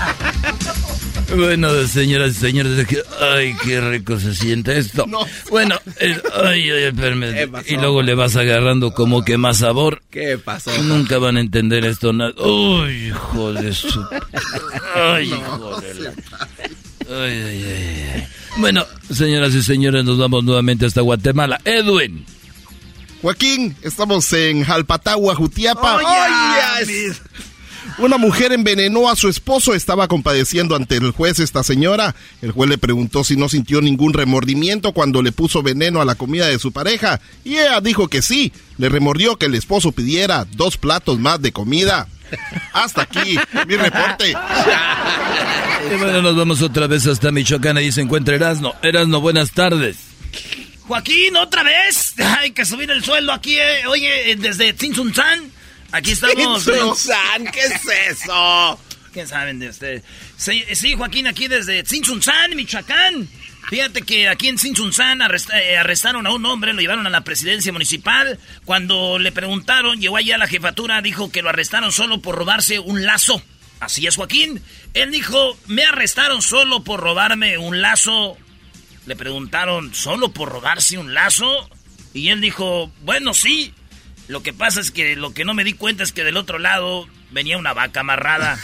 Bueno, 1.36 1.88
señoras 1.88 2.32
y 2.32 2.34
señores, 2.36 2.88
ay, 3.20 3.56
qué 3.64 3.82
rico 3.82 4.20
se 4.20 4.36
siente 4.36 4.78
esto. 4.78 5.06
Bueno, 5.50 5.76
eh, 6.00 6.22
ay, 6.44 6.70
ay, 6.70 6.84
espérame. 6.84 7.50
Y 7.68 7.76
luego 7.78 8.02
le 8.02 8.16
vas 8.16 8.36
agarrando 8.36 8.94
como 8.94 9.24
que 9.24 9.38
más 9.38 9.60
sabor. 9.60 10.02
¿Qué 10.10 10.38
pasó? 10.38 10.72
Nunca 10.84 11.18
van 11.18 11.38
a 11.38 11.40
entender 11.42 11.86
esto. 11.86 12.12
nada. 12.14 12.34
Uy, 12.42 13.08
hijo 13.08 13.54
de 13.54 13.74
su... 13.74 14.06
Ay, 14.96 15.28
hijo 15.34 15.82
de 15.82 15.94
la... 15.96 16.10
Ay, 17.10 17.42
ay, 17.42 17.66
ay, 17.66 18.12
ay. 18.16 18.28
Bueno, 18.58 18.86
señoras 19.12 19.54
y 19.56 19.64
señores, 19.64 20.04
nos 20.06 20.18
vamos 20.18 20.44
nuevamente 20.44 20.86
hasta 20.86 21.02
Guatemala. 21.02 21.60
Edwin. 21.66 22.26
Joaquín, 23.22 23.76
estamos 23.84 24.32
en 24.34 24.64
Jalpatagua, 24.64 25.36
Jutiapa. 25.36 25.98
Oh, 25.98 26.08
¡Ay, 26.08 26.86
yes! 26.86 27.22
Una 27.98 28.18
mujer 28.18 28.52
envenenó 28.52 29.10
a 29.10 29.16
su 29.16 29.28
esposo, 29.28 29.74
estaba 29.74 30.08
compadeciendo 30.08 30.76
ante 30.76 30.98
el 30.98 31.12
juez 31.12 31.40
esta 31.40 31.64
señora. 31.64 32.16
El 32.42 32.52
juez 32.52 32.70
le 32.70 32.78
preguntó 32.78 33.24
si 33.24 33.36
no 33.36 33.50
sintió 33.50 33.82
ningún 33.82 34.14
remordimiento 34.14 34.94
cuando 34.94 35.22
le 35.22 35.32
puso 35.32 35.64
veneno 35.64 36.02
a 36.02 36.06
la 36.06 36.16
comida 36.16 36.48
de 36.48 36.60
su 36.60 36.72
pareja. 36.72 37.20
Y 37.44 37.56
ella 37.56 37.82
dijo 37.82 38.08
que 38.08 38.22
sí. 38.22 38.54
Le 38.78 38.90
remordió 38.90 39.38
que 39.38 39.48
el 39.48 39.56
esposo 39.56 39.92
pidiera 39.92 40.46
dos 40.56 40.78
platos 40.78 41.20
más 41.20 41.42
de 41.42 41.52
comida. 41.52 42.08
Hasta 42.74 43.04
aquí, 43.04 43.38
mi 43.68 43.76
reporte. 43.76 44.34
Y 45.92 45.96
bueno, 45.98 46.22
nos 46.22 46.36
vamos 46.36 46.62
otra 46.62 46.88
vez 46.88 47.06
hasta 47.08 47.32
Michoacán. 47.32 47.78
Ahí 47.78 47.92
se 47.92 48.02
encuentra 48.02 48.36
Erasno. 48.36 48.74
Erasno, 48.82 49.22
buenas 49.22 49.52
tardes. 49.52 49.98
Joaquín, 50.88 51.36
otra 51.38 51.64
vez. 51.64 52.14
Hay 52.40 52.52
que 52.52 52.66
subir 52.66 52.92
el 52.92 53.04
sueldo 53.04 53.32
aquí, 53.32 53.58
eh. 53.58 53.88
oye, 53.88 54.36
desde 54.38 54.74
Tzintzuntzán. 54.74 55.52
Aquí 55.92 56.12
estamos. 56.12 56.64
Tzintzuntzán, 56.64 57.46
¿qué 57.52 57.60
es 57.62 57.82
eso? 58.22 58.80
¿Qué 59.14 59.28
saben 59.28 59.60
de 59.60 59.70
ustedes? 59.70 60.04
Sí, 60.38 60.64
sí, 60.74 60.96
Joaquín, 60.96 61.28
aquí 61.28 61.48
desde 61.48 61.84
Tzintzuntzán, 61.84 62.56
Michoacán. 62.56 63.28
Fíjate 63.70 64.02
que 64.02 64.28
aquí 64.28 64.48
en 64.48 64.56
arrest- 64.58 65.54
eh, 65.54 65.78
arrestaron 65.78 66.26
a 66.28 66.32
un 66.32 66.46
hombre, 66.46 66.74
lo 66.74 66.82
llevaron 66.82 67.06
a 67.08 67.10
la 67.10 67.22
presidencia 67.22 67.72
municipal. 67.72 68.40
Cuando 68.66 69.20
le 69.20 69.32
preguntaron, 69.32 70.00
llegó 70.00 70.18
allá 70.18 70.36
a 70.36 70.40
la 70.40 70.48
jefatura, 70.48 71.02
dijo 71.02 71.32
que 71.32 71.42
lo 71.42 71.50
arrestaron 71.50 71.92
solo 71.92 72.22
por 72.22 72.36
robarse 72.36 72.80
un 72.80 73.06
lazo. 73.06 73.42
Así 73.80 74.08
es, 74.08 74.16
Joaquín. 74.16 74.62
Él 74.94 75.12
dijo, 75.12 75.58
me 75.68 75.84
arrestaron 75.84 76.42
solo 76.42 76.84
por 76.84 77.00
robarme 77.02 77.58
un 77.58 77.82
lazo. 77.82 78.38
Le 79.06 79.16
preguntaron, 79.16 79.94
¿solo 79.94 80.32
por 80.32 80.50
robarse 80.50 80.98
un 80.98 81.14
lazo? 81.14 81.70
Y 82.14 82.30
él 82.30 82.42
dijo, 82.42 82.92
bueno, 83.04 83.34
sí. 83.34 83.74
Lo 84.28 84.44
que 84.44 84.54
pasa 84.54 84.80
es 84.80 84.92
que 84.92 85.16
lo 85.16 85.34
que 85.34 85.46
no 85.46 85.54
me 85.54 85.64
di 85.64 85.74
cuenta 85.74 86.04
es 86.04 86.12
que 86.12 86.24
del 86.24 86.38
otro 86.38 86.60
lado 86.60 87.08
venía 87.32 87.58
una 87.58 87.74
vaca 87.74 88.02
amarrada. 88.02 88.60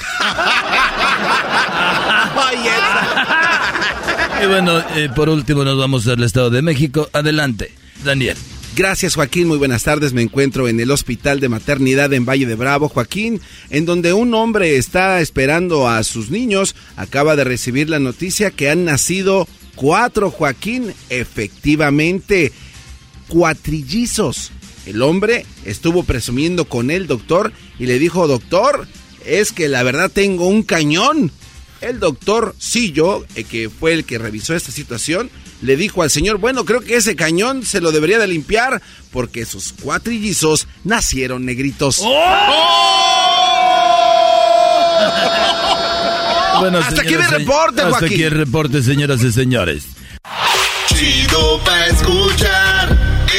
Y 4.41 4.45
bueno, 4.45 4.79
eh, 4.95 5.09
por 5.15 5.29
último 5.29 5.63
nos 5.63 5.77
vamos 5.77 6.07
al 6.07 6.23
Estado 6.23 6.49
de 6.49 6.61
México. 6.61 7.09
Adelante, 7.13 7.73
Daniel. 8.03 8.37
Gracias 8.75 9.15
Joaquín, 9.15 9.47
muy 9.47 9.57
buenas 9.57 9.81
tardes. 9.83 10.13
Me 10.13 10.21
encuentro 10.21 10.67
en 10.67 10.79
el 10.79 10.91
Hospital 10.91 11.39
de 11.39 11.49
Maternidad 11.49 12.13
en 12.13 12.25
Valle 12.25 12.45
de 12.45 12.53
Bravo, 12.53 12.89
Joaquín, 12.89 13.41
en 13.71 13.85
donde 13.85 14.13
un 14.13 14.35
hombre 14.35 14.77
está 14.77 15.19
esperando 15.19 15.89
a 15.89 16.03
sus 16.03 16.29
niños. 16.29 16.75
Acaba 16.95 17.35
de 17.35 17.43
recibir 17.43 17.89
la 17.89 17.97
noticia 17.97 18.51
que 18.51 18.69
han 18.69 18.85
nacido 18.85 19.47
cuatro, 19.73 20.29
Joaquín, 20.29 20.93
efectivamente, 21.09 22.51
cuatrillizos. 23.27 24.51
El 24.87 25.01
hombre 25.01 25.45
estuvo 25.65 26.03
presumiendo 26.03 26.65
con 26.65 26.89
el 26.91 27.07
doctor 27.07 27.51
y 27.77 27.85
le 27.87 27.99
dijo, 27.99 28.25
doctor, 28.27 28.87
es 29.25 29.51
que 29.51 29.67
la 29.67 29.83
verdad 29.83 30.09
tengo 30.11 30.47
un 30.47 30.63
cañón. 30.63 31.31
El 31.81 31.99
doctor 31.99 32.55
Sillo, 32.57 33.25
eh, 33.35 33.43
que 33.43 33.69
fue 33.69 33.93
el 33.93 34.05
que 34.05 34.17
revisó 34.17 34.55
esta 34.55 34.71
situación, 34.71 35.29
le 35.61 35.75
dijo 35.75 36.01
al 36.03 36.09
señor, 36.09 36.37
bueno, 36.37 36.63
creo 36.65 36.79
que 36.81 36.95
ese 36.95 37.15
cañón 37.15 37.65
se 37.65 37.81
lo 37.81 37.91
debería 37.91 38.17
de 38.17 38.27
limpiar 38.27 38.81
porque 39.11 39.45
sus 39.45 39.73
cuatrillizos 39.73 40.67
nacieron 40.83 41.45
negritos. 41.45 42.01
Bueno, 46.59 46.79
Hasta 46.79 47.01
aquí 47.01 47.09
señoras 47.09 47.31
y- 47.31 47.35
reporte, 47.35 47.81
Hasta 47.81 47.89
Joaquín. 47.91 48.07
aquí 48.13 48.23
el 48.23 48.31
reporte, 48.31 48.81
señoras 48.81 49.21
y 49.21 49.31
señores. 49.31 49.83
Chido 50.87 51.59
pa' 51.63 51.85
escuchar. 51.85 52.66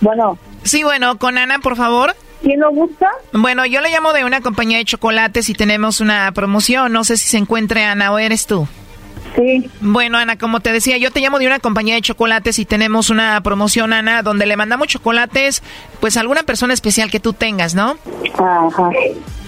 Bueno. 0.00 0.38
Sí, 0.62 0.82
bueno, 0.82 1.18
con 1.18 1.38
Ana, 1.38 1.58
por 1.60 1.76
favor. 1.76 2.14
¿Quién 2.42 2.60
lo 2.60 2.70
busca? 2.70 3.08
Bueno, 3.32 3.66
yo 3.66 3.80
le 3.80 3.90
llamo 3.90 4.12
de 4.12 4.24
una 4.24 4.40
compañía 4.40 4.78
de 4.78 4.84
chocolates 4.84 5.48
y 5.48 5.54
tenemos 5.54 6.00
una 6.00 6.30
promoción. 6.32 6.92
No 6.92 7.04
sé 7.04 7.16
si 7.16 7.26
se 7.28 7.38
encuentre 7.38 7.84
Ana 7.84 8.12
o 8.12 8.18
eres 8.18 8.46
tú. 8.46 8.68
Sí. 9.36 9.70
Bueno, 9.80 10.18
Ana, 10.18 10.36
como 10.36 10.60
te 10.60 10.72
decía, 10.72 10.96
yo 10.96 11.10
te 11.10 11.20
llamo 11.20 11.38
de 11.38 11.46
una 11.46 11.60
compañía 11.60 11.94
de 11.94 12.02
chocolates 12.02 12.58
y 12.58 12.64
tenemos 12.64 13.10
una 13.10 13.40
promoción, 13.42 13.92
Ana, 13.92 14.22
donde 14.22 14.46
le 14.46 14.56
mandamos 14.56 14.88
chocolates, 14.88 15.62
pues 16.00 16.16
a 16.16 16.20
alguna 16.20 16.42
persona 16.42 16.74
especial 16.74 17.10
que 17.10 17.20
tú 17.20 17.32
tengas, 17.32 17.74
¿no? 17.74 17.96
Ajá. 18.38 18.90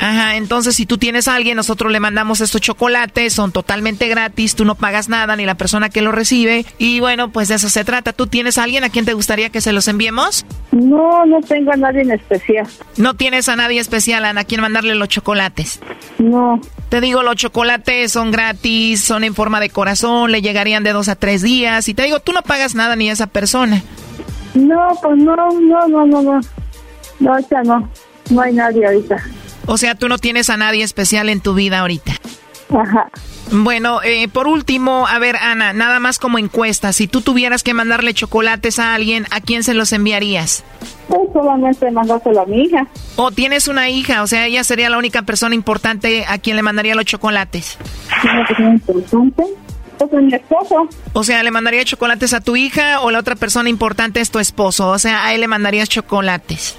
Ajá, 0.01 0.37
entonces 0.37 0.76
si 0.76 0.87
tú 0.87 0.97
tienes 0.97 1.28
a 1.28 1.35
alguien, 1.35 1.57
nosotros 1.57 1.93
le 1.93 2.01
mandamos 2.01 2.41
estos 2.41 2.62
chocolates, 2.62 3.35
son 3.35 3.53
totalmente 3.53 4.09
gratis, 4.09 4.55
tú 4.55 4.64
no 4.64 4.74
pagas 4.74 5.11
nada, 5.11 5.37
ni 5.37 5.45
la 5.45 5.57
persona 5.57 5.91
que 5.91 6.01
lo 6.01 6.11
recibe. 6.11 6.64
Y 6.78 7.01
bueno, 7.01 7.31
pues 7.31 7.49
de 7.49 7.57
eso 7.57 7.68
se 7.68 7.85
trata. 7.85 8.14
¿Tú 8.14 8.26
tienes 8.26 8.57
a 8.57 8.62
alguien 8.62 8.83
a 8.83 8.89
quien 8.89 9.05
te 9.05 9.12
gustaría 9.12 9.51
que 9.51 9.61
se 9.61 9.72
los 9.72 9.89
enviemos? 9.89 10.47
No, 10.72 11.26
no 11.26 11.41
tengo 11.43 11.72
a 11.72 11.76
nadie 11.76 12.01
en 12.01 12.12
especial. 12.12 12.66
No 12.97 13.14
tienes 13.14 13.49
a 13.51 13.57
nadie 13.57 13.81
especial, 13.81 14.24
Ana, 14.24 14.43
a 14.43 14.45
quien 14.45 14.62
mandarle 14.62 14.95
los 14.95 15.09
chocolates. 15.09 15.81
No. 16.18 16.61
Te 16.89 17.01
digo, 17.01 17.22
los 17.22 17.37
chocolates 17.37 18.12
son 18.12 18.31
gratis, 18.31 19.03
son 19.03 19.22
en 19.22 19.35
forma 19.35 19.61
de 19.61 19.70
corazón, 19.71 20.33
le 20.33 20.43
llegarían 20.43 20.83
de 20.85 20.93
dos 20.93 21.09
a 21.09 21.16
tres 21.16 21.43
días. 21.43 21.89
Y 21.89 21.95
te 21.95 22.03
digo, 22.05 22.21
tú 22.21 22.33
no 22.33 22.43
pagas 22.43 22.75
nada 22.75 22.97
ni 22.97 23.09
a 23.09 23.12
esa 23.12 23.27
persona. 23.27 23.83
No, 24.55 24.99
pues 25.03 25.16
no, 25.16 25.37
no, 25.37 25.89
no, 25.89 26.07
no, 26.07 26.23
no. 26.23 26.41
No, 27.21 27.33
ahorita 27.33 27.62
no. 27.62 27.89
No 28.31 28.41
hay 28.41 28.53
nadie 28.53 28.87
ahorita. 28.87 29.16
O 29.66 29.79
sea, 29.79 29.95
tú 29.95 30.09
no 30.09 30.18
tienes 30.18 30.51
a 30.51 30.57
nadie 30.57 30.83
especial 30.83 31.29
en 31.29 31.41
tu 31.41 31.55
vida 31.55 31.81
ahorita. 31.81 32.12
Ajá. 32.73 33.11
Bueno, 33.53 34.01
eh, 34.03 34.29
por 34.29 34.47
último, 34.47 35.07
a 35.09 35.18
ver, 35.18 35.37
Ana, 35.37 35.73
nada 35.73 35.99
más 35.99 36.18
como 36.18 36.39
encuesta. 36.39 36.93
Si 36.93 37.09
tú 37.09 37.21
tuvieras 37.21 37.62
que 37.62 37.75
mandarle 37.75 38.14
chocolates 38.14 38.79
a 38.79 38.95
alguien, 38.95 39.27
¿a 39.31 39.41
quién 39.41 39.64
se 39.64 39.75
los 39.75 39.93
enviarías? 39.93 40.62
Pues 41.09 41.21
solamente 41.33 41.91
mandárselo 41.91 42.43
a 42.43 42.47
mi 42.47 42.62
hija. 42.62 42.87
O 43.16 43.33
tienes 43.33 43.66
una 43.66 43.89
hija, 43.91 44.23
o 44.23 44.27
sea, 44.27 44.47
ella 44.47 44.62
sería 44.62 44.89
la 44.89 44.99
única 44.99 45.23
persona 45.23 45.55
importante 45.55 46.25
a 46.29 46.39
quien 46.39 46.57
le 46.57 46.62
mandaría 46.62 46.95
los 46.95 47.05
chocolates. 47.05 47.77
Una 48.23 48.47
persona 48.47 48.71
importante. 48.71 49.45
Pues 49.99 50.12
es 50.14 50.23
mi 50.23 50.35
esposo. 50.35 50.89
O 51.12 51.25
sea, 51.25 51.43
¿le 51.43 51.51
mandaría 51.51 51.85
chocolates 51.85 52.33
a 52.33 52.41
tu 52.41 52.57
hija 52.57 53.01
o 53.01 53.11
la 53.11 53.18
otra 53.18 53.35
persona 53.35 53.68
importante 53.68 54.21
es 54.21 54.31
tu 54.31 54.39
esposo? 54.39 54.89
O 54.89 54.99
sea, 54.99 55.27
a 55.27 55.35
él 55.35 55.41
le 55.43 55.49
mandarías 55.49 55.89
chocolates. 55.89 56.79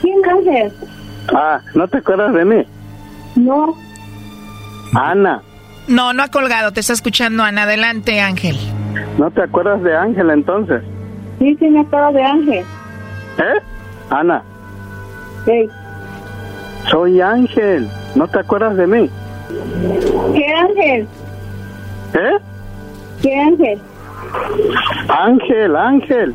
¿Quién 0.00 0.18
Ángel? 0.24 0.72
Ah, 1.34 1.60
¿no 1.74 1.86
te 1.88 1.98
acuerdas 1.98 2.32
de 2.34 2.44
mí? 2.44 2.62
No. 3.36 3.74
Ana, 4.94 5.42
No, 5.86 6.12
no 6.12 6.22
ha 6.22 6.28
colgado, 6.28 6.72
te 6.72 6.80
está 6.80 6.92
escuchando 6.92 7.42
Ana. 7.42 7.62
Adelante, 7.62 8.20
Ángel. 8.20 8.56
¿no 9.18 9.30
te 9.30 9.42
acuerdas 9.42 9.82
de 9.82 9.94
Ángel 9.96 10.30
entonces? 10.30 10.82
Sí, 11.38 11.56
sí, 11.58 11.68
me 11.68 11.80
acuerdo 11.80 12.12
de 12.12 12.22
Ángel. 12.22 12.64
¿Eh? 13.38 13.60
Ana, 14.10 14.42
Sí. 15.44 15.68
soy 16.90 17.20
Ángel. 17.20 17.88
¿No 18.14 18.26
te 18.28 18.38
acuerdas 18.40 18.76
de 18.76 18.86
mí? 18.86 19.10
¿Qué 20.34 20.46
Ángel? 20.54 21.08
¿Eh? 22.14 22.38
¿Qué 23.22 23.40
Ángel? 23.40 23.80
Ángel, 25.08 25.76
Ángel. 25.76 26.34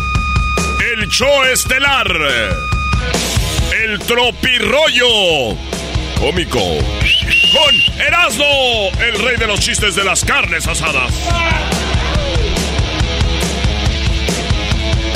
el 1.01 1.09
show 1.09 1.43
estelar. 1.51 2.07
El 3.71 3.97
tropirollo 3.99 5.57
cómico. 6.19 6.59
Con 6.59 7.75
Erasmo, 7.99 8.91
el 8.99 9.19
rey 9.19 9.37
de 9.37 9.47
los 9.47 9.59
chistes 9.59 9.95
de 9.95 10.03
las 10.03 10.23
carnes 10.23 10.67
asadas. 10.67 11.11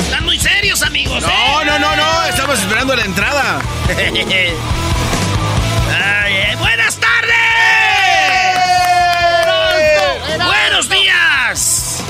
Están 0.00 0.24
muy 0.24 0.38
serios, 0.40 0.82
amigos. 0.82 1.22
No, 1.22 1.28
¿eh? 1.62 1.66
no, 1.66 1.78
no, 1.78 1.94
no. 1.94 2.24
Estamos 2.24 2.58
esperando 2.58 2.96
la 2.96 3.04
entrada. 3.04 3.60
Ay, 6.04 6.56
¡Buenas 6.58 6.98
tardes! 6.98 7.36
¡Buenos 10.44 10.88
días! 10.88 12.02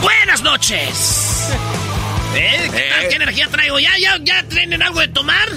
¡Buenas 0.00 0.40
noches! 0.40 1.23
¿Eh? 2.34 2.70
¿Qué, 2.72 2.88
tal? 2.90 3.08
¿Qué 3.08 3.16
energía 3.16 3.48
traigo? 3.48 3.78
¿Ya, 3.78 3.96
ya, 3.98 4.18
ya 4.22 4.42
tienen 4.44 4.82
algo 4.82 5.00
de 5.00 5.08
tomar? 5.08 5.48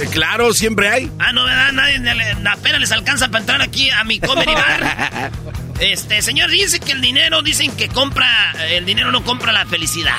Eh, 0.00 0.06
claro, 0.10 0.52
siempre 0.52 0.88
hay. 0.88 1.10
Ah, 1.18 1.32
no, 1.32 1.44
¿verdad? 1.44 1.72
Nadie 1.72 2.36
apenas 2.50 2.80
les 2.80 2.92
alcanza 2.92 3.28
para 3.28 3.40
entrar 3.40 3.62
aquí 3.62 3.90
a 3.90 4.04
mi 4.04 4.20
comedy 4.20 4.54
bar. 4.54 5.30
este, 5.80 6.22
señor, 6.22 6.50
dice 6.50 6.80
que 6.80 6.92
el 6.92 7.00
dinero, 7.00 7.42
dicen 7.42 7.74
que 7.76 7.88
compra, 7.88 8.52
el 8.70 8.84
dinero 8.84 9.10
no 9.10 9.24
compra 9.24 9.52
la 9.52 9.66
felicidad. 9.66 10.16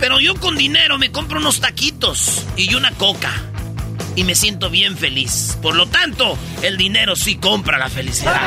Pero 0.00 0.20
yo 0.20 0.34
con 0.36 0.56
dinero 0.56 0.98
me 0.98 1.10
compro 1.10 1.38
unos 1.38 1.60
taquitos 1.60 2.46
y 2.56 2.74
una 2.74 2.92
coca. 2.92 3.32
Y 4.16 4.24
me 4.24 4.34
siento 4.34 4.70
bien 4.70 4.96
feliz. 4.96 5.56
Por 5.62 5.76
lo 5.76 5.86
tanto, 5.86 6.36
el 6.62 6.76
dinero 6.76 7.14
sí 7.14 7.36
compra 7.36 7.78
la 7.78 7.88
felicidad. 7.88 8.40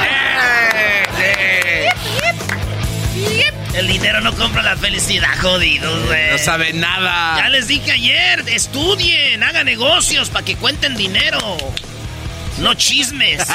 El 3.73 3.87
dinero 3.87 4.21
no 4.21 4.33
compra 4.35 4.61
la 4.61 4.77
felicidad, 4.77 5.37
jodidos, 5.41 6.05
güey. 6.05 6.31
No 6.31 6.37
sabe 6.37 6.73
nada. 6.73 7.37
Ya 7.37 7.49
les 7.49 7.67
dije 7.67 7.91
ayer, 7.91 8.43
estudien, 8.47 9.43
hagan 9.43 9.65
negocios 9.65 10.29
para 10.29 10.45
que 10.45 10.55
cuenten 10.55 10.95
dinero. 10.95 11.57
No 12.59 12.73
chismes. 12.73 13.41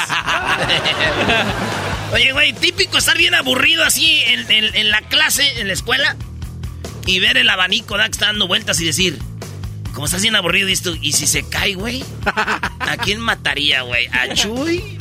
Oye, 2.13 2.31
güey, 2.31 2.53
típico 2.53 2.97
estar 2.97 3.17
bien 3.17 3.35
aburrido 3.35 3.83
así 3.83 4.21
en, 4.25 4.89
la 4.89 5.01
clase, 5.01 5.59
en 5.59 5.67
la 5.67 5.73
escuela, 5.73 6.15
y 7.05 7.19
ver 7.19 7.37
el 7.37 7.49
abanico, 7.49 7.97
da 7.97 8.05
que 8.05 8.11
está 8.11 8.27
dando 8.27 8.47
vueltas 8.47 8.79
y 8.79 8.85
decir, 8.85 9.19
como 9.93 10.05
estás 10.05 10.21
bien 10.21 10.35
aburrido, 10.35 10.69
y, 10.69 10.77
y 11.01 11.11
si 11.13 11.27
se 11.27 11.47
cae, 11.47 11.75
güey, 11.75 12.03
¿a 12.87 12.97
quién 12.97 13.19
mataría, 13.19 13.81
güey? 13.81 14.07
¿A 14.07 14.33
Chuy? 14.33 14.97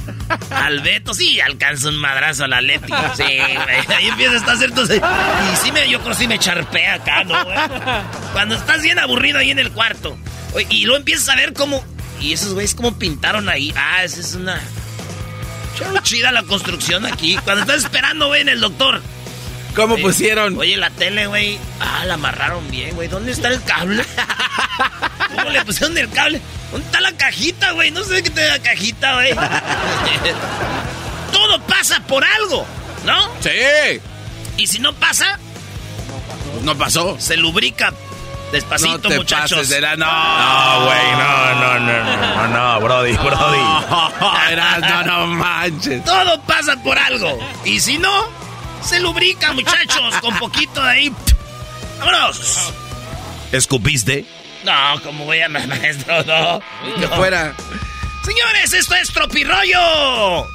¿Al 0.50 0.80
Beto? 0.80 1.14
Sí, 1.14 1.40
alcanza 1.40 1.88
un 1.88 1.96
madrazo 1.96 2.44
a 2.44 2.48
la 2.48 2.60
Leti. 2.60 2.92
Sí, 3.16 3.22
güey. 3.22 3.96
Ahí 3.96 4.08
empieza 4.08 4.34
a 4.34 4.36
estar 4.36 4.62
entonces. 4.62 5.00
Y 5.00 5.56
sí 5.56 5.72
me, 5.72 5.88
yo 5.88 6.00
creo 6.00 6.12
que 6.12 6.18
sí 6.18 6.28
me 6.28 6.38
charpea 6.38 6.94
acá, 6.94 7.24
¿no, 7.24 7.44
güey? 7.44 7.56
Cuando 8.32 8.54
estás 8.56 8.82
bien 8.82 8.98
aburrido 8.98 9.38
ahí 9.38 9.50
en 9.50 9.58
el 9.58 9.70
cuarto. 9.72 10.16
y 10.68 10.84
luego 10.84 10.98
empiezas 10.98 11.28
a 11.30 11.36
ver 11.36 11.52
cómo. 11.52 11.84
Y 12.20 12.32
esos 12.32 12.54
güeyes 12.54 12.74
cómo 12.74 12.98
pintaron 12.98 13.48
ahí. 13.48 13.72
Ah, 13.76 14.02
esa 14.02 14.20
es 14.20 14.34
una 14.34 14.60
chida 16.02 16.32
la 16.32 16.42
construcción 16.42 17.04
aquí. 17.06 17.36
Cuando 17.44 17.62
estás 17.62 17.84
esperando, 17.84 18.28
güey, 18.28 18.42
en 18.42 18.48
el 18.48 18.60
doctor. 18.60 19.02
¿Cómo 19.74 19.96
pusieron? 19.98 20.56
Oye, 20.58 20.76
la 20.78 20.88
tele, 20.90 21.26
güey. 21.26 21.58
Ah, 21.80 22.04
la 22.06 22.14
amarraron 22.14 22.70
bien, 22.70 22.94
güey. 22.94 23.08
¿Dónde 23.08 23.32
está 23.32 23.48
el 23.48 23.62
cable? 23.62 24.02
¿Cómo 25.36 25.50
le 25.50 25.62
pusieron 25.64 25.96
el 25.98 26.08
cable? 26.08 26.40
¿Dónde 26.70 26.86
está 26.86 27.00
la 27.00 27.12
cajita, 27.12 27.72
güey? 27.72 27.90
No 27.90 28.04
sé 28.04 28.22
qué 28.22 28.30
te 28.30 28.40
da 28.40 28.58
la 28.58 28.62
cajita, 28.62 29.14
güey. 29.14 29.34
Todo 31.32 31.60
pasa 31.62 32.00
por 32.00 32.24
algo, 32.24 32.66
¿no? 33.04 33.28
Sí. 33.40 34.00
Y 34.56 34.66
si 34.66 34.78
no 34.78 34.92
pasa, 34.94 35.38
no 36.62 36.76
pasó. 36.76 37.16
Se 37.20 37.36
lubrica 37.36 37.92
Despacito, 38.52 38.98
no 38.98 39.08
te 39.08 39.16
muchachos. 39.16 39.58
Pases 39.58 39.68
de 39.70 39.80
la... 39.80 39.96
No, 39.96 40.84
güey, 40.84 41.12
no, 41.12 41.54
no, 41.54 41.80
no, 41.80 42.16
no, 42.16 42.48
no, 42.48 42.80
Brody, 42.80 43.12
Brody. 43.16 43.58
No, 43.58 44.80
no, 44.80 45.02
no 45.02 45.26
manches. 45.26 46.04
Todo 46.04 46.40
pasa 46.42 46.76
por 46.82 46.98
algo. 46.98 47.38
Y 47.64 47.80
si 47.80 47.98
no, 47.98 48.28
se 48.82 49.00
lubrica, 49.00 49.52
muchachos, 49.52 50.14
con 50.20 50.36
poquito 50.38 50.82
de 50.82 50.90
ahí. 50.90 51.12
¡Vámonos! 51.98 52.72
¿Escupiste? 53.52 54.24
No, 54.66 55.00
como 55.00 55.24
voy 55.24 55.40
a 55.40 55.48
maestro, 55.48 56.24
no. 56.24 56.60
Que 56.98 57.06
fuera. 57.06 57.54
Señores, 58.24 58.72
esto 58.72 58.96
es 58.96 59.12
Tropirollo. 59.12 60.48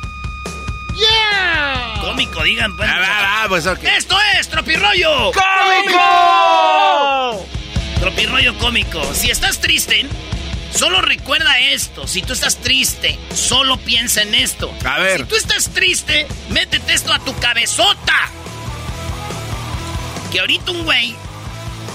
¡Yeah! 0.94 1.94
Cómico, 2.02 2.44
digan, 2.44 2.76
pues. 2.76 2.90
Ah, 2.92 3.46
pues 3.48 3.66
Esto 3.66 4.18
es 4.38 4.50
Tropirollo. 4.50 5.32
¡Cómico! 5.32 6.68
Tropirollo 8.02 8.58
cómico. 8.58 9.02
Si 9.14 9.32
estás 9.32 9.62
triste, 9.62 10.06
solo 10.76 11.02
recuerda 11.02 11.58
esto. 11.60 12.06
Si 12.06 12.22
tú 12.22 12.34
estás 12.34 12.58
triste, 12.58 13.18
solo 13.34 13.78
piensa 13.78 14.24
en 14.24 14.36
esto. 14.36 14.76
A 14.84 15.00
ver. 15.00 15.22
Si 15.22 15.28
tú 15.28 15.36
estás 15.38 15.70
triste, 15.70 16.28
métete 16.50 16.92
esto 16.92 17.14
a 17.14 17.20
tu 17.20 17.34
cabezota. 17.40 18.30
Que 20.34 20.42
ahorita 20.42 20.72
un 20.72 20.84
güey 20.84 21.16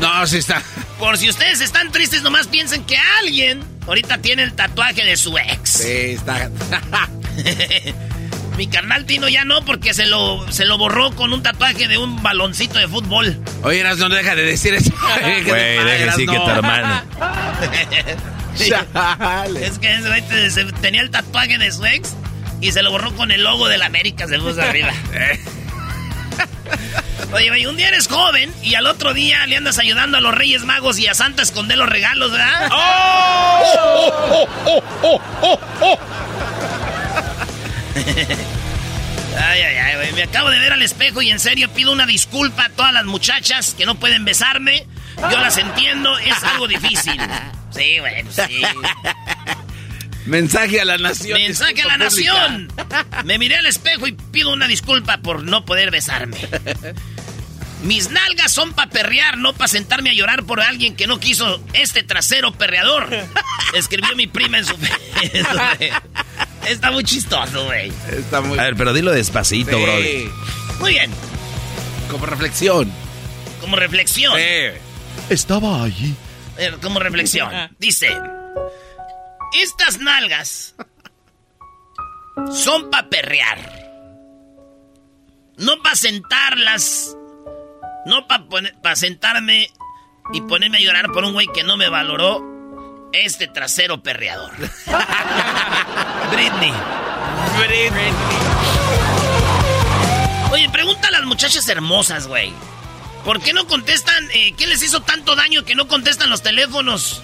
No, 0.00 0.26
sí 0.26 0.38
está. 0.38 0.62
Por 0.98 1.16
si 1.16 1.28
ustedes 1.28 1.60
están 1.60 1.92
tristes, 1.92 2.22
nomás 2.22 2.48
piensen 2.48 2.82
que 2.84 2.96
alguien 3.20 3.62
ahorita 3.86 4.18
tiene 4.18 4.42
el 4.42 4.54
tatuaje 4.54 5.04
de 5.04 5.16
su 5.16 5.38
ex. 5.38 5.70
Sí, 5.70 6.16
está. 6.16 6.50
Mi 8.56 8.66
carnal 8.66 9.04
Tino 9.04 9.28
ya 9.28 9.44
no, 9.44 9.64
porque 9.64 9.94
se 9.94 10.06
lo, 10.06 10.50
se 10.50 10.64
lo 10.64 10.78
borró 10.78 11.14
con 11.14 11.32
un 11.32 11.44
tatuaje 11.44 11.86
de 11.86 11.96
un 11.96 12.20
baloncito 12.22 12.80
de 12.80 12.88
fútbol. 12.88 13.40
Oye, 13.62 13.78
Eras, 13.78 13.98
no 13.98 14.08
deja 14.08 14.34
de 14.34 14.42
decir 14.42 14.74
eso. 14.74 14.90
Güey, 15.22 15.44
deja 15.44 15.84
de 15.84 16.06
decir 16.06 16.28
que 16.28 16.36
tu 16.36 16.50
hermano. 16.50 17.02
es 19.60 19.78
que 19.78 20.46
ese 20.46 20.64
tenía 20.80 21.02
el 21.02 21.10
tatuaje 21.10 21.58
de 21.58 21.70
su 21.70 21.86
ex 21.86 22.14
y 22.60 22.72
se 22.72 22.82
lo 22.82 22.90
borró 22.90 23.14
con 23.14 23.30
el 23.30 23.42
logo 23.44 23.68
de 23.68 23.78
la 23.78 23.86
América, 23.86 24.26
se 24.26 24.38
puso 24.38 24.60
arriba. 24.60 24.92
Oye, 27.32 27.50
oye, 27.50 27.68
un 27.68 27.76
día 27.76 27.88
eres 27.88 28.08
joven 28.08 28.50
y 28.62 28.74
al 28.74 28.86
otro 28.86 29.12
día 29.12 29.44
le 29.46 29.56
andas 29.56 29.78
ayudando 29.78 30.16
a 30.16 30.20
los 30.20 30.34
Reyes 30.34 30.64
Magos 30.64 30.98
y 30.98 31.08
a 31.08 31.14
Santa 31.14 31.42
a 31.42 31.44
esconder 31.44 31.76
los 31.76 31.88
regalos, 31.88 32.32
¿verdad? 32.32 32.70
¡Oh! 32.72 34.48
¡Oh, 34.64 34.82
oh, 35.02 35.20
oh, 35.42 35.60
oh 35.82 35.98
Ay, 39.40 39.60
ay, 39.60 39.76
ay, 39.76 39.96
güey. 39.96 40.12
Me 40.12 40.22
acabo 40.22 40.50
de 40.50 40.58
ver 40.58 40.72
al 40.72 40.82
espejo 40.82 41.20
y 41.20 41.30
en 41.30 41.38
serio 41.38 41.68
pido 41.70 41.92
una 41.92 42.06
disculpa 42.06 42.64
a 42.64 42.68
todas 42.70 42.92
las 42.92 43.04
muchachas 43.04 43.74
que 43.74 43.84
no 43.84 43.96
pueden 43.96 44.24
besarme. 44.24 44.86
Yo 45.16 45.38
las 45.38 45.58
entiendo, 45.58 46.16
es 46.18 46.42
algo 46.44 46.66
difícil. 46.66 47.20
Sí, 47.70 48.00
bueno, 48.00 48.30
sí. 48.32 48.62
Mensaje 50.28 50.80
a 50.80 50.84
la 50.84 50.98
nación. 50.98 51.40
Mensaje 51.40 51.82
a 51.82 51.86
la 51.86 51.96
nación. 51.96 52.70
Me 53.24 53.38
miré 53.38 53.56
al 53.56 53.66
espejo 53.66 54.06
y 54.06 54.12
pido 54.12 54.52
una 54.52 54.68
disculpa 54.68 55.18
por 55.18 55.42
no 55.42 55.64
poder 55.64 55.90
besarme. 55.90 56.36
Mis 57.82 58.10
nalgas 58.10 58.52
son 58.52 58.72
para 58.72 58.90
perrear, 58.90 59.38
no 59.38 59.54
para 59.54 59.68
sentarme 59.68 60.10
a 60.10 60.12
llorar 60.12 60.44
por 60.44 60.60
alguien 60.60 60.96
que 60.96 61.06
no 61.06 61.18
quiso 61.18 61.62
este 61.72 62.02
trasero 62.02 62.52
perreador. 62.52 63.08
Escribió 63.74 64.14
mi 64.16 64.26
prima 64.26 64.58
en 64.58 64.66
su, 64.66 64.74
Está 66.66 66.90
muy 66.90 67.04
chistoso, 67.04 67.64
güey. 67.64 67.90
Está 68.10 68.42
muy... 68.42 68.58
A 68.58 68.64
ver, 68.64 68.76
pero 68.76 68.92
dilo 68.92 69.12
despacito, 69.12 69.78
sí. 70.02 70.28
Muy 70.80 70.92
bien. 70.92 71.10
Como 72.10 72.26
reflexión. 72.26 72.92
Como 73.60 73.76
reflexión. 73.76 74.36
Sí. 74.36 74.78
Estaba 75.30 75.84
allí. 75.84 76.14
Como 76.82 77.00
reflexión. 77.00 77.50
Dice... 77.78 78.10
Estas 79.54 79.98
nalgas 79.98 80.74
son 82.52 82.90
para 82.90 83.08
perrear. 83.08 83.58
No 85.56 85.82
para 85.82 85.96
sentarlas. 85.96 87.16
No 88.06 88.26
para 88.26 88.44
pa 88.82 88.96
sentarme 88.96 89.70
y 90.32 90.40
ponerme 90.42 90.78
a 90.78 90.80
llorar 90.80 91.10
por 91.12 91.24
un 91.24 91.32
güey 91.32 91.46
que 91.48 91.64
no 91.64 91.76
me 91.76 91.88
valoró 91.88 93.10
este 93.12 93.48
trasero 93.48 94.02
perreador. 94.02 94.52
Britney. 96.30 96.72
Britney. 97.58 98.12
Oye, 100.52 100.68
pregunta 100.70 101.08
a 101.08 101.10
las 101.10 101.24
muchachas 101.24 101.68
hermosas, 101.68 102.26
güey. 102.26 102.52
¿Por 103.24 103.40
qué 103.40 103.52
no 103.52 103.66
contestan? 103.66 104.30
Eh, 104.32 104.54
¿Qué 104.56 104.66
les 104.66 104.82
hizo 104.82 105.02
tanto 105.02 105.34
daño 105.34 105.64
que 105.64 105.74
no 105.74 105.88
contestan 105.88 106.30
los 106.30 106.42
teléfonos 106.42 107.22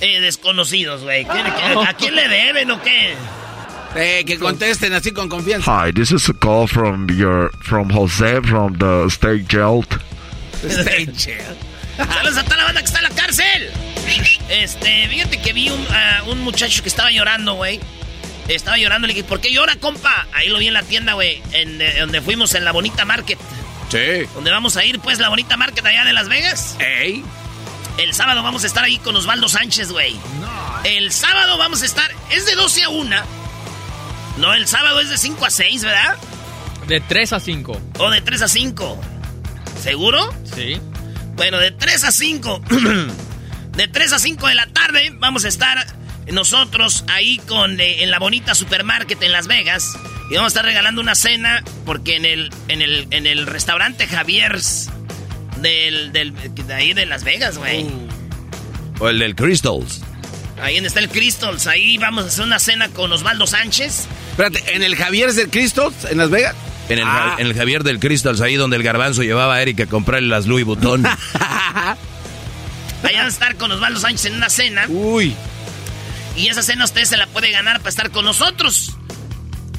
eh, 0.00 0.20
desconocidos, 0.20 1.02
güey. 1.02 1.26
¿A 1.26 1.94
quién 1.94 2.14
le 2.14 2.28
deben 2.28 2.70
o 2.70 2.82
qué? 2.82 3.14
Eh, 3.96 4.24
que 4.26 4.38
contesten 4.38 4.92
así 4.92 5.12
con 5.12 5.28
confianza. 5.28 5.86
Hi, 5.86 5.92
this 5.92 6.10
is 6.10 6.28
a 6.28 6.34
call 6.34 6.66
from 6.66 7.06
your 7.08 7.50
from 7.62 7.88
Jose 7.90 8.40
from 8.42 8.76
the 8.78 9.06
state 9.08 9.46
jail. 9.48 9.84
State 10.66 11.12
jail. 11.16 11.56
Saludos 11.96 12.38
a 12.38 12.44
toda 12.44 12.56
la 12.56 12.64
banda 12.64 12.80
que 12.80 12.86
está 12.86 12.98
en 12.98 13.04
la 13.04 13.10
cárcel. 13.10 13.70
Este, 14.50 15.08
fíjate 15.08 15.40
que 15.40 15.52
vi 15.52 15.70
un, 15.70 15.86
un 16.26 16.40
muchacho 16.40 16.82
que 16.82 16.88
estaba 16.88 17.10
llorando, 17.10 17.54
güey. 17.54 17.78
Estaba 18.48 18.76
llorando, 18.76 19.06
le 19.06 19.14
dije, 19.14 19.24
¿por 19.24 19.40
qué 19.40 19.52
llora, 19.52 19.76
compa? 19.76 20.26
Ahí 20.32 20.48
lo 20.48 20.58
vi 20.58 20.66
en 20.66 20.74
la 20.74 20.82
tienda, 20.82 21.14
güey, 21.14 21.40
en 21.52 21.80
eh, 21.80 22.00
donde 22.00 22.20
fuimos 22.20 22.54
en 22.54 22.64
la 22.64 22.72
Bonita 22.72 23.04
Market. 23.04 23.38
Sí. 23.90 24.26
Donde 24.34 24.50
vamos 24.50 24.76
a 24.76 24.84
ir, 24.84 24.98
pues, 25.00 25.18
la 25.18 25.28
Bonita 25.30 25.56
Market 25.56 25.84
allá 25.86 26.04
de 26.04 26.12
Las 26.12 26.28
Vegas. 26.28 26.76
Ey. 26.78 27.24
El 27.98 28.12
sábado 28.12 28.42
vamos 28.42 28.64
a 28.64 28.66
estar 28.66 28.84
ahí 28.84 28.98
con 28.98 29.14
Osvaldo 29.14 29.48
Sánchez, 29.48 29.92
güey. 29.92 30.14
No. 30.40 30.84
El 30.84 31.12
sábado 31.12 31.56
vamos 31.58 31.82
a 31.82 31.86
estar. 31.86 32.10
Es 32.30 32.44
de 32.46 32.54
12 32.54 32.82
a 32.84 32.88
1. 32.88 33.16
No, 34.38 34.52
el 34.52 34.66
sábado 34.66 35.00
es 35.00 35.10
de 35.10 35.16
5 35.16 35.46
a 35.46 35.50
6, 35.50 35.84
¿verdad? 35.84 36.16
De 36.88 37.00
3 37.00 37.32
a 37.34 37.40
5. 37.40 37.80
O 37.98 38.10
de 38.10 38.20
3 38.20 38.42
a 38.42 38.48
5. 38.48 39.00
¿Seguro? 39.80 40.34
Sí. 40.54 40.80
Bueno, 41.36 41.58
de 41.58 41.70
3 41.70 42.04
a 42.04 42.12
5. 42.12 42.62
de 43.76 43.88
3 43.88 44.12
a 44.12 44.18
5 44.18 44.46
de 44.48 44.54
la 44.54 44.66
tarde 44.66 45.12
vamos 45.14 45.44
a 45.44 45.48
estar 45.48 45.86
nosotros 46.32 47.04
ahí 47.08 47.38
con 47.38 47.80
eh, 47.80 48.02
en 48.02 48.10
la 48.10 48.18
bonita 48.18 48.56
supermarket 48.56 49.22
en 49.22 49.30
Las 49.30 49.46
Vegas. 49.46 49.96
Y 50.30 50.34
vamos 50.34 50.46
a 50.46 50.48
estar 50.48 50.64
regalando 50.64 51.00
una 51.00 51.14
cena 51.14 51.62
porque 51.84 52.16
en 52.16 52.24
el, 52.24 52.50
en 52.68 52.82
el, 52.82 53.06
en 53.10 53.26
el 53.26 53.46
restaurante 53.46 54.08
Javier's 54.08 54.90
del, 55.64 56.12
de 56.12 56.74
ahí 56.74 56.92
de 56.94 57.06
Las 57.06 57.24
Vegas, 57.24 57.58
güey. 57.58 57.86
O 59.00 59.08
el 59.08 59.18
del 59.18 59.34
Crystals. 59.34 60.00
Ahí 60.62 60.74
donde 60.76 60.88
está 60.88 61.00
el 61.00 61.08
Crystals. 61.08 61.66
Ahí 61.66 61.98
vamos 61.98 62.24
a 62.24 62.28
hacer 62.28 62.44
una 62.44 62.58
cena 62.60 62.88
con 62.90 63.12
Osvaldo 63.12 63.46
Sánchez. 63.46 64.06
Espérate, 64.30 64.74
¿en 64.76 64.82
el 64.84 64.94
Javier 64.96 65.32
del 65.32 65.50
Cristo, 65.50 65.92
en 66.10 66.18
Las 66.18 66.30
Vegas? 66.30 66.54
En 66.88 66.98
el, 66.98 67.04
Ah. 67.06 67.36
en 67.38 67.46
el 67.46 67.54
Javier 67.54 67.82
del 67.82 67.98
Crystals, 67.98 68.40
ahí 68.40 68.54
donde 68.56 68.76
el 68.76 68.82
garbanzo 68.82 69.22
llevaba 69.22 69.56
a 69.56 69.62
Eric 69.62 69.80
a 69.80 69.86
comprarle 69.86 70.28
las 70.28 70.46
Louis 70.46 70.64
Vuitton. 70.64 71.02
Vayan 73.02 73.26
a 73.26 73.28
estar 73.28 73.56
con 73.56 73.70
Osvaldo 73.72 74.00
Sánchez 74.00 74.26
en 74.26 74.34
una 74.36 74.48
cena. 74.48 74.86
Uy. 74.88 75.34
Y 76.36 76.48
esa 76.48 76.62
cena 76.62 76.84
usted 76.84 77.04
se 77.04 77.16
la 77.16 77.26
puede 77.26 77.50
ganar 77.50 77.78
para 77.78 77.90
estar 77.90 78.10
con 78.10 78.24
nosotros. 78.24 78.96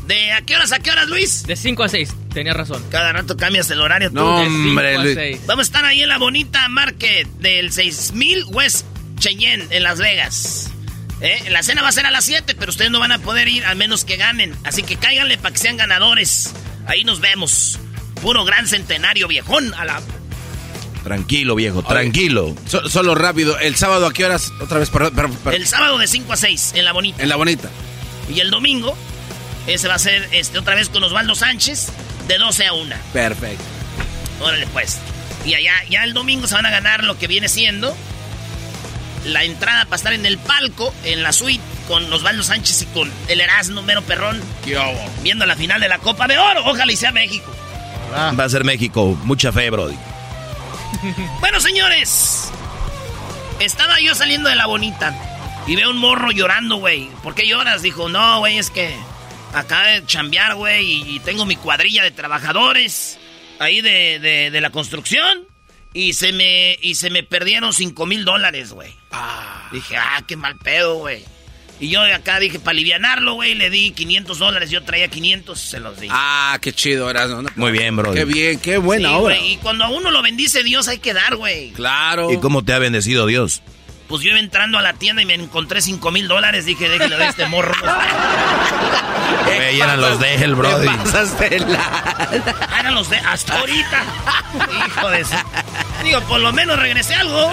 ¿De 0.07 0.31
a 0.33 0.41
qué 0.41 0.55
horas 0.55 0.71
a 0.71 0.79
qué 0.79 0.91
horas, 0.91 1.07
Luis? 1.07 1.43
De 1.47 1.55
5 1.55 1.83
a 1.83 1.89
6, 1.89 2.09
tenía 2.36 2.53
razón. 2.53 2.83
Cada 2.91 3.11
rato 3.13 3.36
cambias 3.36 3.69
el 3.71 3.81
horario 3.81 4.09
tú. 4.09 4.15
No, 4.15 4.41
hombre, 4.41 4.95
a. 4.95 5.39
Vamos 5.47 5.63
a 5.63 5.67
estar 5.67 5.86
ahí 5.86 6.03
en 6.03 6.09
la 6.09 6.19
bonita 6.19 6.67
Market 6.69 7.27
del 7.39 7.71
6000 7.71 8.45
West 8.49 8.86
Cheyenne 9.17 9.65
en 9.71 9.81
Las 9.81 9.97
Vegas. 9.97 10.69
¿Eh? 11.21 11.45
La 11.49 11.63
cena 11.63 11.81
va 11.81 11.88
a 11.88 11.91
ser 11.93 12.05
a 12.05 12.11
las 12.11 12.25
7, 12.25 12.55
pero 12.59 12.69
ustedes 12.69 12.91
no 12.91 12.99
van 12.99 13.13
a 13.13 13.19
poder 13.19 13.47
ir 13.47 13.65
a 13.65 13.73
menos 13.73 14.03
que 14.05 14.17
ganen. 14.17 14.53
Así 14.65 14.83
que 14.83 14.97
cáiganle 14.97 15.38
para 15.39 15.53
que 15.53 15.59
sean 15.59 15.77
ganadores. 15.77 16.53
Ahí 16.86 17.03
nos 17.03 17.21
vemos. 17.21 17.79
Puro 18.21 18.43
gran 18.45 18.67
centenario 18.67 19.27
viejón 19.27 19.73
a 19.75 19.86
la... 19.86 20.01
tranquilo, 21.03 21.55
viejo, 21.55 21.83
tranquilo. 21.83 22.55
So- 22.67 22.89
solo 22.89 23.15
rápido, 23.15 23.57
¿el 23.59 23.75
sábado 23.75 24.07
a 24.07 24.13
qué 24.13 24.25
horas? 24.25 24.51
Otra 24.61 24.79
vez, 24.79 24.89
perdón, 24.89 25.15
perdón, 25.15 25.38
perdón. 25.43 25.61
El 25.61 25.67
sábado 25.67 25.97
de 25.97 26.07
5 26.07 26.33
a 26.33 26.38
6 26.38 26.73
en 26.75 26.86
la 26.86 26.91
bonita. 26.91 27.23
En 27.23 27.29
la 27.29 27.36
bonita. 27.38 27.69
Y 28.33 28.39
el 28.41 28.49
domingo, 28.51 28.97
ese 29.67 29.88
va 29.88 29.95
a 29.95 29.99
ser 29.99 30.27
este, 30.31 30.59
otra 30.59 30.75
vez 30.75 30.89
con 30.89 31.03
Osvaldo 31.03 31.33
Sánchez 31.36 31.88
de 32.28 32.38
12 32.38 32.65
a 32.65 32.73
1. 32.73 32.95
Perfecto. 33.13 33.63
Órale 34.41 34.67
pues. 34.67 34.99
Y 35.45 35.53
allá, 35.53 35.73
ya 35.89 36.03
el 36.03 36.13
domingo 36.13 36.47
se 36.47 36.55
van 36.55 36.65
a 36.65 36.71
ganar 36.71 37.03
lo 37.03 37.17
que 37.17 37.28
viene 37.28 37.47
siendo 37.49 37.95
la 39.26 39.43
entrada 39.43 39.86
para 39.86 39.95
estar 39.95 40.13
en 40.13 40.26
el 40.26 40.38
palco, 40.38 40.93
en 41.03 41.23
la 41.23 41.34
suite, 41.34 41.63
con 41.88 42.11
Osvaldo 42.11 42.43
Sánchez 42.43 42.84
y 42.84 42.86
con 42.88 43.11
el 43.28 43.41
Erasmo 43.41 43.82
Mero 43.82 44.01
Perrón, 44.03 44.41
viendo 45.23 45.45
la 45.45 45.55
final 45.55 45.82
de 45.82 45.88
la 45.89 45.97
Copa 45.99 46.28
de 46.28 46.38
Oro. 46.38 46.63
Ojalá 46.65 46.91
y 46.91 46.95
sea 46.95 47.11
México. 47.11 47.51
Va 48.13 48.43
a 48.43 48.49
ser 48.49 48.63
México, 48.63 49.17
mucha 49.23 49.51
fe, 49.51 49.69
Brody. 49.69 49.95
Bueno, 51.39 51.59
señores, 51.59 52.49
estaba 53.59 53.99
yo 53.99 54.15
saliendo 54.15 54.49
de 54.49 54.55
la 54.55 54.65
bonita 54.65 55.13
y 55.67 55.76
veo 55.76 55.89
un 55.89 55.97
morro 55.97 56.32
llorando, 56.32 56.78
güey. 56.78 57.09
¿Por 57.21 57.36
qué 57.36 57.47
lloras? 57.47 57.82
Dijo, 57.82 58.09
no, 58.09 58.39
güey, 58.39 58.57
es 58.57 58.69
que 58.69 58.95
acaba 59.56 59.88
de 59.88 60.06
chambear, 60.06 60.56
güey, 60.56 61.16
y 61.16 61.20
tengo 61.20 61.45
mi 61.45 61.56
cuadrilla 61.56 62.03
de 62.03 62.12
trabajadores 62.12 63.18
ahí 63.60 63.82
de, 63.82 64.20
de- 64.20 64.51
de 64.51 64.62
la 64.62 64.70
construcción 64.70 65.47
y 65.93 66.14
se 66.14 66.34
me, 66.34 66.78
y 66.82 66.95
se 66.95 67.10
me 67.10 67.24
perdieron 67.24 67.72
5 67.74 68.06
mil 68.06 68.26
dólares, 68.26 68.72
güey. 68.74 68.93
Dije, 69.72 69.95
ah, 69.97 70.22
qué 70.28 70.36
mal 70.36 70.58
pedo, 70.58 70.95
güey. 70.97 71.24
Y 71.80 71.89
yo 71.89 72.01
acá 72.03 72.39
dije, 72.39 72.58
para 72.60 72.72
alivianarlo, 72.72 73.34
güey, 73.34 73.53
le 73.56 73.70
di 73.70 73.91
500 73.91 74.39
dólares. 74.39 74.70
Yo 74.70 74.84
traía 74.84 75.10
500, 75.10 75.60
se 75.60 75.80
los 75.82 75.99
di. 75.99 76.08
Ah, 76.10 76.58
qué 76.62 76.72
chido, 76.72 77.10
Erasmo. 77.10 77.41
¿no? 77.41 77.49
Muy 77.58 77.72
bien, 77.74 77.95
Brody. 77.97 78.18
Qué 78.18 78.24
bien, 78.26 78.60
qué 78.60 78.78
buena 78.78 79.10
Sí, 79.10 79.16
obra. 79.16 79.38
Y 79.38 79.58
cuando 79.58 79.84
a 79.84 79.89
uno 79.89 80.10
lo 80.12 80.22
bendice 80.22 80.64
Dios, 80.64 80.88
hay 80.88 80.99
que 80.99 81.14
dar, 81.14 81.36
güey. 81.36 81.72
Claro. 81.72 82.32
¿Y 82.32 82.38
cómo 82.39 82.64
te 82.64 82.72
ha 82.72 82.80
bendecido 82.80 83.26
Dios? 83.26 83.62
Pues 84.08 84.22
yo 84.22 84.30
iba 84.30 84.39
entrando 84.39 84.78
a 84.78 84.82
la 84.82 84.93
tienda 84.93 85.22
y 85.22 85.26
me 85.26 85.34
encontré 85.34 85.82
5 85.82 86.12
mil 86.12 86.28
dólares. 86.28 86.66
Dije, 86.66 86.88
déjale 86.89 87.18
de 87.18 87.26
este 87.28 87.47
morro. 87.47 87.74
Güey, 89.45 89.80
eran 89.80 90.01
los 90.01 90.20
de 90.20 90.36
él, 90.36 90.56
la... 91.68 91.80
Ah, 92.70 92.80
eran 92.80 92.95
los 92.95 93.10
de 93.10 93.18
hasta 93.18 93.60
ahorita. 93.60 94.03
Hijo 94.88 95.10
de 95.10 95.26
Digo, 96.03 96.22
por 96.22 96.39
lo 96.39 96.51
menos 96.51 96.80
regresé 96.80 97.16
algo. 97.16 97.51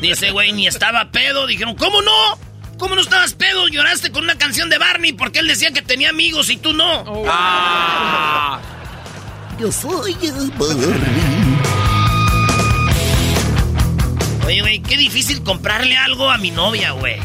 Dice, 0.00 0.30
güey, 0.30 0.52
ni 0.52 0.66
estaba 0.66 1.10
pedo. 1.10 1.46
Dijeron, 1.46 1.74
¿cómo 1.74 2.00
no? 2.02 2.38
¿Cómo 2.78 2.94
no 2.94 3.00
estabas 3.00 3.34
pedo? 3.34 3.68
Lloraste 3.68 4.12
con 4.12 4.24
una 4.24 4.38
canción 4.38 4.68
de 4.68 4.78
Barney 4.78 5.12
porque 5.12 5.40
él 5.40 5.48
decía 5.48 5.72
que 5.72 5.82
tenía 5.82 6.10
amigos 6.10 6.48
y 6.48 6.56
tú 6.56 6.72
no. 6.72 7.04
Ah. 7.28 8.60
Yo 9.58 9.72
soy 9.72 10.16
el 10.22 10.50
Barney. 10.52 11.77
Oye, 14.48 14.60
güey, 14.62 14.80
qué 14.80 14.96
difícil 14.96 15.42
comprarle 15.42 15.96
algo 15.98 16.30
a 16.30 16.38
mi 16.38 16.50
novia, 16.50 16.92
güey. 16.92 17.16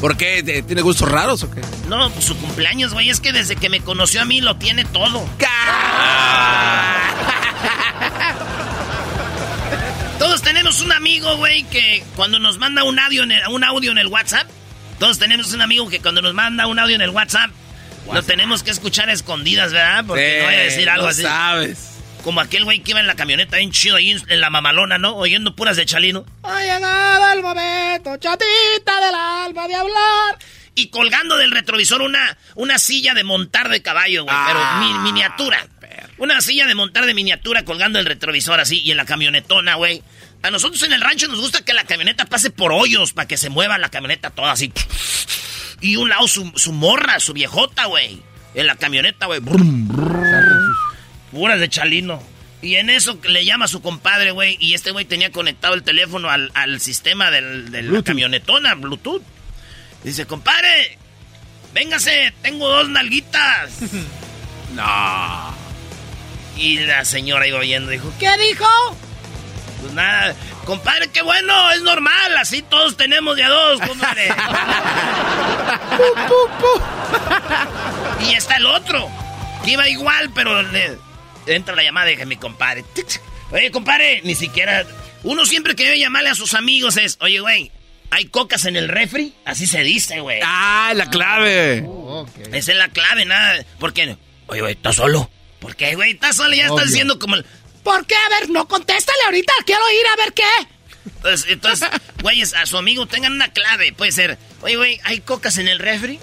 ¿Por 0.00 0.16
qué? 0.18 0.42
¿Te- 0.42 0.62
¿Tiene 0.62 0.82
gustos 0.82 1.10
raros 1.10 1.42
o 1.42 1.50
qué? 1.50 1.62
No, 1.88 2.10
pues 2.10 2.26
su 2.26 2.36
cumpleaños, 2.36 2.92
güey, 2.92 3.08
es 3.08 3.18
que 3.20 3.32
desde 3.32 3.56
que 3.56 3.70
me 3.70 3.80
conoció 3.80 4.20
a 4.20 4.26
mí 4.26 4.42
lo 4.42 4.56
tiene 4.56 4.84
todo. 4.84 5.26
Todos 10.18 10.42
tenemos 10.42 10.80
un 10.82 10.92
amigo, 10.92 11.36
güey, 11.36 11.64
que 11.64 12.02
cuando 12.14 12.38
nos 12.38 12.58
manda 12.58 12.84
un 12.84 12.98
audio, 12.98 13.22
en 13.22 13.32
el, 13.32 13.46
un 13.48 13.64
audio 13.64 13.90
en 13.92 13.98
el 13.98 14.06
WhatsApp, 14.08 14.46
todos 14.98 15.18
tenemos 15.18 15.52
un 15.52 15.60
amigo 15.62 15.88
que 15.88 16.00
cuando 16.00 16.20
nos 16.22 16.32
manda 16.34 16.66
un 16.66 16.78
audio 16.78 16.94
en 16.96 17.02
el 17.02 17.10
WhatsApp, 17.10 17.50
lo 18.12 18.22
tenemos 18.22 18.62
que 18.62 18.70
escuchar 18.70 19.08
a 19.10 19.12
escondidas, 19.12 19.72
¿verdad? 19.72 20.04
Porque 20.06 20.24
Sí, 20.36 20.38
no 20.40 20.44
voy 20.46 20.54
a 20.54 20.58
decir 20.58 20.88
algo 20.90 21.04
no 21.04 21.10
así. 21.10 21.22
sabes. 21.22 21.95
Como 22.26 22.40
aquel 22.40 22.64
güey 22.64 22.80
que 22.80 22.90
iba 22.90 22.98
en 22.98 23.06
la 23.06 23.14
camioneta 23.14 23.56
bien 23.58 23.70
chido 23.70 23.94
ahí 23.94 24.10
en, 24.10 24.40
la 24.40 24.50
mamalona, 24.50 24.98
¿no? 24.98 25.14
Oyendo 25.14 25.54
puras 25.54 25.76
de 25.76 25.86
Chalino. 25.86 26.26
Ha 26.42 26.60
llegado 26.60 27.32
el 27.34 27.40
momento, 27.40 28.16
chatita 28.16 29.00
del 29.00 29.14
alma, 29.14 29.68
de 29.68 29.74
hablar. 29.76 30.36
Y 30.74 30.88
colgando 30.88 31.36
del 31.36 31.52
retrovisor 31.52 32.02
una, 32.02 32.36
una 32.56 32.80
silla 32.80 33.14
de 33.14 33.22
montar 33.22 33.68
de 33.68 33.80
caballo, 33.80 34.24
güey, 34.24 34.36
pero 34.44 34.58
mi- 34.80 34.98
miniatura. 35.04 35.68
Una 36.18 36.40
silla 36.40 36.66
de 36.66 36.74
montar 36.74 37.06
de 37.06 37.14
miniatura 37.14 37.64
colgando 37.64 38.00
el 38.00 38.06
retrovisor 38.06 38.58
así 38.58 38.80
y 38.80 38.90
en 38.90 38.96
la 38.96 39.04
camionetona, 39.04 39.76
güey. 39.76 40.02
A 40.42 40.50
nosotros 40.50 40.82
en 40.82 40.92
el 40.94 41.02
rancho 41.02 41.28
nos 41.28 41.40
gusta 41.40 41.64
que 41.64 41.74
la 41.74 41.84
camioneta 41.84 42.24
pase 42.24 42.50
por 42.50 42.72
hoyos 42.72 43.12
para 43.12 43.28
que 43.28 43.36
se 43.36 43.50
mueva 43.50 43.78
la 43.78 43.88
camioneta 43.88 44.30
toda 44.30 44.50
así. 44.50 44.72
Y 45.80 45.94
un 45.94 46.08
lado 46.08 46.26
su, 46.26 46.52
su 46.56 46.72
morra, 46.72 47.20
su 47.20 47.32
viejota, 47.34 47.84
güey. 47.84 48.20
En 48.54 48.66
la 48.66 48.74
camioneta, 48.74 49.26
güey. 49.26 49.40
Puras 51.36 51.60
de 51.60 51.68
chalino. 51.68 52.22
Y 52.62 52.76
en 52.76 52.88
eso 52.88 53.18
le 53.24 53.44
llama 53.44 53.66
a 53.66 53.68
su 53.68 53.82
compadre, 53.82 54.30
güey. 54.30 54.56
Y 54.58 54.72
este 54.72 54.90
güey 54.90 55.04
tenía 55.04 55.30
conectado 55.30 55.74
el 55.74 55.82
teléfono 55.82 56.30
al, 56.30 56.50
al 56.54 56.80
sistema 56.80 57.30
del, 57.30 57.70
de 57.70 57.82
la 57.82 58.02
camionetona, 58.02 58.74
Bluetooth. 58.74 59.22
Dice, 60.02 60.24
compadre, 60.24 60.96
véngase, 61.74 62.32
tengo 62.40 62.66
dos 62.66 62.88
nalguitas. 62.88 63.70
no. 64.74 65.54
Y 66.56 66.78
la 66.78 67.04
señora 67.04 67.46
iba 67.46 67.58
oyendo, 67.58 67.90
dijo, 67.90 68.10
¿qué 68.18 68.30
dijo? 68.38 68.66
Pues 69.82 69.92
nada, 69.92 70.34
compadre, 70.64 71.08
qué 71.08 71.20
bueno, 71.20 71.70
es 71.72 71.82
normal, 71.82 72.34
así 72.38 72.62
todos 72.62 72.96
tenemos 72.96 73.36
de 73.36 73.44
a 73.44 73.50
dos, 73.50 73.78
compadre. 73.82 74.28
y 78.26 78.32
está 78.32 78.56
el 78.56 78.64
otro, 78.64 79.10
que 79.66 79.72
iba 79.72 79.86
igual, 79.86 80.30
pero 80.34 80.62
le 80.62 80.96
entra 81.46 81.74
la 81.74 81.82
llamada 81.82 82.08
y 82.08 82.12
dije, 82.14 82.26
mi 82.26 82.36
compadre. 82.36 82.84
Oye, 83.50 83.70
compadre, 83.70 84.20
ni 84.24 84.34
siquiera. 84.34 84.86
Uno 85.22 85.46
siempre 85.46 85.74
que 85.74 85.84
debe 85.84 85.98
llamarle 85.98 86.30
a 86.30 86.34
sus 86.34 86.54
amigos 86.54 86.96
es, 86.96 87.16
oye, 87.20 87.40
güey, 87.40 87.70
¿hay 88.10 88.26
cocas 88.26 88.64
en 88.64 88.76
el 88.76 88.88
refri? 88.88 89.34
Así 89.44 89.66
se 89.66 89.82
dice, 89.82 90.20
güey. 90.20 90.40
Ah, 90.44 90.92
la 90.94 91.08
clave. 91.10 91.84
Esa 92.52 92.72
es 92.72 92.78
la 92.78 92.88
clave, 92.88 93.24
nada. 93.24 93.64
¿Por 93.78 93.92
qué? 93.92 94.16
Oye, 94.48 94.60
güey, 94.60 94.74
¿estás 94.74 94.96
solo? 94.96 95.30
¿Por 95.60 95.76
qué, 95.76 95.94
güey? 95.94 96.12
¿Estás 96.12 96.36
solo? 96.36 96.54
Ya 96.54 96.66
Obvio. 96.66 96.76
estás 96.76 96.90
diciendo 96.92 97.18
como 97.18 97.36
el... 97.36 97.44
¿Por 97.82 98.06
qué? 98.06 98.14
A 98.14 98.40
ver, 98.40 98.50
no, 98.50 98.66
contéstale 98.66 99.18
ahorita. 99.26 99.52
Quiero 99.64 99.82
ir 99.90 100.06
a 100.12 100.16
ver 100.16 100.32
qué. 100.32 100.42
Entonces, 101.16 101.46
entonces, 101.50 101.88
güeyes, 102.22 102.54
a 102.54 102.66
su 102.66 102.76
amigo 102.78 103.06
tengan 103.06 103.32
una 103.32 103.52
clave. 103.52 103.92
Puede 103.92 104.12
ser, 104.12 104.38
oye, 104.62 104.76
güey, 104.76 105.00
¿hay 105.04 105.20
cocas 105.20 105.58
en 105.58 105.68
el 105.68 105.78
refri? 105.78 106.18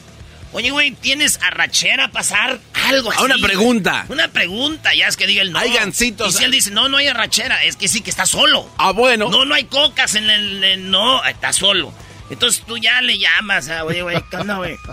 Oye, 0.54 0.70
güey, 0.72 0.92
¿tienes 0.92 1.40
arrachera 1.42 2.06
a 2.06 2.12
pasar? 2.12 2.60
Algo 2.86 3.12
así. 3.12 3.20
Ah, 3.22 3.26
una 3.26 3.38
pregunta. 3.38 4.06
Una 4.10 4.28
pregunta, 4.28 4.94
ya 4.94 5.08
es 5.08 5.18
que 5.18 5.26
diga 5.26 5.42
el 5.42 5.52
no. 5.52 5.60
Hay 5.60 5.74
gancitos. 5.74 6.34
Y 6.34 6.38
si 6.38 6.44
él 6.44 6.52
dice, 6.52 6.70
no, 6.72 6.90
no 6.90 6.98
hay 6.98 7.08
arrachera, 7.08 7.64
es 7.64 7.76
que 7.76 7.88
sí 7.88 8.02
que 8.02 8.12
está 8.12 8.26
solo. 8.28 8.70
Ah, 8.78 8.92
bueno. 8.92 9.30
No, 9.32 9.46
no 9.46 9.56
hay 9.56 9.64
cocas 9.66 10.14
en 10.16 10.30
el... 10.30 10.64
en- 10.64 10.92
no, 10.92 11.24
está 11.26 11.54
solo. 11.54 11.92
Entonces 12.30 12.64
tú 12.68 12.78
ya 12.78 13.02
le 13.02 13.18
llamas, 13.18 13.68
ah, 13.70 13.84
oye, 13.84 14.02
güey, 14.04 14.18
¿qué 14.30 14.38
onda, 14.38 14.58
güey? 14.58 14.76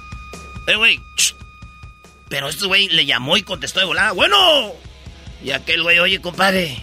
Eh, 0.67 0.77
güey, 0.77 1.01
pero 2.29 2.49
este 2.49 2.67
güey 2.67 2.89
le 2.91 3.05
llamó 3.05 3.37
y 3.37 3.43
contestó 3.43 3.81
de 3.81 3.87
volada. 3.87 4.13
Bueno. 4.13 4.73
Y 5.43 5.51
aquel 5.51 5.83
güey, 5.83 5.99
oye, 5.99 6.21
compadre, 6.21 6.77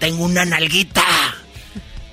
tengo 0.00 0.24
una 0.24 0.44
nalguita. 0.46 1.04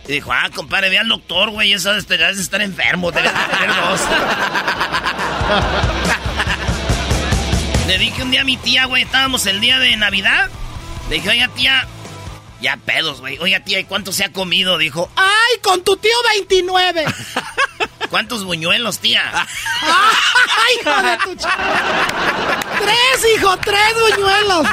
Y 0.10 0.14
dijo, 0.14 0.34
ah, 0.34 0.50
compadre, 0.56 0.90
ve 0.90 0.98
al 0.98 1.08
doctor, 1.08 1.52
güey, 1.52 1.72
eso 1.72 1.94
de 1.94 2.00
estar, 2.00 2.18
de 2.18 2.42
estar 2.42 2.64
enfermo, 2.64 3.12
debes 3.12 3.32
de 3.32 3.40
tener 3.56 3.70
dos. 3.76 4.02
Le 7.88 8.00
dije 8.00 8.24
un 8.24 8.32
día 8.32 8.42
a 8.42 8.44
mi 8.44 8.58
tía, 8.58 8.86
güey, 8.86 9.04
estábamos 9.04 9.46
el 9.46 9.62
día 9.62 9.78
de 9.78 9.96
Navidad. 9.98 10.50
Le 11.10 11.18
dije, 11.18 11.30
oiga, 11.30 11.48
tía, 11.50 11.88
ya 12.60 12.78
pedos, 12.78 13.20
güey. 13.20 13.38
Oiga, 13.38 13.60
tía, 13.60 13.80
¿y 13.80 13.84
cuánto 13.84 14.12
se 14.12 14.24
ha 14.24 14.34
comido? 14.34 14.80
Dijo, 14.80 15.12
¡ay, 15.16 15.60
con 15.62 15.84
tu 15.84 15.96
tío 15.98 16.16
29! 16.34 17.06
¿Cuántos 18.10 18.46
buñuelos, 18.46 18.98
tía? 18.98 19.22
¡Ay, 19.82 20.76
hijo 20.82 21.02
de 21.04 21.18
tu 21.18 21.36
ch... 21.36 21.48
¡Tres, 22.82 23.28
hijo! 23.36 23.56
¡Tres 23.58 23.94
buñuelos! 24.10 24.68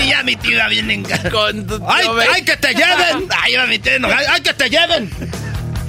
Y 0.00 0.08
ya 0.08 0.22
mi 0.22 0.36
tío 0.36 0.52
iba 0.52 0.68
bien 0.68 0.90
en 0.90 1.02
Con 1.30 1.66
tu 1.66 1.78
tío 1.78 1.88
¡Ay, 1.88 2.06
ay, 2.34 2.44
que 2.44 2.56
te 2.56 2.68
lleven! 2.74 3.28
¡Ay, 3.42 3.52
iba 3.54 3.66
mi 3.66 3.78
tío 3.78 3.94
enojado. 3.94 4.26
¡Ay, 4.30 4.40
que 4.40 4.54
te 4.54 4.70
lleven! 4.70 5.10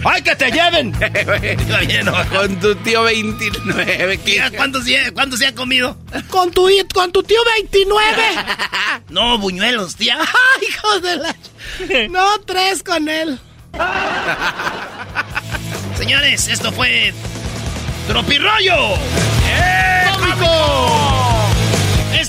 ¡Ay, 0.06 0.22
que 0.22 0.36
te 0.36 0.52
lleven! 0.52 0.92
con 2.32 2.60
tu 2.60 2.76
tío 2.76 3.04
29. 3.04 4.20
¿Cuántos, 4.56 4.84
¿Cuántos 5.14 5.40
se 5.40 5.48
ha 5.48 5.56
comido? 5.56 5.98
Con 6.30 6.52
tu, 6.52 6.70
con 6.94 7.12
tu 7.12 7.24
tío 7.24 7.40
29. 7.58 8.24
no, 9.10 9.38
buñuelos, 9.38 9.96
tía. 9.96 10.18
¡Ay, 10.20 10.68
hijo 10.68 11.00
de 11.00 11.16
la... 11.18 11.36
No, 12.10 12.40
tres 12.42 12.84
con 12.84 13.08
él. 13.08 13.40
Señores, 15.98 16.48
esto 16.48 16.72
fue 16.72 17.14
Tropirroyo. 18.08 18.96
¡Eh, 18.96 20.06
¡Cómico! 20.20 21.13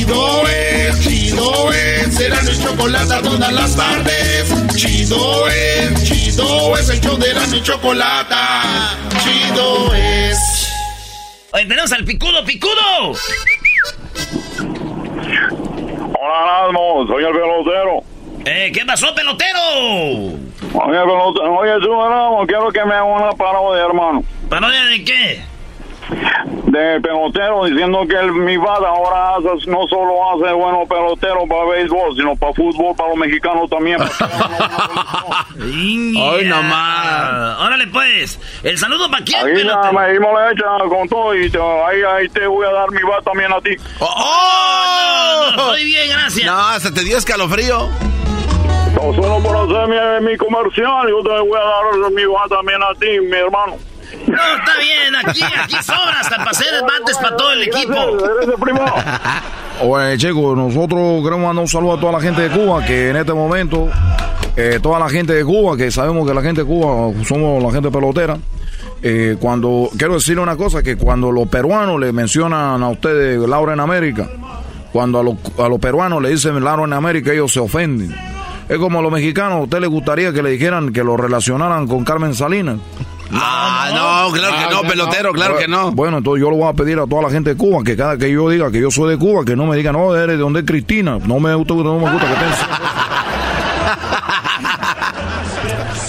Chido 0.00 0.48
es, 0.48 1.00
chido 1.00 1.72
es. 1.74 2.14
Será 2.14 2.40
mi 2.40 2.58
chocolate 2.58 3.22
todas 3.22 3.52
las 3.52 3.76
tardes. 3.76 4.74
Chido 4.74 5.46
es, 5.46 6.04
chido 6.04 6.74
es. 6.78 6.88
El 6.88 7.00
show 7.02 7.18
de 7.18 7.34
la 7.34 7.62
chocolata. 7.62 8.96
Chido 9.22 9.94
es. 9.94 10.72
Oye, 11.52 11.66
tenemos 11.66 11.92
al 11.92 12.04
picudo, 12.06 12.42
picudo. 12.46 13.12
Hola, 16.18 16.60
Erasmo, 16.62 17.06
soy 17.06 17.24
el 17.24 17.32
pelotero. 17.32 18.02
Eh, 18.46 18.72
¿qué 18.72 18.86
pasó, 18.86 19.14
pelotero? 19.14 19.60
Oye, 20.72 20.98
pelotero, 20.98 21.56
oye, 21.58 21.72
tú, 21.82 21.92
Erasmo, 21.92 22.46
quiero 22.46 22.70
que 22.70 22.84
me 22.86 22.94
haga 22.94 23.04
una 23.04 23.32
parodia, 23.32 23.84
hermano. 23.84 24.24
¿Parodia 24.48 24.86
de 24.86 25.04
qué? 25.04 25.49
De 26.70 27.00
pelotero 27.00 27.64
diciendo 27.64 28.06
que 28.08 28.16
el, 28.16 28.32
mi 28.32 28.56
bata 28.56 28.88
ahora 28.88 29.36
no 29.66 29.88
solo 29.88 30.32
hace 30.32 30.52
bueno 30.52 30.86
pelotero 30.86 31.46
para 31.48 31.64
béisbol, 31.70 32.16
sino 32.16 32.36
para 32.36 32.52
fútbol, 32.54 32.94
para 32.96 33.10
los 33.10 33.18
mexicanos 33.18 33.68
también. 33.68 33.98
Ay, 35.60 36.44
nomás. 36.46 37.60
Órale, 37.60 37.86
pues. 37.88 38.38
El 38.62 38.78
saludo 38.78 39.10
para 39.10 39.24
quién, 39.24 39.44
ahí, 39.44 39.54
pelotero. 39.54 39.92
Me, 39.92 40.20
me 40.20 40.26
le 40.26 40.52
echa 40.52 40.88
con 40.88 41.08
todo 41.08 41.34
y 41.34 41.50
te, 41.50 41.58
ahí, 41.58 42.02
ahí 42.02 42.28
te 42.28 42.46
voy 42.46 42.66
a 42.66 42.72
dar 42.72 42.90
mi 42.90 43.02
bata 43.02 43.22
también 43.22 43.52
a 43.52 43.60
ti. 43.60 43.76
¡Oh! 43.98 44.06
oh 44.06 45.50
no, 45.50 45.56
no, 45.56 45.62
estoy 45.74 45.84
bien, 45.84 46.10
gracias. 46.10 46.46
No, 46.46 46.58
hasta 46.58 46.94
te 46.94 47.04
dio 47.04 47.18
escalofrío. 47.18 47.88
No, 48.94 49.14
solo 49.14 49.42
por 49.42 49.56
hacer 49.56 49.88
mi, 49.88 50.30
mi 50.30 50.36
comercial, 50.36 51.08
yo 51.08 51.22
te 51.22 51.30
voy 51.30 51.58
a 51.58 52.00
dar 52.02 52.12
mi 52.12 52.24
bata 52.24 52.56
también 52.56 52.82
a 52.82 52.94
ti, 52.94 53.20
mi 53.20 53.36
hermano. 53.36 53.89
No, 54.26 54.36
está 54.36 54.76
bien, 54.78 55.16
aquí, 55.16 55.42
aquí 55.42 55.76
sobra 55.82 56.20
hasta 56.20 56.36
para 56.36 56.50
hacer 56.50 56.82
bates 56.82 57.16
para 57.18 57.36
todo 57.36 57.52
el 57.52 57.62
equipo. 57.62 57.94
Oye, 59.82 60.18
chicos, 60.18 60.56
nosotros 60.56 61.22
queremos 61.22 61.46
mandar 61.46 61.62
un 61.62 61.68
saludo 61.68 61.94
a 61.94 62.00
toda 62.00 62.12
la 62.12 62.20
gente 62.20 62.48
de 62.48 62.50
Cuba, 62.50 62.84
que 62.84 63.10
en 63.10 63.16
este 63.16 63.32
momento, 63.32 63.88
eh, 64.56 64.78
toda 64.82 64.98
la 64.98 65.08
gente 65.08 65.32
de 65.32 65.44
Cuba, 65.44 65.76
que 65.76 65.90
sabemos 65.90 66.26
que 66.28 66.34
la 66.34 66.42
gente 66.42 66.62
de 66.62 66.66
Cuba 66.66 67.12
somos 67.24 67.62
la 67.62 67.70
gente 67.70 67.90
pelotera, 67.90 68.38
eh, 69.02 69.36
cuando, 69.40 69.88
quiero 69.96 70.14
decirle 70.14 70.42
una 70.42 70.56
cosa, 70.56 70.82
que 70.82 70.96
cuando 70.96 71.32
los 71.32 71.48
peruanos 71.48 71.98
le 71.98 72.12
mencionan 72.12 72.82
a 72.82 72.88
ustedes 72.88 73.38
Laura 73.48 73.72
en 73.72 73.80
América, 73.80 74.28
cuando 74.92 75.20
a 75.20 75.22
los, 75.22 75.36
a 75.58 75.68
los 75.68 75.78
peruanos 75.78 76.20
le 76.20 76.30
dicen 76.30 76.62
Laura 76.62 76.84
en 76.84 76.92
América, 76.92 77.32
ellos 77.32 77.52
se 77.52 77.60
ofenden. 77.60 78.14
Es 78.68 78.78
como 78.78 78.98
a 78.98 79.02
los 79.02 79.10
mexicanos, 79.10 79.54
¿a 79.54 79.62
usted 79.62 79.80
le 79.80 79.86
gustaría 79.86 80.32
que 80.32 80.42
le 80.42 80.50
dijeran 80.50 80.92
que 80.92 81.02
lo 81.02 81.16
relacionaran 81.16 81.86
con 81.88 82.04
Carmen 82.04 82.34
Salinas? 82.34 82.78
Ah, 83.32 83.90
no, 83.94 84.32
claro 84.32 84.56
que 84.56 84.74
no, 84.74 84.82
pelotero, 84.82 85.32
claro 85.32 85.56
que 85.56 85.68
no. 85.68 85.92
Bueno, 85.92 86.18
entonces 86.18 86.42
yo 86.42 86.50
lo 86.50 86.56
voy 86.56 86.68
a 86.68 86.72
pedir 86.72 86.98
a 86.98 87.06
toda 87.06 87.22
la 87.22 87.30
gente 87.30 87.50
de 87.50 87.56
Cuba 87.56 87.82
que 87.84 87.96
cada 87.96 88.16
que 88.18 88.30
yo 88.30 88.48
diga 88.48 88.70
que 88.70 88.80
yo 88.80 88.90
soy 88.90 89.10
de 89.10 89.18
Cuba, 89.18 89.44
que 89.44 89.56
no 89.56 89.66
me 89.66 89.76
digan, 89.76 89.94
no, 89.94 90.14
eres 90.14 90.36
de 90.36 90.42
donde 90.42 90.60
es 90.60 90.66
Cristina. 90.66 91.18
No 91.24 91.38
me 91.38 91.54
gusta, 91.54 91.74
no 91.74 91.98
me 91.98 92.10
gusta 92.10 92.26
que 92.26 92.34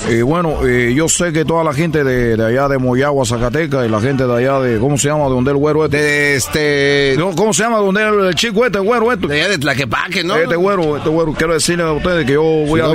Y 0.10 0.22
bueno, 0.24 0.68
eh, 0.68 0.94
yo 0.94 1.08
sé 1.08 1.32
que 1.32 1.46
toda 1.46 1.64
la 1.64 1.74
gente 1.74 2.04
de, 2.04 2.44
allá 2.44 2.68
de 2.68 2.78
Moyagua, 2.78 3.26
Zacatecas, 3.26 3.86
y 3.86 3.90
la 3.90 4.02
gente 4.02 4.26
de 4.26 4.34
allá 4.34 4.60
de, 4.60 4.80
¿cómo 4.80 4.98
se 4.98 5.08
llama? 5.08 5.26
De 5.26 5.30
donde 5.30 5.52
el 5.52 5.58
güero 5.58 5.86
este. 5.86 5.98
De 5.98 6.36
este... 6.36 7.16
¿Cómo 7.36 7.54
se 7.54 7.64
llama? 7.64 7.78
Donde 7.78 8.04
el, 8.04 8.26
el 8.26 8.36
chico 8.36 8.66
este, 8.66 8.80
güero 8.80 9.12
este. 9.12 9.28
De 9.28 9.36
allá 9.42 9.50
de 9.50 9.58
Tlaquepaque, 9.60 10.24
¿no? 10.24 10.36
Este 10.36 10.56
güero, 10.56 10.98
este 10.98 11.10
güero. 11.10 11.34
Quiero 11.34 11.54
decirle 11.54 11.84
a 11.84 11.94
ustedes 11.94 12.26
que 12.26 12.34
yo 12.34 12.44
voy, 12.44 12.82
a, 12.82 12.88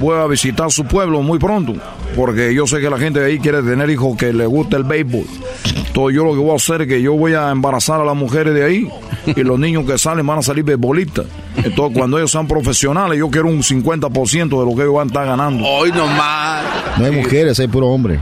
voy 0.00 0.16
a 0.16 0.26
visitar 0.26 0.70
su 0.70 0.84
pueblo 0.86 1.22
muy 1.22 1.38
pronto, 1.38 1.74
porque 2.16 2.54
yo 2.54 2.66
sé 2.66 2.80
que 2.80 2.88
la 2.88 2.98
gente 2.98 3.20
de 3.20 3.26
ahí 3.26 3.38
quiere 3.38 3.62
tener 3.62 3.90
hijos 3.90 4.16
que 4.16 4.32
le 4.32 4.46
guste 4.46 4.76
el 4.76 4.84
béisbol. 4.84 5.24
Entonces 5.64 6.16
yo 6.16 6.24
lo 6.24 6.32
que 6.32 6.38
voy 6.38 6.52
a 6.52 6.56
hacer 6.56 6.82
es 6.82 6.88
que 6.88 7.02
yo 7.02 7.14
voy 7.14 7.34
a 7.34 7.50
embarazar 7.50 8.00
a 8.00 8.04
las 8.04 8.16
mujeres 8.16 8.54
de 8.54 8.64
ahí 8.64 8.88
y 9.26 9.42
los 9.42 9.58
niños 9.58 9.84
que 9.84 9.98
salen 9.98 10.26
van 10.26 10.38
a 10.38 10.42
salir 10.42 10.64
beisbolistas. 10.64 11.26
Entonces 11.64 11.96
cuando 11.96 12.18
ellos 12.18 12.30
sean 12.30 12.46
profesionales, 12.46 13.18
yo 13.18 13.28
quiero 13.30 13.48
un 13.48 13.62
50% 13.62 14.48
de 14.48 14.70
lo 14.70 14.76
que 14.76 14.82
ellos 14.82 14.94
van 14.94 15.08
a 15.08 15.10
estar 15.10 15.26
ganando. 15.26 15.64
Hoy 15.64 15.90
nomás. 15.90 16.64
No 16.98 17.04
hay 17.04 17.12
mujeres, 17.12 17.58
hay 17.60 17.68
puro 17.68 17.88
hombre. 17.88 18.20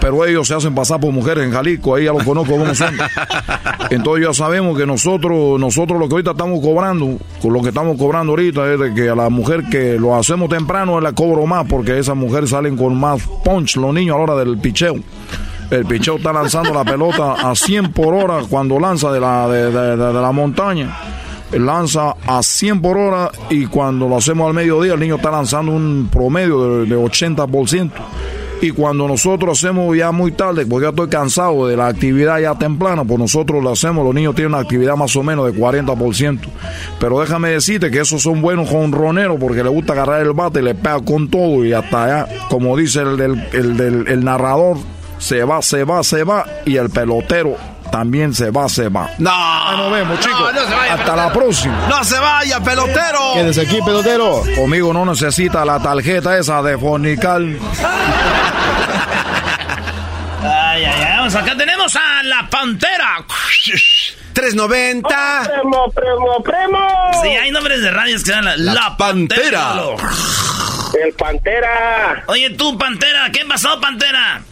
pero 0.00 0.24
ellos 0.24 0.48
se 0.48 0.54
hacen 0.54 0.74
pasar 0.74 1.00
por 1.00 1.12
mujeres 1.12 1.44
en 1.44 1.52
Jalisco, 1.52 1.94
ahí 1.94 2.04
ya 2.04 2.12
los 2.12 2.24
conozco 2.24 2.56
cómo 2.56 2.74
son. 2.74 2.96
Entonces 3.90 4.26
ya 4.26 4.34
sabemos 4.34 4.76
que 4.76 4.86
nosotros, 4.86 5.58
nosotros 5.58 5.98
lo 5.98 6.08
que 6.08 6.14
ahorita 6.14 6.32
estamos 6.32 6.60
cobrando, 6.60 7.18
con 7.40 7.52
lo 7.52 7.62
que 7.62 7.68
estamos 7.68 7.96
cobrando 7.96 8.32
ahorita 8.32 8.72
es 8.72 8.80
de 8.80 8.94
que 8.94 9.08
a 9.08 9.14
la 9.14 9.28
mujer 9.28 9.64
que 9.70 9.98
lo 9.98 10.16
hacemos 10.16 10.48
temprano 10.48 11.00
la 11.00 11.12
cobro 11.12 11.46
más, 11.46 11.66
porque 11.68 11.98
esas 11.98 12.16
mujeres 12.16 12.50
salen 12.50 12.76
con 12.76 12.98
más 12.98 13.22
punch, 13.44 13.76
los 13.76 13.92
niños 13.92 14.14
a 14.14 14.18
la 14.18 14.24
hora 14.24 14.36
del 14.36 14.58
picheo. 14.58 14.96
El 15.70 15.86
picheo 15.86 16.16
está 16.16 16.32
lanzando 16.32 16.74
la 16.74 16.84
pelota 16.84 17.32
a 17.32 17.54
100 17.54 17.92
por 17.92 18.14
hora 18.14 18.40
cuando 18.48 18.78
lanza 18.78 19.10
de 19.10 19.20
la, 19.20 19.48
de 19.48 20.12
la 20.12 20.32
montaña 20.32 20.94
lanza 21.58 22.16
a 22.26 22.42
100 22.42 22.80
por 22.80 22.96
hora 22.96 23.30
y 23.50 23.66
cuando 23.66 24.08
lo 24.08 24.16
hacemos 24.16 24.48
al 24.48 24.54
mediodía 24.54 24.94
el 24.94 25.00
niño 25.00 25.16
está 25.16 25.30
lanzando 25.30 25.72
un 25.72 26.08
promedio 26.10 26.84
de, 26.84 26.96
80%. 26.96 27.90
Y 28.60 28.70
cuando 28.70 29.08
nosotros 29.08 29.58
hacemos 29.58 29.96
ya 29.96 30.12
muy 30.12 30.30
tarde, 30.30 30.64
porque 30.66 30.84
ya 30.84 30.90
estoy 30.90 31.08
cansado 31.08 31.66
de 31.66 31.76
la 31.76 31.88
actividad 31.88 32.38
ya 32.38 32.54
temprana, 32.54 33.04
pues 33.04 33.18
nosotros 33.18 33.60
lo 33.60 33.72
hacemos, 33.72 34.04
los 34.04 34.14
niños 34.14 34.36
tienen 34.36 34.54
una 34.54 34.62
actividad 34.62 34.94
más 34.94 35.16
o 35.16 35.22
menos 35.24 35.52
de 35.52 35.60
40%. 35.60 36.38
Pero 37.00 37.18
déjame 37.18 37.50
decirte 37.50 37.90
que 37.90 38.00
esos 38.00 38.22
son 38.22 38.40
buenos 38.40 38.70
jonroneros 38.70 39.36
porque 39.40 39.64
le 39.64 39.68
gusta 39.68 39.94
agarrar 39.94 40.22
el 40.22 40.32
bate 40.32 40.62
le 40.62 40.76
pega 40.76 41.00
con 41.00 41.28
todo 41.28 41.64
y 41.64 41.72
hasta 41.72 42.04
allá, 42.04 42.28
como 42.48 42.76
dice 42.76 43.00
el, 43.00 43.20
el, 43.20 44.04
el 44.06 44.24
narrador, 44.24 44.76
se 45.18 45.42
va, 45.42 45.60
se 45.60 45.82
va, 45.82 46.04
se 46.04 46.22
va 46.22 46.44
y 46.64 46.76
el 46.76 46.88
pelotero 46.90 47.56
también 47.92 48.34
se 48.34 48.50
va, 48.50 48.68
se 48.68 48.88
va. 48.88 49.10
No. 49.18 49.76
nos 49.76 49.92
vemos, 49.92 50.18
chicos. 50.18 50.50
Hasta 50.90 51.14
la 51.14 51.32
próxima. 51.32 51.86
No 51.88 52.02
se 52.02 52.18
vaya, 52.18 52.58
pelotero. 52.58 53.34
Quédese 53.34 53.60
aquí, 53.60 53.78
pelotero. 53.84 54.42
Conmigo 54.56 54.92
no 54.92 55.04
necesita 55.04 55.64
la 55.64 55.80
tarjeta 55.80 56.36
esa 56.38 56.62
de 56.62 56.76
Fornical. 56.78 57.58
Ay, 60.42 60.84
ay, 60.84 61.02
ay. 61.02 61.16
Vamos, 61.18 61.34
acá 61.36 61.54
tenemos 61.56 61.94
a 61.94 62.22
la 62.24 62.48
Pantera. 62.50 63.24
390. 64.32 65.08
primo, 65.44 65.90
primo, 65.92 66.42
primo. 66.42 66.88
Sí, 67.22 67.28
hay 67.28 67.50
nombres 67.50 67.82
de 67.82 67.90
radios 67.90 68.24
que 68.24 68.32
dan 68.32 68.46
la, 68.46 68.56
la, 68.56 68.96
Pantera. 68.96 69.74
El 71.04 71.12
Pantera. 71.12 72.24
Oye, 72.26 72.50
tú, 72.50 72.76
Pantera, 72.78 73.30
¿qué 73.30 73.44
pasó, 73.46 73.78
Pantera? 73.80 74.42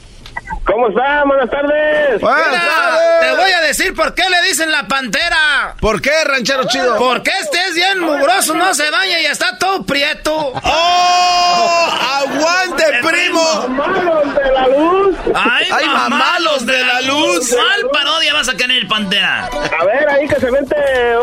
¿Cómo 0.70 0.88
está? 0.88 1.24
Buenas 1.24 1.51
tardes. 1.51 2.20
Buenas 2.20 2.44
tardes. 2.66 3.20
Te 3.20 3.36
voy 3.36 3.51
a 3.52 3.60
decir 3.62 3.94
por 3.94 4.14
qué 4.14 4.22
le 4.28 4.48
dicen 4.48 4.70
la 4.70 4.86
pantera. 4.86 5.74
¿Por 5.80 6.01
qué, 6.01 6.10
ranchero 6.24 6.64
chido? 6.68 6.97
Porque 6.98 7.30
este 7.40 7.59
es 7.68 7.74
bien 7.74 7.98
mugroso, 8.01 8.55
no 8.55 8.72
se 8.74 8.90
baña 8.90 9.20
y 9.20 9.26
está 9.26 9.59
todo 9.59 9.84
prieto. 9.84 10.52
¡Oh! 10.62 11.88
¡Aguante, 12.20 12.84
primo! 13.02 13.68
¡Malos 13.68 14.34
de 14.34 14.52
la 14.52 14.68
luz! 14.68 15.16
¡Ay, 15.34 15.66
Ay 15.72 15.86
mamalos 15.86 16.66
de 16.66 16.84
la 16.84 17.01
luz! 17.02 17.51
¿Cuál 17.55 17.90
parodia 17.92 18.34
vas 18.34 18.48
a 18.48 18.56
tener, 18.56 18.86
Pantera? 18.88 19.47
A 19.47 19.84
ver, 19.84 20.09
ahí 20.09 20.26
que 20.28 20.36
se 20.36 20.51
vente 20.51 20.76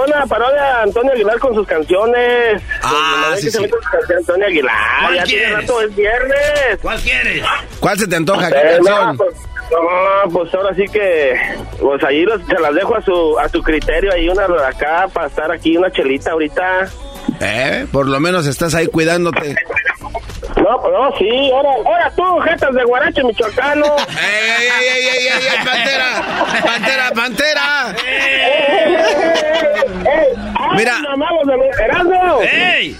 una 0.08 0.26
parodia 0.26 0.62
de 0.62 0.82
Antonio 0.84 1.12
Aguilar 1.14 1.40
con 1.40 1.54
sus 1.56 1.68
canciones. 1.68 2.62
Ah, 2.84 3.34
sí, 3.38 3.46
que 3.46 3.52
se 3.52 3.70
canciones 3.70 4.10
Antonio 4.18 4.48
Aguilar. 4.48 4.76
¿Cuál 5.02 5.16
ya 5.16 5.24
quieres? 5.24 5.48
tiene 5.48 5.62
rato, 5.62 5.82
es 5.82 5.96
viernes. 5.96 6.80
¿Cuál 6.82 7.00
quieres? 7.02 7.44
¿Cuál 7.80 8.00
se 8.00 8.08
te 8.08 8.16
antoja? 8.16 8.50
¿Qué 8.52 8.58
Eh, 8.58 8.72
canción? 8.78 9.08
no, 9.08 9.18
pues, 9.18 9.36
no, 9.72 10.32
pues 10.32 10.54
ahora 10.54 10.74
sí 10.76 10.86
que, 10.92 11.34
pues 11.80 12.04
ahí 12.04 12.24
los- 12.24 12.46
se 12.46 12.60
las 12.60 12.74
dejo 12.74 12.96
a 12.96 13.02
su, 13.02 13.38
a 13.40 13.50
su 13.50 13.62
criterio, 13.62 14.12
ahí 14.14 14.30
una 14.30 14.46
acá, 14.68 15.08
para 15.14 15.28
estar 15.28 15.52
aquí, 15.52 15.78
una 15.78 15.92
chelita 15.92 16.32
ahorita. 16.32 16.88
Eh, 17.42 17.86
por 17.92 18.08
lo 18.08 18.20
menos 18.20 18.48
estás 18.48 18.74
ahí 18.76 18.88
cuidándote. 18.88 19.56
No, 20.56 20.82
pues 20.82 20.94
no, 20.94 21.12
sí, 21.18 21.52
ahora, 21.52 21.70
ahora 21.86 22.12
tú, 22.16 22.40
jetas 22.40 22.74
de 22.74 22.84
guarache 22.86 23.24
michoacano. 23.24 23.86
¡Ey, 23.86 24.50
ey, 24.60 24.68
ey, 24.68 24.88
ey, 24.88 25.08
ey, 25.08 25.28
ey, 25.28 25.48
ey, 25.48 25.66
pantera! 25.66 26.10
¡Pantera, 26.66 27.12
pantera! 27.12 27.96
¡Ey, 28.06 28.16
ey, 28.16 28.96
ey! 28.96 30.38
Mira. 30.76 31.02
¡Ey! 32.42 32.96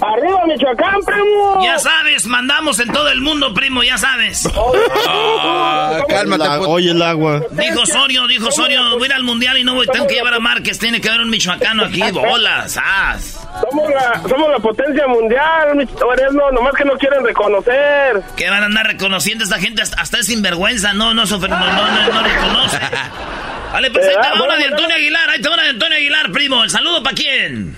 ¡Arriba, 0.00 0.44
Michoacán, 0.46 1.00
primo! 1.04 1.60
Ya 1.64 1.78
sabes, 1.78 2.26
mandamos 2.26 2.78
en 2.80 2.92
todo 2.92 3.08
el 3.08 3.20
mundo, 3.20 3.54
primo, 3.54 3.82
ya 3.82 3.96
sabes. 3.98 4.48
Ah, 5.06 6.00
cálmate. 6.08 6.44
La- 6.44 6.60
oye 6.60 6.90
el 6.90 7.02
agua. 7.02 7.40
Dijo 7.50 7.82
Osorio, 7.82 8.26
dijo 8.26 8.48
Osorio, 8.48 8.80
voy 8.94 9.02
a 9.04 9.06
ir 9.06 9.12
al 9.12 9.22
mundial 9.22 9.58
y 9.58 9.64
no 9.64 9.74
voy, 9.74 9.86
tengo 9.86 10.06
que 10.06 10.14
llevar 10.14 10.34
a 10.34 10.40
Márquez, 10.40 10.78
tiene 10.78 11.00
que 11.00 11.08
haber 11.08 11.20
un 11.22 11.30
michoacano 11.30 11.84
aquí, 11.84 12.02
bolas, 12.10 12.78
¡as! 12.82 13.40
Somos 13.60 13.90
la, 13.90 14.22
somos 14.28 14.50
la 14.50 14.58
potencia 14.58 15.06
mundial, 15.06 15.86
Erasmo, 16.18 16.50
nomás 16.64 16.78
que 16.78 16.84
no 16.84 16.96
quieren 16.96 17.22
reconocer. 17.24 18.22
Que 18.36 18.48
van 18.48 18.62
a 18.62 18.66
andar 18.66 18.86
reconociendo 18.86 19.44
a 19.44 19.46
esta 19.46 19.58
gente, 19.58 19.82
hasta, 19.82 20.00
hasta 20.00 20.18
es 20.18 20.26
sinvergüenza, 20.26 20.94
no, 20.94 21.12
no, 21.12 21.24
no, 21.24 21.38
no, 21.38 21.48
no, 21.48 22.12
no 22.12 22.22
reconoce. 22.22 22.78
Vale, 23.72 23.90
pues 23.90 24.06
ahí 24.06 24.14
te 24.14 24.38
va 24.38 24.44
una 24.44 24.56
de 24.56 24.64
Antonio 24.66 24.96
Aguilar, 24.96 25.30
ahí 25.30 25.42
te 25.42 25.48
va 25.48 25.54
una 25.54 25.64
de 25.64 25.70
Antonio 25.70 25.96
Aguilar, 25.96 26.30
primo, 26.32 26.62
¿el 26.62 26.70
saludo 26.70 27.02
para 27.02 27.16
quién? 27.16 27.76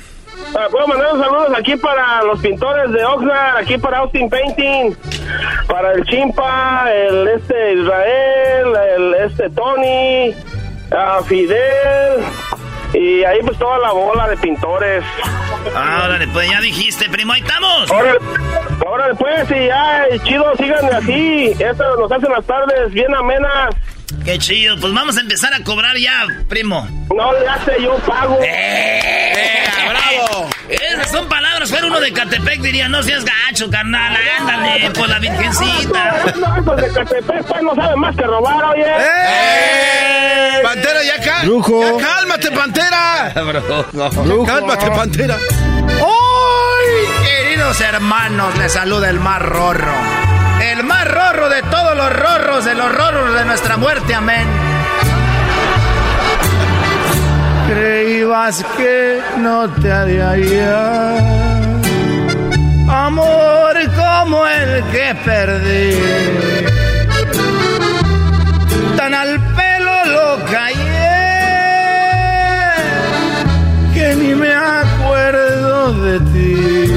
Ah, 0.54 0.68
Puedo 0.70 0.86
mandar 0.86 1.14
un 1.14 1.20
saludos 1.20 1.52
aquí 1.58 1.74
para 1.76 2.22
los 2.22 2.38
pintores 2.40 2.92
de 2.92 3.04
Oxnard, 3.04 3.56
aquí 3.56 3.78
para 3.78 3.98
Austin 3.98 4.28
Painting, 4.28 4.94
para 5.66 5.92
el 5.92 6.04
Chimpa, 6.04 6.92
el 6.92 7.28
este 7.28 7.72
Israel, 7.74 8.66
el 8.96 9.14
este 9.24 9.50
Tony, 9.50 10.34
ah, 10.92 11.20
Fidel 11.26 12.22
y 12.96 13.24
ahí 13.24 13.38
pues 13.42 13.58
toda 13.58 13.78
la 13.78 13.92
bola 13.92 14.28
de 14.28 14.36
pintores. 14.38 15.04
Ah, 15.74 16.02
órale, 16.04 16.26
pues 16.28 16.50
ya 16.50 16.60
dijiste, 16.60 17.08
primo, 17.10 17.32
ahí 17.32 17.40
estamos. 17.40 17.90
Órale, 17.90 18.18
órale, 18.86 19.14
pues, 19.14 19.50
y 19.50 19.66
ya, 19.66 20.06
chido, 20.24 20.56
síganme 20.56 20.90
así. 20.90 21.52
Esto 21.58 21.96
nos 21.96 22.10
hacen 22.10 22.30
las 22.32 22.44
tardes 22.46 22.92
bien 22.92 23.14
amenas. 23.14 23.74
Qué 24.24 24.38
chido, 24.38 24.78
pues 24.80 24.92
vamos 24.92 25.16
a 25.16 25.20
empezar 25.20 25.52
a 25.54 25.60
cobrar 25.62 25.96
ya, 25.96 26.26
primo. 26.48 26.88
No 27.14 27.32
le 27.32 27.46
hace, 27.48 27.72
yo 27.82 27.96
pago. 27.98 28.38
¡Eh! 28.42 29.64
¡Bravo! 29.88 30.48
Esas 30.68 31.10
son 31.10 31.28
palabras, 31.28 31.70
fuera 31.70 31.86
uno 31.86 32.00
de 32.00 32.12
Catepec 32.12 32.60
diría, 32.60 32.88
no 32.88 33.02
seas 33.02 33.24
gacho, 33.24 33.70
carnal, 33.70 34.16
ándale, 34.38 34.90
por 34.90 35.08
la 35.08 35.18
virgencita. 35.18 36.32
No, 36.36 36.56
esos 36.56 36.76
de 36.76 36.88
Catepec, 37.04 37.44
pues, 37.46 37.62
no 37.62 37.74
saben 37.74 37.98
más 38.00 38.16
que 38.16 38.22
robar, 38.22 38.64
oye. 38.64 38.84
¡Eh! 38.84 40.60
Pantera, 40.62 41.02
ya, 41.04 41.20
cá- 41.22 41.42
Brujo. 41.44 41.98
ya 42.00 42.06
cálmate, 42.06 42.50
Pantera. 42.50 43.32
Brujo. 44.24 44.44
Cálmate, 44.46 44.90
Pantera. 44.90 45.36
¡Hoy, 46.00 47.08
queridos 47.24 47.80
hermanos! 47.80 48.56
Les 48.58 48.72
saluda 48.72 49.08
el 49.10 49.20
más 49.20 49.40
rorro. 49.42 49.92
El 50.72 50.82
más 50.82 51.06
rorro 51.06 51.48
de 51.48 51.62
todos 51.62 51.96
los 51.96 52.12
rorros, 52.12 52.64
de 52.64 52.74
los 52.74 52.92
rorros 52.92 53.34
de 53.34 53.44
nuestra 53.44 53.76
muerte. 53.76 54.14
Amén. 54.14 54.46
Creías 57.68 58.64
que 58.76 59.20
no 59.38 59.68
te 59.68 59.92
haría 59.92 61.18
amor 62.88 63.76
como 63.94 64.46
el 64.46 64.82
que 64.90 65.14
perdí. 65.24 65.98
Tan 68.96 69.14
al 69.14 69.40
pelo 69.54 70.04
lo 70.06 70.44
callé 70.46 71.16
que 73.94 74.16
ni 74.16 74.34
me 74.34 74.52
acuerdo 74.52 75.92
de 76.02 76.20
ti. 76.20 76.95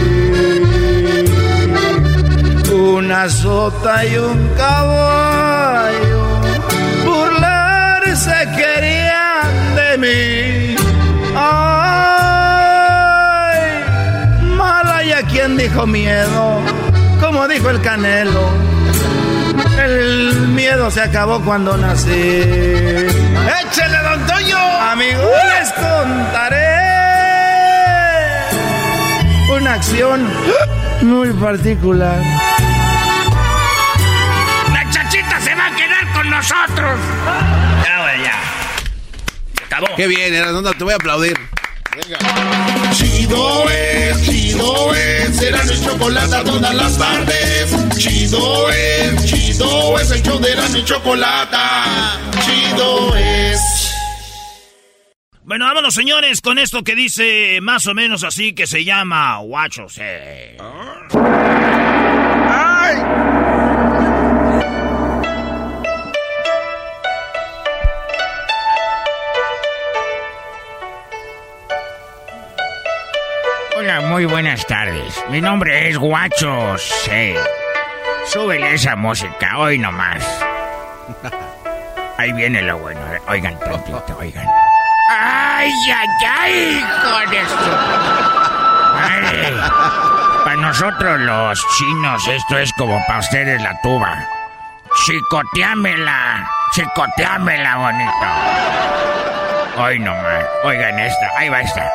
Una 2.99 3.30
sota 3.30 4.03
y 4.05 4.17
un 4.17 4.49
caballo 4.57 6.41
burlarse 7.05 8.45
querían 8.57 9.76
de 9.77 9.97
mí. 9.97 10.76
Ay, 11.34 12.49
mala 14.41 15.01
y 15.05 15.13
a 15.13 15.23
quien 15.23 15.55
dijo 15.55 15.88
miedo, 15.88 16.59
como 17.21 17.47
dijo 17.47 17.69
el 17.69 17.80
canelo. 17.80 18.49
El 19.81 20.49
miedo 20.49 20.91
se 20.91 20.99
acabó 20.99 21.39
cuando 21.39 21.77
nací. 21.77 22.11
¡Échale, 22.11 23.97
don 24.09 24.27
Toño! 24.27 24.59
Amigos, 24.91 25.23
les 25.57 25.71
contaré 25.71 26.76
una 29.57 29.76
acción 29.76 30.27
muy 31.01 31.31
particular. 31.31 32.19
Nosotros. 36.40 36.99
Ya, 37.84 38.02
güey, 38.02 38.24
ya. 38.24 38.40
Se 39.57 39.64
acabó. 39.66 39.88
Qué 39.98 40.07
bien, 40.07 40.34
Erasmo, 40.34 40.72
te 40.72 40.84
voy 40.86 40.94
a 40.94 40.95
aplaudir. 40.95 41.38
Chido 42.94 43.70
es, 43.70 44.24
chido 44.24 44.95
es, 44.95 45.41
Erasmo 45.41 45.74
y 45.74 45.86
chocolate 45.86 46.44
todas 46.45 46.74
las 46.76 46.98
tardes. 46.98 47.98
Chido 47.98 48.70
es, 48.70 49.26
chido 49.26 49.99
es, 49.99 50.11
el 50.11 50.22
show 50.24 50.40
de 50.40 50.80
y 50.80 50.86
chocolate. 50.86 51.57
Chido 52.45 53.16
es. 53.18 53.60
Bueno, 55.44 55.66
vámonos, 55.66 55.94
señores, 55.94 56.40
con 56.41 56.57
esto 56.57 56.84
que 56.84 56.95
dice 56.95 57.60
más 57.61 57.86
o 57.88 57.94
menos 57.94 58.24
así 58.24 58.53
que 58.53 58.66
se 58.66 58.86
llama 58.86 59.40
Guachos. 59.40 59.98
eh. 59.99 60.56
Hola, 60.60 61.39
muy 74.19 74.25
buenas 74.25 74.67
tardes. 74.67 75.23
Mi 75.29 75.39
nombre 75.39 75.87
es 75.87 75.97
Guacho 75.97 76.77
C. 76.77 77.37
Súbele 78.25 78.73
esa 78.73 78.97
música, 78.97 79.57
hoy 79.57 79.77
nomás. 79.77 80.21
Ahí 82.17 82.33
viene 82.33 82.61
lo 82.63 82.77
bueno. 82.79 82.99
Oigan 83.29 83.57
tantito, 83.61 84.17
oigan. 84.19 84.45
¡Ay, 85.09 85.71
ay, 85.95 86.07
ay! 86.37 86.85
Con 87.01 87.33
esto. 87.33 87.71
Para 90.43 90.55
nosotros 90.57 91.17
los 91.21 91.65
chinos 91.77 92.27
esto 92.27 92.57
es 92.57 92.73
como 92.73 93.01
para 93.07 93.19
ustedes 93.19 93.61
la 93.61 93.79
tuba. 93.79 94.27
Chicoteámela, 95.05 96.45
chicoteámela 96.73 97.77
bonito. 97.77 98.27
Hoy 99.81 99.97
nomás. 99.97 100.43
Oigan 100.65 100.99
esta, 100.99 101.31
ahí 101.37 101.47
va 101.47 101.61
esta. 101.61 101.89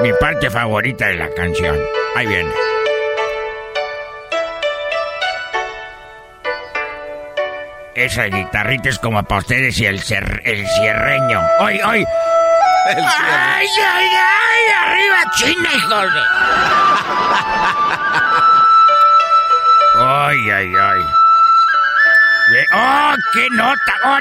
Mi 0.00 0.12
parte 0.14 0.48
favorita 0.50 1.06
de 1.06 1.16
la 1.16 1.28
canción. 1.34 1.76
Ahí 2.14 2.26
viene. 2.26 2.52
Esa 7.94 8.24
guitarrita 8.24 8.88
es 8.90 8.98
como 9.00 9.22
para 9.24 9.40
ustedes 9.40 9.78
y 9.80 9.86
el, 9.86 10.00
cer- 10.00 10.40
el 10.44 10.66
cierreño. 10.68 11.40
¡Hoy, 11.60 11.80
hoy! 11.80 12.04
¡Ay, 12.86 13.66
ay, 13.66 14.08
ay! 14.14 14.72
¡Arriba 14.86 15.18
China, 15.34 15.68
hijos 15.74 16.14
de... 16.14 16.20
¡Ay, 20.00 20.50
ay, 20.50 20.72
ay! 20.80 21.06
¡Oh, 22.72 23.14
qué 23.34 23.48
nota! 23.50 23.94
¡Oh! 24.04 24.18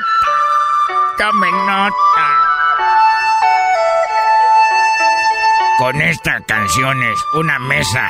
¡Tome 1.17 1.51
nota! 1.51 2.26
Con 5.77 6.01
esta 6.01 6.39
canción 6.47 7.03
es 7.03 7.19
una 7.35 7.59
mesa 7.59 8.09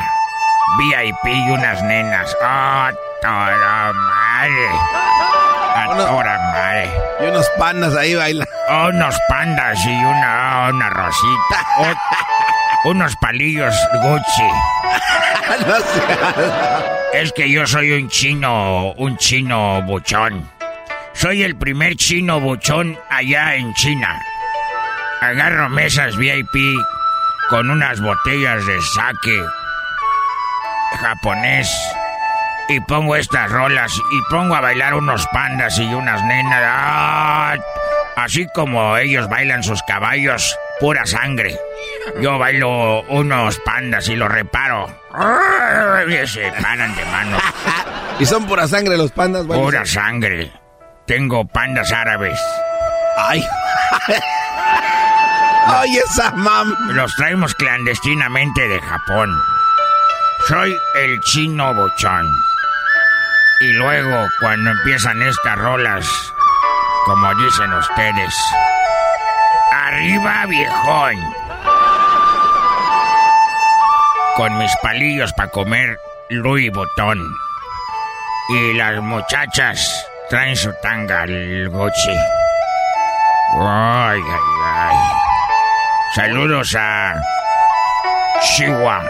VIP 0.77 1.26
y 1.26 1.49
unas 1.49 1.84
nenas. 1.84 2.34
¡Oh, 2.41 2.89
toda 3.22 3.91
madre! 3.91 4.69
A 5.76 5.85
toda 5.98 6.38
madre. 6.53 6.89
Y 7.19 7.26
unos 7.26 7.45
pandas 7.60 7.94
ahí 7.98 8.15
bailan. 8.15 8.48
Oh, 8.69 8.88
unos 8.88 9.19
pandas 9.27 9.85
y 9.85 9.89
una, 9.89 10.69
una 10.69 10.89
rosita. 10.91 11.68
Oh, 11.80 12.89
unos 12.89 13.14
palillos 13.18 13.76
Gucci. 14.02 14.49
Es 17.14 17.34
que 17.34 17.49
yo 17.49 17.68
soy 17.68 17.91
un 17.91 18.07
chino, 18.07 18.94
un 18.94 19.18
chino 19.18 19.81
buchón. 19.81 20.49
Soy 21.11 21.44
el 21.44 21.57
primer 21.57 21.98
chino 21.98 22.39
buchón 22.39 22.98
allá 23.10 23.56
en 23.56 23.73
China. 23.73 24.22
Agarro 25.19 25.68
mesas 25.68 26.15
VIP 26.15 26.77
con 27.49 27.69
unas 27.69 28.02
botellas 28.02 28.65
de 28.65 28.82
sake 28.82 29.45
japonés 30.99 31.69
y 32.69 32.80
pongo 32.82 33.15
estas 33.15 33.49
rolas 33.52 33.91
y 33.95 34.22
pongo 34.30 34.56
a 34.56 34.61
bailar 34.61 34.94
unos 34.94 35.26
pandas 35.28 35.78
y 35.80 35.94
unas 35.94 36.22
nenas. 36.24 36.61
¡Ah! 36.65 37.56
Así 38.18 38.48
como 38.53 38.98
ellos 38.98 39.30
bailan 39.30 39.64
sus 39.64 39.82
caballos, 39.84 40.57
pura 40.80 41.06
sangre. 41.06 41.57
Yo 42.22 42.38
bailo 42.38 43.03
unos 43.03 43.60
pandas 43.60 44.10
y 44.10 44.15
los 44.15 44.30
reparo. 44.30 44.88
¡Ah! 45.14 46.02
Y 46.07 46.28
se 46.28 46.52
paran 46.61 46.95
de 46.95 47.06
manos. 47.06 47.41
Y 48.19 48.26
son 48.26 48.48
pura 48.48 48.68
sangre 48.68 48.98
los 48.98 49.11
pandas. 49.11 49.45
Pura 49.45 49.86
sangre. 49.86 50.52
Tengo 51.06 51.45
pandas 51.45 51.91
árabes. 51.91 52.40
Ay. 53.15 53.44
Oye, 55.69 55.99
esa 55.99 56.31
mam. 56.31 56.73
Los 56.94 57.14
traemos 57.15 57.53
clandestinamente 57.56 58.68
de 58.68 58.81
Japón. 58.81 59.30
Soy 60.48 60.77
el 60.95 61.19
chino 61.22 61.73
bochón. 61.73 62.26
Y 63.60 63.73
luego, 63.73 64.27
cuando 64.39 64.69
empiezan 64.72 65.22
estas 65.23 65.57
rolas, 65.57 66.07
como 67.06 67.34
dicen 67.35 67.73
ustedes, 67.73 68.34
arriba 69.73 70.45
viejón. 70.45 71.15
Con 74.35 74.57
mis 74.57 74.72
palillos 74.81 75.34
para 75.34 75.49
comer 75.49 75.98
Louis 76.30 76.72
Botón. 76.72 77.19
Y 78.49 78.73
las 78.76 79.02
muchachas 79.02 80.06
traen 80.30 80.56
su 80.56 80.72
tanga 80.81 81.23
al 81.23 81.69
Gucci. 81.69 82.15
Ay, 83.60 84.22
ay, 84.22 84.61
ay. 84.64 85.16
Saludos 86.18 86.76
a 86.76 87.14
Chihuahua. 88.41 89.06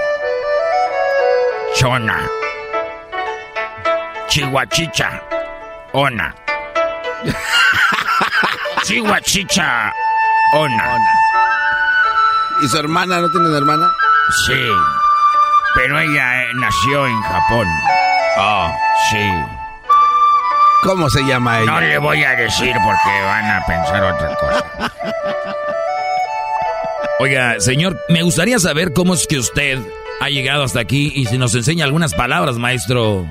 Chona. 1.73 2.29
Chihuachicha. 4.27 5.21
Ona. 5.93 6.35
Chihuachicha. 8.83 9.93
Ona. 10.53 10.99
¿Y 12.61 12.67
su 12.67 12.77
hermana 12.77 13.21
no 13.21 13.31
tiene 13.31 13.55
hermana? 13.55 13.89
Sí. 14.45 14.69
Pero 15.75 15.99
ella 15.99 16.43
eh, 16.43 16.47
nació 16.55 17.07
en 17.07 17.21
Japón. 17.21 17.67
Oh, 18.37 18.69
sí. 19.11 19.45
¿Cómo 20.83 21.09
se 21.09 21.23
llama 21.23 21.59
ella? 21.61 21.71
No 21.71 21.79
le 21.79 21.97
voy 21.99 22.21
a 22.25 22.35
decir 22.35 22.75
porque 22.83 23.21
van 23.23 23.49
a 23.49 23.65
pensar 23.65 24.03
otra 24.03 24.35
cosa. 24.35 24.91
Oiga, 27.19 27.59
señor, 27.59 27.99
me 28.09 28.21
gustaría 28.21 28.59
saber 28.59 28.93
cómo 28.93 29.13
es 29.13 29.27
que 29.27 29.39
usted 29.39 29.79
ha 30.21 30.29
llegado 30.29 30.63
hasta 30.63 30.79
aquí 30.79 31.11
y 31.15 31.25
si 31.25 31.37
nos 31.37 31.53
enseña 31.55 31.85
algunas 31.85 32.13
palabras, 32.13 32.57
maestro. 32.57 33.25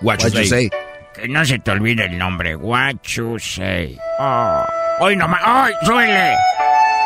What 0.00 0.18
you 0.20 0.44
say. 0.44 0.70
Que 1.14 1.28
no 1.28 1.44
se 1.44 1.58
te 1.58 1.70
olvide 1.70 2.06
el 2.06 2.18
nombre. 2.18 2.56
What 2.56 2.96
you 3.04 3.38
say. 3.38 3.98
Oh. 4.18 4.64
Hoy 5.00 5.16
nomás. 5.16 5.40
¡Ay, 5.44 5.72
suele! 5.84 6.34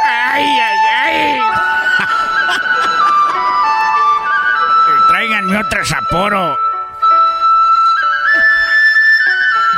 ¡Ay, 0.05 0.44
ay, 0.44 0.78
ay! 1.03 1.39
Tráiganme 5.09 5.59
otra 5.59 5.85
Sapporo. 5.85 6.57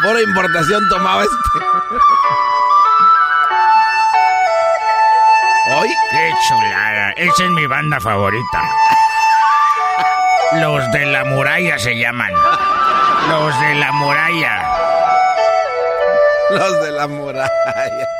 Por 0.02 0.20
importación 0.20 0.88
tomaba 0.88 1.22
este. 1.22 1.77
¿Hoy? 5.88 5.94
¡Qué 6.10 6.32
chulada! 6.46 7.10
Esa 7.12 7.44
es 7.44 7.50
mi 7.50 7.66
banda 7.66 8.00
favorita. 8.00 8.62
Los 10.60 10.90
de 10.92 11.06
la 11.06 11.24
muralla 11.24 11.78
se 11.78 11.96
llaman. 11.96 12.32
Los 13.28 13.60
de 13.60 13.74
la 13.74 13.92
muralla. 13.92 14.62
Los 16.50 16.82
de 16.82 16.92
la 16.92 17.06
muralla. 17.06 17.50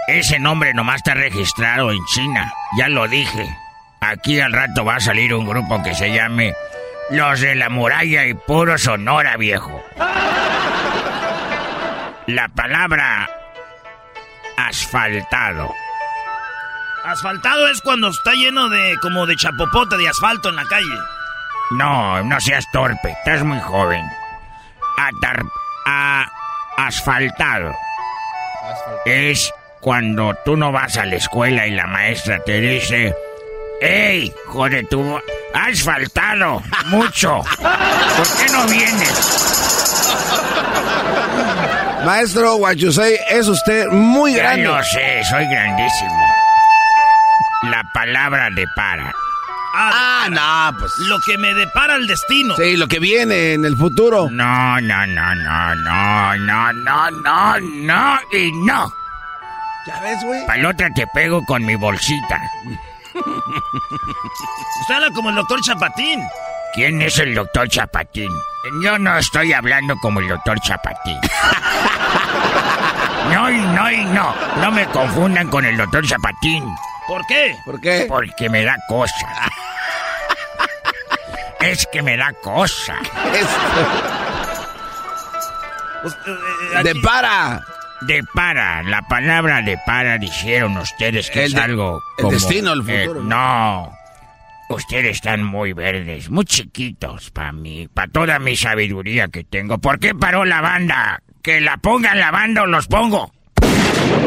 Ese 0.09 0.39
nombre 0.39 0.75
nomás 0.75 0.97
está 0.97 1.15
registrado 1.15 1.91
en 1.91 2.05
China. 2.07 2.53
Ya 2.77 2.89
lo 2.89 3.09
dije. 3.09 3.49
Aquí 4.01 4.41
al 4.41 4.53
rato 4.53 4.85
va 4.85 4.97
a 4.97 5.01
salir 5.01 5.35
un 5.35 5.47
grupo 5.47 5.83
que 5.83 5.95
se 5.95 6.13
llame 6.13 6.55
Los 7.11 7.41
de 7.41 7.55
la 7.57 7.69
muralla 7.69 8.25
y 8.27 8.35
puro 8.35 8.79
Sonora, 8.79 9.37
viejo. 9.37 9.83
La 12.27 12.49
palabra 12.49 13.29
asfaltado. 14.57 15.73
Asfaltado 17.05 17.69
es 17.69 17.81
cuando 17.81 18.09
está 18.09 18.33
lleno 18.33 18.69
de 18.69 18.97
como 19.01 19.27
de 19.27 19.37
chapopota 19.37 19.97
de 19.97 20.09
asfalto 20.09 20.51
en 20.51 20.57
la 20.57 20.65
calle. 20.65 20.99
No, 21.71 22.23
no 22.23 22.41
seas 22.41 22.65
torpe, 22.73 23.11
estás 23.13 23.43
muy 23.45 23.61
joven. 23.61 24.05
Atar 24.99 25.43
a 25.87 26.27
asfaltado. 26.77 27.73
Es 29.07 29.53
cuando 29.81 30.35
tú 30.45 30.57
no 30.57 30.73
vas 30.73 30.97
a 30.99 31.07
la 31.07 31.17
escuela 31.17 31.67
y 31.67 31.71
la 31.71 31.87
maestra 31.87 32.41
te 32.45 32.61
dice, 32.61 33.15
¡Ey, 33.81 34.33
joder, 34.49 34.87
tú 34.91 35.19
has 35.55 35.83
faltado 35.83 36.63
mucho! 36.87 37.43
¿Por 37.61 38.37
qué 38.39 38.53
no 38.53 38.67
vienes? 38.67 39.45
Maestro 42.05 42.57
Guachusei, 42.57 43.19
es 43.31 43.47
usted 43.49 43.87
muy 43.89 44.35
Ya 44.35 44.43
grande. 44.43 44.65
lo 44.65 44.83
sé, 44.83 45.23
soy 45.25 45.47
grandísimo. 45.47 46.28
La 47.63 47.83
palabra 47.93 48.51
de 48.51 48.67
para. 48.77 49.13
Ah, 49.75 50.29
no, 50.31 50.79
pues. 50.79 50.93
Lo 51.09 51.19
que 51.21 51.37
me 51.39 51.53
depara 51.55 51.97
el 51.97 52.07
destino. 52.07 52.55
Sí, 52.57 52.77
lo 52.77 52.87
que 52.89 52.99
viene 52.99 53.55
en 53.55 53.65
el 53.65 53.77
futuro. 53.77 54.29
No, 54.31 54.81
no, 54.81 55.07
no, 55.07 55.35
no, 55.35 55.75
no, 55.75 56.37
no, 56.37 56.73
no, 56.73 57.11
no, 57.11 57.61
no 57.61 58.19
y 58.33 58.53
no. 58.53 58.93
¿Ya 59.87 60.01
ves, 60.01 60.25
güey? 60.25 60.47
Palotra 60.47 60.89
te 60.95 61.07
pego 61.15 61.45
con 61.47 61.65
mi 61.65 61.75
bolsita. 61.75 62.41
Usted 63.15 64.95
habla 64.95 65.11
como 65.15 65.31
el 65.31 65.37
doctor 65.37 65.61
Chapatín. 65.63 66.23
¿Quién 66.75 67.03
es 67.03 67.19
el 67.19 67.35
doctor 67.35 67.69
Chapatín? 67.69 68.31
Yo 68.83 68.99
no 68.99 69.17
estoy 69.19 69.53
hablando 69.53 69.97
como 69.99 70.21
el 70.21 70.29
doctor 70.29 70.61
Chapatín. 70.61 71.19
No, 73.29 73.51
y 73.51 73.59
no, 73.59 73.91
y 73.91 74.05
no. 74.07 74.35
No 74.63 74.71
me 74.71 74.87
confundan 74.87 75.49
con 75.49 75.63
el 75.63 75.77
doctor 75.77 76.03
Chapatín. 76.07 76.65
¿Por 77.09 77.27
qué? 77.27 77.57
¿Por 77.65 77.81
qué? 77.81 78.05
Porque 78.07 78.49
me 78.49 78.63
da 78.65 78.77
cosa. 78.87 79.15
Es 81.61 81.89
que 81.91 82.03
me 82.03 82.17
da 82.17 82.33
cosa. 82.35 82.95
De 86.85 86.95
para. 87.03 87.65
De 88.03 88.23
para. 88.33 88.83
La 88.85 89.03
palabra 89.03 89.61
de 89.63 89.77
para 89.85 90.19
dijeron 90.19 90.77
ustedes 90.77 91.31
que 91.31 91.41
El 91.41 91.47
es 91.47 91.55
de- 91.55 91.61
algo 91.61 92.01
el 92.19 92.23
como... 92.23 92.33
destino, 92.33 92.73
el 92.73 92.89
eh, 92.89 93.03
futuro. 93.07 93.23
no. 93.25 93.93
Ustedes 94.71 95.17
están 95.17 95.43
muy 95.43 95.73
verdes, 95.73 96.29
muy 96.31 96.45
chiquitos 96.45 97.31
para 97.31 97.53
mí, 97.53 97.89
para 97.89 98.13
toda 98.13 98.39
mi 98.39 98.55
sabiduría 98.55 99.27
que 99.29 99.43
tengo. 99.43 99.79
¿Por 99.79 99.99
qué 99.99 100.15
paró 100.15 100.45
la 100.45 100.61
banda? 100.61 101.23
Que 101.43 101.61
la 101.61 101.79
pongan 101.79 102.19
la 102.21 102.31
banda 102.31 102.63
o 102.63 102.67
los 102.67 102.87
pongo. 102.87 103.33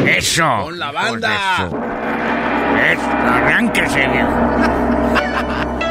Eso. 0.06 0.44
Pon 0.64 0.80
la 0.80 0.92
banda. 0.92 1.70
Eso, 2.92 3.02
arránquese, 3.12 4.08
viejo. 4.08 4.30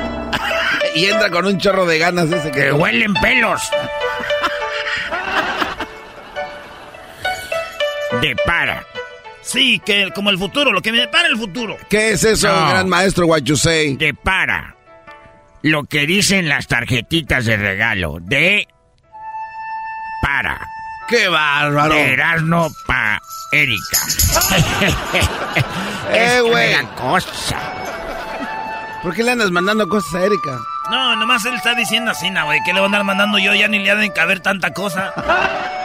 Y 0.94 1.04
entra 1.06 1.30
con 1.30 1.46
un 1.46 1.56
chorro 1.56 1.86
de 1.86 1.98
ganas 1.98 2.30
ese 2.32 2.50
que... 2.50 2.62
Que 2.64 2.72
huelen 2.72 3.14
pelos. 3.14 3.62
De 8.20 8.36
para. 8.44 8.84
Sí, 9.42 9.80
que 9.84 10.10
como 10.14 10.30
el 10.30 10.38
futuro, 10.38 10.72
lo 10.72 10.82
que 10.82 10.92
me 10.92 10.98
depara 10.98 11.28
el 11.28 11.36
futuro. 11.38 11.76
¿Qué 11.88 12.10
es 12.10 12.24
eso, 12.24 12.48
No. 12.48 12.68
gran 12.70 12.88
maestro 12.88 13.26
Guachusei? 13.26 13.96
De 13.96 14.14
para. 14.14 14.74
Lo 15.62 15.84
que 15.84 16.06
dicen 16.06 16.48
las 16.48 16.66
tarjetitas 16.66 17.44
de 17.44 17.56
regalo. 17.56 18.18
De 18.20 18.66
para. 20.22 20.60
¡Qué 21.10 21.28
bárbaro! 21.28 21.94
Erasmo 21.94 22.72
pa 22.86 23.20
Erika. 23.52 23.98
Eh, 26.12 26.40
güey. 26.40 26.74
cosa. 26.96 27.58
¿Por 29.02 29.14
qué 29.14 29.22
le 29.22 29.32
andas 29.32 29.50
mandando 29.50 29.88
cosas 29.88 30.14
a 30.14 30.24
Erika? 30.24 30.58
No, 30.90 31.16
nomás 31.16 31.44
él 31.44 31.54
está 31.54 31.74
diciendo 31.74 32.10
así, 32.10 32.30
na, 32.30 32.44
güey. 32.44 32.58
¿Qué 32.64 32.72
le 32.72 32.80
voy 32.80 32.86
a 32.86 32.86
andar 32.86 33.04
mandando 33.04 33.38
yo? 33.38 33.54
Ya 33.54 33.68
ni 33.68 33.78
le 33.78 33.90
ha 33.90 33.94
de 33.96 34.12
caber 34.12 34.40
tanta 34.40 34.72
cosa. 34.72 35.12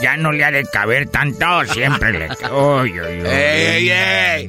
Ya 0.00 0.16
no 0.16 0.32
le 0.32 0.42
ha 0.46 0.50
de 0.50 0.64
caber 0.64 1.10
tanto, 1.10 1.62
siempre 1.66 2.12
le... 2.12 2.28
Uy, 2.50 2.98
uy, 2.98 3.20
uy. 3.20 3.26
¡Ey, 3.28 3.90
ey, 3.90 4.48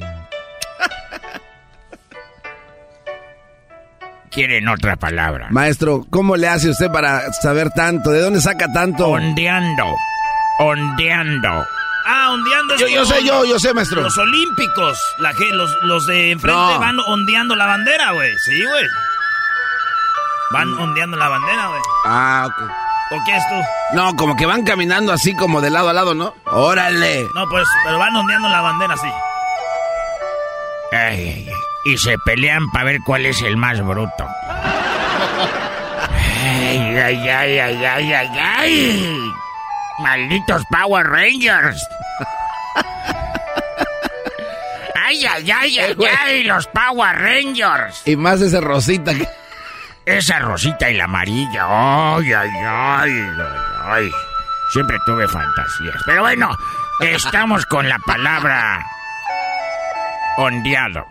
Quieren 4.32 4.66
otra 4.68 4.96
palabra. 4.96 5.48
Maestro, 5.50 6.04
¿cómo 6.10 6.36
le 6.36 6.48
hace 6.48 6.70
usted 6.70 6.90
para 6.90 7.30
saber 7.34 7.70
tanto? 7.70 8.10
¿De 8.10 8.20
dónde 8.20 8.40
saca 8.40 8.66
tanto? 8.72 9.08
Ondeando. 9.08 9.84
Ondeando. 10.58 11.66
Ah, 12.06 12.30
ondeando 12.32 12.74
es 12.74 12.80
Yo- 12.80 12.88
yo 12.88 13.04
sé, 13.04 13.22
yo- 13.24 13.44
yo 13.44 13.58
sé, 13.58 13.74
maestro. 13.74 14.00
Los 14.02 14.16
olímpicos. 14.18 14.98
La, 15.18 15.32
los, 15.52 15.70
los 15.82 16.06
de 16.06 16.30
enfrente 16.32 16.58
No. 16.58 16.78
van 16.78 16.98
ondeando 17.06 17.54
la 17.54 17.66
bandera, 17.66 18.12
güey. 18.12 18.30
Sí, 18.38 18.64
güey. 18.64 18.84
Van 20.52 20.72
ondeando 20.74 21.16
la 21.16 21.28
bandera, 21.28 21.66
güey. 21.68 21.80
Ah, 22.06 22.46
ok. 22.48 22.70
¿O 23.12 23.24
qué 23.26 23.36
es 23.36 23.44
tú? 23.48 23.96
No, 23.96 24.14
como 24.16 24.34
que 24.36 24.46
van 24.46 24.64
caminando 24.64 25.12
así 25.12 25.34
como 25.36 25.60
de 25.60 25.68
lado 25.70 25.90
a 25.90 25.92
lado, 25.92 26.14
¿no? 26.14 26.34
¡Órale! 26.46 27.26
No, 27.34 27.46
pues, 27.50 27.68
pero 27.84 27.98
van 27.98 28.16
ondeando 28.16 28.48
la 28.48 28.60
bandera 28.62 28.94
así. 28.94 29.08
Ay, 30.92 30.98
ay, 31.28 31.46
ay. 31.48 31.54
Y 31.84 31.98
se 31.98 32.16
pelean 32.18 32.70
para 32.70 32.84
ver 32.84 33.00
cuál 33.04 33.26
es 33.26 33.42
el 33.42 33.56
más 33.56 33.80
bruto. 33.80 34.26
Ay, 36.44 36.96
ay, 36.98 37.28
ay, 37.28 37.58
ay, 37.58 37.84
ay, 37.84 38.12
ay, 38.12 38.38
ay. 38.40 39.32
Malditos 39.98 40.62
Power 40.70 41.06
Rangers. 41.06 41.86
Ay, 44.94 45.26
Ay, 45.26 45.26
ay, 45.26 45.52
ay, 45.52 45.78
ay, 45.78 45.96
ay, 46.24 46.44
los 46.44 46.66
Power 46.68 47.16
Rangers. 47.18 48.02
Y 48.06 48.16
más 48.16 48.40
ese 48.40 48.60
rosita 48.60 49.12
que... 49.14 49.28
Esa 50.06 50.38
rosita 50.38 50.88
y 50.90 50.94
la 50.94 51.04
amarilla. 51.04 51.66
Ay, 52.16 52.32
ay, 52.32 52.50
ay, 52.50 53.12
ay, 53.12 53.60
ay. 53.84 54.10
Siempre 54.72 54.96
tuve 55.04 55.28
fantasías. 55.28 55.96
Pero 56.06 56.22
bueno, 56.22 56.56
estamos 57.00 57.66
con 57.66 57.88
la 57.88 57.98
palabra 57.98 58.84
ondeado. 60.38 61.06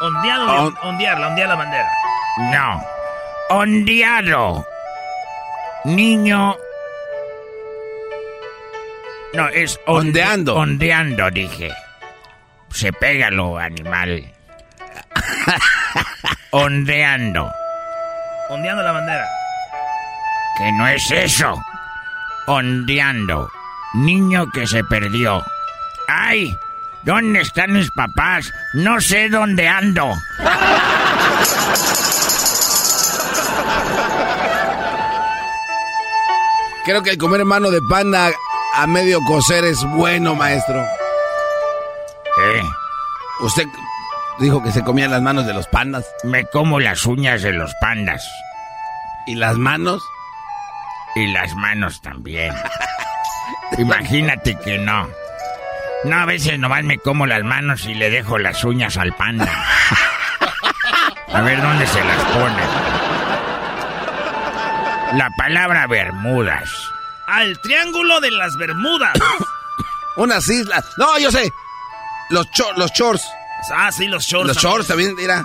Ondeado, 0.00 0.72
ondear, 0.82 1.20
ondear 1.20 1.48
la 1.48 1.54
bandera. 1.56 1.90
No. 2.38 2.82
Ondeado. 3.50 4.64
Niño. 5.84 6.56
No, 9.34 9.48
es 9.48 9.78
ondeando. 9.86 10.56
Ondeando, 10.56 11.30
dije. 11.30 11.70
Se 12.70 12.92
pega 12.92 13.30
lo 13.30 13.58
animal. 13.58 14.24
ondeando. 16.50 17.52
Ondeando 18.48 18.82
la 18.82 18.92
bandera. 18.92 19.28
Que 20.56 20.72
no 20.72 20.88
es 20.88 21.10
eso. 21.10 21.60
Ondeando. 22.46 23.50
Niño 23.94 24.50
que 24.50 24.66
se 24.66 24.82
perdió. 24.84 25.44
¡Ay! 26.08 26.56
¿Dónde 27.02 27.40
están 27.40 27.72
mis 27.72 27.90
papás? 27.92 28.52
No 28.74 29.00
sé 29.00 29.28
dónde 29.30 29.68
ando. 29.68 30.12
Creo 36.84 37.02
que 37.02 37.10
el 37.10 37.18
comer 37.18 37.44
mano 37.44 37.70
de 37.70 37.80
panda 37.88 38.30
a 38.74 38.86
medio 38.86 39.20
coser 39.24 39.64
es 39.64 39.82
bueno, 39.84 40.34
maestro. 40.34 40.80
¿Eh? 40.82 42.62
Usted 43.40 43.64
dijo 44.38 44.62
que 44.62 44.72
se 44.72 44.82
comían 44.82 45.10
las 45.10 45.22
manos 45.22 45.46
de 45.46 45.54
los 45.54 45.66
pandas. 45.68 46.04
Me 46.24 46.44
como 46.46 46.80
las 46.80 47.06
uñas 47.06 47.42
de 47.42 47.52
los 47.52 47.72
pandas. 47.80 48.22
¿Y 49.26 49.36
las 49.36 49.56
manos? 49.56 50.02
Y 51.16 51.26
las 51.32 51.54
manos 51.54 52.00
también. 52.02 52.52
Imagínate 53.78 54.58
que 54.58 54.78
no. 54.78 55.08
No, 56.04 56.16
a 56.16 56.24
veces 56.24 56.58
nomás 56.58 56.82
me 56.84 56.98
como 56.98 57.26
las 57.26 57.42
manos 57.42 57.84
y 57.84 57.94
le 57.94 58.10
dejo 58.10 58.38
las 58.38 58.64
uñas 58.64 58.96
al 58.96 59.12
panda. 59.14 59.52
A 61.32 61.42
ver 61.42 61.60
dónde 61.62 61.86
se 61.86 62.02
las 62.02 62.24
pone. 62.24 62.62
La 65.16 65.30
palabra 65.36 65.86
Bermudas. 65.86 66.70
Al 67.26 67.60
triángulo 67.60 68.20
de 68.20 68.30
las 68.32 68.56
Bermudas. 68.56 69.12
Unas 70.16 70.48
islas. 70.48 70.84
No, 70.96 71.18
yo 71.18 71.30
sé. 71.30 71.52
Los, 72.30 72.46
los 72.76 72.90
shorts. 72.92 73.24
Ah, 73.72 73.92
sí, 73.92 74.08
los 74.08 74.24
shorts. 74.24 74.48
Los 74.48 74.56
shorts 74.56 74.88
también, 74.88 75.14
mira. 75.14 75.44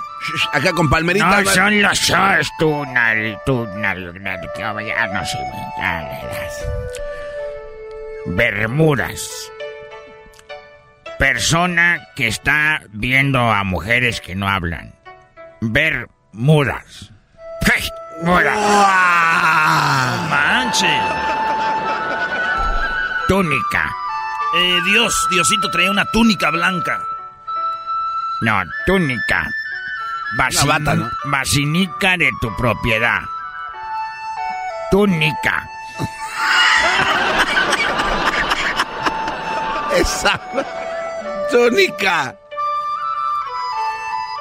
Acá 0.52 0.72
con 0.72 0.88
palmeritas. 0.88 1.44
No, 1.44 1.50
son 1.52 1.82
los 1.82 1.98
shorts, 1.98 2.50
tú, 2.58 2.84
tú, 3.44 3.68
ya 3.82 3.94
no 3.94 5.24
sé, 5.24 5.38
Bermudas. 8.26 9.52
Persona 11.18 12.08
que 12.14 12.28
está 12.28 12.82
viendo 12.92 13.38
a 13.38 13.64
mujeres 13.64 14.20
que 14.20 14.34
no 14.34 14.48
hablan. 14.48 14.94
Bermudas. 15.60 17.12
¡Mudas! 18.22 18.56
¡No 18.56 20.28
manches! 20.30 21.02
Túnica. 23.28 23.94
Eh, 24.54 24.78
Dios, 24.86 25.28
Diosito 25.30 25.70
trae 25.70 25.90
una 25.90 26.06
túnica 26.06 26.50
blanca. 26.50 27.02
No, 28.40 28.62
túnica. 28.86 29.50
Basinica 31.24 32.16
de 32.16 32.30
tu 32.40 32.56
propiedad. 32.56 33.20
Túnica. 34.90 35.68
Esa. 39.96 40.40
Túnica. 41.50 42.34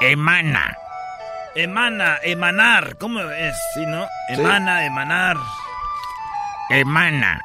Emana. 0.01 0.75
Emana, 1.55 2.17
emanar. 2.23 2.97
¿Cómo 2.97 3.21
es? 3.21 3.55
¿Sí, 3.73 3.85
no? 3.85 4.07
Emana, 4.29 4.85
emanar. 4.85 5.37
Emana. 6.69 7.41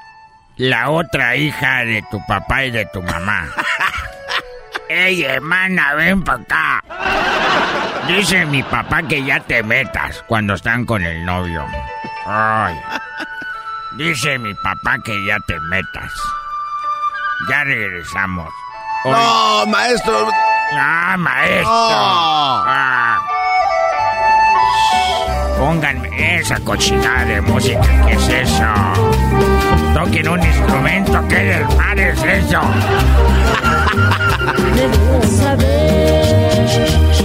La 0.57 0.91
otra 0.91 1.37
hija 1.37 1.85
de 1.85 2.03
tu 2.11 2.25
papá 2.27 2.65
y 2.65 2.71
de 2.71 2.87
tu 2.87 3.03
mamá. 3.03 3.49
¡Ey, 4.89 5.23
hermana, 5.23 5.95
ven 5.95 6.25
para 6.25 6.43
acá! 6.43 6.85
Dice 8.09 8.45
mi 8.47 8.63
papá 8.65 9.03
que 9.05 9.25
ya 9.25 9.39
te 9.39 9.63
metas 9.63 10.25
cuando 10.27 10.55
están 10.55 10.85
con 10.85 11.03
el 11.05 11.25
novio. 11.25 11.65
Ay. 12.27 12.77
Dice 13.97 14.37
mi 14.39 14.53
papá 14.55 14.99
que 15.05 15.15
ya 15.25 15.39
te 15.47 15.59
metas. 15.61 16.13
Ya 17.49 17.63
regresamos. 17.63 18.53
No, 19.05 19.67
maestro. 19.67 20.29
Ah, 20.75 21.17
maestro. 21.19 21.71
Ah. 21.71 23.19
Pónganme 25.59 26.37
esa 26.39 26.59
cochinada 26.61 27.25
de 27.25 27.41
música. 27.41 27.81
¿Qué 28.07 28.13
es 28.13 28.29
eso? 28.29 28.65
Toquen 29.95 30.29
un 30.29 30.43
instrumento. 30.43 31.23
¿Qué 31.29 31.37
del 31.37 31.65
mar 31.77 31.99
es 31.99 32.23
eso? 32.23 32.61
Saber 35.39 36.67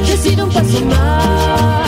que 0.06 0.14
he 0.14 0.18
sido 0.18 0.46
un 0.46 0.52
paso 0.52 0.82
más 0.86 1.85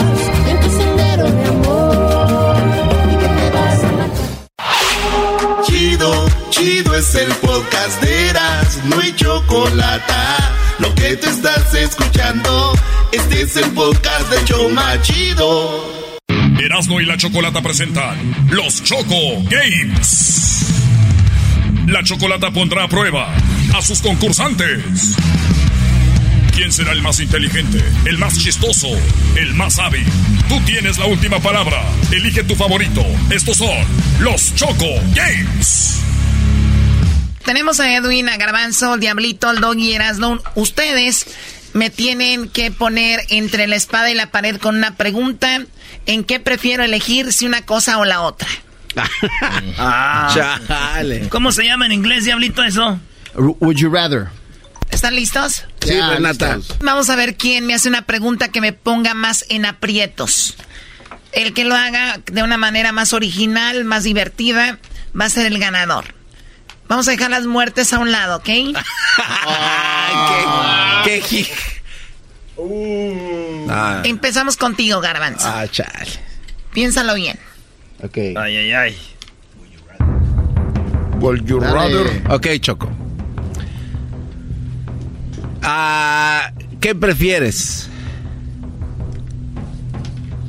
Chido, 5.98 6.28
chido 6.50 6.94
es 6.94 7.12
el 7.16 7.28
podcast 7.34 8.00
de 8.00 8.28
Eras, 8.28 8.78
no 8.84 9.00
hay 9.00 9.12
chocolate. 9.16 10.12
Lo 10.78 10.94
que 10.94 11.16
te 11.16 11.28
estás 11.28 11.74
escuchando, 11.74 12.72
este 13.10 13.42
es 13.42 13.56
el 13.56 13.68
podcast 13.72 14.30
de 14.30 14.44
Choma 14.44 15.02
Chido. 15.02 16.24
Erasmo 16.62 17.00
y 17.00 17.04
la 17.04 17.16
Chocolata 17.16 17.60
presentan 17.62 18.48
Los 18.48 18.80
Choco 18.84 19.42
Games. 19.50 20.66
La 21.88 22.04
Chocolata 22.04 22.52
pondrá 22.52 22.84
a 22.84 22.88
prueba 22.88 23.34
a 23.74 23.82
sus 23.82 24.00
concursantes. 24.00 25.16
¿Quién 26.58 26.72
será 26.72 26.90
el 26.90 27.02
más 27.02 27.20
inteligente, 27.20 27.78
el 28.04 28.18
más 28.18 28.36
chistoso, 28.36 28.88
el 29.36 29.54
más 29.54 29.78
hábil? 29.78 30.04
Tú 30.48 30.60
tienes 30.62 30.98
la 30.98 31.06
última 31.06 31.38
palabra. 31.38 31.84
Elige 32.10 32.42
tu 32.42 32.56
favorito. 32.56 33.00
Estos 33.30 33.58
son 33.58 33.78
los 34.18 34.52
Choco 34.56 34.96
Games. 35.14 36.00
Tenemos 37.44 37.78
a 37.78 37.94
Edwin, 37.94 38.28
a 38.28 38.36
Garbanzo, 38.38 38.96
Diablito, 38.96 39.52
el 39.52 39.60
Doggy, 39.60 39.92
Erasmo. 39.92 40.40
Ustedes 40.56 41.26
me 41.74 41.90
tienen 41.90 42.48
que 42.48 42.72
poner 42.72 43.20
entre 43.28 43.68
la 43.68 43.76
espada 43.76 44.10
y 44.10 44.14
la 44.14 44.32
pared 44.32 44.56
con 44.56 44.74
una 44.74 44.96
pregunta 44.96 45.64
en 46.06 46.24
qué 46.24 46.40
prefiero 46.40 46.82
elegir 46.82 47.32
si 47.32 47.46
una 47.46 47.64
cosa 47.64 47.98
o 47.98 48.04
la 48.04 48.22
otra. 48.22 48.48
ah, 49.78 51.04
¿Cómo 51.28 51.52
se 51.52 51.62
llama 51.62 51.86
en 51.86 51.92
inglés, 51.92 52.24
diablito, 52.24 52.64
eso? 52.64 52.98
Would 53.36 53.76
you 53.76 53.88
rather? 53.88 54.30
¿Están 54.90 55.14
listos? 55.14 55.64
Sí, 55.80 56.00
Renata. 56.00 56.58
Vamos 56.82 57.10
a 57.10 57.16
ver 57.16 57.36
quién 57.36 57.66
me 57.66 57.74
hace 57.74 57.88
una 57.88 58.02
pregunta 58.02 58.48
que 58.48 58.60
me 58.60 58.72
ponga 58.72 59.14
más 59.14 59.44
en 59.48 59.64
aprietos. 59.66 60.56
El 61.32 61.52
que 61.54 61.64
lo 61.64 61.74
haga 61.74 62.20
de 62.26 62.42
una 62.42 62.56
manera 62.56 62.92
más 62.92 63.12
original, 63.12 63.84
más 63.84 64.04
divertida, 64.04 64.78
va 65.18 65.26
a 65.26 65.30
ser 65.30 65.46
el 65.46 65.58
ganador. 65.58 66.14
Vamos 66.88 67.06
a 67.06 67.10
dejar 67.10 67.30
las 67.30 67.46
muertes 67.46 67.92
a 67.92 67.98
un 67.98 68.10
lado, 68.10 68.36
¿ok? 68.38 68.48
Ay, 69.46 71.02
qué, 71.04 71.20
qué 71.28 71.46
Ah. 73.70 74.02
Empezamos 74.04 74.56
contigo, 74.56 75.00
Garbanzo. 75.00 75.46
Ah, 75.46 75.66
chale. 75.70 76.10
Piénsalo 76.72 77.14
bien. 77.14 77.38
Ok. 78.02 78.16
Ay, 78.36 78.56
ay, 78.56 78.72
ay. 78.72 78.98
Would 81.20 81.44
you 81.46 81.60
rather? 81.60 82.22
Ok, 82.30 82.46
Choco. 82.60 82.90
Ah, 85.70 86.50
¿Qué 86.80 86.94
prefieres? 86.94 87.90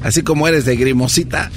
Así 0.01 0.21
como 0.21 0.47
eres 0.47 0.63
de 0.63 0.77
grimosita. 0.77 1.51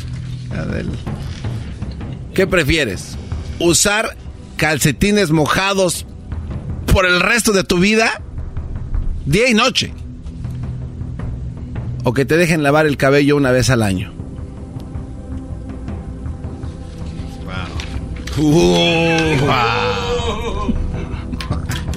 ¿Qué 2.34 2.48
prefieres? 2.48 3.16
¿Usar 3.60 4.16
calcetines 4.56 5.30
mojados 5.30 6.06
por 6.92 7.06
el 7.06 7.20
resto 7.20 7.52
de 7.52 7.62
tu 7.62 7.78
vida? 7.78 8.20
Día 9.26 9.48
y 9.48 9.54
noche 9.54 9.94
o 12.02 12.12
que 12.12 12.24
te 12.24 12.36
dejen 12.36 12.64
lavar 12.64 12.86
el 12.86 12.96
cabello 12.96 13.36
una 13.36 13.52
vez 13.52 13.70
al 13.70 13.84
año. 13.84 14.12
Wow. 19.46 20.81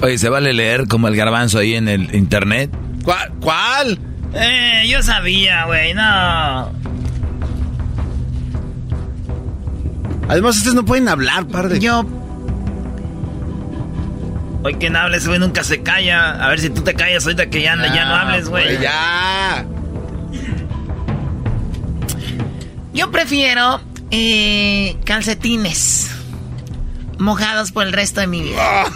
Oye, 0.02 0.18
¿se 0.18 0.28
vale 0.28 0.52
leer 0.52 0.86
como 0.88 1.08
el 1.08 1.16
garbanzo 1.16 1.58
ahí 1.58 1.74
en 1.74 1.88
el 1.88 2.14
internet? 2.14 2.70
¿Cuál? 3.02 3.32
¿Cuál? 3.40 3.98
Eh, 4.34 4.86
yo 4.88 5.02
sabía, 5.02 5.64
güey, 5.64 5.94
no. 5.94 6.70
Además, 10.28 10.56
ustedes 10.56 10.74
no 10.74 10.84
pueden 10.84 11.08
hablar, 11.08 11.46
par 11.46 11.68
de... 11.68 11.78
Yo... 11.80 12.04
Hoy 14.64 14.74
quien 14.74 14.96
hables, 14.96 15.26
güey, 15.28 15.38
nunca 15.38 15.62
se 15.62 15.82
calla. 15.82 16.44
A 16.44 16.48
ver 16.48 16.60
si 16.60 16.70
tú 16.70 16.82
te 16.82 16.94
callas 16.94 17.24
ahorita 17.24 17.46
que 17.48 17.62
ya, 17.62 17.76
ya 17.94 18.04
no 18.04 18.14
hables, 18.16 18.48
güey. 18.48 18.78
Ya. 18.80 19.64
Yo 22.92 23.10
prefiero 23.12 23.80
eh, 24.10 24.96
calcetines 25.04 26.15
mojados 27.18 27.72
por 27.72 27.86
el 27.86 27.92
resto 27.92 28.20
de 28.20 28.26
mi 28.26 28.42
vida. 28.42 28.84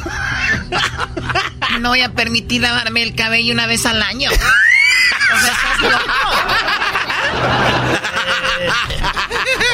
No 1.80 1.90
voy 1.90 2.02
a 2.02 2.12
permitir 2.12 2.60
lavarme 2.60 3.02
el 3.02 3.14
cabello 3.14 3.54
una 3.54 3.66
vez 3.66 3.86
al 3.86 4.02
año. 4.02 4.28
O 4.30 4.34
sea, 5.40 5.52
estás 5.52 5.80
loco. 5.82 6.04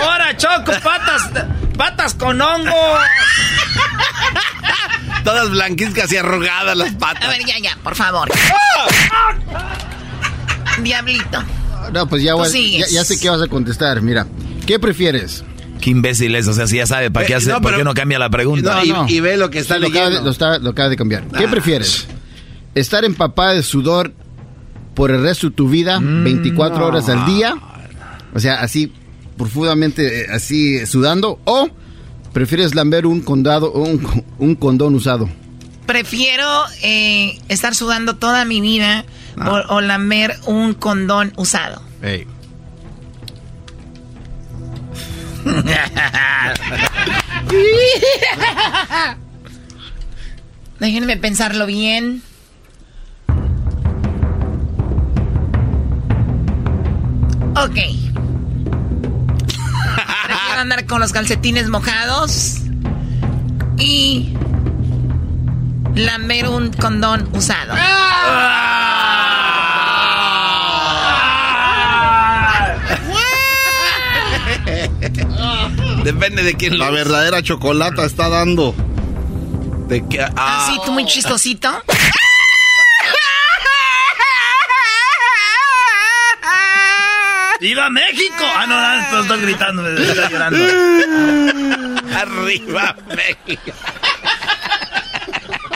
¡Ahora, 0.05 0.37
Choco! 0.37 0.73
¡Patas! 0.85 1.31
¡Patas 1.77 2.15
con 2.15 2.41
hongo! 2.41 2.99
Todas 5.25 5.51
blanquizcas 5.51 6.13
y 6.13 6.19
arrugadas 6.19 6.77
las 6.77 6.93
patas. 6.95 7.25
A 7.25 7.29
ver, 7.29 7.45
ya, 7.45 7.59
ya, 7.59 7.77
por 7.83 7.97
favor. 7.97 8.31
Diablito. 10.83 11.43
No, 11.93 12.07
pues 12.07 12.23
ya, 12.23 12.35
ya, 12.53 12.87
ya 12.89 13.05
sé 13.05 13.19
qué 13.19 13.31
vas 13.31 13.43
a 13.43 13.49
contestar. 13.49 14.01
Mira, 14.03 14.27
¿qué 14.67 14.79
prefieres? 14.79 15.43
Qué 15.81 15.91
imbécil 15.91 16.35
es, 16.35 16.49
o 16.49 16.53
sea, 16.55 16.67
si 16.67 16.77
ya 16.77 16.87
sabe, 16.87 17.11
¿para 17.11 17.27
qué, 17.27 17.33
Eh, 17.35 17.37
hace, 17.37 17.51
no, 17.51 17.61
¿por 17.61 17.77
qué 17.77 17.85
no 17.85 17.95
cambia 17.95 18.19
la 18.19 18.31
pregunta? 18.31 18.75
No, 18.85 19.03
no. 19.03 19.09
Sí, 19.09 19.21
lo 19.79 19.89
acaba 19.89 20.11
de- 20.11 20.23
lo, 20.23 20.31
está- 20.31 20.59
lo 20.59 20.71
acaba 20.71 20.89
de 20.89 20.97
cambiar. 20.97 21.25
¿Qué 21.29 21.45
Ah. 21.45 21.51
prefieres? 21.51 22.07
¿Estar 22.75 23.05
empapada 23.05 23.53
de 23.53 23.63
sudor 23.63 24.13
por 24.95 25.11
el 25.11 25.23
resto 25.23 25.49
de 25.51 25.55
tu 25.57 25.69
vida, 25.69 26.01
Mm, 26.01 26.25
24 26.25 26.87
horas 26.87 27.09
al 27.09 27.25
día? 27.27 27.55
O 28.35 28.41
sea, 28.41 28.57
así 28.61 28.93
profundamente, 29.37 30.23
eh, 30.23 30.27
así 30.33 30.85
sudando. 30.87 31.39
¿O 31.45 31.69
prefieres 32.33 32.75
lamber 32.75 33.07
un, 33.07 33.21
condado, 33.21 33.73
un, 33.73 34.25
un 34.39 34.55
condón 34.57 34.95
usado? 34.95 35.29
Prefiero 35.87 36.47
eh, 36.83 37.39
estar 37.49 37.75
sudando 37.75 38.17
toda 38.17 38.45
mi 38.45 38.61
vida 38.61 39.05
o, 39.39 39.75
o 39.77 39.81
lamer 39.81 40.35
un 40.47 40.75
condón 40.75 41.33
usado. 41.37 41.81
Ey. 42.03 42.27
Déjenme 50.81 51.17
pensarlo 51.17 51.67
bien. 51.67 52.23
Ok. 57.57 57.77
Prefiero 60.25 60.61
andar 60.61 60.87
con 60.87 61.01
los 61.01 61.13
calcetines 61.13 61.69
mojados 61.69 62.63
y 63.79 64.35
lamer 65.95 66.49
un 66.49 66.73
condón 66.73 67.29
usado. 67.33 67.75
Depende 76.07 76.45
de 76.45 76.55
quién 76.55 76.79
La 76.79 76.91
verdadera 76.91 77.43
chocolata 77.43 78.05
está 78.05 78.29
dando. 78.29 78.73
¿De 79.89 80.07
qué? 80.09 80.25
Ah, 80.37 80.69
sí, 80.71 80.79
tú 80.85 80.93
muy 80.93 81.05
chistosito. 81.05 81.83
¡Viva 87.61 87.91
México! 87.91 88.45
Ah, 88.55 88.67
no, 88.69 88.81
no, 88.81 89.01
estoy- 89.01 89.23
estoy 89.23 89.41
gritando, 89.41 89.83
me 89.83 90.01
estoy 90.01 90.29
llorando. 90.31 90.59
Arriba, 92.17 92.95
México. 93.17 93.73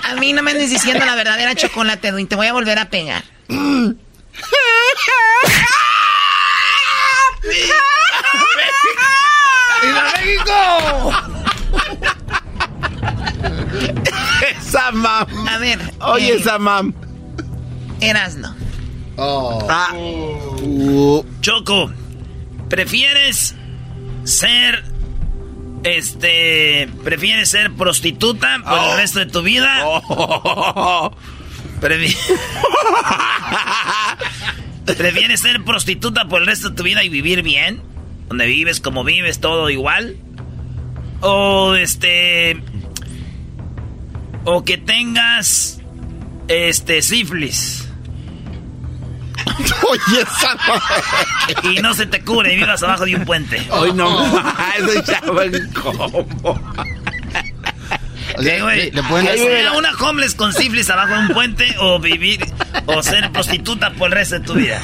A 0.05 0.15
mí 0.15 0.33
no 0.33 0.45
me 0.45 0.53
andes 0.53 0.71
diciendo 0.71 1.05
la 1.07 1.17
verdadera 1.17 1.57
chocolate, 1.57 2.07
Edwin. 2.09 2.29
Te 2.29 2.37
voy 2.37 2.47
a 2.47 2.53
volver 2.53 2.79
a 2.79 2.89
pegar. 2.89 3.25
¡Viva 9.83 10.05
México! 10.17 10.53
esa 14.61 14.91
mam. 14.93 15.27
A 15.49 15.59
ver. 15.59 15.79
Oye, 16.01 16.33
eh, 16.33 16.37
esa 16.37 16.59
mam. 16.59 16.93
Erasno. 18.01 18.55
Ah. 19.19 19.93
Choco, 21.41 21.91
¿prefieres 22.69 23.55
ser. 24.25 24.85
Este. 25.83 26.89
¿Prefieres 27.05 27.49
ser 27.51 27.73
prostituta 27.73 28.59
por 28.63 28.79
Oh. 28.79 28.93
el 28.93 28.97
resto 28.99 29.19
de 29.21 29.27
tu 29.27 29.43
vida? 29.43 29.83
Prefi- 31.81 32.17
¿Prefieres 34.97 35.41
ser 35.41 35.63
prostituta 35.65 36.27
por 36.27 36.41
el 36.43 36.47
resto 36.47 36.71
de 36.71 36.77
tu 36.77 36.83
vida 36.83 37.03
y 37.05 37.09
vivir 37.09 37.43
bien? 37.43 37.83
Donde 38.31 38.47
vives, 38.47 38.81
como 38.81 39.03
vives, 39.03 39.41
todo 39.41 39.69
igual. 39.71 40.17
O 41.21 41.75
este. 41.75 42.63
O 44.45 44.65
que 44.65 44.79
tengas. 44.79 45.81
Este, 46.47 47.03
sífilis. 47.03 47.89
Oye, 49.91 50.23
esa 50.23 50.57
Y 51.73 51.81
no 51.83 51.93
se 51.95 52.07
te 52.07 52.23
cubre 52.23 52.53
y 52.55 52.57
vivas 52.57 52.83
abajo 52.85 53.05
de 53.05 53.17
un 53.17 53.25
puente. 53.25 53.61
Hoy 53.71 53.93
no, 53.93 54.09
eso 54.79 55.03
ya 55.05 55.21
va 55.33 55.45
en 55.45 55.73
combo. 55.73 56.61
¿Qué, 58.41 58.63
güey? 58.63 58.91
le 58.93 59.03
pueden- 59.05 59.27
¿Ser 59.37 59.71
una 59.77 59.91
homeless 59.93 60.35
con 60.37 60.53
sífilis 60.53 60.89
abajo 60.91 61.15
de 61.15 61.19
un 61.21 61.29
puente 61.29 61.75
o 61.81 61.99
vivir 61.99 62.41
o 62.87 63.03
ser 63.03 63.31
prostituta 63.33 63.91
por 63.95 64.09
el 64.09 64.13
resto 64.15 64.39
de 64.39 64.45
tu 64.47 64.55
vida? 64.55 64.81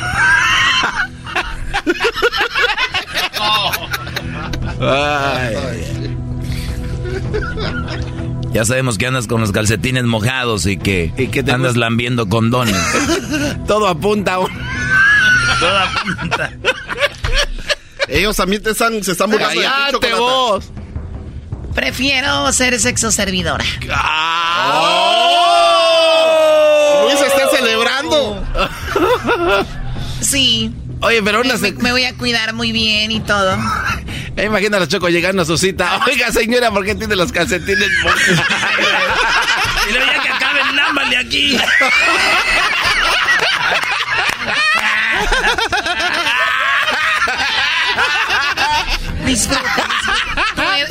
Ya 8.52 8.64
sabemos 8.64 8.96
que 8.96 9.06
andas 9.06 9.26
con 9.26 9.40
los 9.40 9.52
calcetines 9.52 10.04
mojados 10.04 10.66
y 10.66 10.78
que, 10.78 11.12
andas 11.52 11.76
lambiendo 11.76 12.28
condones. 12.28 12.76
Todo 13.66 13.88
apunta 13.88 14.34
a 14.34 14.38
un... 14.40 14.48
Todo 15.60 15.78
apunta. 15.78 16.52
Ellos 18.08 18.36
también 18.36 18.62
te 18.62 18.70
están, 18.70 19.02
se 19.02 19.12
están 19.12 19.30
burlando 19.30 19.60
de 19.60 19.66
ti, 19.66 19.72
¡Cállate 19.72 19.92
chocolata. 19.92 20.20
vos! 20.20 20.72
Prefiero 21.74 22.50
ser 22.52 22.80
sexo 22.80 23.10
servidora. 23.10 23.64
Luis 27.02 27.20
está 27.20 27.50
celebrando. 27.50 28.42
Sí. 30.22 30.72
Oye, 31.00 31.22
pero 31.22 31.40
una... 31.40 31.56
Me, 31.56 31.72
me 31.72 31.92
voy 31.92 32.04
a 32.04 32.14
cuidar 32.14 32.52
muy 32.54 32.72
bien 32.72 33.10
y 33.10 33.20
todo. 33.20 33.56
Me 34.36 34.44
imagino 34.44 34.76
a 34.76 34.80
los 34.80 34.88
chocos 34.88 35.10
llegando 35.10 35.42
a 35.42 35.44
su 35.46 35.56
cita. 35.56 36.00
Oiga, 36.06 36.30
señora, 36.30 36.70
¿por 36.70 36.84
qué 36.84 36.94
tiene 36.94 37.16
los 37.16 37.32
calcetines? 37.32 37.88
Y 39.88 39.92
luego 39.92 40.06
ya 40.12 40.20
que 40.20 40.28
acaben, 40.30 40.74
lámbale 40.74 41.16
aquí. 41.16 41.56
Disculpa. 49.24 49.88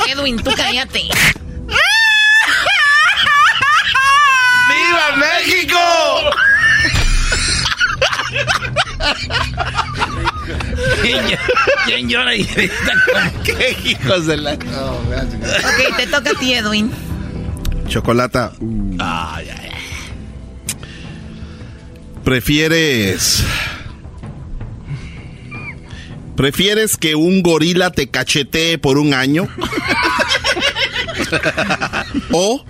Edwin, 0.07 0.38
tú 0.41 0.52
cállate. 0.56 1.02
¡Viva 4.69 5.15
México! 5.18 5.80
¿Quién, 11.85 12.09
llora 12.09 12.35
y 12.35 12.43
grita? 12.43 12.93
¡Qué 13.43 13.77
hijos 13.85 14.26
de 14.26 14.38
la... 14.38 14.53
Ok, 14.53 15.97
te 15.97 16.07
toca 16.07 16.31
a 16.31 16.39
ti, 16.39 16.53
Edwin. 16.53 16.91
Chocolata. 17.88 18.51
¿Prefieres. 22.23 23.43
¿Prefieres 26.35 26.97
que 26.97 27.15
un 27.15 27.43
gorila 27.43 27.91
te 27.91 28.09
cachetee 28.09 28.77
por 28.77 28.97
un 28.97 29.13
año? 29.13 29.47
¿O 32.31 32.65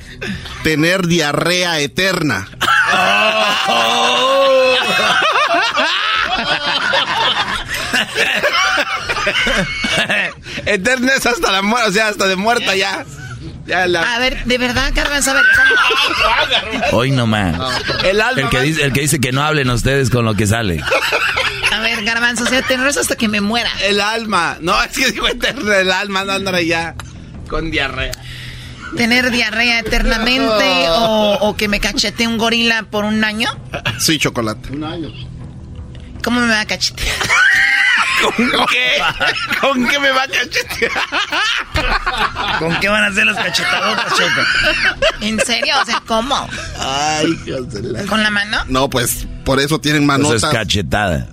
tener 0.64 1.08
diarrea 1.08 1.80
eterna? 1.80 2.48
Eterna 10.66 11.14
es 11.16 11.26
hasta 11.26 11.52
la 11.52 11.62
muerte, 11.62 11.90
o 11.90 11.94
sea, 11.94 12.08
hasta 12.10 12.28
de 12.28 12.36
muerta 12.36 12.76
ya. 12.76 13.06
A 13.74 14.20
ver, 14.20 14.44
de 14.46 14.58
verdad, 14.60 14.92
Garbanzo, 14.94 15.32
a 15.32 15.34
ver. 15.34 15.44
Hoy 16.92 17.12
nomás. 17.12 17.56
El 18.04 18.22
alma. 18.22 18.42
El 18.42 18.50
que, 18.50 18.62
dice, 18.62 18.84
el 18.84 18.94
que 18.94 19.02
dice 19.02 19.20
que 19.20 19.32
no 19.32 19.44
hablen 19.44 19.70
ustedes 19.70 20.10
con 20.12 20.24
lo 20.24 20.36
que 20.36 20.46
sale. 20.46 20.82
A 21.72 21.80
ver, 21.80 22.04
Garbanzo, 22.04 22.44
o 22.44 22.48
sea, 22.48 22.62
te 22.62 22.76
enredas 22.76 22.98
hasta 22.98 23.16
que 23.16 23.28
me 23.28 23.42
muera. 23.42 23.72
El 23.84 24.02
alma. 24.02 24.58
No, 24.62 24.82
es 24.84 24.92
que 24.92 25.12
digo 25.12 25.28
eterno, 25.28 25.74
el 25.74 25.92
alma, 25.92 26.24
no 26.24 26.34
andará 26.34 26.62
ya 26.62 26.94
con 27.50 27.72
diarrea. 27.72 28.12
¿Tener 28.96 29.32
diarrea 29.32 29.80
eternamente 29.80 30.64
o, 30.90 31.38
o 31.42 31.58
que 31.58 31.68
me 31.68 31.80
cachete 31.80 32.28
un 32.28 32.38
gorila 32.38 32.84
por 32.84 33.04
un 33.04 33.24
año? 33.24 33.50
Sí, 34.00 34.20
chocolate. 34.20 34.72
Un 34.72 34.84
año. 34.84 35.12
¿Cómo 36.26 36.42
me 36.42 36.48
va 36.48 36.60
a 36.62 36.66
cachetear? 36.66 37.16
¿Con 38.24 38.34
qué? 38.72 38.98
¿Con 39.62 39.88
qué 39.88 40.00
me 40.00 40.10
va 40.10 40.24
a 40.24 40.28
cachetear? 40.28 40.92
¿Con 42.58 42.80
qué 42.80 42.90
van 42.90 43.04
a 43.04 43.08
hacer 43.08 43.28
las 43.28 43.38
cachetadotas, 43.38 44.12
Choco? 44.16 44.42
¿En 45.22 45.40
serio? 45.46 45.76
O 45.80 45.86
sea, 45.86 46.02
¿cómo? 46.08 46.50
Ay, 46.80 47.28
hijos 47.46 47.72
de 47.72 47.84
la... 47.84 48.04
¿Con 48.08 48.24
la 48.24 48.32
mano? 48.32 48.58
No, 48.68 48.90
pues 48.90 49.28
por 49.44 49.60
eso 49.60 49.80
tienen 49.80 50.08
manotas. 50.08 50.38
Eso 50.38 50.48
es 50.48 50.54
cachetada. 50.54 51.28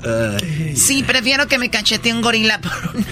Sí, 0.77 1.03
prefiero 1.03 1.49
que 1.49 1.57
me 1.57 1.71
cachetee 1.71 2.13
un 2.13 2.21
gorila 2.21 2.61
por 2.61 2.73
un 2.95 3.07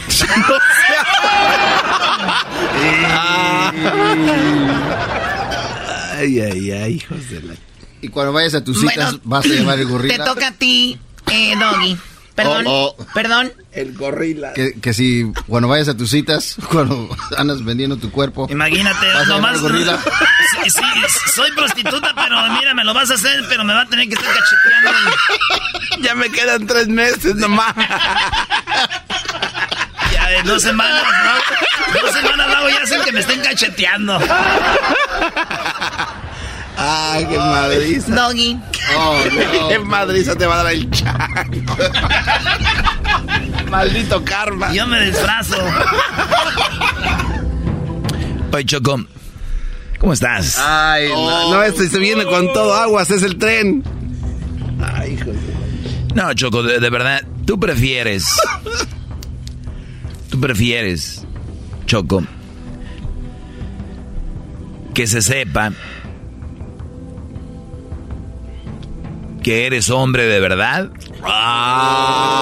Ay, 6.19 6.41
ay, 6.41 6.73
ay, 6.73 6.93
hijos 6.97 7.31
de 7.31 7.41
la... 7.41 7.55
Y 8.03 8.09
cuando 8.09 8.35
vayas 8.35 8.53
a 8.55 8.63
tus 8.65 8.81
citas, 8.81 9.13
Bueno, 9.13 9.21
vas 9.25 9.45
a 9.47 9.49
llevar 9.49 9.79
el 9.79 9.87
gorila. 9.87 10.17
Te 10.17 10.25
toca 10.25 10.49
a 10.49 10.53
ti, 10.53 10.99
eh, 11.31 11.55
Doggy. 11.59 11.97
Perdón, 12.35 12.65
Oh, 12.69 12.95
oh. 12.97 13.07
perdón. 13.13 13.53
El 13.73 13.93
gorila. 13.95 14.53
Que, 14.55 14.73
que 14.81 14.95
si 14.95 15.31
cuando 15.47 15.69
vayas 15.69 15.89
a 15.89 15.97
tus 15.97 16.11
citas, 16.11 16.57
cuando 16.71 17.09
andas 17.37 17.63
vendiendo 17.65 17.97
tu 17.99 18.11
cuerpo. 18.11 18.47
Imagínate, 18.51 19.07
nomás. 19.27 19.57
el 19.57 19.61
gorila. 19.61 19.99
Sí, 20.65 20.71
sí, 20.71 20.81
soy 21.35 21.51
prostituta, 21.53 22.13
pero 22.15 22.43
mira, 22.59 22.75
me 22.75 22.83
lo 22.85 22.93
vas 22.93 23.11
a 23.11 23.15
hacer, 23.15 23.45
pero 23.49 23.63
me 23.65 23.73
va 23.73 23.83
a 23.83 23.87
tener 23.87 24.09
que 24.09 24.15
estar 24.15 24.29
cacheteando. 24.35 24.91
Ya 26.03 26.15
me 26.15 26.31
quedan 26.31 26.67
tres 26.67 26.89
meses 26.89 27.35
nomás. 27.37 27.75
Ya 30.13 30.33
en 30.33 30.47
dos 30.47 30.63
semanas, 30.63 31.05
¿no? 31.25 32.01
Dos 32.01 32.13
semanas 32.13 32.47
luego 32.49 32.69
ya 32.71 32.83
hacen 32.83 33.03
que 33.03 33.13
me 33.13 33.21
estén 33.21 33.41
cacheteando. 33.41 34.19
Ay, 36.83 37.27
qué 37.27 37.37
madriza. 37.37 38.15
Doggy. 38.15 38.59
Oh, 38.97 39.19
no. 39.33 39.69
Qué 39.69 39.79
madriza 39.81 40.35
te 40.35 40.47
va 40.47 40.61
a 40.61 40.65
dar 40.65 40.73
el 40.73 40.91
chango. 40.91 41.77
Maldito 43.71 44.25
karma. 44.25 44.73
Yo 44.73 44.87
me 44.87 45.05
disfrazo. 45.05 45.57
Oye, 48.53 48.65
Choco, 48.65 49.05
¿cómo 49.99 50.15
estás? 50.15 50.59
Ay, 50.59 51.09
no, 51.11 51.51
no, 51.55 51.73
se 51.73 51.99
viene 51.99 52.25
con 52.25 52.53
todo 52.53 52.75
aguas, 52.75 53.11
es 53.11 53.23
el 53.23 53.37
tren. 53.37 53.85
Ay, 54.83 55.13
hijo 55.13 55.31
de... 55.31 56.15
No, 56.15 56.33
Choco, 56.35 56.63
de, 56.63 56.81
de 56.81 56.91
verdad, 56.91 57.23
tú 57.47 57.61
prefieres. 57.61 58.25
Tú 60.31 60.41
prefieres, 60.41 61.25
Choco, 61.87 62.25
que 64.95 65.07
se 65.07 65.23
sepa 65.23 65.73
que 69.43 69.67
eres 69.67 69.91
hombre 69.91 70.25
de 70.27 70.41
verdad. 70.41 70.91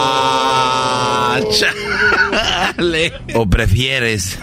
Ah, 0.00 1.40
chale. 1.50 3.12
¿O 3.34 3.46
prefieres 3.48 4.38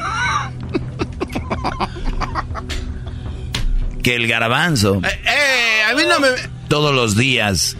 que 4.03 4.15
el 4.15 4.27
garbanzo 4.27 5.01
Eh, 5.03 5.21
eh, 5.25 5.83
a 5.89 5.93
mí 5.95 6.03
no 6.07 6.19
me... 6.19 6.27
todos 6.67 6.93
los 6.93 7.15
días 7.15 7.75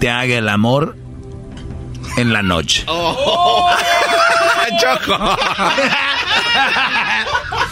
te 0.00 0.10
haga 0.10 0.36
el 0.36 0.48
amor 0.48 0.96
en 2.16 2.32
la 2.32 2.42
noche? 2.42 2.84
Oh. 2.88 3.70
Choco. 4.80 5.14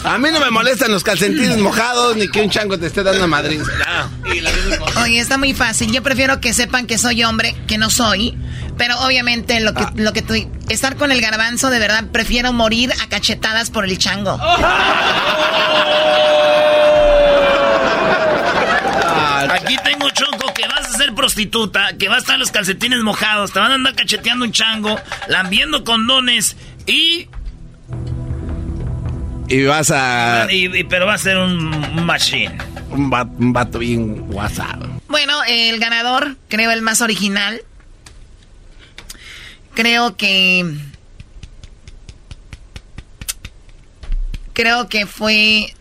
A 0.03 0.17
mí 0.17 0.29
no 0.31 0.39
me 0.39 0.49
molestan 0.51 0.91
los 0.91 1.03
calcetines 1.03 1.57
mojados 1.57 2.15
ni 2.15 2.27
que 2.29 2.41
un 2.41 2.49
chango 2.49 2.77
te 2.79 2.87
esté 2.87 3.03
dando 3.03 3.27
madrid. 3.27 3.61
Oye, 5.03 5.19
está 5.19 5.37
muy 5.37 5.53
fácil. 5.53 5.91
Yo 5.91 6.01
prefiero 6.03 6.39
que 6.41 6.53
sepan 6.53 6.87
que 6.87 6.97
soy 6.97 7.23
hombre, 7.23 7.55
que 7.67 7.77
no 7.77 7.89
soy. 7.89 8.37
Pero 8.77 8.99
obviamente 8.99 9.59
lo 9.61 9.73
que, 9.73 9.83
Ah. 9.83 9.93
lo 9.95 10.11
que 10.13 10.21
tú... 10.21 10.33
Estar 10.69 10.95
con 10.97 11.11
el 11.11 11.21
garbanzo, 11.21 11.69
de 11.69 11.79
verdad, 11.79 12.03
prefiero 12.11 12.51
morir 12.53 12.91
a 13.03 13.07
cachetadas 13.07 13.69
por 13.69 13.85
el 13.85 13.97
chango. 13.97 14.37
Aquí 19.51 19.75
tengo 19.83 20.09
Choco 20.09 20.53
que 20.53 20.67
vas 20.67 20.87
a 20.93 20.97
ser 20.97 21.13
prostituta, 21.13 21.93
que 21.97 22.07
vas 22.07 22.17
a 22.17 22.21
estar 22.21 22.39
los 22.39 22.51
calcetines 22.51 22.99
mojados, 23.03 23.51
te 23.51 23.59
van 23.59 23.71
a 23.71 23.75
andar 23.75 23.95
cacheteando 23.95 24.45
un 24.45 24.51
chango, 24.51 24.99
lambiendo 25.27 25.83
condones 25.83 26.55
y, 26.85 27.27
Y 29.47 29.63
vas 29.65 29.91
a... 29.91 30.47
y- 30.49 30.75
y- 30.79 30.83
pero 30.85 31.05
va 31.05 31.13
a 31.13 31.17
ser 31.19 31.37
un 31.37 32.05
machine. 32.05 32.57
Un 32.95 33.09
vato, 33.09 33.31
un 33.37 33.51
vato 33.51 33.79
bien 33.79 34.25
WhatsApp. 34.33 34.81
Bueno, 35.09 35.43
el 35.47 35.79
ganador, 35.79 36.37
creo 36.47 36.71
el 36.71 36.81
más 36.81 37.01
original. 37.01 37.61
Creo 39.73 40.15
que. 40.15 40.65
Creo 44.53 44.87
que 44.87 45.05
fue. 45.05 45.73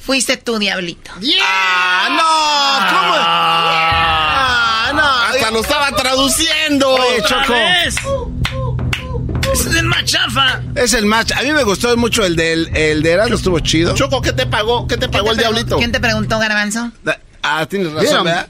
Fuiste 0.00 0.36
tú, 0.36 0.58
Diablito. 0.58 1.12
¡Ah, 1.44 2.08
no! 2.10 2.96
¿Cómo? 2.98 3.14
¡Ah, 3.16 4.90
no! 4.94 5.02
Hasta 5.36 5.50
lo 5.52 5.60
estaba 5.60 5.92
traduciendo. 5.92 6.88
Oye, 6.90 7.20
¡Otra 7.22 7.42
Choco. 7.44 7.52
vez! 7.52 7.94
¡Ese 9.52 9.68
es 9.68 9.76
el 9.76 9.84
Es 10.74 10.92
el 10.94 11.06
match. 11.06 11.32
A 11.32 11.42
mí 11.42 11.52
me 11.52 11.62
gustó 11.64 11.96
mucho 11.96 12.24
el 12.24 12.36
del 12.36 12.70
el 12.76 13.02
de 13.02 13.12
Erasmo, 13.12 13.34
estuvo 13.36 13.58
chido. 13.60 13.94
Choco, 13.94 14.20
¿qué 14.22 14.32
te 14.32 14.46
pagó? 14.46 14.86
¿Qué 14.86 14.96
te 14.96 15.08
pagó 15.08 15.24
¿Quién 15.24 15.32
el 15.32 15.36
te 15.36 15.42
diablito? 15.42 15.76
¿Quién 15.78 15.92
te 15.92 16.00
preguntó, 16.00 16.38
Garbanzo? 16.38 16.90
Ah, 17.42 17.66
tienes 17.68 17.92
razón. 17.92 18.24
¿verdad? 18.24 18.48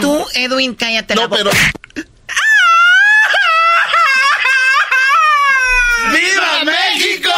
Tú, 0.00 0.24
Edwin, 0.34 0.74
cállate 0.74 1.14
la 1.14 1.22
No, 1.22 1.28
boca. 1.28 1.42
pero... 1.44 1.50
¡Viva 6.12 6.64
México! 6.64 7.30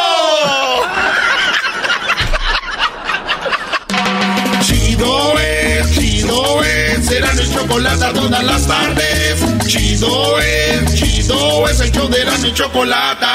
Chido 4.62 5.38
es, 5.38 5.90
chido 5.92 6.64
es, 6.64 7.06
será 7.06 7.32
mi 7.34 7.52
chocolate 7.52 8.12
todas 8.14 8.44
las 8.44 8.66
tardes. 8.66 9.40
Chido 9.74 10.38
es, 10.38 10.94
chido 10.94 11.68
es, 11.68 11.80
el 11.80 11.90
show 11.90 12.08
de 12.08 12.24
la 12.24 12.38
mi 12.38 12.54
chocolate. 12.54 13.26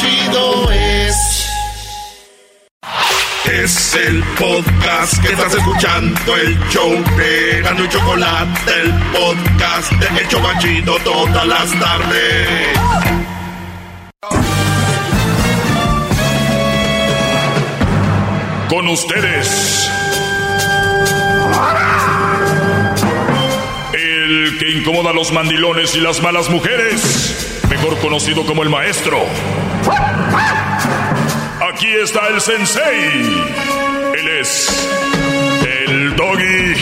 Chido 0.00 0.70
es. 0.72 1.14
Es 3.44 3.94
el 3.94 4.24
podcast 4.38 5.22
que 5.22 5.32
estás 5.32 5.54
escuchando, 5.54 6.34
el 6.34 6.58
show 6.70 6.90
de 7.14 7.60
Gano 7.60 7.84
y 7.84 7.88
Chocolate, 7.90 8.72
el 8.72 8.90
podcast 9.12 9.92
de 9.92 10.20
El 10.20 10.28
Chobachito 10.28 10.96
todas 11.04 11.46
las 11.46 11.70
tardes. 11.78 12.78
Con 18.70 18.88
ustedes. 18.88 19.90
Que 24.58 24.70
incomoda 24.70 25.10
a 25.10 25.12
los 25.12 25.32
mandilones 25.32 25.94
y 25.94 26.00
las 26.00 26.20
malas 26.22 26.50
mujeres, 26.50 27.60
mejor 27.70 27.98
conocido 27.98 28.44
como 28.44 28.62
el 28.62 28.68
maestro. 28.68 29.18
Aquí 31.72 31.86
está 32.02 32.28
el 32.28 32.40
sensei. 32.40 33.22
Él 34.18 34.28
es 34.40 34.90
el 35.86 36.16
doggy. 36.16 36.74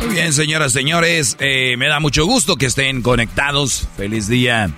Muy 0.00 0.14
bien, 0.14 0.32
señoras, 0.32 0.72
señores, 0.72 1.36
eh, 1.40 1.76
me 1.78 1.88
da 1.88 1.98
mucho 1.98 2.24
gusto 2.26 2.56
que 2.56 2.66
estén 2.66 3.02
conectados. 3.02 3.88
Feliz 3.96 4.28
día 4.28 4.70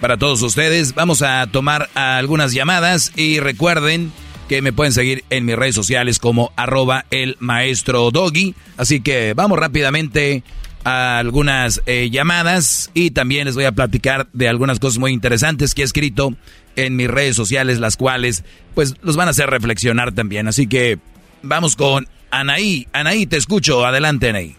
para 0.00 0.16
todos 0.16 0.42
ustedes. 0.42 0.94
Vamos 0.94 1.22
a 1.22 1.46
tomar 1.46 1.88
algunas 1.94 2.52
llamadas 2.52 3.12
y 3.16 3.38
recuerden 3.38 4.12
que 4.50 4.62
me 4.62 4.72
pueden 4.72 4.92
seguir 4.92 5.22
en 5.30 5.44
mis 5.44 5.54
redes 5.54 5.76
sociales 5.76 6.18
como 6.18 6.50
arroba 6.56 7.04
el 7.12 7.36
maestro 7.38 8.10
doggy. 8.10 8.56
Así 8.76 9.00
que 9.00 9.32
vamos 9.32 9.56
rápidamente 9.56 10.42
a 10.82 11.20
algunas 11.20 11.80
eh, 11.86 12.10
llamadas 12.10 12.90
y 12.92 13.12
también 13.12 13.44
les 13.44 13.54
voy 13.54 13.66
a 13.66 13.70
platicar 13.70 14.26
de 14.32 14.48
algunas 14.48 14.80
cosas 14.80 14.98
muy 14.98 15.12
interesantes 15.12 15.72
que 15.72 15.82
he 15.82 15.84
escrito 15.84 16.34
en 16.74 16.96
mis 16.96 17.06
redes 17.06 17.36
sociales, 17.36 17.78
las 17.78 17.96
cuales 17.96 18.42
pues 18.74 18.96
los 19.02 19.16
van 19.16 19.28
a 19.28 19.30
hacer 19.30 19.48
reflexionar 19.48 20.10
también. 20.10 20.48
Así 20.48 20.66
que 20.66 20.98
vamos 21.42 21.76
con 21.76 22.08
Anaí. 22.32 22.88
Anaí, 22.92 23.26
te 23.26 23.36
escucho. 23.36 23.86
Adelante, 23.86 24.30
Anaí. 24.30 24.56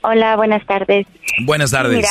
Hola, 0.00 0.34
buenas 0.34 0.66
tardes. 0.66 1.06
Buenas 1.44 1.70
tardes. 1.70 1.94
Mira, 1.94 2.08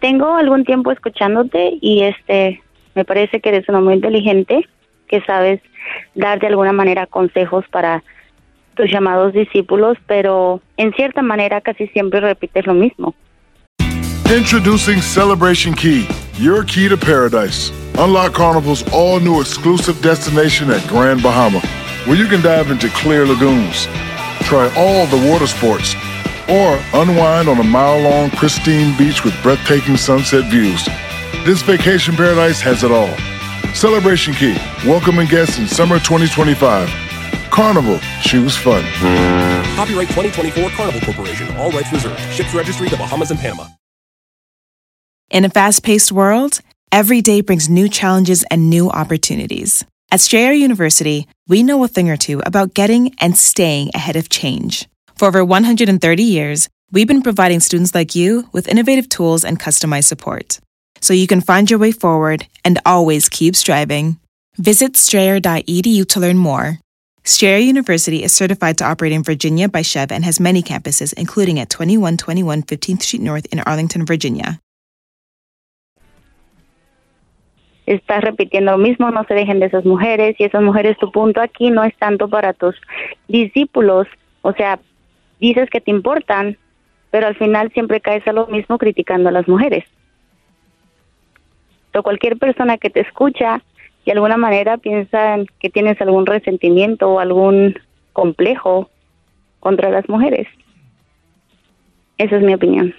tengo 0.00 0.34
algún 0.34 0.64
tiempo 0.64 0.92
escuchándote 0.92 1.76
y 1.82 2.04
este 2.04 2.62
me 2.94 3.04
parece 3.04 3.40
que 3.40 3.50
eres 3.50 3.68
un 3.68 3.84
muy 3.84 3.92
inteligente, 3.92 4.66
que 5.12 5.20
sabes 5.26 5.60
dar 6.14 6.40
de 6.40 6.46
alguna 6.46 6.72
manera 6.72 7.06
consejos 7.06 7.66
para 7.70 8.02
tus 8.74 8.90
llamados 8.90 9.34
discípulos, 9.34 9.98
pero 10.06 10.62
en 10.78 10.94
cierta 10.94 11.20
manera 11.20 11.60
casi 11.60 11.86
siempre 11.88 12.20
repites 12.20 12.66
lo 12.66 12.72
mismo. 12.72 13.14
Introducing 14.34 15.02
Celebration 15.02 15.74
Key, 15.74 16.08
your 16.38 16.64
key 16.64 16.88
to 16.88 16.96
paradise. 16.96 17.70
Unlock 17.98 18.32
Carnival's 18.32 18.82
all 18.90 19.20
new 19.20 19.42
exclusive 19.42 20.00
destination 20.00 20.70
at 20.70 20.80
Grand 20.88 21.22
Bahama, 21.22 21.60
where 22.06 22.16
you 22.16 22.26
can 22.26 22.40
dive 22.40 22.70
into 22.70 22.88
clear 22.88 23.26
lagoons, 23.26 23.86
try 24.48 24.72
all 24.74 25.04
the 25.08 25.30
water 25.30 25.46
sports, 25.46 25.94
or 26.48 26.80
unwind 26.94 27.50
on 27.50 27.58
a 27.58 27.64
mile 27.64 28.00
long, 28.00 28.30
pristine 28.30 28.96
beach 28.96 29.22
with 29.22 29.34
breathtaking 29.42 29.98
sunset 29.98 30.50
views. 30.50 30.88
This 31.44 31.60
vacation 31.60 32.16
paradise 32.16 32.62
has 32.62 32.82
it 32.82 32.90
all. 32.90 33.14
Celebration 33.74 34.34
Key, 34.34 34.54
welcoming 34.86 35.26
guests 35.26 35.58
in 35.58 35.66
summer 35.66 35.98
2025. 35.98 36.88
Carnival, 37.50 37.98
choose 38.20 38.54
fun. 38.56 38.84
Copyright 39.74 40.08
2024 40.08 40.70
Carnival 40.70 41.00
Corporation, 41.00 41.56
all 41.56 41.70
rights 41.70 41.90
reserved. 41.90 42.20
Ships 42.32 42.54
registry 42.54 42.88
the 42.88 42.96
Bahamas 42.96 43.30
and 43.30 43.40
Panama. 43.40 43.66
In 45.30 45.46
a 45.46 45.48
fast 45.48 45.82
paced 45.82 46.12
world, 46.12 46.60
every 46.92 47.22
day 47.22 47.40
brings 47.40 47.70
new 47.70 47.88
challenges 47.88 48.44
and 48.50 48.68
new 48.68 48.90
opportunities. 48.90 49.84
At 50.10 50.20
Strayer 50.20 50.52
University, 50.52 51.26
we 51.48 51.62
know 51.62 51.82
a 51.82 51.88
thing 51.88 52.10
or 52.10 52.18
two 52.18 52.42
about 52.44 52.74
getting 52.74 53.14
and 53.18 53.36
staying 53.36 53.90
ahead 53.94 54.16
of 54.16 54.28
change. 54.28 54.86
For 55.16 55.26
over 55.26 55.42
130 55.42 56.22
years, 56.22 56.68
we've 56.90 57.08
been 57.08 57.22
providing 57.22 57.60
students 57.60 57.94
like 57.94 58.14
you 58.14 58.48
with 58.52 58.68
innovative 58.68 59.08
tools 59.08 59.44
and 59.46 59.58
customized 59.58 60.04
support 60.04 60.60
so 61.02 61.12
you 61.12 61.26
can 61.26 61.40
find 61.40 61.68
your 61.68 61.78
way 61.78 61.92
forward 61.92 62.46
and 62.64 62.80
always 62.86 63.28
keep 63.28 63.54
striving. 63.54 64.18
Visit 64.56 64.96
strayer.edu 64.96 66.08
to 66.08 66.20
learn 66.20 66.38
more. 66.38 66.78
Strayer 67.24 67.58
University 67.58 68.24
is 68.24 68.32
certified 68.32 68.78
to 68.78 68.84
operate 68.84 69.12
in 69.12 69.22
Virginia 69.22 69.68
by 69.68 69.82
Chev 69.82 70.10
and 70.10 70.24
has 70.24 70.40
many 70.40 70.62
campuses, 70.62 71.12
including 71.14 71.60
at 71.60 71.70
2121 71.70 72.62
15th 72.62 73.02
Street 73.02 73.22
North 73.22 73.46
in 73.52 73.60
Arlington, 73.60 74.04
Virginia. 74.04 74.58
Estás 77.86 78.22
repitiendo 78.22 78.72
lo 78.72 78.78
mismo, 78.78 79.10
no 79.10 79.24
se 79.24 79.34
dejen 79.34 79.60
de 79.60 79.66
esas 79.66 79.84
mujeres 79.84 80.36
y 80.38 80.44
esas 80.44 80.62
mujeres, 80.62 80.96
tu 80.98 81.10
punto 81.10 81.40
aquí 81.40 81.70
no 81.70 81.82
es 81.82 81.96
tanto 81.98 82.28
para 82.28 82.52
tus 82.52 82.76
discípulos, 83.28 84.06
o 84.42 84.52
sea, 84.52 84.78
dices 85.40 85.68
que 85.68 85.80
te 85.80 85.90
importan, 85.90 86.56
pero 87.10 87.26
al 87.26 87.36
final 87.36 87.72
siempre 87.72 88.00
caes 88.00 88.26
a 88.26 88.32
lo 88.32 88.46
mismo 88.46 88.78
criticando 88.78 89.28
a 89.28 89.32
las 89.32 89.48
mujeres. 89.48 89.84
O 91.94 92.02
cualquier 92.02 92.38
persona 92.38 92.78
que 92.78 92.90
te 92.90 93.00
escucha 93.00 93.62
de 94.04 94.12
alguna 94.12 94.36
manera 94.36 94.78
piensa 94.78 95.36
que 95.60 95.70
tienes 95.70 96.00
algún 96.00 96.26
resentimiento 96.26 97.08
o 97.08 97.20
algún 97.20 97.78
complejo 98.12 98.90
contra 99.60 99.90
las 99.90 100.08
mujeres. 100.08 100.48
Esa 102.18 102.36
es 102.36 102.42
mi 102.42 102.54
opinión. 102.54 102.94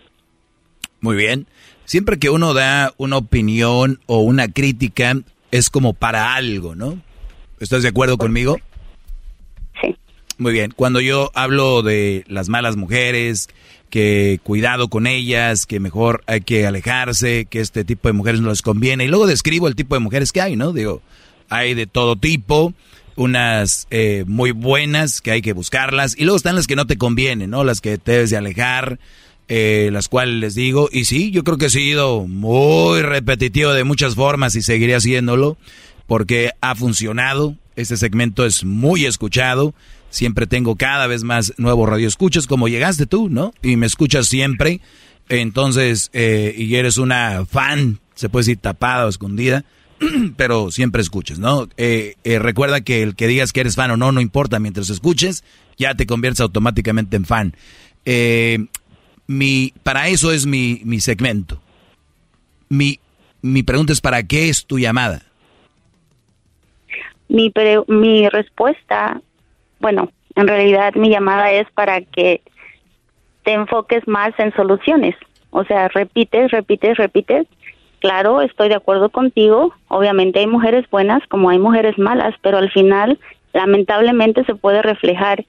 Muy 1.02 1.16
bien. 1.16 1.48
Siempre 1.86 2.18
que 2.18 2.30
uno 2.30 2.54
da 2.54 2.94
una 2.98 3.18
opinión 3.18 4.00
o 4.06 4.20
una 4.20 4.48
crítica 4.48 5.16
es 5.52 5.70
como 5.70 5.94
para 5.94 6.36
algo, 6.36 6.76
¿no? 6.76 6.98
¿Estás 7.60 7.84
de 7.84 7.90
acuerdo 7.90 8.18
conmigo? 8.18 8.58
Sí. 9.82 9.96
Muy 10.38 10.54
bien. 10.54 10.72
Cuando 10.76 11.02
yo 11.02 11.32
hablo 11.36 11.82
de 11.82 12.24
las 12.28 12.48
malas 12.48 12.78
mujeres, 12.78 13.50
que 13.94 14.40
cuidado 14.42 14.88
con 14.88 15.06
ellas, 15.06 15.68
que 15.68 15.80
mejor 15.80 16.24
hay 16.26 16.42
que 16.42 16.66
alejarse, 16.66 17.46
que 17.46 17.60
este 17.60 17.86
tipo 17.86 18.10
de 18.10 18.14
mujeres 18.14 18.42
no 18.42 18.50
les 18.50 18.64
conviene. 18.64 19.06
Y 19.06 19.08
luego 19.08 19.28
describo 19.28 19.68
el 19.68 19.76
tipo 19.76 19.94
de 19.94 20.00
mujeres 20.00 20.32
que 20.32 20.42
hay, 20.42 20.56
¿no? 20.56 20.74
Digo, 20.74 21.04
hay 21.48 21.76
de 21.76 21.86
todo 21.86 22.16
tipo, 22.16 22.74
unas 23.16 23.86
eh, 23.92 24.24
muy 24.26 24.50
buenas 24.50 25.22
que 25.22 25.30
hay 25.30 25.44
que 25.44 25.54
buscarlas, 25.54 26.16
y 26.18 26.24
luego 26.24 26.38
están 26.38 26.56
las 26.56 26.66
que 26.66 26.76
no 26.76 26.88
te 26.88 26.98
convienen, 26.98 27.52
¿no? 27.52 27.64
Las 27.64 27.82
que 27.82 28.00
te 28.00 28.14
debes 28.14 28.32
de 28.32 28.38
alejar, 28.38 28.98
eh, 29.48 29.92
las 29.94 30.08
cuales 30.08 30.38
les 30.38 30.56
digo, 30.56 30.90
y 30.92 31.06
sí, 31.06 31.30
yo 31.30 31.44
creo 31.44 31.60
que 31.60 31.68
he 31.68 31.70
sido 31.70 32.26
muy 32.26 33.04
repetitivo 33.04 33.74
de 33.74 33.84
muchas 33.84 34.16
formas 34.16 34.56
y 34.56 34.64
seguiré 34.64 34.96
haciéndolo, 34.96 35.56
porque 36.08 36.50
ha 36.62 36.74
funcionado, 36.74 37.58
este 37.76 37.96
segmento 37.98 38.44
es 38.44 38.64
muy 38.64 39.06
escuchado, 39.06 39.76
siempre 40.14 40.46
tengo 40.46 40.76
cada 40.76 41.08
vez 41.08 41.24
más 41.24 41.54
nuevos 41.58 41.90
radioescuchas, 41.90 42.46
como 42.46 42.68
llegaste 42.68 43.08
tú, 43.08 43.30
¿no? 43.30 43.52
Y 43.64 43.78
me 43.78 43.88
escuchas 43.88 44.28
siempre, 44.28 44.80
entonces, 45.28 46.12
eh, 46.14 46.54
y 46.56 46.76
eres 46.76 47.00
una 47.00 47.46
fan, 47.48 48.00
se 48.14 48.30
puede 48.30 48.44
decir 48.44 48.58
tapada 48.58 49.08
o 49.08 49.10
escondida, 49.10 49.66
pero 50.38 50.70
siempre 50.70 51.02
escuchas, 51.02 51.40
¿no? 51.40 51.68
Eh, 51.78 52.14
eh, 52.24 52.38
recuerda 52.38 52.82
que 52.82 53.02
el 53.02 53.16
que 53.16 53.28
digas 53.28 53.54
que 53.54 53.62
eres 53.62 53.76
fan 53.76 53.90
o 53.90 53.98
no, 53.98 54.12
no 54.12 54.22
importa, 54.22 54.60
mientras 54.60 54.92
escuches, 54.92 55.44
ya 55.80 55.96
te 55.96 56.06
conviertes 56.06 56.42
automáticamente 56.42 57.18
en 57.18 57.26
fan. 57.26 57.56
mi, 59.26 59.74
para 59.82 60.10
eso 60.10 60.32
es 60.32 60.46
mi, 60.46 60.82
mi 60.86 61.00
segmento. 61.00 61.60
Mi, 62.70 63.00
mi 63.42 63.64
pregunta 63.64 63.94
es, 63.94 64.02
¿para 64.02 64.22
qué 64.22 64.50
es 64.50 64.68
tu 64.68 64.78
llamada? 64.78 65.24
Mi, 67.30 67.52
mi 67.88 68.30
respuesta 68.30 69.20
bueno, 69.84 70.10
en 70.36 70.48
realidad 70.48 70.96
mi 70.96 71.10
llamada 71.10 71.52
es 71.52 71.70
para 71.76 72.02
que 72.02 72.42
te 73.44 73.52
enfoques 73.52 74.08
más 74.08 74.32
en 74.40 74.54
soluciones. 74.56 75.14
O 75.52 75.66
sea, 75.66 75.90
repites, 75.90 76.52
repites, 76.52 76.98
repites. 76.98 77.46
Claro, 78.00 78.42
estoy 78.42 78.70
de 78.70 78.76
acuerdo 78.76 79.10
contigo. 79.10 79.74
Obviamente 79.90 80.40
hay 80.40 80.48
mujeres 80.48 80.90
buenas 80.90 81.22
como 81.28 81.50
hay 81.50 81.60
mujeres 81.60 81.98
malas, 82.00 82.34
pero 82.42 82.58
al 82.58 82.72
final, 82.72 83.20
lamentablemente, 83.54 84.46
se 84.46 84.56
puede 84.56 84.82
reflejar 84.82 85.46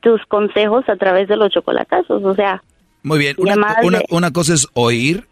tus 0.00 0.20
consejos 0.26 0.84
a 0.88 0.96
través 0.96 1.26
de 1.26 1.36
los 1.36 1.50
chocolatazos. 1.50 2.22
O 2.24 2.34
sea, 2.34 2.62
muy 3.02 3.18
bien. 3.18 3.36
Una, 3.38 4.02
una 4.10 4.32
cosa 4.32 4.52
es 4.52 4.68
oír 4.74 5.26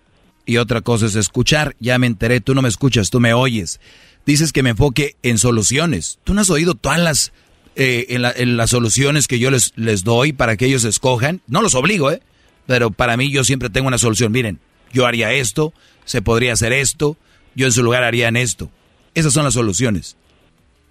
y 0.47 0.57
otra 0.57 0.81
cosa 0.81 1.05
es 1.05 1.15
escuchar. 1.15 1.77
Ya 1.79 1.99
me 1.99 2.07
enteré, 2.07 2.41
tú 2.41 2.55
no 2.55 2.63
me 2.63 2.69
escuchas, 2.69 3.11
tú 3.11 3.21
me 3.21 3.35
oyes. 3.35 3.81
Dices 4.25 4.51
que 4.51 4.63
me 4.63 4.71
enfoque 4.71 5.17
en 5.23 5.37
soluciones. 5.37 6.19
Tú 6.25 6.33
no 6.33 6.41
has 6.41 6.49
oído 6.49 6.75
todas 6.75 6.99
las 6.99 7.33
eh, 7.75 8.07
en, 8.11 8.57
las 8.57 8.71
soluciones 8.71 9.27
que 9.27 9.39
yo 9.39 9.51
les, 9.51 9.73
les 9.77 10.05
doy 10.05 10.33
para 10.33 10.57
que 10.57 10.67
ellos 10.67 10.85
escojan. 10.85 11.41
No 11.47 11.63
los 11.63 11.75
obligo, 11.75 12.11
¿eh? 12.11 12.23
Pero 12.67 12.91
para 12.91 13.17
mí 13.17 13.31
yo 13.31 13.45
siempre 13.45 13.71
tengo 13.71 13.89
una 13.89 13.99
solución. 13.99 14.33
Miren, 14.33 14.61
yo 14.93 15.07
haría 15.07 15.33
esto, 15.33 15.73
se 16.05 16.23
podría 16.23 16.53
hacer 16.53 16.73
esto, 16.73 17.17
yo 17.55 17.67
en 17.67 17.73
su 17.73 17.83
lugar 17.83 18.05
haría 18.05 18.29
esto. 18.29 18.71
Esas 19.15 19.33
son 19.33 19.45
las 19.45 19.55
soluciones. 19.55 20.17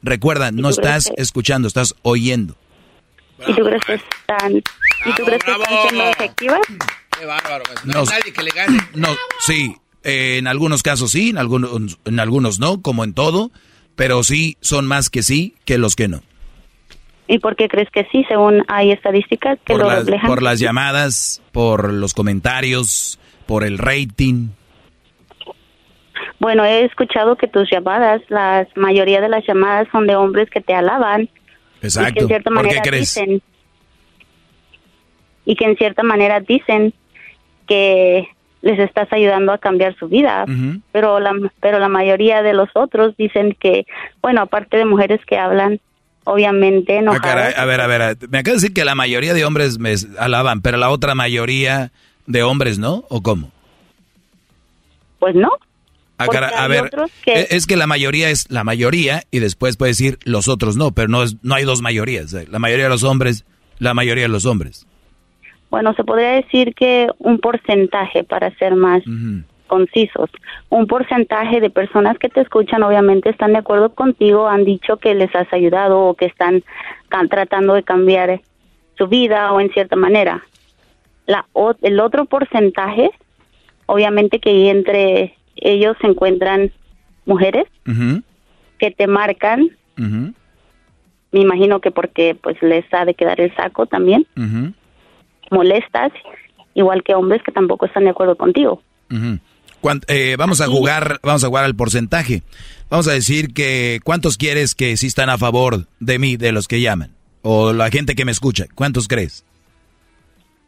Recuerda, 0.01 0.51
no 0.51 0.69
estás 0.69 1.11
escuchando, 1.17 1.67
estás 1.67 1.95
oyendo. 2.01 2.55
¿Y 3.47 3.53
tú 3.53 3.63
crees 3.63 3.83
que 3.85 3.93
están, 3.93 4.57
¿y 4.57 5.13
tú 5.15 5.23
crees 5.23 5.43
que 5.43 5.51
están 5.51 5.77
siendo 5.83 6.03
efectivas? 6.09 6.61
Qué 7.17 7.25
bárbaro. 7.25 7.63
No, 7.83 7.99
hay 7.99 8.05
nadie 8.05 8.33
que 8.33 8.43
le 8.43 8.51
gane. 8.51 8.79
No, 8.95 9.09
sí. 9.39 9.75
en 10.03 10.47
algunos 10.47 10.81
casos 10.83 11.11
sí, 11.11 11.29
en 11.29 11.37
algunos, 11.37 11.99
en 12.05 12.19
algunos 12.19 12.59
no, 12.59 12.81
como 12.81 13.03
en 13.03 13.13
todo. 13.13 13.51
Pero 13.95 14.23
sí, 14.23 14.57
son 14.61 14.87
más 14.87 15.09
que 15.09 15.21
sí 15.21 15.55
que 15.65 15.77
los 15.77 15.95
que 15.95 16.07
no. 16.07 16.23
¿Y 17.31 17.39
por 17.39 17.55
qué 17.55 17.69
crees 17.69 17.89
que 17.89 18.05
sí, 18.11 18.25
según 18.27 18.65
hay 18.67 18.91
estadísticas 18.91 19.57
que 19.63 19.71
por 19.71 19.83
lo 19.83 19.87
las, 19.87 19.99
reflejan? 19.99 20.29
Por 20.29 20.43
las 20.43 20.59
llamadas, 20.59 21.41
por 21.53 21.93
los 21.93 22.13
comentarios, 22.13 23.21
por 23.45 23.63
el 23.63 23.77
rating. 23.77 24.49
Bueno, 26.39 26.65
he 26.65 26.83
escuchado 26.83 27.37
que 27.37 27.47
tus 27.47 27.71
llamadas, 27.71 28.21
la 28.27 28.67
mayoría 28.75 29.21
de 29.21 29.29
las 29.29 29.47
llamadas 29.47 29.87
son 29.93 30.07
de 30.07 30.15
hombres 30.17 30.49
que 30.49 30.59
te 30.59 30.73
alaban. 30.73 31.29
Exacto. 31.81 32.09
Y 32.09 32.13
que 32.15 32.19
en 32.19 32.27
cierta 32.27 32.49
¿Por 32.49 32.63
manera 32.63 32.81
qué 32.81 32.89
crees? 32.89 33.15
Dicen, 33.15 33.41
y 35.45 35.55
que 35.55 35.65
en 35.65 35.77
cierta 35.77 36.03
manera 36.03 36.41
dicen 36.41 36.93
que 37.65 38.27
les 38.61 38.77
estás 38.77 39.07
ayudando 39.13 39.53
a 39.53 39.57
cambiar 39.57 39.95
su 39.95 40.09
vida, 40.09 40.45
pero 40.91 41.21
la 41.21 41.31
pero 41.61 41.79
la 41.79 41.87
mayoría 41.87 42.41
de 42.41 42.51
los 42.51 42.67
otros 42.73 43.15
dicen 43.15 43.55
que, 43.57 43.85
bueno, 44.21 44.41
aparte 44.41 44.75
de 44.75 44.83
mujeres 44.83 45.21
que 45.25 45.37
hablan, 45.37 45.79
obviamente 46.23 47.01
no. 47.01 47.13
Ah, 47.13 47.19
caray, 47.21 47.53
a 47.55 47.65
ver, 47.65 47.81
a 47.81 47.87
ver, 47.87 48.17
me 48.29 48.39
acaba 48.39 48.53
de 48.55 48.61
decir 48.61 48.73
que 48.73 48.85
la 48.85 48.95
mayoría 48.95 49.33
de 49.33 49.43
hombres 49.45 49.79
me 49.79 49.93
alaban, 50.19 50.61
pero 50.61 50.77
la 50.77 50.89
otra 50.89 51.15
mayoría 51.15 51.91
de 52.27 52.43
hombres 52.43 52.79
no, 52.79 53.05
¿o 53.09 53.21
cómo? 53.21 53.51
Pues 55.19 55.35
no. 55.35 55.49
Ah, 56.17 56.27
caray, 56.27 56.51
a 56.55 56.67
ver, 56.67 56.91
que- 57.25 57.33
e- 57.41 57.47
es 57.51 57.65
que 57.65 57.75
la 57.75 57.87
mayoría 57.87 58.29
es 58.29 58.49
la 58.51 58.63
mayoría 58.63 59.23
y 59.31 59.39
después 59.39 59.75
puede 59.77 59.91
decir 59.91 60.19
los 60.23 60.47
otros 60.47 60.77
no, 60.77 60.91
pero 60.91 61.07
no, 61.07 61.23
es, 61.23 61.35
no 61.41 61.55
hay 61.55 61.63
dos 61.63 61.81
mayorías. 61.81 62.31
eh, 62.33 62.47
La 62.49 62.59
mayoría 62.59 62.85
de 62.85 62.89
los 62.91 63.03
hombres, 63.03 63.43
la 63.79 63.93
mayoría 63.95 64.23
de 64.23 64.29
los 64.29 64.45
hombres. 64.45 64.85
Bueno, 65.71 65.93
se 65.95 66.03
podría 66.03 66.31
decir 66.33 66.75
que 66.75 67.07
un 67.17 67.39
porcentaje 67.39 68.23
para 68.23 68.53
ser 68.57 68.75
más 68.75 69.01
concisos. 69.71 70.29
Un 70.69 70.85
porcentaje 70.85 71.61
de 71.61 71.69
personas 71.69 72.17
que 72.19 72.27
te 72.27 72.41
escuchan 72.41 72.83
obviamente 72.83 73.29
están 73.29 73.53
de 73.53 73.59
acuerdo 73.59 73.93
contigo, 73.95 74.49
han 74.49 74.65
dicho 74.65 74.97
que 74.97 75.15
les 75.15 75.33
has 75.33 75.47
ayudado 75.53 76.01
o 76.01 76.13
que 76.15 76.25
están 76.25 76.61
tratando 77.29 77.73
de 77.73 77.83
cambiar 77.83 78.41
su 78.97 79.07
vida 79.07 79.53
o 79.53 79.61
en 79.61 79.69
cierta 79.71 79.95
manera. 79.95 80.43
La, 81.25 81.45
o- 81.53 81.73
el 81.81 82.01
otro 82.01 82.25
porcentaje 82.25 83.11
obviamente 83.85 84.39
que 84.39 84.69
entre 84.69 85.35
ellos 85.55 85.95
se 86.01 86.07
encuentran 86.07 86.71
mujeres 87.25 87.65
que 88.77 88.91
te 88.91 89.07
marcan, 89.07 89.69
me 91.31 91.39
imagino 91.39 91.79
que 91.79 91.91
porque 91.91 92.35
pues 92.35 92.61
les 92.61 92.83
ha 92.93 93.05
de 93.05 93.13
quedar 93.13 93.39
el 93.39 93.55
saco 93.55 93.85
también, 93.85 94.25
molestas, 95.49 96.11
igual 96.73 97.03
que 97.03 97.15
hombres 97.15 97.41
que 97.43 97.51
tampoco 97.53 97.85
están 97.85 98.03
de 98.03 98.09
acuerdo 98.09 98.35
contigo. 98.35 98.81
Cuant- 99.81 100.03
eh, 100.07 100.35
vamos 100.37 100.61
a 100.61 100.67
jugar, 100.67 101.19
vamos 101.23 101.43
a 101.43 101.47
jugar 101.47 101.63
al 101.65 101.75
porcentaje. 101.75 102.43
Vamos 102.89 103.07
a 103.07 103.13
decir 103.13 103.53
que 103.53 103.99
cuántos 104.03 104.37
quieres 104.37 104.75
que 104.75 104.95
sí 104.97 105.07
están 105.07 105.29
a 105.29 105.37
favor 105.37 105.87
de 105.99 106.19
mí, 106.19 106.37
de 106.37 106.51
los 106.51 106.67
que 106.67 106.81
llaman, 106.81 107.11
o 107.41 107.73
la 107.73 107.89
gente 107.89 108.15
que 108.15 108.25
me 108.25 108.31
escucha. 108.31 108.65
¿Cuántos 108.75 109.07
crees? 109.07 109.45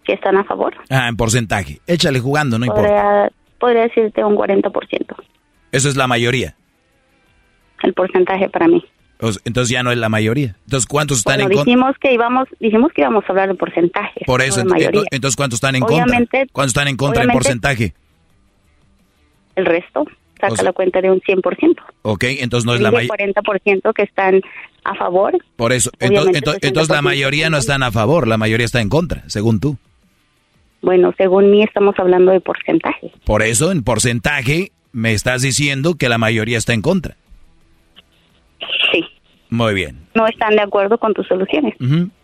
que 0.05 0.11
están 0.11 0.35
a 0.35 0.43
favor. 0.43 0.73
Ah, 0.89 1.07
en 1.07 1.15
porcentaje. 1.15 1.79
Échale 1.87 2.19
jugando, 2.19 2.59
no 2.59 2.65
importa. 2.65 3.29
Podría, 3.57 3.83
decirte 3.83 4.21
un 4.21 4.35
40%, 4.35 5.15
Eso 5.71 5.87
es 5.87 5.95
la 5.95 6.07
mayoría. 6.07 6.55
el 7.83 7.93
porcentaje 7.93 8.49
para 8.49 8.67
mí. 8.67 8.83
Entonces 9.45 9.69
ya 9.69 9.81
no 9.81 9.91
es 9.93 9.97
la 9.97 10.09
mayoría. 10.09 10.57
Entonces, 10.65 10.87
¿cuántos 10.87 11.19
están 11.19 11.35
Bueno, 11.35 11.43
en 11.51 11.55
contra? 11.57 11.71
dijimos 11.71 11.95
que 12.01 12.13
íbamos, 12.13 12.47
dijimos 12.59 12.91
que 12.93 12.99
íbamos 13.01 13.23
a 13.25 13.27
hablar 13.31 13.47
de 13.47 13.55
porcentaje. 13.55 14.21
Por 14.25 14.41
no 14.41 14.45
eso, 14.45 14.57
de 14.59 14.65
mayoría. 14.65 15.01
ento- 15.03 15.07
entonces, 15.11 15.35
¿cuántos 15.37 15.57
están 15.57 15.75
en 15.75 15.83
Obviamente- 15.83 16.37
contra? 16.39 16.53
¿Cuántos 16.53 16.69
están 16.71 16.87
en 16.89 16.97
contra 16.97 17.23
en 17.23 17.29
obviamente- 17.29 17.43
porcentaje? 17.45 17.93
El 19.55 19.65
resto 19.65 20.05
saca 20.39 20.53
O 20.53 20.55
sea- 20.55 20.65
la 20.65 20.73
cuenta 20.73 21.01
de 21.01 21.11
un 21.11 21.21
100%. 21.21 21.81
Ok, 22.01 22.23
entonces 22.39 22.65
no 22.65 22.73
es 22.75 22.81
la 22.81 22.91
mayoría. 22.91 23.09
40% 23.09 23.93
que 23.93 24.03
están 24.03 24.41
a 24.83 24.95
favor. 24.95 25.37
Por 25.55 25.71
eso, 25.71 25.89
entonces, 25.99 26.35
entonces, 26.35 26.63
entonces 26.63 26.89
la 26.89 26.99
60% 26.99 27.03
mayoría 27.03 27.49
no 27.49 27.57
están 27.57 27.83
a 27.83 27.91
favor, 27.91 28.27
la 28.27 28.37
mayoría 28.37 28.65
está 28.65 28.81
en 28.81 28.89
contra, 28.89 29.23
según 29.29 29.59
tú. 29.59 29.77
Bueno, 30.81 31.13
según 31.17 31.49
mí 31.49 31.63
estamos 31.63 31.95
hablando 31.97 32.31
de 32.33 32.41
porcentaje. 32.41 33.11
Por 33.25 33.41
eso, 33.41 33.71
en 33.71 33.83
porcentaje, 33.83 34.71
me 34.91 35.13
estás 35.13 35.41
diciendo 35.41 35.95
que 35.95 36.09
la 36.09 36.17
mayoría 36.17 36.57
está 36.57 36.73
en 36.73 36.81
contra. 36.81 37.15
Sí. 38.91 39.03
Muy 39.49 39.73
bien. 39.73 39.97
No 40.15 40.27
están 40.27 40.55
de 40.55 40.61
acuerdo 40.61 40.97
con 40.97 41.13
tus 41.13 41.27
soluciones. 41.27 41.75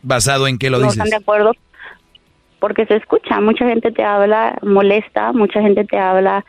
¿Basado 0.01 0.47
en 0.47 0.57
qué 0.57 0.69
lo 0.69 0.79
no 0.79 0.85
dices? 0.85 0.97
están 0.97 1.09
de 1.09 1.15
acuerdo 1.23 1.51
porque 2.59 2.85
se 2.85 2.95
escucha. 2.97 3.39
Mucha 3.39 3.65
gente 3.67 3.91
te 3.91 4.03
habla 4.03 4.57
molesta, 4.61 5.31
mucha 5.31 5.61
gente 5.61 5.85
te 5.85 5.97
habla. 5.97 6.43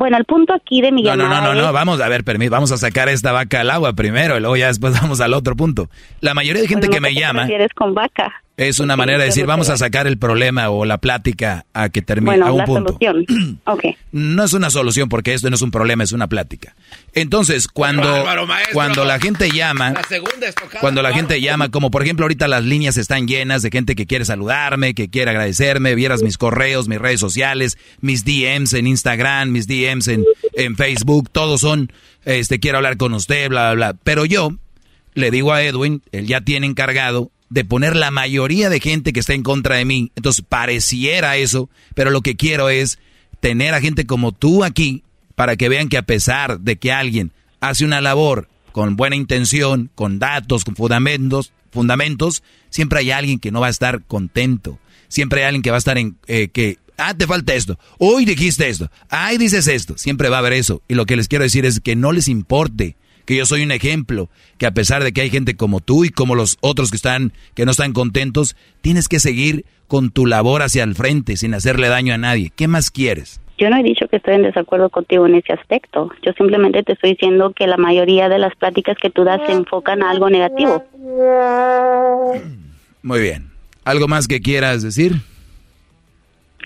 Bueno, 0.00 0.16
el 0.16 0.24
punto 0.24 0.54
aquí 0.54 0.80
de 0.80 0.92
mi 0.92 1.02
No, 1.02 1.14
no, 1.14 1.24
llamada 1.24 1.40
no, 1.42 1.54
no, 1.54 1.60
no, 1.60 1.66
es- 1.68 1.72
vamos 1.74 2.00
a 2.00 2.08
ver, 2.08 2.24
permi- 2.24 2.48
vamos 2.48 2.72
a 2.72 2.78
sacar 2.78 3.10
esta 3.10 3.32
vaca 3.32 3.60
al 3.60 3.70
agua 3.70 3.92
primero 3.92 4.38
y 4.38 4.40
luego 4.40 4.56
ya 4.56 4.68
después 4.68 4.94
vamos 5.02 5.20
al 5.20 5.34
otro 5.34 5.54
punto. 5.56 5.90
La 6.22 6.32
mayoría 6.32 6.62
de 6.62 6.68
gente 6.68 6.86
Bueno, 6.86 6.94
que 6.94 7.00
no 7.00 7.14
me 7.14 7.20
llama 7.20 7.46
con 7.76 7.92
vaca. 7.94 8.32
Es 8.68 8.78
una 8.78 8.94
manera 8.94 9.18
de 9.18 9.24
decir, 9.24 9.46
vamos 9.46 9.70
a 9.70 9.78
sacar 9.78 10.06
el 10.06 10.18
problema 10.18 10.68
o 10.68 10.84
la 10.84 10.98
plática 10.98 11.64
a 11.72 11.88
que 11.88 12.02
termine 12.02 12.32
Bueno, 12.36 12.46
a 12.46 12.52
un 12.52 12.58
la 12.58 12.64
punto. 12.66 12.98
solución. 12.98 13.60
ok. 13.64 13.84
No 14.12 14.44
es 14.44 14.52
una 14.52 14.68
solución 14.68 15.08
porque 15.08 15.32
esto 15.32 15.48
no 15.48 15.56
es 15.56 15.62
un 15.62 15.70
problema, 15.70 16.04
es 16.04 16.12
una 16.12 16.26
plática. 16.28 16.76
Entonces, 17.14 17.68
cuando, 17.68 18.02
Bárbaro, 18.02 18.46
maestro. 18.46 18.74
cuando 18.74 19.04
la 19.06 19.18
gente 19.18 19.50
llama, 19.50 19.92
La 19.92 20.02
segunda 20.04 20.46
estocada. 20.48 20.80
cuando 20.80 21.00
la 21.00 21.14
gente 21.14 21.40
llama, 21.40 21.70
como 21.70 21.90
por 21.90 22.02
ejemplo 22.02 22.24
ahorita 22.24 22.48
las 22.48 22.62
líneas 22.64 22.98
están 22.98 23.26
llenas 23.26 23.62
de 23.62 23.70
gente 23.70 23.94
que 23.96 24.06
quiere 24.06 24.26
saludarme, 24.26 24.94
que 24.94 25.08
quiere 25.08 25.30
agradecerme, 25.30 25.94
vieras 25.94 26.22
mis 26.22 26.36
correos, 26.36 26.86
mis 26.86 26.98
redes 26.98 27.20
sociales, 27.20 27.78
mis 28.02 28.24
DMs 28.26 28.74
en 28.74 28.86
Instagram, 28.86 29.50
mis 29.52 29.66
DMs 29.66 30.08
en, 30.08 30.24
en 30.52 30.76
Facebook, 30.76 31.30
todos 31.30 31.62
son, 31.62 31.90
este, 32.26 32.60
quiero 32.60 32.76
hablar 32.76 32.98
con 32.98 33.14
usted, 33.14 33.48
bla, 33.48 33.72
bla, 33.72 33.92
bla. 33.92 34.00
Pero 34.04 34.26
yo 34.26 34.50
le 35.14 35.30
digo 35.30 35.52
a 35.54 35.62
Edwin, 35.62 36.02
él 36.12 36.26
ya 36.26 36.42
tiene 36.42 36.66
encargado 36.66 37.30
de 37.50 37.64
poner 37.64 37.96
la 37.96 38.10
mayoría 38.10 38.70
de 38.70 38.80
gente 38.80 39.12
que 39.12 39.20
está 39.20 39.34
en 39.34 39.42
contra 39.42 39.76
de 39.76 39.84
mí. 39.84 40.12
Entonces 40.16 40.44
pareciera 40.48 41.36
eso, 41.36 41.68
pero 41.94 42.10
lo 42.10 42.22
que 42.22 42.36
quiero 42.36 42.70
es 42.70 42.98
tener 43.40 43.74
a 43.74 43.80
gente 43.80 44.06
como 44.06 44.32
tú 44.32 44.64
aquí 44.64 45.02
para 45.34 45.56
que 45.56 45.68
vean 45.68 45.88
que 45.88 45.98
a 45.98 46.02
pesar 46.02 46.60
de 46.60 46.76
que 46.76 46.92
alguien 46.92 47.32
hace 47.60 47.84
una 47.84 48.00
labor 48.00 48.48
con 48.72 48.96
buena 48.96 49.16
intención, 49.16 49.90
con 49.94 50.18
datos, 50.18 50.64
con 50.64 50.76
fundamentos, 50.76 51.52
fundamentos, 51.72 52.42
siempre 52.70 53.00
hay 53.00 53.10
alguien 53.10 53.40
que 53.40 53.50
no 53.50 53.60
va 53.60 53.66
a 53.66 53.70
estar 53.70 54.04
contento. 54.04 54.78
Siempre 55.08 55.40
hay 55.40 55.46
alguien 55.46 55.62
que 55.62 55.70
va 55.70 55.76
a 55.76 55.78
estar 55.78 55.98
en 55.98 56.16
eh, 56.28 56.48
que 56.48 56.78
ah, 56.98 57.14
te 57.14 57.26
falta 57.26 57.54
esto. 57.54 57.78
Hoy 57.98 58.24
dijiste 58.24 58.68
esto. 58.68 58.90
Ay, 59.08 59.38
dices 59.38 59.66
esto. 59.66 59.98
Siempre 59.98 60.28
va 60.28 60.36
a 60.36 60.40
haber 60.40 60.52
eso. 60.52 60.82
Y 60.86 60.94
lo 60.94 61.04
que 61.04 61.16
les 61.16 61.26
quiero 61.26 61.42
decir 61.42 61.64
es 61.64 61.80
que 61.80 61.96
no 61.96 62.12
les 62.12 62.28
importe 62.28 62.96
que 63.30 63.36
yo 63.36 63.46
soy 63.46 63.62
un 63.62 63.70
ejemplo, 63.70 64.28
que 64.58 64.66
a 64.66 64.72
pesar 64.72 65.04
de 65.04 65.12
que 65.12 65.20
hay 65.20 65.30
gente 65.30 65.54
como 65.54 65.78
tú 65.78 66.04
y 66.04 66.08
como 66.08 66.34
los 66.34 66.58
otros 66.62 66.90
que 66.90 66.96
están 66.96 67.32
que 67.54 67.64
no 67.64 67.70
están 67.70 67.92
contentos, 67.92 68.56
tienes 68.80 69.06
que 69.06 69.20
seguir 69.20 69.66
con 69.86 70.10
tu 70.10 70.26
labor 70.26 70.62
hacia 70.62 70.82
el 70.82 70.96
frente 70.96 71.36
sin 71.36 71.54
hacerle 71.54 71.86
daño 71.86 72.12
a 72.12 72.18
nadie. 72.18 72.50
¿Qué 72.56 72.66
más 72.66 72.90
quieres? 72.90 73.40
Yo 73.56 73.70
no 73.70 73.76
he 73.76 73.84
dicho 73.84 74.08
que 74.08 74.16
estoy 74.16 74.34
en 74.34 74.42
desacuerdo 74.42 74.90
contigo 74.90 75.28
en 75.28 75.36
ese 75.36 75.52
aspecto. 75.52 76.10
Yo 76.26 76.32
simplemente 76.32 76.82
te 76.82 76.94
estoy 76.94 77.10
diciendo 77.10 77.52
que 77.54 77.68
la 77.68 77.76
mayoría 77.76 78.28
de 78.28 78.40
las 78.40 78.56
pláticas 78.56 78.96
que 79.00 79.10
tú 79.10 79.22
das 79.22 79.40
se 79.46 79.52
enfocan 79.52 80.02
a 80.02 80.10
algo 80.10 80.28
negativo. 80.28 80.82
Muy 83.04 83.20
bien. 83.20 83.52
¿Algo 83.84 84.08
más 84.08 84.26
que 84.26 84.40
quieras 84.40 84.82
decir? 84.82 85.12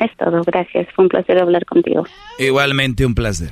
Es 0.01 0.17
todo, 0.17 0.43
gracias. 0.45 0.89
Fue 0.95 1.05
un 1.05 1.11
placer 1.11 1.37
hablar 1.37 1.67
contigo. 1.67 2.07
Igualmente 2.39 3.05
un 3.05 3.15
placer. 3.15 3.51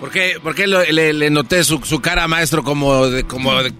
¿Por 0.00 0.10
qué, 0.10 0.34
por 0.42 0.54
qué 0.54 0.66
lo- 0.66 0.82
le, 0.82 1.12
le 1.12 1.30
noté 1.30 1.62
su, 1.62 1.78
su 1.84 2.00
cara, 2.00 2.26
maestro, 2.26 2.64
como 2.64 3.06
de, 3.08 3.24
como 3.24 3.62
de- 3.62 3.72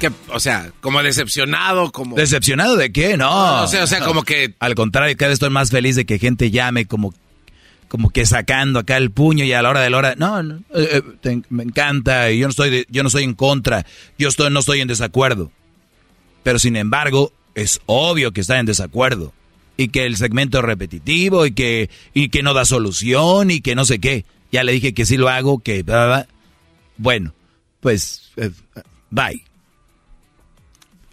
que, 0.00 0.10
o 0.28 0.40
sea, 0.40 0.70
como 0.80 1.02
decepcionado, 1.02 1.90
como... 1.92 2.16
¿Decepcionado 2.16 2.76
de 2.76 2.90
qué? 2.92 3.16
No. 3.16 3.28
No, 3.58 3.62
o 3.64 3.68
sea, 3.68 3.84
o 3.84 3.86
sea, 3.86 4.00
como 4.00 4.22
que- 4.22 4.54
Al 4.60 4.74
contrario, 4.74 5.14
cada 5.16 5.28
vez 5.28 5.34
estoy 5.34 5.50
más 5.50 5.70
feliz 5.70 5.94
de 5.96 6.06
que 6.06 6.18
gente 6.18 6.50
llame 6.50 6.86
como, 6.86 7.12
como 7.88 8.08
que 8.10 8.24
sacando 8.24 8.78
acá 8.78 8.96
el 8.96 9.10
puño 9.10 9.44
y 9.44 9.52
a 9.52 9.60
la 9.60 9.68
hora 9.70 9.80
de 9.80 9.90
la 9.90 9.96
hora... 9.98 10.14
No, 10.16 10.42
no, 10.42 10.54
eh, 10.74 10.88
eh, 10.92 11.02
te- 11.20 11.42
me 11.50 11.64
encanta 11.64 12.30
y 12.30 12.38
yo 12.38 12.46
no, 12.46 12.50
estoy 12.50 12.70
de- 12.70 12.86
yo 12.88 13.02
no 13.02 13.08
estoy 13.08 13.24
en 13.24 13.34
contra, 13.34 13.84
yo 14.18 14.28
estoy, 14.28 14.50
no 14.50 14.60
estoy 14.60 14.80
en 14.80 14.88
desacuerdo. 14.88 15.50
Pero 16.44 16.58
sin 16.58 16.76
embargo, 16.76 17.32
es 17.54 17.80
obvio 17.86 18.32
que 18.32 18.40
está 18.40 18.58
en 18.58 18.66
desacuerdo. 18.66 19.34
Y 19.76 19.88
que 19.88 20.06
el 20.06 20.16
segmento 20.16 20.58
es 20.58 20.64
repetitivo 20.64 21.46
y 21.46 21.52
que, 21.52 21.88
y 22.14 22.30
que 22.30 22.42
no 22.42 22.52
da 22.54 22.64
solución 22.64 23.50
y 23.52 23.60
que 23.60 23.74
no 23.76 23.84
sé 23.84 23.98
qué. 24.00 24.24
Ya 24.50 24.64
le 24.64 24.72
dije 24.72 24.94
que 24.94 25.04
sí 25.04 25.16
lo 25.16 25.28
hago, 25.28 25.60
que... 25.60 25.84
Bueno, 26.96 27.34
pues... 27.80 28.32
eh, 28.36 28.50
bye. 29.10 29.44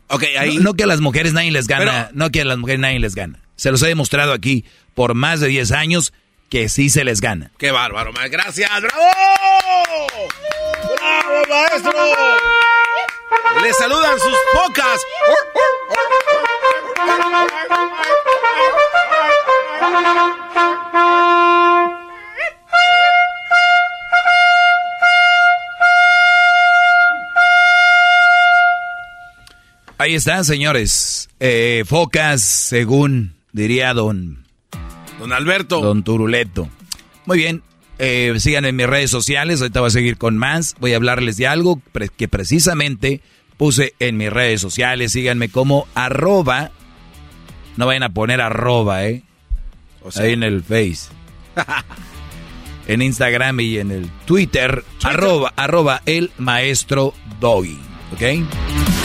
Ok, 0.07 0.23
ahí... 0.37 0.57
No, 0.57 0.63
no 0.63 0.73
que 0.73 0.83
a 0.83 0.87
las 0.87 1.01
mujeres 1.01 1.33
nadie 1.33 1.51
les 1.51 1.67
gana, 1.67 2.09
no 2.13 2.29
que 2.29 2.41
a 2.41 2.45
las 2.45 2.57
mujeres 2.57 2.79
nadie 2.79 2.99
les 2.99 3.15
gana. 3.15 3.39
Se 3.55 3.71
los 3.71 3.81
he 3.83 3.87
demostrado 3.87 4.33
aquí 4.33 4.65
por 4.93 5.13
más 5.13 5.39
de 5.39 5.47
10 5.47 5.71
años 5.71 6.13
que 6.49 6.69
sí 6.69 6.89
se 6.89 7.03
les 7.03 7.21
gana. 7.21 7.51
Qué 7.57 7.71
bárbaro, 7.71 8.13
maestro. 8.13 8.39
Gracias, 8.39 8.69
bravo. 8.81 9.03
Bravo, 10.95 11.43
maestro. 11.49 11.93
Le 13.61 13.73
saludan 13.73 14.19
sus 14.19 14.37
pocas. 14.53 15.01
Ahí 29.97 30.13
están, 30.15 30.43
señores. 30.43 31.29
Eh, 31.39 31.83
focas, 31.87 32.41
según 32.41 33.35
diría 33.53 33.93
don... 33.93 34.45
Don 35.19 35.31
Alberto. 35.31 35.79
Don 35.79 36.03
Turuleto. 36.03 36.69
Muy 37.25 37.37
bien. 37.37 37.63
Eh, 37.97 38.33
sigan 38.39 38.65
en 38.65 38.75
mis 38.75 38.87
redes 38.87 39.09
sociales. 39.09 39.61
Ahorita 39.61 39.79
voy 39.79 39.87
a 39.87 39.91
seguir 39.91 40.17
con 40.17 40.37
más. 40.37 40.75
Voy 40.79 40.93
a 40.93 40.97
hablarles 40.97 41.37
de 41.37 41.47
algo 41.47 41.81
que 42.17 42.27
precisamente 42.27 43.21
puse 43.55 43.93
en 43.99 44.17
mis 44.17 44.29
redes 44.29 44.59
sociales. 44.59 45.13
Síganme 45.13 45.47
como 45.47 45.87
arroba. 45.95 46.71
No 47.77 47.85
vayan 47.85 48.03
a 48.03 48.09
poner 48.09 48.41
arroba, 48.41 49.05
¿eh? 49.05 49.23
Ahí 50.15 50.33
en 50.33 50.43
el 50.43 50.61
Face. 50.61 51.07
en 52.87 53.01
Instagram 53.01 53.59
y 53.61 53.77
en 53.77 53.91
el 53.91 54.09
Twitter. 54.25 54.83
Arroba, 55.03 55.53
arroba 55.55 56.01
el 56.05 56.31
maestro 56.37 57.13
Doggy. 57.39 57.79
¿Ok? 58.13 59.04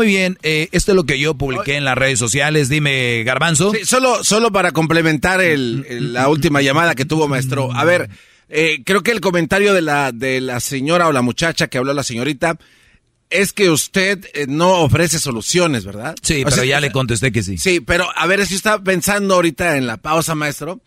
Muy 0.00 0.06
bien, 0.06 0.38
eh, 0.42 0.68
esto 0.72 0.92
es 0.92 0.96
lo 0.96 1.04
que 1.04 1.18
yo 1.18 1.34
publiqué 1.34 1.76
en 1.76 1.84
las 1.84 1.96
redes 1.98 2.18
sociales. 2.18 2.70
Dime, 2.70 3.22
Garbanzo. 3.22 3.70
Sí, 3.74 3.84
solo, 3.84 4.24
solo 4.24 4.50
para 4.50 4.72
complementar 4.72 5.42
el- 5.42 5.84
el- 5.90 6.12
la 6.14 6.28
última 6.30 6.62
llamada 6.62 6.94
que 6.94 7.04
tuvo, 7.04 7.28
maestro. 7.28 7.70
A 7.74 7.84
ver, 7.84 8.08
eh, 8.48 8.82
creo 8.86 9.02
que 9.02 9.10
el 9.10 9.20
comentario 9.20 9.74
de 9.74 9.82
la, 9.82 10.10
de 10.12 10.40
la 10.40 10.58
señora 10.60 11.06
o 11.06 11.12
la 11.12 11.20
muchacha 11.20 11.68
que 11.68 11.76
habló 11.76 11.92
la 11.92 12.02
señorita 12.02 12.58
es 13.28 13.52
que 13.52 13.68
usted 13.68 14.24
eh, 14.32 14.46
no 14.48 14.78
ofrece 14.78 15.18
soluciones, 15.18 15.84
¿verdad? 15.84 16.16
Sí, 16.22 16.40
O 16.40 16.44
pero 16.44 16.56
sea, 16.56 16.64
ya 16.64 16.80
le 16.80 16.90
contesté 16.92 17.30
que 17.30 17.42
sí. 17.42 17.58
Sí, 17.58 17.80
pero 17.80 18.08
a 18.16 18.26
ver, 18.26 18.46
si 18.46 18.54
estaba 18.54 18.82
pensando 18.82 19.34
ahorita 19.34 19.76
en 19.76 19.86
la 19.86 19.98
pausa, 19.98 20.34
maestro, 20.34 20.80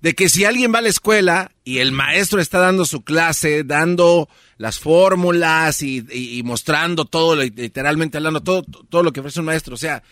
de 0.00 0.14
que 0.14 0.28
si 0.28 0.44
alguien 0.44 0.72
va 0.72 0.78
a 0.78 0.82
la 0.82 0.88
escuela 0.88 1.50
y 1.64 1.78
el 1.78 1.92
maestro 1.92 2.40
está 2.40 2.58
dando 2.58 2.84
su 2.84 3.02
clase, 3.02 3.64
dando 3.64 4.28
las 4.56 4.78
fórmulas 4.78 5.82
y, 5.82 6.04
y- 6.12 6.38
y 6.38 6.42
mostrando 6.42 7.04
todo, 7.04 7.36
literalmente 7.36 8.16
hablando, 8.18 8.40
todo, 8.42 8.62
todo 8.88 9.02
lo 9.02 9.12
que 9.12 9.20
ofrece 9.20 9.40
un 9.40 9.46
maestro, 9.46 9.74
o 9.74 9.78
sea, 9.78 10.02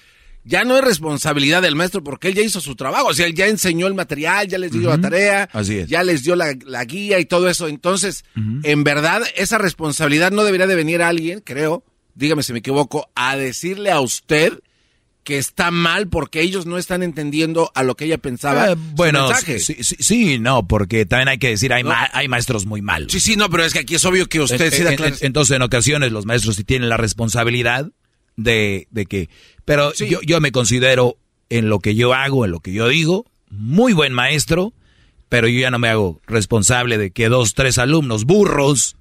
ya 0.45 0.65
no 0.65 0.77
es 0.77 0.85
responsabilidad 0.85 1.61
del 1.63 1.75
maestro 1.75 2.05
porque 2.05 2.29
él 2.29 2.35
ya 2.35 2.43
hizo 2.43 2.61
su 2.61 2.77
trabajo, 2.77 3.09
o 3.09 3.15
sea, 3.15 3.27
él 3.27 3.35
ya 3.35 3.47
enseñó 3.49 3.87
el 3.89 3.95
material, 3.95 4.47
ya 4.47 4.59
les 4.59 4.71
dio 4.73 4.89
la 4.91 5.01
tarea, 5.01 5.49
Así 5.53 5.79
es. 5.79 5.89
ya 5.89 6.03
les 6.05 6.23
dio 6.23 6.37
la, 6.37 6.55
la 6.65 6.85
guía 6.85 7.19
y 7.19 7.25
todo 7.25 7.49
eso. 7.49 7.67
Entonces, 7.69 8.25
en 8.63 8.85
verdad, 8.85 9.23
esa 9.37 9.59
responsabilidad 9.59 10.31
no 10.31 10.45
debería 10.45 10.67
de 10.69 10.77
venir 10.77 11.03
a 11.03 11.09
alguien, 11.09 11.41
creo, 11.41 11.83
dígame 12.15 12.43
si 12.45 12.53
me 12.53 12.61
equivoco, 12.61 13.09
a 13.17 13.37
decirle 13.37 13.91
a 13.91 14.01
usted 14.01 14.61
que 15.27 15.39
está 15.39 15.73
mal 15.73 16.07
porque 16.07 16.41
ellos 16.41 16.67
no 16.67 16.79
están 16.79 17.03
entendiendo 17.03 17.73
a 17.75 17.83
lo 17.83 17.97
que 17.97 18.05
ella 18.05 18.17
pensaba. 18.17 18.71
Eh, 18.71 18.77
bueno, 18.95 19.29
sí, 19.59 19.59
sí, 19.59 19.97
sí, 19.99 20.39
no, 20.39 20.69
porque 20.69 21.05
también 21.05 21.27
hay 21.29 21.39
que 21.39 21.49
decir, 21.49 21.73
hay, 21.73 21.83
ma- 21.83 22.09
hay 22.13 22.29
maestros 22.29 22.65
muy 22.65 22.81
malos. 22.81 23.11
Sí, 23.11 23.19
sí, 23.19 23.35
no, 23.37 23.51
pero 23.51 23.65
es 23.65 23.73
que 23.73 23.81
aquí 23.81 23.97
es 23.97 24.05
obvio 24.05 24.29
que 24.29 24.41
usted 24.41 24.73
sí 24.73 24.85
da 24.85 24.91
En- 24.91 24.93
en- 24.93 24.97
clases. 24.99 25.23
Entonces, 25.25 25.57
en 25.57 25.63
ocasiones, 25.63 26.13
los 26.13 26.27
maestros 26.27 26.55
sí 26.55 26.63
tienen 26.63 26.89
la 26.89 26.97
responsabilidad 26.97 27.91
de, 28.37 28.87
de 28.93 29.07
que... 29.07 29.29
Pero 29.65 29.93
yo, 29.95 30.21
yo 30.23 30.41
me 30.41 30.53
considero, 30.53 31.19
en 31.51 31.69
lo 31.69 31.81
que 31.81 31.97
yo 31.97 32.15
hago, 32.15 32.45
en 32.45 32.53
lo 32.53 32.61
que 32.61 32.73
yo 32.73 32.87
digo, 32.87 33.27
muy 33.51 33.93
buen 33.95 34.13
maestro, 34.13 34.75
pero 35.29 35.49
yo 35.49 35.59
ya 35.59 35.73
no 35.73 35.81
me 35.81 35.89
hago 35.89 36.21
responsable 36.29 36.99
de 36.99 37.11
que 37.11 37.29
dos, 37.29 37.55
tres 37.55 37.79
alumnos 37.79 38.25
burros, 38.27 38.95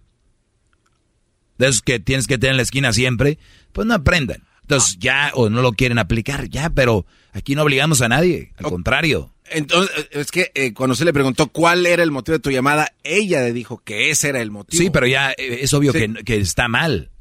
de 1.59 1.67
esos 1.67 1.81
que 1.83 1.99
tienes 1.99 2.25
que 2.27 2.37
tener 2.39 2.51
en 2.53 2.57
la 2.57 2.63
esquina 2.63 2.91
siempre, 2.93 3.37
pues 3.73 3.85
no 3.87 3.93
aprendan. 3.93 4.43
Entonces 4.65 4.97
ya, 4.99 5.29
o 5.35 5.47
no 5.49 5.61
lo 5.61 5.73
quieren 5.73 5.99
aplicar, 5.99 6.49
ya, 6.49 6.71
pero 6.71 7.05
aquí 7.33 7.53
no 7.53 7.61
obligamos 7.61 8.01
a 8.01 8.09
nadie, 8.09 8.51
al 8.57 8.65
contrario. 8.65 9.31
Entonces, 9.51 10.07
es 10.09 10.31
que 10.31 10.51
eh, 10.55 10.73
cuando 10.73 10.93
usted 10.93 11.05
le 11.05 11.13
preguntó 11.13 11.47
cuál 11.49 11.85
era 11.85 12.01
el 12.01 12.09
motivo 12.09 12.35
de 12.37 12.41
tu 12.41 12.49
llamada, 12.49 12.91
ella 13.03 13.41
le 13.41 13.53
dijo 13.53 13.77
que 13.83 14.09
ese 14.09 14.29
era 14.29 14.41
el 14.41 14.49
motivo. 14.49 14.81
Sí, 14.81 14.89
pero 14.89 15.05
ya 15.05 15.31
eh, 15.37 15.59
es 15.61 15.71
obvio 15.73 15.91
Sí. 15.93 15.99
que, 15.99 16.23
que 16.23 16.37
está 16.37 16.67
mal. 16.67 17.11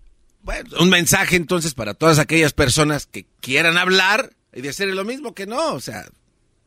Bueno, 0.40 0.70
un 0.80 0.88
mensaje 0.88 1.36
entonces 1.36 1.74
para 1.74 1.92
todas 1.92 2.18
aquellas 2.18 2.54
personas 2.54 3.04
que 3.04 3.26
quieran 3.40 3.76
hablar 3.76 4.30
y 4.54 4.62
decir 4.62 4.86
lo 4.88 5.04
mismo 5.04 5.34
que 5.34 5.46
no, 5.46 5.74
o 5.74 5.80
sea, 5.80 6.06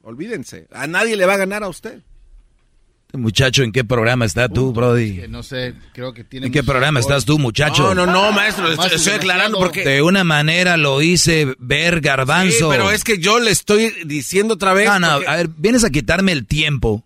olvídense, 0.04 0.68
a 0.72 0.86
nadie 0.86 1.16
le 1.16 1.26
va 1.26 1.34
a 1.34 1.38
ganar 1.38 1.64
a 1.64 1.70
usted. 1.70 2.04
Muchacho, 3.14 3.64
¿en 3.64 3.72
qué 3.72 3.86
programa 3.86 4.26
estás 4.26 4.50
tú, 4.54 4.74
Brody? 4.74 5.16
Que 5.22 5.28
no 5.30 5.42
sé, 5.42 5.74
creo 5.94 6.14
que 6.14 6.24
tiene 6.26 6.48
¿En 6.48 6.52
qué 6.52 6.62
programa 6.62 7.00
estás 7.00 7.24
tú, 7.24 7.40
muchacho? 7.40 7.94
No, 7.96 8.06
no, 8.06 8.12
no, 8.12 8.32
maestro, 8.34 8.66
Más 8.76 8.88
estoy, 8.88 8.96
estoy 8.98 9.14
aclarando 9.14 9.58
porque... 9.60 9.86
De 9.86 10.02
una 10.02 10.26
manera 10.26 10.76
lo 10.76 11.02
hice 11.02 11.56
ver 11.58 11.96
Sí, 11.96 12.00
garbanzo. 12.02 12.70
pero 12.70 12.92
es 12.92 13.04
que 13.06 13.18
yo 13.18 13.40
le 13.40 13.52
estoy 13.52 13.94
diciendo 14.06 14.56
otra 14.56 14.74
vez... 14.74 14.88
No, 14.90 15.00
no, 15.00 15.14
porque- 15.14 15.28
a 15.30 15.36
ver, 15.38 15.50
vienes 15.56 15.86
a 15.86 15.90
quitarme 15.90 16.34
el 16.34 16.46
tiempo 16.46 17.06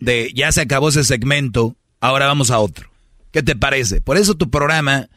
de 0.00 0.32
ya 0.34 0.50
se 0.52 0.62
acabó 0.62 0.88
ese 0.88 1.04
segmento, 1.04 1.76
ahora 2.00 2.26
vamos 2.26 2.50
a 2.50 2.58
otro. 2.58 2.90
¿Qué 3.30 3.42
te 3.42 3.54
parece? 3.54 4.00
Por 4.00 4.16
eso 4.16 4.34
tu 4.34 4.50
programa 4.50 5.08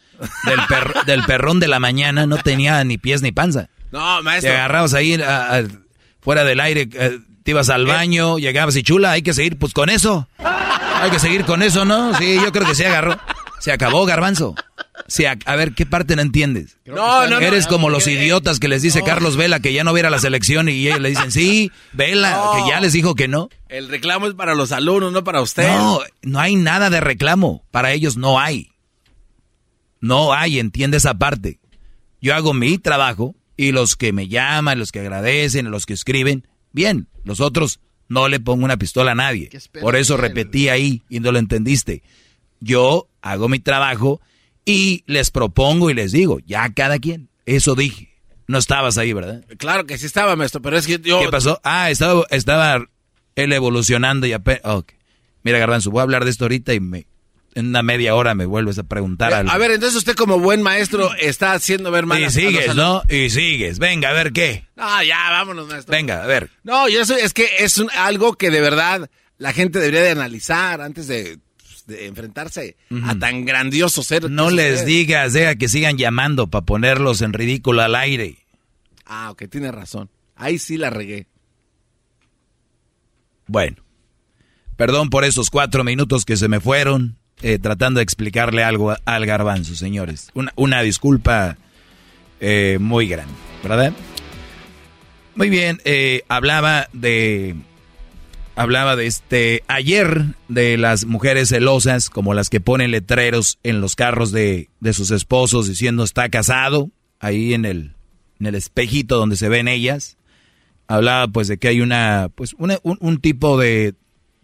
del, 0.45 0.59
per- 0.67 0.93
del 1.05 1.23
perrón 1.23 1.59
de 1.61 1.69
la 1.69 1.79
mañana 1.79 2.25
no 2.27 2.37
tenía 2.37 2.83
ni 2.83 2.97
pies 2.97 3.21
ni 3.21 3.31
panza. 3.31 3.69
No, 3.91 4.17
Te 4.17 4.23
maestro. 4.23 4.51
agarrabas 4.51 4.93
ahí 4.93 5.13
a- 5.21 5.57
a- 5.59 5.63
fuera 6.19 6.43
del 6.43 6.59
aire, 6.59 6.89
eh, 6.93 7.19
te 7.45 7.51
ibas 7.51 7.69
al 7.69 7.85
baño, 7.85 8.39
llegabas 8.39 8.75
y 8.75 8.81
chula, 8.81 9.11
hay 9.11 9.21
que 9.21 9.31
seguir 9.31 9.59
pues 9.59 9.71
con 9.71 9.91
eso. 9.91 10.27
Hay 10.39 11.11
que 11.11 11.19
seguir 11.19 11.45
con 11.45 11.61
eso, 11.61 11.85
¿no? 11.85 12.17
Sí, 12.17 12.39
yo 12.43 12.51
creo 12.51 12.67
que 12.67 12.73
se 12.73 12.87
agarró. 12.87 13.19
Se 13.59 13.71
acabó, 13.71 14.03
garbanzo. 14.07 14.55
Se 15.07 15.27
a 15.27 15.55
ver, 15.55 15.73
¿qué 15.73 15.85
parte 15.85 16.15
no 16.15 16.23
entiendes? 16.23 16.79
No, 16.85 17.27
no, 17.27 17.39
no. 17.39 17.39
Eres 17.39 17.67
como 17.67 17.91
los 17.91 18.07
idiotas 18.07 18.59
que 18.59 18.67
les 18.67 18.81
dice 18.81 19.03
Carlos 19.03 19.37
Vela 19.37 19.59
que 19.59 19.73
ya 19.73 19.83
no 19.83 19.93
viera 19.93 20.09
la 20.09 20.17
selección 20.17 20.69
y 20.69 20.87
ellos 20.87 20.99
le 20.99 21.09
dicen, 21.09 21.31
sí, 21.31 21.71
Vela, 21.93 22.41
que 22.55 22.67
ya 22.67 22.81
les 22.81 22.93
dijo 22.93 23.13
que 23.13 23.27
no. 23.27 23.49
El 23.69 23.89
reclamo 23.89 24.25
es 24.25 24.33
para 24.33 24.55
los 24.55 24.71
alumnos, 24.71 25.13
no 25.13 25.23
para 25.23 25.41
usted. 25.41 25.67
No, 25.67 25.99
no 26.23 26.39
hay 26.39 26.55
nada 26.55 26.89
de 26.89 26.99
reclamo. 26.99 27.63
Para 27.69 27.91
ellos 27.91 28.17
no 28.17 28.39
hay. 28.39 28.71
No 30.01 30.33
hay, 30.33 30.57
entiende 30.57 30.97
esa 30.97 31.13
parte. 31.13 31.59
Yo 32.21 32.33
hago 32.33 32.55
mi 32.55 32.79
trabajo 32.79 33.35
y 33.55 33.71
los 33.71 33.95
que 33.95 34.13
me 34.13 34.29
llaman, 34.29 34.79
los 34.79 34.91
que 34.91 35.01
agradecen, 35.01 35.69
los 35.69 35.85
que 35.85 35.93
escriben, 35.93 36.47
bien. 36.75 37.07
Los 37.23 37.39
otros 37.39 37.79
no 38.07 38.27
le 38.27 38.39
pongo 38.39 38.65
una 38.65 38.77
pistola 38.77 39.13
a 39.13 39.15
nadie. 39.15 39.49
Por 39.81 39.95
eso 39.95 40.17
repetí 40.17 40.69
ahí 40.69 41.01
y 41.09 41.19
no 41.19 41.31
lo 41.31 41.39
entendiste. 41.39 42.03
Yo 42.59 43.09
hago 43.21 43.49
mi 43.49 43.59
trabajo 43.59 44.21
y 44.65 45.03
les 45.07 45.31
propongo 45.31 45.89
y 45.89 45.93
les 45.93 46.11
digo, 46.11 46.39
ya 46.45 46.71
cada 46.73 46.99
quien. 46.99 47.29
Eso 47.45 47.73
dije. 47.75 48.09
No 48.47 48.59
estabas 48.59 48.99
ahí, 48.99 49.11
¿verdad? 49.11 49.43
Claro 49.57 49.85
que 49.85 49.97
sí 49.97 50.05
estaba, 50.05 50.35
maestro, 50.35 50.61
pero 50.61 50.77
es 50.77 50.85
que 50.85 50.99
yo... 50.99 51.19
¿Qué 51.19 51.29
pasó? 51.29 51.59
Ah, 51.63 51.89
estaba, 51.89 52.25
estaba 52.29 52.85
él 53.35 53.53
evolucionando 53.53 54.27
y 54.27 54.33
apenas... 54.33 54.61
ok. 54.63 54.91
Mira, 55.41 55.57
Garbanzo, 55.57 55.89
voy 55.89 55.99
a 55.99 56.03
hablar 56.03 56.25
de 56.25 56.31
esto 56.31 56.45
ahorita 56.45 56.73
y 56.73 56.79
me, 56.79 57.07
en 57.55 57.67
una 57.67 57.81
media 57.83 58.13
hora 58.15 58.35
me 58.35 58.45
vuelves 58.45 58.77
a 58.77 58.83
preguntar 58.83 59.33
algo. 59.33 59.51
A 59.51 59.57
ver, 59.57 59.71
entonces 59.71 59.97
usted 59.97 60.15
como 60.15 60.39
buen 60.39 60.61
maestro 60.61 61.13
está 61.15 61.53
haciendo 61.53 61.89
ver 61.89 62.05
mal 62.05 62.21
y 62.21 62.29
sigues, 62.29 62.75
¿no? 62.75 63.01
Y 63.09 63.29
sigues. 63.29 63.79
Venga, 63.79 64.09
a 64.09 64.13
ver 64.13 64.31
qué. 64.33 64.65
No, 64.75 65.01
ya, 65.03 65.29
vámonos, 65.31 65.67
maestro. 65.67 65.91
Venga, 65.91 66.21
a 66.23 66.27
ver. 66.27 66.49
No, 66.63 66.87
yo 66.89 67.01
eso 67.01 67.15
es 67.15 67.33
que 67.33 67.47
es 67.59 67.77
un- 67.77 67.89
algo 67.97 68.33
que 68.35 68.51
de 68.51 68.61
verdad 68.61 69.09
la 69.37 69.53
gente 69.53 69.79
debería 69.79 70.01
de 70.01 70.11
analizar 70.11 70.81
antes 70.81 71.07
de, 71.07 71.39
pues, 71.57 71.85
de 71.87 72.07
enfrentarse 72.07 72.75
a 73.03 73.15
tan 73.17 73.45
grandioso 73.45 74.03
ser. 74.03 74.29
No 74.29 74.47
es 74.49 74.53
les 74.53 74.85
digas, 74.85 75.33
deja 75.33 75.55
que 75.55 75.67
sigan 75.69 75.97
llamando 75.97 76.47
para 76.47 76.65
ponerlos 76.65 77.21
en 77.21 77.33
ridículo 77.33 77.81
al 77.81 77.95
aire. 77.95 78.37
Ah, 79.05 79.31
ok, 79.31 79.43
tiene 79.49 79.71
razón. 79.71 80.09
Ahí 80.35 80.59
sí 80.59 80.77
la 80.77 80.89
regué. 80.89 81.27
Bueno, 83.47 83.77
perdón 84.75 85.09
por 85.09 85.23
esos 85.23 85.49
cuatro 85.49 85.83
minutos 85.83 86.25
que 86.25 86.35
se 86.37 86.47
me 86.47 86.59
fueron 86.59 87.17
eh, 87.41 87.59
tratando 87.59 87.99
de 87.99 88.03
explicarle 88.03 88.63
algo 88.63 88.95
al 89.05 89.25
garbanzo, 89.25 89.75
señores. 89.75 90.29
Una, 90.33 90.51
una 90.55 90.81
disculpa 90.81 91.57
eh, 92.39 92.77
muy 92.79 93.07
grande, 93.07 93.33
¿verdad? 93.63 93.93
Muy 95.35 95.49
bien, 95.49 95.81
eh, 95.85 96.23
hablaba 96.27 96.87
de... 96.93 97.55
Hablaba 98.57 98.95
de 98.95 99.05
este 99.05 99.63
ayer 99.67 100.27
de 100.47 100.77
las 100.77 101.03
mujeres 101.03 101.49
celosas 101.49 102.09
como 102.09 102.33
las 102.33 102.49
que 102.49 102.61
ponen 102.61 102.91
letreros 102.91 103.59
en 103.63 103.81
los 103.81 103.97
carros 103.97 104.31
de, 104.31 104.69
de 104.79 104.93
sus 104.93 105.11
esposos 105.11 105.67
diciendo 105.67 106.05
está 106.05 106.29
casado, 106.29 106.89
ahí 107.19 107.53
en 107.53 107.65
el, 107.65 107.95
en 108.39 108.45
el 108.45 108.55
espejito 108.55 109.17
donde 109.17 109.35
se 109.35 109.49
ven 109.49 109.67
ellas 109.67 110.15
hablaba 110.87 111.27
pues 111.27 111.47
de 111.47 111.57
que 111.57 111.67
hay 111.67 111.81
una 111.81 112.29
pues 112.33 112.53
un, 112.57 112.77
un 112.83 113.19
tipo 113.19 113.57
de 113.57 113.95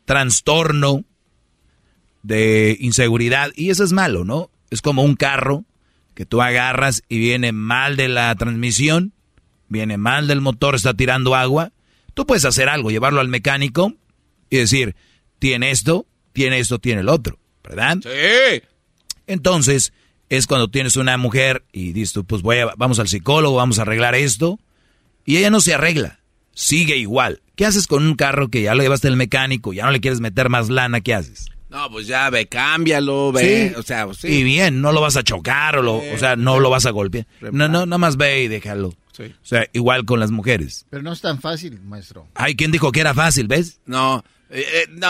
trastorno 0.06 1.04
de 2.24 2.78
inseguridad 2.80 3.52
y 3.56 3.70
eso 3.70 3.84
es 3.84 3.92
malo, 3.94 4.24
¿no? 4.26 4.50
Es 4.70 4.82
como 4.82 5.04
un 5.04 5.16
carro 5.16 5.66
que 6.14 6.26
tú 6.26 6.42
agarras 6.42 7.04
y 7.10 7.18
viene 7.20 7.52
mal 7.52 7.96
de 7.98 8.08
la 8.08 8.34
transmisión, 8.36 9.14
viene 9.68 9.98
mal 9.98 10.28
del 10.28 10.42
motor, 10.42 10.76
está 10.76 10.94
tirando 10.94 11.36
agua. 11.36 11.72
Tú 12.14 12.26
puedes 12.26 12.46
hacer 12.46 12.70
algo, 12.70 12.92
llevarlo 12.92 13.22
al 13.22 13.30
mecánico 13.30 13.94
y 14.50 14.58
decir, 14.58 14.96
tiene 15.40 15.72
esto, 15.72 16.06
tiene 16.34 16.60
esto, 16.60 16.80
tiene 16.80 17.02
el 17.02 17.10
otro, 17.10 17.40
¿verdad? 17.64 17.98
Sí. 18.04 18.62
Entonces, 19.28 19.94
es 20.30 20.48
cuando 20.48 20.70
tienes 20.70 20.96
una 20.98 21.18
mujer 21.18 21.64
y 21.72 21.94
dices 21.94 22.14
tú, 22.14 22.26
pues 22.26 22.42
voy 22.42 22.58
a- 22.58 22.74
vamos 22.78 23.00
al 23.00 23.08
psicólogo, 23.08 23.56
vamos 23.58 23.80
a 23.80 23.84
arreglar 23.84 24.16
esto, 24.16 24.60
y 25.26 25.38
ella 25.38 25.50
no 25.50 25.62
se 25.62 25.74
arregla, 25.74 26.20
sigue 26.54 26.98
igual. 26.98 27.42
¿Qué 27.56 27.66
haces 27.66 27.88
con 27.88 28.06
un 28.06 28.16
carro 28.16 28.50
que 28.50 28.62
ya 28.64 28.76
lo 28.76 28.82
llevaste 28.84 29.08
al 29.08 29.18
mecánico, 29.18 29.74
ya 29.74 29.86
no 29.86 29.92
le 29.92 30.02
quieres 30.02 30.20
meter 30.20 30.50
más 30.50 30.70
lana, 30.70 31.02
qué 31.02 31.14
haces? 31.14 31.51
No, 31.72 31.90
pues 31.90 32.06
ya 32.06 32.30
ve, 32.30 32.48
cámbialo, 32.48 33.32
ve. 33.32 33.70
Sí. 33.70 33.76
O 33.80 33.82
sea, 33.84 34.06
pues 34.06 34.18
sí. 34.18 34.28
Y 34.28 34.44
bien, 34.44 34.82
no 34.82 34.92
lo 34.92 35.02
vas 35.02 35.16
a 35.16 35.24
chocar, 35.24 35.78
o, 35.78 35.82
lo- 35.82 35.96
o 35.98 36.18
sea, 36.20 36.36
no 36.36 36.60
lo 36.60 36.70
vas 36.70 36.86
a 36.86 36.92
golpear. 36.92 37.26
No, 37.40 37.68
no, 37.68 37.86
nada 37.86 37.98
más 37.98 38.18
ve 38.18 38.44
y 38.44 38.48
déjalo. 38.50 38.90
O 38.90 39.24
sea, 39.44 39.68
igual 39.74 40.04
con 40.06 40.20
las 40.20 40.32
mujeres. 40.32 40.86
Pero 40.90 41.02
no 41.04 41.14
es 41.14 41.22
tan 41.22 41.40
fácil, 41.40 41.80
maestro. 41.82 42.28
Ay, 42.34 42.56
¿quién 42.56 42.72
dijo 42.72 42.92
que 42.92 43.02
era 43.02 43.14
fácil, 43.14 43.48
ves? 43.48 43.80
No, 43.86 44.24
eh, 44.50 44.66
eh, 44.74 44.88
no. 44.92 45.08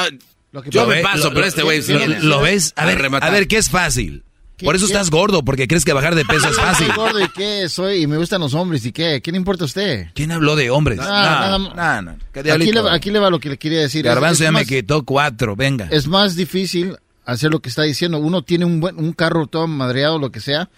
Lo 0.52 0.62
que 0.62 0.70
Yo 0.70 0.86
me 0.86 1.02
paso, 1.02 1.30
lo- 1.30 1.34
pero 1.34 1.46
este 1.48 1.64
güey 1.64 1.82
sí. 1.82 1.94
¿Lo, 1.94 2.06
lo 2.08 2.42
ves? 2.42 2.74
A 2.76 2.86
ver, 2.86 3.00
rematar. 3.00 3.30
a 3.30 3.32
ver, 3.32 3.48
¿qué 3.48 3.58
es 3.58 3.70
fácil? 3.70 4.24
¿Qué- 4.62 4.66
Por 4.66 4.76
eso 4.76 4.86
qué? 4.88 4.94
estás 4.94 5.10
gordo, 5.10 5.44
porque 5.44 5.68
crees 5.68 5.84
que 5.84 5.92
bajar 5.92 6.16
de 6.16 6.24
peso 6.24 6.48
es 6.50 6.56
fácil. 6.58 6.88
Soy 6.88 6.96
gordo 6.96 7.20
y 7.20 7.28
qué 7.30 7.68
soy 7.68 8.04
y 8.04 8.08
me 8.08 8.18
gustan 8.18 8.40
los 8.40 8.54
hombres 8.54 8.86
y 8.86 8.92
qué. 8.94 9.22
¿Qué 9.22 9.32
le 9.32 9.38
importa 9.38 9.64
a 9.64 9.66
usted? 9.66 10.08
¿Quién 10.14 10.32
habló 10.32 10.56
de 10.56 10.70
hombres? 10.70 10.98
No, 10.98 11.04
nada 11.04 11.58
no, 11.58 11.70
más. 11.74 11.76
no, 12.06 12.12
no. 12.14 12.18
¿Qué 12.32 12.40
Aquí 12.52 12.72
le, 12.72 12.90
aquí 12.90 13.12
le 13.12 13.20
va 13.20 13.30
lo 13.30 13.40
que 13.40 13.50
le 13.50 13.58
quería 13.58 13.80
decir. 13.82 14.06
Es- 14.06 14.10
Garbanzo 14.14 14.44
es 14.44 14.48
ya 14.48 14.52
me 14.52 14.60
más- 14.60 14.68
quitó 14.68 15.04
cuatro, 15.04 15.56
venga. 15.56 15.88
Es 15.92 16.08
más 16.08 16.36
difícil 16.36 16.96
hacer 17.26 17.52
lo 17.52 17.60
que 17.60 17.70
está 17.70 17.82
diciendo. 17.84 18.20
Uno 18.20 18.44
tiene 18.44 18.66
un 18.66 18.80
buen 18.80 18.98
un 18.98 19.12
carro 19.14 19.48
todo 19.48 19.68
madreado, 19.68 20.20
lo 20.20 20.32
que 20.32 20.40
sea, 20.40 20.70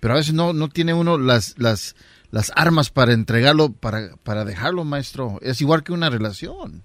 pero 0.00 0.14
a 0.14 0.16
veces 0.18 0.34
no, 0.34 0.52
no 0.52 0.68
tiene 0.68 0.92
uno 0.92 1.16
las, 1.16 1.54
las, 1.58 1.96
las 2.30 2.52
armas 2.56 2.90
para 2.90 3.12
entregarlo, 3.12 3.72
para, 3.72 4.16
para 4.22 4.44
dejarlo, 4.44 4.84
maestro. 4.84 5.38
Es 5.42 5.60
igual 5.60 5.82
que 5.84 5.92
una 5.92 6.10
relación. 6.10 6.82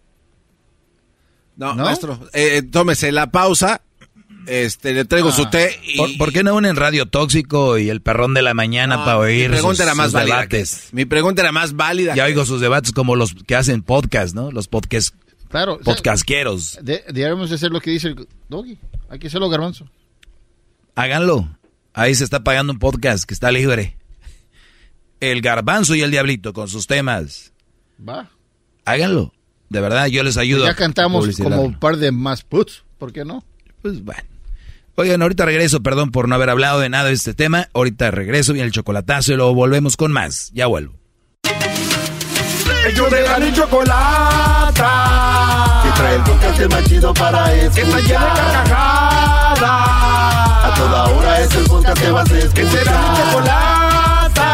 No, 1.56 1.76
¿No? 1.76 1.84
maestro, 1.86 2.20
eh, 2.34 2.64
tómese 2.64 3.12
la 3.12 3.30
pausa. 3.32 3.82
Este, 4.48 4.94
le 4.94 5.06
traigo 5.06 5.30
Ah. 5.30 5.32
su 5.32 5.50
té 5.50 5.80
y... 5.84 5.98
¿Por, 5.98 6.18
por 6.18 6.34
qué 6.34 6.44
no 6.44 6.54
unen 6.56 6.76
Radio 6.76 7.06
Tóxico 7.06 7.78
y 7.78 7.90
el 7.90 8.02
perrón 8.02 8.34
de 8.34 8.42
la 8.42 8.54
mañana 8.54 8.98
No, 8.98 9.06
para 9.06 9.18
oír 9.20 9.50
mi 9.50 9.54
pregunta 9.56 9.76
sus, 9.78 9.86
era 9.86 9.96
más 9.96 10.06
sus 10.08 10.14
válida. 10.14 10.36
debates? 10.36 10.88
que- 10.90 10.96
mi 10.96 11.06
pregunta 11.06 11.42
era 11.42 11.52
más 11.52 11.74
válida. 11.74 12.16
Ya 12.16 12.26
que- 12.26 12.32
oigo 12.32 12.46
sus 12.46 12.60
debates 12.60 12.92
como 12.92 13.16
los 13.16 13.34
que 13.34 13.56
hacen 13.56 13.84
podcast, 13.84 14.36
¿no? 14.36 14.52
Los 14.52 14.68
podcast, 14.68 15.16
Claro. 15.50 15.74
o 15.74 15.84
sea, 15.84 15.94
podcasqueros. 15.96 16.80
de- 16.82 17.04
Deberíamos 17.08 17.52
hacer 17.52 17.72
lo 17.72 17.80
que 17.80 17.92
dice 17.92 18.10
el 18.10 18.28
doggy. 18.50 18.78
Hay 19.10 19.20
que 19.20 19.28
hacerlo, 19.28 19.50
garbanzo. 19.50 19.90
Háganlo. 20.96 21.48
Ahí 21.94 22.14
se 22.16 22.24
está 22.24 22.44
pagando 22.44 22.74
un 22.74 22.80
podcast 22.80 23.24
que 23.26 23.34
está 23.34 23.52
libre. 23.52 23.96
El 25.20 25.42
garbanzo 25.42 25.96
y 25.96 26.02
el 26.02 26.12
diablito 26.12 26.52
con 26.54 26.68
sus 26.68 26.86
temas. 26.88 27.54
Va. 28.08 28.30
Háganlo. 28.86 29.34
De 29.70 29.80
verdad, 29.80 30.08
yo 30.08 30.22
les 30.24 30.38
ayudo. 30.38 30.66
ya 30.66 30.72
a 30.72 30.76
cantamos 30.76 31.38
como 31.38 31.62
un 31.62 31.80
par 31.80 31.98
de 31.98 32.12
más 32.12 32.44
puts. 32.44 32.84
¿Por 32.98 33.14
qué 33.14 33.24
no? 33.24 33.44
Pues 33.82 34.04
bueno. 34.04 34.22
Oigan, 34.96 35.24
ahorita 35.24 35.46
regreso, 35.46 35.82
perdón 35.82 36.12
por 36.12 36.28
no 36.28 36.36
haber 36.36 36.52
hablado 36.52 36.80
de 36.80 36.88
nada 36.88 37.06
de 37.06 37.14
este 37.14 37.34
tema. 37.34 37.68
Ahorita 37.74 38.12
regreso, 38.12 38.54
viene 38.54 38.68
el 38.68 38.72
chocolatazo 38.72 39.34
y 39.34 39.36
luego 39.36 39.56
volvemos 39.56 39.98
con 39.98 40.12
más. 40.12 40.52
Ya 40.54 40.68
vuelvo. 40.68 40.94
Ellos 42.86 43.10
de 43.10 43.24
la 43.24 43.40
ni 43.40 43.52
chocolata. 43.54 44.82
Que 45.84 45.90
trae 46.00 46.16
el 46.16 46.22
podcast 46.22 46.72
más 46.72 46.84
chido 46.84 47.12
para 47.16 47.54
escuchar. 47.54 47.74
Que 47.74 47.82
está 47.82 48.00
llena 48.02 48.26
de 48.26 48.42
carcajadas. 48.42 49.64
A 50.64 50.74
toda 50.78 51.04
hora 51.06 51.42
es 51.42 51.56
el 51.56 51.64
podcast 51.64 52.00
que 52.00 52.12
vas 52.12 52.32
a 52.32 52.38
escuchar. 52.38 52.54
Que 52.54 52.70
será 52.70 53.02
mi 53.02 53.18
chocolata. 53.18 54.50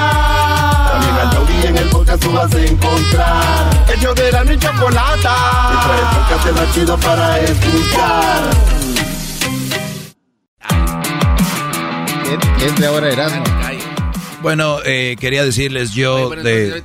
También 0.91 1.15
al 1.15 1.29
taurí 1.31 1.65
en 1.65 1.77
el 1.77 1.89
podcast 1.89 2.23
tú 2.23 2.31
vas 2.31 2.53
a 2.53 2.59
encontrar. 2.61 3.85
Ellos 3.93 4.15
de 4.15 4.31
la 4.31 4.43
ni 4.45 4.57
chocolata. 4.57 5.35
Que 5.69 5.77
trae 5.85 5.99
el 5.99 6.07
podcast 6.15 6.51
más 6.55 6.73
chido 6.73 6.97
para 6.97 7.39
escuchar. 7.41 8.78
¿Quién 12.57 12.75
de 12.75 12.85
ahora 12.85 13.11
Erasmo? 13.11 13.43
Bueno, 14.41 14.79
eh, 14.85 15.15
quería 15.19 15.43
decirles 15.43 15.91
yo 15.93 16.29
Oye, 16.29 16.41
de... 16.43 16.83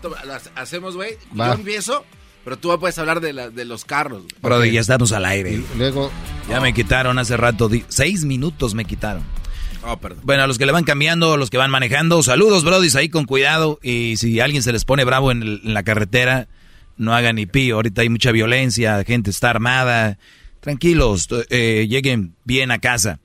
hacemos, 0.57 0.97
güey. 0.97 1.13
Yo 1.35 1.53
empiezo, 1.53 2.05
pero 2.45 2.57
tú 2.59 2.77
puedes 2.81 2.99
hablar 2.99 3.21
de, 3.21 3.33
la- 3.33 3.51
de 3.51 3.65
los 3.65 3.85
carros. 3.85 4.23
Brother, 4.43 4.71
ya 4.73 4.81
estamos 4.81 5.13
al 5.13 5.25
aire. 5.25 5.63
Luego... 5.77 6.11
Ya 6.49 6.61
me 6.61 6.75
quitaron 6.75 7.19
hace 7.19 7.37
rato, 7.37 7.69
di- 7.69 7.85
seis 7.89 8.25
minutos 8.25 8.75
me 8.75 8.85
quitaron. 8.85 9.23
Oh, 9.87 9.97
perdón. 9.99 10.21
Bueno, 10.25 10.43
a 10.43 10.47
los 10.47 10.59
que 10.59 10.67
le 10.67 10.73
van 10.73 10.85
cambiando, 10.85 11.35
a 11.35 11.37
los 11.37 11.51
que 11.51 11.59
van 11.59 11.71
manejando, 11.71 12.23
saludos, 12.23 12.65
brodis, 12.65 12.97
ahí 12.97 13.09
con 13.09 13.25
cuidado. 13.25 13.79
Y 13.83 14.17
si 14.17 14.41
alguien 14.41 14.63
se 14.63 14.73
les 14.73 14.85
pone 14.85 15.05
bravo 15.05 15.31
en, 15.31 15.43
el- 15.43 15.61
en 15.65 15.75
la 15.75 15.83
carretera, 15.83 16.49
no 16.97 17.15
hagan 17.15 17.37
ni 17.37 17.47
pío. 17.47 17.77
Ahorita 17.77 18.03
hay 18.03 18.09
mucha 18.09 18.33
violencia, 18.33 18.97
la 18.99 19.05
gente 19.05 19.31
está 19.31 19.51
armada. 19.51 20.19
Tranquilos, 20.61 21.29
eh, 21.51 21.87
lleguen 21.89 22.35
bien 22.45 22.71
a 22.71 22.79
casa. 22.79 23.21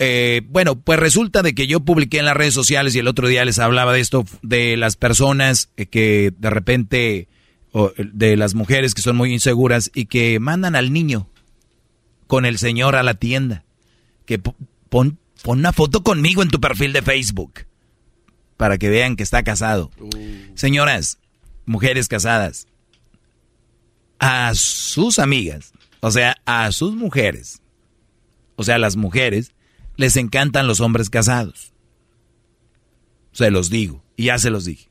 Eh, 0.00 0.42
bueno, 0.48 0.80
pues 0.80 0.98
resulta 1.00 1.42
de 1.42 1.54
que 1.54 1.66
yo 1.66 1.80
publiqué 1.80 2.18
en 2.18 2.24
las 2.24 2.36
redes 2.36 2.54
sociales 2.54 2.94
y 2.94 3.00
el 3.00 3.08
otro 3.08 3.26
día 3.26 3.44
les 3.44 3.58
hablaba 3.58 3.92
de 3.92 4.00
esto, 4.00 4.24
de 4.42 4.76
las 4.76 4.96
personas 4.96 5.70
eh, 5.76 5.86
que 5.86 6.32
de 6.38 6.50
repente, 6.50 7.28
o, 7.72 7.92
de 7.96 8.36
las 8.36 8.54
mujeres 8.54 8.94
que 8.94 9.02
son 9.02 9.16
muy 9.16 9.32
inseguras 9.32 9.90
y 9.94 10.06
que 10.06 10.38
mandan 10.38 10.76
al 10.76 10.92
niño 10.92 11.28
con 12.28 12.44
el 12.46 12.58
señor 12.58 12.94
a 12.94 13.02
la 13.02 13.14
tienda. 13.14 13.64
Que 14.24 14.38
po- 14.38 14.54
pon, 14.88 15.18
pon 15.42 15.58
una 15.58 15.72
foto 15.72 16.02
conmigo 16.04 16.42
en 16.42 16.50
tu 16.50 16.60
perfil 16.60 16.92
de 16.92 17.02
Facebook 17.02 17.66
para 18.56 18.78
que 18.78 18.88
vean 18.90 19.16
que 19.16 19.22
está 19.24 19.42
casado. 19.42 19.90
Señoras, 20.54 21.18
mujeres 21.66 22.06
casadas, 22.08 22.66
a 24.20 24.52
sus 24.54 25.18
amigas, 25.18 25.72
o 26.00 26.10
sea, 26.10 26.36
a 26.44 26.70
sus 26.72 26.94
mujeres, 26.94 27.62
o 28.56 28.64
sea, 28.64 28.78
las 28.78 28.96
mujeres, 28.96 29.52
les 29.98 30.16
encantan 30.16 30.68
los 30.68 30.80
hombres 30.80 31.10
casados. 31.10 31.72
Se 33.32 33.50
los 33.50 33.68
digo, 33.68 34.02
y 34.16 34.26
ya 34.26 34.38
se 34.38 34.48
los 34.48 34.64
dije. 34.64 34.88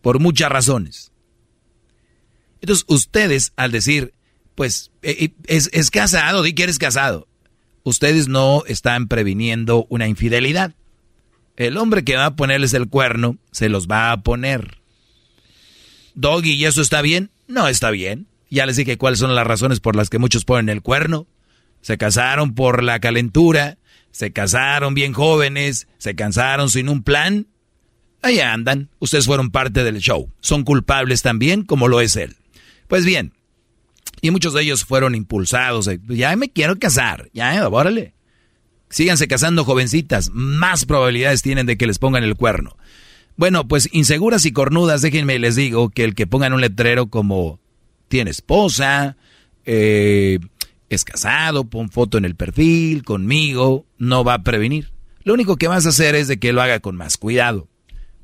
Por 0.00 0.18
muchas 0.18 0.50
razones. 0.50 1.12
Entonces, 2.62 2.86
ustedes, 2.88 3.52
al 3.56 3.70
decir, 3.72 4.14
pues, 4.54 4.90
eh, 5.02 5.16
eh, 5.20 5.34
es, 5.46 5.68
es 5.72 5.90
casado, 5.90 6.42
di 6.42 6.54
que 6.54 6.62
eres 6.64 6.78
casado. 6.78 7.28
Ustedes 7.82 8.26
no 8.26 8.64
están 8.66 9.06
previniendo 9.06 9.86
una 9.90 10.08
infidelidad. 10.08 10.74
El 11.56 11.76
hombre 11.76 12.04
que 12.04 12.16
va 12.16 12.24
a 12.24 12.36
ponerles 12.36 12.72
el 12.72 12.88
cuerno, 12.88 13.36
se 13.52 13.68
los 13.68 13.86
va 13.86 14.12
a 14.12 14.22
poner. 14.22 14.78
Doggy, 16.14 16.52
¿y 16.52 16.64
eso 16.64 16.80
está 16.80 17.02
bien? 17.02 17.30
No 17.48 17.68
está 17.68 17.90
bien. 17.90 18.28
Ya 18.48 18.64
les 18.64 18.76
dije 18.76 18.96
cuáles 18.96 19.18
son 19.18 19.34
las 19.34 19.46
razones 19.46 19.80
por 19.80 19.94
las 19.94 20.08
que 20.08 20.18
muchos 20.18 20.46
ponen 20.46 20.70
el 20.70 20.80
cuerno. 20.80 21.26
Se 21.84 21.98
casaron 21.98 22.54
por 22.54 22.82
la 22.82 22.98
calentura, 22.98 23.76
se 24.10 24.32
casaron 24.32 24.94
bien 24.94 25.12
jóvenes, 25.12 25.86
se 25.98 26.14
casaron 26.14 26.70
sin 26.70 26.88
un 26.88 27.02
plan. 27.02 27.46
Ahí 28.22 28.40
andan, 28.40 28.88
ustedes 29.00 29.26
fueron 29.26 29.50
parte 29.50 29.84
del 29.84 29.98
show. 29.98 30.32
Son 30.40 30.64
culpables 30.64 31.20
también 31.20 31.62
como 31.62 31.88
lo 31.88 32.00
es 32.00 32.16
él. 32.16 32.36
Pues 32.88 33.04
bien, 33.04 33.34
y 34.22 34.30
muchos 34.30 34.54
de 34.54 34.62
ellos 34.62 34.86
fueron 34.86 35.14
impulsados. 35.14 35.90
Ya 36.08 36.34
me 36.36 36.48
quiero 36.48 36.78
casar, 36.78 37.28
ya, 37.34 37.68
órale. 37.68 38.14
Síganse 38.88 39.28
casando 39.28 39.66
jovencitas, 39.66 40.30
más 40.32 40.86
probabilidades 40.86 41.42
tienen 41.42 41.66
de 41.66 41.76
que 41.76 41.86
les 41.86 41.98
pongan 41.98 42.24
el 42.24 42.34
cuerno. 42.34 42.78
Bueno, 43.36 43.68
pues 43.68 43.90
inseguras 43.92 44.46
y 44.46 44.52
cornudas, 44.52 45.02
déjenme 45.02 45.38
les 45.38 45.54
digo 45.54 45.90
que 45.90 46.04
el 46.04 46.14
que 46.14 46.26
pongan 46.26 46.54
un 46.54 46.62
letrero 46.62 47.08
como 47.08 47.60
tiene 48.08 48.30
esposa, 48.30 49.18
eh, 49.66 50.38
es 50.90 51.04
casado, 51.04 51.64
pon 51.64 51.90
foto 51.90 52.18
en 52.18 52.24
el 52.24 52.36
perfil, 52.36 53.02
conmigo, 53.04 53.86
no 53.98 54.24
va 54.24 54.34
a 54.34 54.42
prevenir. 54.42 54.92
Lo 55.24 55.34
único 55.34 55.56
que 55.56 55.68
vas 55.68 55.86
a 55.86 55.90
hacer 55.90 56.14
es 56.14 56.28
de 56.28 56.38
que 56.38 56.52
lo 56.52 56.62
haga 56.62 56.80
con 56.80 56.96
más 56.96 57.16
cuidado. 57.16 57.68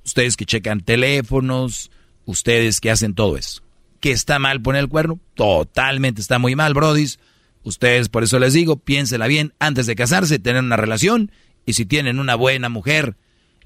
Ustedes 0.05 0.37
que 0.37 0.45
checan 0.45 0.81
teléfonos, 0.81 1.91
ustedes 2.27 2.81
que 2.81 2.91
hacen 2.91 3.15
todo 3.15 3.37
eso. 3.37 3.62
¿Que 4.01 4.12
está 4.12 4.39
mal 4.39 4.62
poner 4.62 4.81
el 4.81 4.89
cuerno? 4.89 5.19
Totalmente 5.35 6.20
está 6.20 6.39
muy 6.39 6.57
mal, 6.57 6.74
brodis. 6.74 7.19
Ustedes, 7.62 8.09
por 8.09 8.23
eso 8.23 8.39
les 8.39 8.55
digo, 8.55 8.77
piénsela 8.77 9.27
bien 9.27 9.53
antes 9.59 9.87
de 9.87 9.97
casarse, 9.97 10.39
tener 10.39 10.62
una 10.62 10.77
relación. 10.77 11.31
Y 11.66 11.74
si 11.74 11.85
tienen 11.85 12.19
una 12.19 12.35
buena 12.35 12.69
mujer 12.69 13.16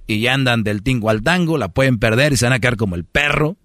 y 0.06 0.20
ya 0.20 0.34
andan 0.34 0.64
del 0.64 0.82
tingo 0.82 1.10
al 1.10 1.22
tango, 1.22 1.58
la 1.58 1.68
pueden 1.68 1.98
perder 1.98 2.32
y 2.32 2.36
se 2.36 2.46
van 2.46 2.52
a 2.52 2.58
quedar 2.58 2.76
como 2.76 2.96
el 2.96 3.04
perro. 3.04 3.56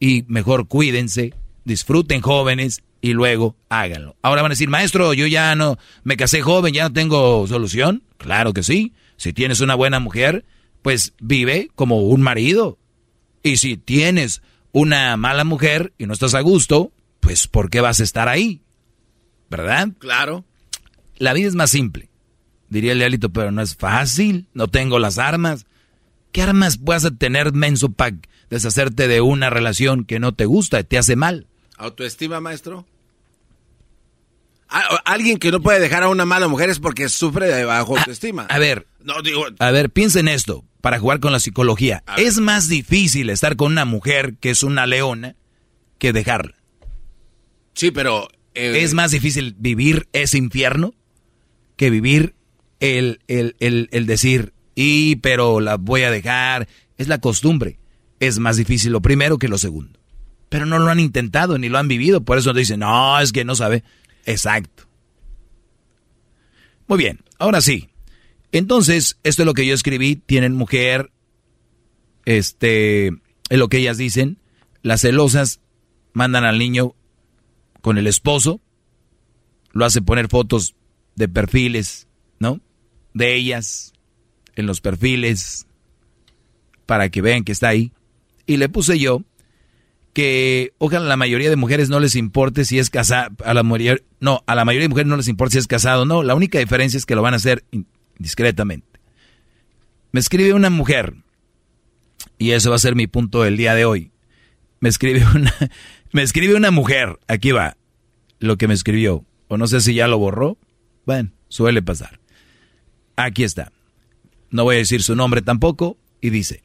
Y 0.00 0.24
mejor 0.28 0.68
cuídense, 0.68 1.34
disfruten 1.64 2.20
jóvenes 2.20 2.82
y 3.04 3.12
luego 3.12 3.54
háganlo. 3.68 4.16
Ahora 4.22 4.40
van 4.40 4.50
a 4.50 4.54
decir, 4.54 4.70
maestro, 4.70 5.12
yo 5.12 5.26
ya 5.26 5.54
no 5.54 5.76
me 6.04 6.16
casé 6.16 6.40
joven, 6.40 6.72
ya 6.72 6.84
no 6.84 6.92
tengo 6.94 7.46
solución. 7.46 8.02
Claro 8.16 8.54
que 8.54 8.62
sí. 8.62 8.94
Si 9.18 9.34
tienes 9.34 9.60
una 9.60 9.74
buena 9.74 10.00
mujer, 10.00 10.46
pues 10.80 11.12
vive 11.20 11.68
como 11.74 11.98
un 11.98 12.22
marido. 12.22 12.78
Y 13.42 13.58
si 13.58 13.76
tienes 13.76 14.40
una 14.72 15.18
mala 15.18 15.44
mujer 15.44 15.92
y 15.98 16.06
no 16.06 16.14
estás 16.14 16.32
a 16.32 16.40
gusto, 16.40 16.92
pues 17.20 17.46
¿por 17.46 17.68
qué 17.68 17.82
vas 17.82 18.00
a 18.00 18.04
estar 18.04 18.26
ahí? 18.26 18.62
¿Verdad? 19.50 19.90
Claro. 19.98 20.46
La 21.18 21.34
vida 21.34 21.48
es 21.48 21.54
más 21.54 21.68
simple, 21.68 22.08
diría 22.70 22.92
el 22.92 23.00
diablito, 23.00 23.28
pero 23.28 23.52
no 23.52 23.60
es 23.60 23.76
fácil. 23.76 24.46
No 24.54 24.68
tengo 24.68 24.98
las 24.98 25.18
armas. 25.18 25.66
¿Qué 26.32 26.40
armas 26.40 26.82
vas 26.82 27.04
a 27.04 27.10
tener, 27.10 27.52
menso, 27.52 27.90
para 27.90 28.16
deshacerte 28.48 29.08
de 29.08 29.20
una 29.20 29.50
relación 29.50 30.06
que 30.06 30.18
no 30.20 30.32
te 30.32 30.46
gusta, 30.46 30.82
te 30.84 30.96
hace 30.96 31.16
mal? 31.16 31.48
¿Autoestima, 31.76 32.40
maestro? 32.40 32.86
Alguien 35.04 35.38
que 35.38 35.50
no 35.50 35.60
puede 35.60 35.80
dejar 35.80 36.02
a 36.02 36.08
una 36.08 36.24
mala 36.24 36.48
mujer 36.48 36.68
es 36.70 36.78
porque 36.80 37.08
sufre 37.08 37.46
de 37.46 37.64
bajo 37.64 37.96
autoestima. 37.98 38.46
A 38.50 38.58
ver, 38.58 38.86
No, 39.00 39.22
digo, 39.22 39.44
a 39.58 39.70
ver, 39.70 39.90
piensen 39.90 40.28
esto, 40.28 40.64
para 40.80 40.98
jugar 40.98 41.20
con 41.20 41.32
la 41.32 41.38
psicología. 41.38 42.02
Es 42.16 42.38
más 42.40 42.68
difícil 42.68 43.30
estar 43.30 43.56
con 43.56 43.72
una 43.72 43.84
mujer 43.84 44.34
que 44.40 44.50
es 44.50 44.62
una 44.62 44.86
leona 44.86 45.36
que 45.98 46.12
dejarla. 46.12 46.54
sí, 47.74 47.90
pero... 47.90 48.28
eh, 48.54 48.82
Es 48.82 48.94
más 48.94 49.10
difícil 49.10 49.54
vivir 49.58 50.08
ese 50.12 50.38
infierno 50.38 50.94
que 51.76 51.90
vivir 51.90 52.34
el, 52.80 53.20
el, 53.28 53.56
el, 53.60 53.88
el 53.92 54.06
decir, 54.06 54.52
y 54.74 55.16
pero 55.16 55.60
la 55.60 55.76
voy 55.76 56.02
a 56.02 56.10
dejar. 56.10 56.68
Es 56.98 57.08
la 57.08 57.18
costumbre. 57.18 57.78
es 58.20 58.38
más 58.38 58.56
difícil 58.56 58.92
lo 58.92 59.00
primero 59.02 59.38
que 59.38 59.48
lo 59.48 59.58
segundo. 59.58 59.98
Pero 60.48 60.66
no 60.66 60.78
lo 60.78 60.88
han 60.90 61.00
intentado 61.00 61.58
ni 61.58 61.68
lo 61.68 61.78
han 61.78 61.88
vivido, 61.88 62.22
por 62.24 62.38
eso 62.38 62.52
dicen, 62.52 62.80
no, 62.80 63.18
es 63.20 63.32
que 63.32 63.44
no 63.44 63.54
sabe. 63.56 63.82
Exacto. 64.24 64.84
Muy 66.86 66.98
bien, 66.98 67.20
ahora 67.38 67.60
sí. 67.60 67.88
Entonces, 68.52 69.18
esto 69.22 69.42
es 69.42 69.46
lo 69.46 69.54
que 69.54 69.66
yo 69.66 69.74
escribí, 69.74 70.16
tienen 70.16 70.54
mujer, 70.54 71.10
este, 72.24 73.08
es 73.08 73.58
lo 73.58 73.68
que 73.68 73.78
ellas 73.78 73.98
dicen, 73.98 74.38
las 74.82 75.00
celosas 75.00 75.60
mandan 76.12 76.44
al 76.44 76.58
niño 76.58 76.94
con 77.80 77.98
el 77.98 78.06
esposo, 78.06 78.60
lo 79.72 79.84
hace 79.84 80.02
poner 80.02 80.28
fotos 80.28 80.74
de 81.16 81.28
perfiles, 81.28 82.06
¿no? 82.38 82.60
De 83.12 83.34
ellas 83.34 83.92
en 84.54 84.66
los 84.66 84.80
perfiles 84.80 85.66
para 86.86 87.08
que 87.08 87.22
vean 87.22 87.44
que 87.44 87.52
está 87.52 87.68
ahí. 87.68 87.92
Y 88.46 88.56
le 88.56 88.68
puse 88.68 88.98
yo 88.98 89.22
que 90.14 90.72
ojalá 90.78 91.04
la 91.06 91.16
mayoría 91.16 91.50
de 91.50 91.56
mujeres 91.56 91.90
no 91.90 92.00
les 92.00 92.14
importe 92.14 92.64
si 92.64 92.78
es 92.78 92.88
casado, 92.88 93.34
a 93.44 93.52
la 93.52 93.64
mayoría, 93.64 94.02
no, 94.20 94.42
a 94.46 94.54
la 94.54 94.64
mayoría 94.64 94.84
de 94.84 94.90
mujeres 94.90 95.08
no 95.08 95.16
les 95.16 95.28
importa 95.28 95.52
si 95.52 95.58
es 95.58 95.66
casado, 95.66 96.06
no, 96.06 96.22
la 96.22 96.36
única 96.36 96.60
diferencia 96.60 96.96
es 96.96 97.04
que 97.04 97.16
lo 97.16 97.22
van 97.22 97.34
a 97.34 97.38
hacer 97.38 97.64
discretamente. 98.18 99.00
Me 100.12 100.20
escribe 100.20 100.54
una 100.54 100.70
mujer, 100.70 101.16
y 102.38 102.52
eso 102.52 102.70
va 102.70 102.76
a 102.76 102.78
ser 102.78 102.94
mi 102.94 103.08
punto 103.08 103.42
del 103.42 103.56
día 103.56 103.74
de 103.74 103.84
hoy. 103.84 104.12
Me 104.78 104.88
escribe 104.88 105.24
una, 105.34 105.52
me 106.12 106.22
escribe 106.22 106.54
una 106.54 106.70
mujer, 106.70 107.18
aquí 107.26 107.50
va, 107.50 107.76
lo 108.38 108.56
que 108.56 108.68
me 108.68 108.74
escribió, 108.74 109.24
o 109.48 109.56
no 109.58 109.66
sé 109.66 109.80
si 109.80 109.94
ya 109.94 110.06
lo 110.06 110.18
borró, 110.18 110.58
bueno, 111.04 111.32
suele 111.48 111.82
pasar. 111.82 112.20
Aquí 113.16 113.42
está. 113.42 113.72
No 114.50 114.62
voy 114.62 114.76
a 114.76 114.78
decir 114.78 115.02
su 115.02 115.16
nombre 115.16 115.42
tampoco, 115.42 115.98
y 116.20 116.30
dice, 116.30 116.62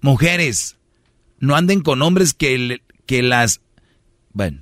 mujeres, 0.00 0.78
no 1.38 1.56
anden 1.56 1.82
con 1.82 2.00
hombres 2.00 2.32
que, 2.32 2.80
que 3.06 3.22
las... 3.22 3.60
Bueno. 4.32 4.60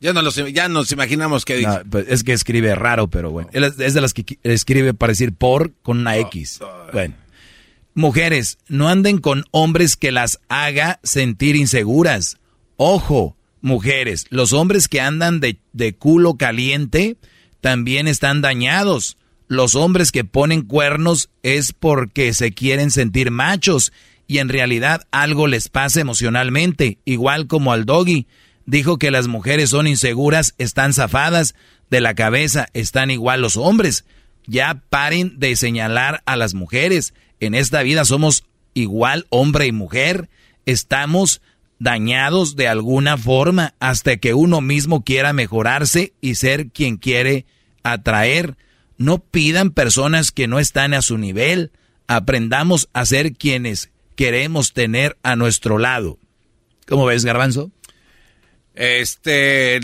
Ya, 0.00 0.12
no 0.12 0.28
ya 0.30 0.68
nos 0.68 0.90
imaginamos 0.90 1.44
que 1.44 1.58
dice. 1.58 1.84
Pues, 1.88 2.06
es 2.08 2.24
que 2.24 2.32
escribe 2.32 2.74
raro, 2.74 3.08
pero 3.08 3.30
bueno. 3.30 3.48
Es 3.52 3.94
de 3.94 4.00
las 4.00 4.12
que 4.12 4.38
escribe 4.42 4.94
para 4.94 5.12
decir 5.12 5.32
por 5.32 5.72
con 5.82 6.00
una 6.00 6.18
X. 6.18 6.58
Bueno. 6.92 7.14
Mujeres, 7.94 8.58
no 8.68 8.88
anden 8.88 9.18
con 9.18 9.44
hombres 9.52 9.96
que 9.96 10.10
las 10.10 10.40
haga 10.48 10.98
sentir 11.04 11.54
inseguras. 11.54 12.38
Ojo, 12.76 13.36
mujeres, 13.60 14.26
los 14.30 14.52
hombres 14.52 14.88
que 14.88 15.00
andan 15.00 15.38
de, 15.38 15.58
de 15.72 15.94
culo 15.94 16.34
caliente 16.34 17.16
también 17.60 18.08
están 18.08 18.40
dañados. 18.40 19.18
Los 19.46 19.76
hombres 19.76 20.10
que 20.10 20.24
ponen 20.24 20.62
cuernos 20.62 21.30
es 21.44 21.72
porque 21.72 22.32
se 22.32 22.52
quieren 22.52 22.90
sentir 22.90 23.30
machos 23.30 23.92
y 24.26 24.38
en 24.38 24.48
realidad 24.48 25.06
algo 25.10 25.46
les 25.46 25.68
pasa 25.68 26.00
emocionalmente, 26.00 26.98
igual 27.04 27.46
como 27.46 27.72
al 27.72 27.84
doggy. 27.84 28.26
Dijo 28.64 28.98
que 28.98 29.10
las 29.10 29.28
mujeres 29.28 29.70
son 29.70 29.86
inseguras, 29.86 30.54
están 30.58 30.92
zafadas 30.92 31.54
de 31.90 32.00
la 32.00 32.14
cabeza, 32.14 32.68
están 32.72 33.10
igual 33.10 33.42
los 33.42 33.56
hombres. 33.56 34.04
Ya 34.46 34.82
paren 34.88 35.38
de 35.38 35.54
señalar 35.56 36.22
a 36.26 36.36
las 36.36 36.54
mujeres. 36.54 37.14
En 37.40 37.54
esta 37.54 37.82
vida 37.82 38.04
somos 38.04 38.44
igual 38.74 39.26
hombre 39.30 39.66
y 39.66 39.72
mujer. 39.72 40.28
Estamos 40.64 41.42
dañados 41.78 42.56
de 42.56 42.68
alguna 42.68 43.18
forma 43.18 43.74
hasta 43.80 44.16
que 44.16 44.34
uno 44.34 44.60
mismo 44.60 45.04
quiera 45.04 45.32
mejorarse 45.32 46.12
y 46.20 46.36
ser 46.36 46.68
quien 46.68 46.96
quiere 46.96 47.44
atraer. 47.82 48.56
No 48.96 49.18
pidan 49.18 49.70
personas 49.70 50.32
que 50.32 50.46
no 50.46 50.58
están 50.58 50.94
a 50.94 51.02
su 51.02 51.18
nivel. 51.18 51.72
Aprendamos 52.06 52.88
a 52.92 53.04
ser 53.04 53.32
quienes 53.32 53.91
queremos 54.16 54.72
tener 54.72 55.18
a 55.22 55.36
nuestro 55.36 55.78
lado. 55.78 56.18
¿Cómo 56.86 57.06
ves, 57.06 57.24
Garbanzo? 57.24 57.70
Este, 58.74 59.80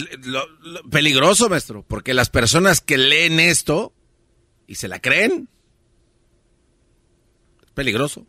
peligroso, 0.91 1.49
maestro, 1.49 1.85
porque 1.87 2.15
las 2.15 2.31
personas 2.31 2.81
que 2.81 2.97
leen 2.97 3.39
esto 3.39 3.93
y 4.67 4.77
se 4.77 4.89
la 4.89 5.01
creen, 5.01 5.49
peligroso. 7.75 8.27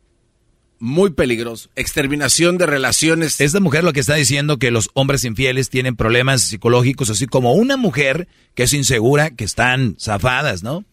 Muy 0.81 1.09
peligroso. 1.09 1.69
Exterminación 1.75 2.57
de 2.57 2.65
relaciones. 2.65 3.41
Esta 3.41 3.59
mujer 3.59 3.83
lo 3.83 3.91
que 3.91 3.99
está 3.99 4.15
diciendo 4.15 4.59
que 4.59 4.71
los 4.71 4.89
hombres 4.93 5.25
infieles 5.25 5.69
tienen 5.69 5.97
problemas 5.97 6.43
psicológicos, 6.43 7.09
así 7.09 7.27
como 7.27 7.53
una 7.53 7.75
mujer 7.75 8.29
que 8.55 8.63
es 8.63 8.73
insegura, 8.73 9.31
que 9.31 9.43
están 9.43 9.97
zafadas, 9.99 10.63
¿no? 10.63 10.85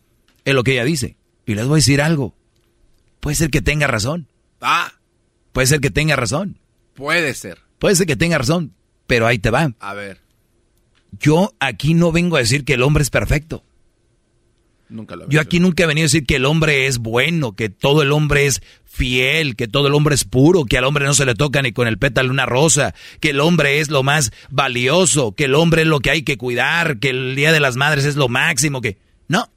Es 0.44 0.54
lo 0.54 0.64
que 0.64 0.72
ella 0.72 0.84
dice. 0.84 1.16
Y 1.44 1.54
les 1.54 1.66
voy 1.66 1.76
a 1.76 1.82
decir 1.82 2.02
algo. 2.02 2.34
Puede 3.20 3.36
ser 3.36 3.50
que 3.50 3.62
tenga 3.62 3.86
razón. 3.86 4.26
Ah. 4.60 4.92
Puede 5.56 5.68
ser 5.68 5.80
que 5.80 5.90
tenga 5.90 6.16
razón. 6.16 6.58
Puede 6.92 7.32
ser. 7.32 7.60
Puede 7.78 7.96
ser 7.96 8.06
que 8.06 8.14
tenga 8.14 8.36
razón, 8.36 8.74
pero 9.06 9.26
ahí 9.26 9.38
te 9.38 9.48
va. 9.48 9.72
A 9.80 9.94
ver. 9.94 10.20
Yo 11.18 11.54
aquí 11.60 11.94
no 11.94 12.12
vengo 12.12 12.36
a 12.36 12.40
decir 12.40 12.66
que 12.66 12.74
el 12.74 12.82
hombre 12.82 13.00
es 13.00 13.08
perfecto. 13.08 13.64
Nunca 14.90 15.16
lo 15.16 15.26
Yo 15.30 15.40
aquí 15.40 15.58
nunca 15.58 15.84
he 15.84 15.86
venido 15.86 16.04
a 16.04 16.08
decir 16.08 16.26
que 16.26 16.36
el 16.36 16.44
hombre 16.44 16.86
es 16.86 16.98
bueno, 16.98 17.56
que 17.56 17.70
todo 17.70 18.02
el 18.02 18.12
hombre 18.12 18.44
es 18.44 18.60
fiel, 18.84 19.56
que 19.56 19.66
todo 19.66 19.86
el 19.86 19.94
hombre 19.94 20.14
es 20.14 20.24
puro, 20.24 20.66
que 20.66 20.76
al 20.76 20.84
hombre 20.84 21.06
no 21.06 21.14
se 21.14 21.24
le 21.24 21.34
toca 21.34 21.62
ni 21.62 21.72
con 21.72 21.88
el 21.88 21.96
pétalo 21.96 22.30
una 22.30 22.44
rosa, 22.44 22.94
que 23.20 23.30
el 23.30 23.40
hombre 23.40 23.80
es 23.80 23.88
lo 23.88 24.02
más 24.02 24.32
valioso, 24.50 25.32
que 25.32 25.44
el 25.44 25.54
hombre 25.54 25.82
es 25.82 25.88
lo 25.88 26.00
que 26.00 26.10
hay 26.10 26.22
que 26.22 26.36
cuidar, 26.36 26.98
que 26.98 27.08
el 27.08 27.34
Día 27.34 27.52
de 27.52 27.60
las 27.60 27.76
Madres 27.76 28.04
es 28.04 28.16
lo 28.16 28.28
máximo, 28.28 28.82
que... 28.82 28.98
No, 29.26 29.50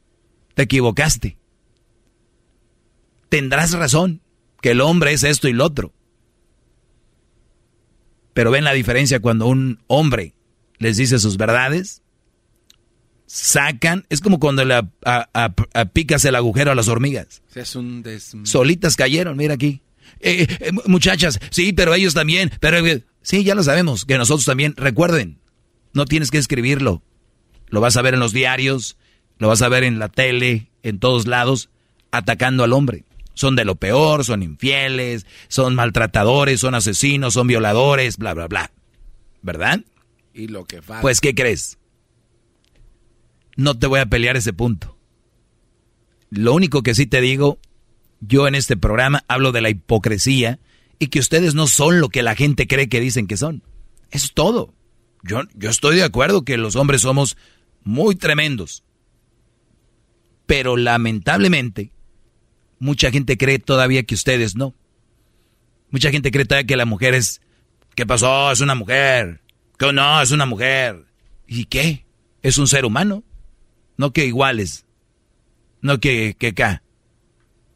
te 0.54 0.64
equivocaste. 0.64 1.36
Tendrás 3.28 3.74
razón, 3.74 4.22
que 4.62 4.72
el 4.72 4.82
hombre 4.82 5.14
es 5.14 5.24
esto 5.24 5.48
y 5.48 5.54
lo 5.54 5.66
otro. 5.66 5.94
Pero 8.34 8.52
ven 8.52 8.64
la 8.64 8.74
diferencia 8.74 9.20
cuando 9.20 9.48
un 9.48 9.80
hombre 9.88 10.34
les 10.78 10.98
dice 10.98 11.20
sus 11.20 11.38
verdades, 11.38 12.02
sacan, 13.26 14.06
es 14.10 14.22
como 14.22 14.40
cuando 14.40 14.66
le 14.66 14.82
picas 15.94 16.26
el 16.26 16.36
agujero 16.36 16.72
a 16.72 16.76
las 16.76 16.88
hormigas. 16.88 17.42
Es 17.54 17.76
un 17.76 18.04
Solitas 18.44 18.96
cayeron, 18.96 19.38
mira 19.38 19.54
aquí. 19.54 19.82
Eh, 20.22 20.48
eh, 20.50 20.72
muchachas, 20.86 21.40
sí, 21.52 21.72
pero 21.72 21.94
ellos 21.94 22.14
también, 22.14 22.52
pero 22.60 22.86
eh, 22.86 23.04
sí, 23.22 23.44
ya 23.44 23.56
lo 23.56 23.64
sabemos, 23.64 24.06
que 24.06 24.18
nosotros 24.18 24.46
también, 24.46 24.74
recuerden, 24.76 25.40
no 25.94 26.06
tienes 26.06 26.32
que 26.32 26.40
escribirlo, 26.40 27.04
lo 27.68 27.80
vas 27.80 27.96
a 27.96 28.02
ver 28.02 28.16
en 28.16 28.20
los 28.20 28.34
diarios, 28.34 28.98
lo 29.38 29.48
vas 29.48 29.62
a 29.62 29.70
ver 29.70 29.84
en 29.84 30.00
la 30.00 30.10
tele, 30.10 30.72
en 30.82 31.00
todos 31.00 31.28
lados, 31.28 31.70
atacando 32.12 32.64
al 32.64 32.74
hombre. 32.74 33.06
Son 33.40 33.56
de 33.56 33.64
lo 33.64 33.78
peor, 33.78 34.26
son 34.26 34.44
infieles, 34.44 35.26
son 35.48 35.74
maltratadores, 35.74 36.60
son 36.60 36.76
asesinos, 36.76 37.36
son 37.36 37.48
violadores, 37.48 38.18
bla, 38.18 38.34
bla, 38.34 38.50
bla. 38.50 38.72
¿Verdad? 39.42 39.80
Y 40.34 40.50
lo 40.50 40.66
que 40.66 40.82
falta. 40.82 41.02
Pues, 41.02 41.22
¿qué 41.22 41.34
crees? 41.34 41.78
No 43.56 43.80
te 43.80 43.88
voy 43.88 44.02
a 44.02 44.08
pelear 44.08 44.36
ese 44.36 44.52
punto. 44.52 44.98
Lo 46.30 46.54
único 46.54 46.84
que 46.84 46.94
sí 46.94 47.08
te 47.08 47.22
digo, 47.22 47.60
yo 48.20 48.46
en 48.46 48.56
este 48.56 48.76
programa 48.76 49.24
hablo 49.30 49.54
de 49.54 49.62
la 49.62 49.70
hipocresía 49.70 50.60
y 51.00 51.08
que 51.08 51.20
ustedes 51.20 51.56
no 51.56 51.68
son 51.68 52.02
lo 52.02 52.10
que 52.10 52.24
la 52.24 52.36
gente 52.36 52.68
cree 52.68 52.90
que 52.90 53.00
dicen 53.00 53.26
que 53.26 53.38
son. 53.38 53.64
Eso 54.12 54.26
es 54.26 54.34
todo. 54.34 54.74
Yo, 55.24 55.44
yo 55.56 55.70
estoy 55.70 55.96
de 55.96 56.04
acuerdo 56.04 56.44
que 56.44 56.58
los 56.58 56.76
hombres 56.76 57.04
somos 57.04 57.38
muy 57.86 58.18
tremendos. 58.18 58.84
Pero 60.46 60.76
lamentablemente, 60.76 61.94
mucha 62.80 63.12
gente 63.12 63.38
cree 63.38 63.60
todavía 63.60 64.04
que 64.04 64.16
ustedes 64.16 64.56
no. 64.56 64.74
Mucha 65.92 66.12
gente 66.12 66.32
cree 66.32 66.46
todavía 66.46 66.68
que 66.68 66.78
la 66.78 66.86
mujer 66.86 67.14
es... 67.14 67.42
¿Qué 67.96 68.06
pasó? 68.06 68.52
Es 68.52 68.62
una 68.62 68.76
mujer. 68.76 69.42
Que 69.78 69.92
no, 69.92 70.22
es 70.22 70.32
una 70.32 70.46
mujer. 70.46 71.06
¿Y 71.48 71.66
qué? 71.66 72.06
Es 72.42 72.58
un 72.58 72.68
ser 72.68 72.86
humano. 72.86 73.24
No 73.98 74.14
que 74.14 74.26
iguales. 74.26 74.86
No 75.82 76.00
que, 76.00 76.36
que 76.38 76.48
acá. 76.48 76.84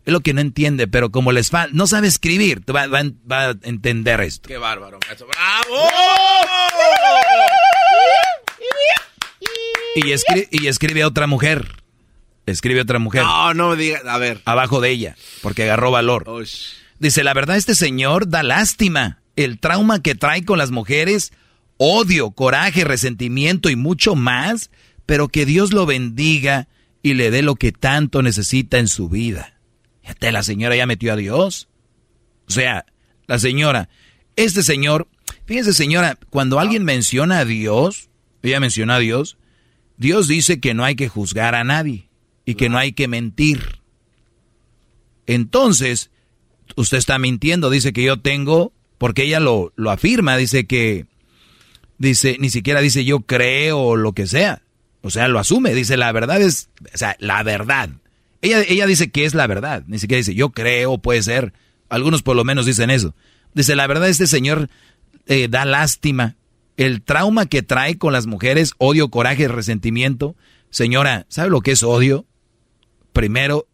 Es 0.05 0.11
lo 0.11 0.19
que 0.19 0.33
no 0.33 0.41
entiende, 0.41 0.87
pero 0.87 1.11
como 1.11 1.31
les 1.31 1.49
falta, 1.49 1.73
no 1.73 1.87
sabe 1.87 2.07
escribir, 2.07 2.61
va, 2.69 2.87
va, 2.87 3.03
va, 3.29 3.49
a 3.49 3.55
entender 3.63 4.19
esto. 4.19 4.49
Qué 4.49 4.57
bárbaro, 4.57 4.99
¡Bravo! 4.99 5.87
Y, 9.95 10.11
escribe, 10.11 10.47
y 10.51 10.67
escribe 10.67 11.03
a 11.03 11.07
otra 11.07 11.27
mujer. 11.27 11.82
Escribe 12.45 12.81
otra 12.81 12.99
mujer. 12.99 13.23
No, 13.23 13.53
no 13.53 13.75
diga, 13.75 14.01
a 14.07 14.17
ver. 14.17 14.41
Abajo 14.45 14.81
de 14.81 14.89
ella, 14.89 15.15
porque 15.41 15.63
agarró 15.63 15.91
valor. 15.91 16.25
Dice, 16.99 17.23
la 17.23 17.33
verdad, 17.33 17.57
este 17.57 17.75
señor 17.75 18.29
da 18.29 18.43
lástima. 18.43 19.21
El 19.35 19.59
trauma 19.59 20.01
que 20.01 20.13
trae 20.13 20.43
con 20.43 20.57
las 20.57 20.71
mujeres, 20.71 21.31
odio, 21.77 22.31
coraje, 22.31 22.83
resentimiento 22.83 23.69
y 23.69 23.75
mucho 23.75 24.15
más, 24.15 24.69
pero 25.05 25.27
que 25.27 25.45
Dios 25.45 25.73
lo 25.73 25.85
bendiga 25.85 26.67
y 27.01 27.15
le 27.15 27.31
dé 27.31 27.41
lo 27.41 27.55
que 27.55 27.71
tanto 27.71 28.21
necesita 28.21 28.77
en 28.77 28.87
su 28.87 29.09
vida. 29.09 29.59
Fíjate, 30.01 30.31
la 30.31 30.43
señora 30.43 30.75
ya 30.75 30.85
metió 30.85 31.13
a 31.13 31.15
Dios. 31.15 31.67
O 32.47 32.51
sea, 32.51 32.85
la 33.25 33.39
señora, 33.39 33.89
este 34.35 34.61
señor, 34.63 35.07
fíjense 35.45 35.73
señora, 35.73 36.19
cuando 36.29 36.59
alguien 36.59 36.83
menciona 36.83 37.39
a 37.39 37.45
Dios, 37.45 38.09
ella 38.43 38.59
menciona 38.59 38.95
a 38.95 38.99
Dios, 38.99 39.37
Dios 39.97 40.27
dice 40.27 40.59
que 40.59 40.73
no 40.73 40.83
hay 40.83 40.95
que 40.95 41.07
juzgar 41.07 41.55
a 41.55 41.63
nadie 41.63 42.09
y 42.45 42.55
que 42.55 42.69
no 42.69 42.77
hay 42.77 42.93
que 42.93 43.07
mentir. 43.07 43.79
Entonces, 45.27 46.11
usted 46.75 46.97
está 46.97 47.17
mintiendo, 47.19 47.69
dice 47.69 47.93
que 47.93 48.03
yo 48.03 48.19
tengo, 48.19 48.73
porque 48.97 49.23
ella 49.23 49.39
lo, 49.39 49.73
lo 49.75 49.91
afirma, 49.91 50.37
dice 50.37 50.65
que, 50.65 51.05
dice, 51.97 52.37
ni 52.39 52.49
siquiera 52.49 52.81
dice 52.81 53.05
yo 53.05 53.21
creo 53.21 53.79
o 53.79 53.95
lo 53.95 54.13
que 54.13 54.27
sea. 54.27 54.61
O 55.01 55.09
sea, 55.09 55.27
lo 55.27 55.39
asume, 55.39 55.73
dice 55.73 55.97
la 55.97 56.11
verdad 56.11 56.41
es, 56.41 56.69
o 56.93 56.97
sea, 56.97 57.15
la 57.19 57.43
verdad. 57.43 57.89
Ella, 58.41 58.61
ella 58.67 58.85
dice 58.87 59.11
que 59.11 59.25
es 59.25 59.33
la 59.33 59.47
verdad, 59.47 59.83
ni 59.87 59.99
siquiera 59.99 60.17
dice 60.17 60.35
yo 60.35 60.51
creo, 60.51 60.97
puede 60.97 61.21
ser. 61.21 61.53
Algunos 61.89 62.23
por 62.23 62.35
lo 62.35 62.43
menos 62.43 62.65
dicen 62.65 62.89
eso. 62.89 63.13
Dice, 63.53 63.75
la 63.75 63.87
verdad 63.87 64.09
este 64.09 64.27
señor 64.27 64.69
eh, 65.27 65.47
da 65.49 65.65
lástima. 65.65 66.35
El 66.75 67.03
trauma 67.03 67.45
que 67.45 67.61
trae 67.61 67.97
con 67.97 68.13
las 68.13 68.25
mujeres, 68.25 68.73
odio, 68.79 69.09
coraje, 69.09 69.47
resentimiento. 69.47 70.35
Señora, 70.71 71.27
¿sabe 71.29 71.51
lo 71.51 71.61
que 71.61 71.71
es 71.71 71.83
odio? 71.83 72.25
Primero, 73.13 73.67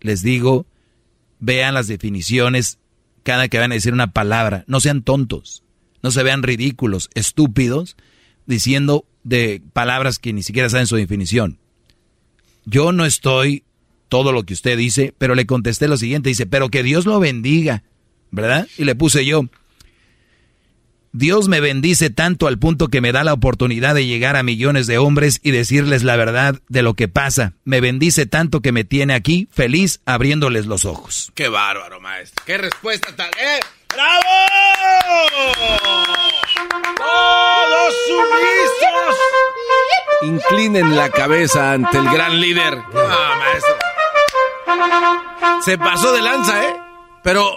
les 0.00 0.22
digo, 0.22 0.66
vean 1.38 1.74
las 1.74 1.86
definiciones 1.86 2.78
cada 3.22 3.48
que 3.48 3.58
van 3.58 3.72
a 3.72 3.76
decir 3.76 3.92
una 3.92 4.12
palabra. 4.12 4.64
No 4.66 4.80
sean 4.80 5.02
tontos, 5.02 5.62
no 6.02 6.10
se 6.10 6.22
vean 6.22 6.42
ridículos, 6.42 7.08
estúpidos, 7.14 7.96
diciendo 8.46 9.06
de 9.22 9.62
palabras 9.72 10.18
que 10.18 10.32
ni 10.32 10.42
siquiera 10.42 10.68
saben 10.68 10.86
su 10.86 10.96
definición. 10.96 11.58
Yo 12.66 12.92
no 12.92 13.04
estoy 13.04 13.64
todo 14.08 14.32
lo 14.32 14.44
que 14.44 14.54
usted 14.54 14.76
dice, 14.76 15.14
pero 15.18 15.34
le 15.34 15.46
contesté 15.46 15.88
lo 15.88 15.96
siguiente, 15.96 16.28
dice, 16.28 16.46
pero 16.46 16.68
que 16.68 16.82
Dios 16.82 17.06
lo 17.06 17.18
bendiga, 17.18 17.82
¿verdad? 18.30 18.68
Y 18.78 18.84
le 18.84 18.94
puse 18.94 19.24
yo, 19.24 19.48
Dios 21.16 21.46
me 21.46 21.60
bendice 21.60 22.10
tanto 22.10 22.48
al 22.48 22.58
punto 22.58 22.88
que 22.88 23.00
me 23.00 23.12
da 23.12 23.22
la 23.22 23.34
oportunidad 23.34 23.94
de 23.94 24.04
llegar 24.04 24.34
a 24.34 24.42
millones 24.42 24.88
de 24.88 24.98
hombres 24.98 25.38
y 25.44 25.52
decirles 25.52 26.02
la 26.02 26.16
verdad 26.16 26.56
de 26.68 26.82
lo 26.82 26.94
que 26.94 27.06
pasa. 27.06 27.52
Me 27.62 27.80
bendice 27.80 28.26
tanto 28.26 28.60
que 28.62 28.72
me 28.72 28.82
tiene 28.82 29.14
aquí 29.14 29.46
feliz 29.52 30.00
abriéndoles 30.06 30.66
los 30.66 30.84
ojos. 30.84 31.30
Qué 31.36 31.48
bárbaro, 31.48 32.00
maestro. 32.00 32.44
Qué 32.44 32.58
respuesta 32.58 33.14
tal. 33.14 33.30
¡Eh! 33.40 33.60
¡Bravo! 33.94 34.24
¡Todos 36.96 37.94
sumisos! 38.08 39.16
Inclinen 40.22 40.96
la 40.96 41.10
cabeza 41.10 41.74
ante 41.74 41.96
el 41.96 42.10
gran 42.10 42.40
líder. 42.40 42.76
Ah, 42.92 43.34
maestro. 43.38 43.76
Se 45.64 45.78
pasó 45.78 46.12
de 46.12 46.22
lanza, 46.22 46.64
¿eh? 46.64 46.76
Pero 47.22 47.56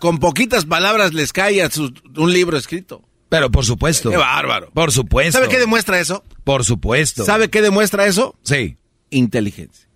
con 0.00 0.18
poquitas 0.18 0.64
palabras 0.64 1.14
les 1.14 1.32
cae 1.32 1.62
a 1.62 1.70
un 2.16 2.32
libro 2.32 2.56
escrito. 2.56 3.02
Pero 3.28 3.50
por 3.50 3.64
supuesto. 3.64 4.10
Qué 4.10 4.16
bárbaro. 4.16 4.70
Por 4.72 4.90
supuesto. 4.90 5.38
¿Sabe 5.38 5.48
qué 5.48 5.60
demuestra 5.60 6.00
eso? 6.00 6.24
Por 6.42 6.64
supuesto. 6.64 7.24
¿Sabe 7.24 7.48
qué 7.48 7.62
demuestra 7.62 8.06
eso? 8.06 8.34
Sí. 8.42 8.76
Inteligencia. 9.10 9.88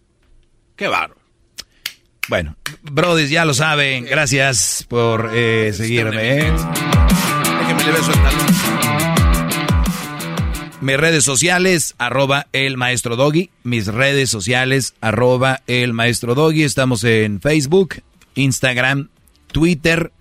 Qué 0.76 0.86
bárbaro. 0.86 1.20
Bueno, 2.28 2.56
Brody, 2.82 3.28
ya 3.28 3.44
lo 3.44 3.54
saben. 3.54 4.04
Gracias 4.04 4.86
por 4.88 5.30
eh, 5.34 5.72
seguirme. 5.74 6.38
¿eh? 6.38 6.52
Le 6.52 7.90
el 7.90 8.04
talón. 8.04 8.46
Mis 10.80 10.96
redes 10.98 11.24
sociales, 11.24 11.94
arroba 11.98 12.46
el 12.52 12.76
maestro 12.76 13.16
Doggy. 13.16 13.50
Mis 13.62 13.86
redes 13.86 14.30
sociales, 14.30 14.94
arroba 15.00 15.62
el 15.66 15.94
maestro 15.94 16.34
Doggy. 16.34 16.62
Estamos 16.62 17.04
en 17.04 17.40
Facebook, 17.40 18.02
Instagram, 18.34 19.08
Twitter. 19.54 20.12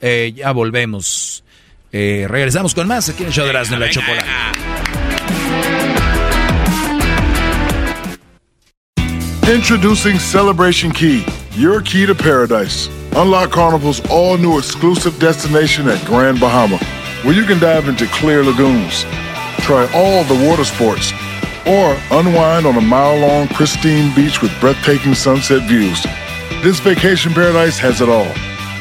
Eh, 0.00 0.32
ya 0.34 0.50
volvemos. 0.52 1.44
Eh, 1.92 2.26
regresamos 2.28 2.74
con 2.74 2.88
más 2.88 3.08
aquí 3.08 3.22
en 3.22 3.28
el 3.28 3.32
show 3.32 3.46
de 3.46 3.52
las 3.52 3.70
de 3.70 3.78
la 3.78 3.90
chocolate. 3.90 4.26
Introducing 9.46 10.18
Celebration 10.18 10.90
Key, 10.92 11.24
your 11.52 11.80
key 11.80 12.06
to 12.06 12.14
paradise. 12.14 12.88
Unlock 13.16 13.50
Carnival's 13.50 14.00
all 14.10 14.36
new 14.36 14.58
exclusive 14.58 15.18
destination 15.18 15.88
at 15.88 16.04
Grand 16.04 16.38
Bahama, 16.38 16.76
where 17.24 17.34
you 17.34 17.44
can 17.44 17.58
dive 17.58 17.88
into 17.88 18.06
clear 18.08 18.44
lagoons, 18.44 19.04
try 19.60 19.88
all 19.94 20.22
the 20.24 20.46
water 20.46 20.64
sports, 20.64 21.12
or 21.66 21.96
unwind 22.10 22.66
on 22.66 22.76
a 22.76 22.80
mile 22.80 23.18
long, 23.18 23.48
pristine 23.48 24.14
beach 24.14 24.42
with 24.42 24.52
breathtaking 24.60 25.14
sunset 25.14 25.66
views. 25.66 26.06
This 26.62 26.78
vacation 26.80 27.32
paradise 27.32 27.78
has 27.78 28.02
it 28.02 28.08
all 28.10 28.30